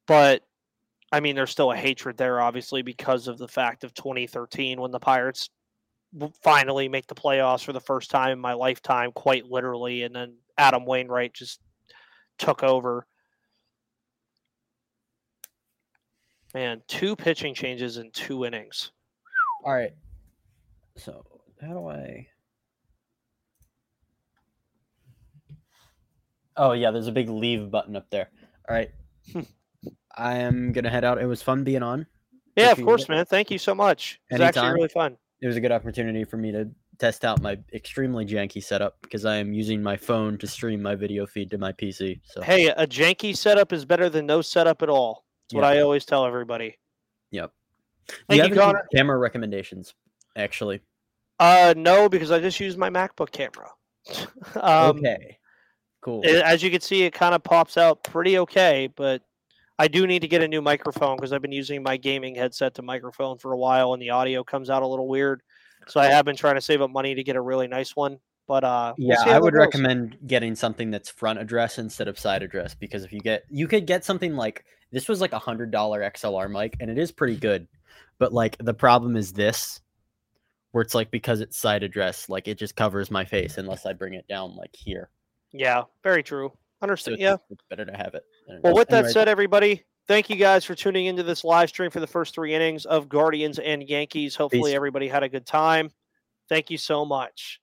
But 0.08 0.44
I 1.12 1.20
mean, 1.20 1.36
there's 1.36 1.52
still 1.52 1.72
a 1.72 1.78
hatred 1.78 2.18
there, 2.18 2.42
obviously, 2.42 2.82
because 2.82 3.28
of 3.28 3.38
the 3.38 3.48
fact 3.48 3.84
of 3.84 3.94
2013 3.94 4.82
when 4.82 4.92
the 4.92 5.00
Pirates 5.00 5.50
finally 6.44 6.88
make 6.88 7.08
the 7.08 7.16
playoffs 7.16 7.64
for 7.64 7.74
the 7.74 7.80
first 7.80 8.10
time 8.10 8.32
in 8.32 8.40
my 8.40 8.54
lifetime, 8.54 9.12
quite 9.14 9.46
literally. 9.46 10.04
And 10.04 10.16
then 10.16 10.36
Adam 10.58 10.86
Wainwright 10.86 11.34
just 11.34 11.60
took 12.38 12.64
over. 12.64 13.06
Man, 16.56 16.82
two 16.88 17.18
pitching 17.18 17.54
changes 17.54 17.98
in 17.98 18.12
two 18.12 18.46
innings. 18.46 18.94
All 19.66 19.74
right. 19.74 19.92
So 20.96 21.22
how 21.62 21.74
do 21.74 21.86
I? 21.90 22.28
Oh 26.56 26.72
yeah, 26.72 26.92
there's 26.92 27.08
a 27.08 27.12
big 27.12 27.28
leave 27.28 27.70
button 27.70 27.98
up 27.98 28.10
there. 28.10 28.30
All 28.70 28.74
right. 28.74 28.90
I 30.16 30.36
am 30.36 30.72
gonna 30.72 30.90
head 30.90 31.04
out. 31.04 31.22
It 31.22 31.26
was 31.26 31.42
fun 31.42 31.66
being 31.66 31.84
on. 31.84 32.06
Yeah, 32.56 32.72
of 32.72 32.82
course, 32.82 33.10
man. 33.10 33.26
Thank 33.26 33.52
you 33.52 33.58
so 33.58 33.76
much. 33.76 34.22
It's 34.30 34.40
actually 34.40 34.62
Anytime. 34.62 34.76
really 34.76 34.88
fun. 34.88 35.18
It 35.42 35.48
was 35.48 35.58
a 35.58 35.60
good 35.60 35.74
opportunity 35.74 36.24
for 36.24 36.38
me 36.38 36.54
to 36.54 36.70
test 37.00 37.26
out 37.26 37.42
my 37.42 37.60
extremely 37.74 38.26
janky 38.26 38.64
setup 38.64 38.96
because 39.02 39.26
I 39.26 39.36
am 39.36 39.52
using 39.52 39.84
my 39.84 39.98
phone 39.98 40.38
to 40.38 40.48
stream 40.48 40.82
my 40.82 40.96
video 40.96 41.26
feed 41.26 41.52
to 41.52 41.58
my 41.58 41.74
PC. 41.74 42.22
So 42.24 42.42
Hey, 42.42 42.68
a 42.68 42.88
janky 42.88 43.36
setup 43.36 43.74
is 43.74 43.84
better 43.84 44.10
than 44.10 44.26
no 44.26 44.42
setup 44.42 44.82
at 44.82 44.88
all. 44.90 45.25
That's 45.50 45.56
what 45.56 45.64
I 45.64 45.82
always 45.82 46.06
tell 46.06 46.26
everybody. 46.26 46.78
Yep. 47.32 47.52
Thank 48.08 48.20
you, 48.30 48.42
have 48.44 48.52
any 48.52 48.60
Connor. 48.60 48.88
camera 48.96 49.18
recommendations? 49.18 49.94
Actually, 50.36 50.82
Uh, 51.40 51.74
no, 51.78 52.08
because 52.10 52.32
I 52.32 52.40
just 52.40 52.60
use 52.60 52.78
my 52.78 52.90
MacBook 52.90 53.32
camera. 53.32 53.70
um, 54.62 54.98
okay, 54.98 55.38
cool. 56.02 56.22
it- 56.24 56.44
as 56.44 56.62
you 56.62 56.70
can 56.72 56.82
see, 56.82 57.04
it 57.04 57.14
kind 57.14 57.34
of 57.34 57.44
pops 57.44 57.78
out 57.78 58.04
pretty 58.04 58.38
okay, 58.40 58.90
but 58.96 59.22
I 59.80 59.88
do 59.88 60.08
need 60.08 60.22
to 60.22 60.28
get 60.28 60.42
a 60.42 60.48
new 60.48 60.62
microphone 60.62 61.18
because 61.18 61.34
I've 61.34 61.42
been 61.42 61.52
using 61.52 61.84
my 61.84 61.98
gaming 61.98 62.36
headset 62.36 62.76
to 62.76 62.82
microphone 62.82 63.38
for 63.38 63.52
a 63.54 63.58
while, 63.58 63.94
and 63.94 64.02
the 64.02 64.12
audio 64.12 64.44
comes 64.44 64.70
out 64.70 64.84
a 64.84 64.88
little 64.88 65.08
weird. 65.08 65.42
So 65.88 66.00
I 66.00 66.06
have 66.08 66.26
been 66.26 66.36
trying 66.36 66.56
to 66.56 66.62
save 66.62 66.82
up 66.82 66.90
money 66.90 67.14
to 67.16 67.24
get 67.24 67.36
a 67.36 67.42
really 67.42 67.68
nice 67.68 67.96
one. 67.96 68.18
But 68.48 68.64
uh, 68.64 68.94
we'll 68.98 69.10
yeah, 69.10 69.24
I 69.26 69.40
would 69.40 69.54
goes. 69.54 69.60
recommend 69.60 70.18
getting 70.28 70.56
something 70.56 70.92
that's 70.92 71.10
front 71.10 71.40
address 71.40 71.80
instead 71.80 72.08
of 72.08 72.20
side 72.20 72.44
address 72.44 72.76
because 72.76 73.04
if 73.04 73.12
you 73.12 73.20
get, 73.20 73.44
you 73.50 73.68
could 73.68 73.88
get 73.88 74.06
something 74.06 74.36
like 74.36 74.66
this 74.92 75.08
was 75.08 75.20
like 75.20 75.34
a 75.34 75.40
hundred 75.40 75.72
dollar 75.72 76.02
XLR 76.02 76.50
mic 76.50 76.76
and 76.80 76.92
it 76.92 76.98
is 76.98 77.12
pretty 77.12 77.36
good, 77.36 77.68
but 78.20 78.34
like 78.34 78.56
the 78.60 78.74
problem 78.74 79.16
is 79.16 79.34
this, 79.34 79.82
where 80.72 80.84
it's 80.84 80.94
like 80.94 81.10
because 81.10 81.42
it's 81.42 81.58
side 81.58 81.84
address, 81.84 82.30
like 82.30 82.48
it 82.48 82.60
just 82.60 82.76
covers 82.76 83.10
my 83.10 83.26
face 83.26 83.58
unless 83.58 83.86
I 83.86 83.94
bring 83.94 84.14
it 84.14 84.28
down 84.28 84.56
like 84.56 84.76
here. 84.76 85.10
Yeah, 85.52 85.84
very 86.04 86.22
true. 86.22 86.52
Understand? 86.82 87.16
it's, 87.16 87.22
yeah. 87.22 87.38
it's 87.50 87.64
better 87.70 87.86
to 87.86 87.98
have 87.98 88.14
it. 88.14 88.24
Well, 88.62 88.76
with 88.76 88.90
that 88.90 88.98
Anyways, 88.98 89.14
said, 89.14 89.28
everybody, 89.28 89.84
thank 90.08 90.30
you 90.30 90.36
guys 90.36 90.66
for 90.66 90.76
tuning 90.76 91.06
into 91.08 91.24
this 91.24 91.44
live 91.44 91.70
stream 91.70 91.90
for 91.90 92.00
the 92.00 92.08
first 92.08 92.36
three 92.36 92.54
innings 92.54 92.86
of 92.86 93.10
Guardians 93.10 93.58
and 93.60 93.82
Yankees. 93.88 94.36
Hopefully, 94.36 94.72
Peace. 94.72 94.76
everybody 94.76 95.08
had 95.08 95.24
a 95.24 95.30
good 95.30 95.46
time. 95.46 95.90
Thank 96.50 96.70
you 96.70 96.78
so 96.78 97.06
much. 97.06 97.60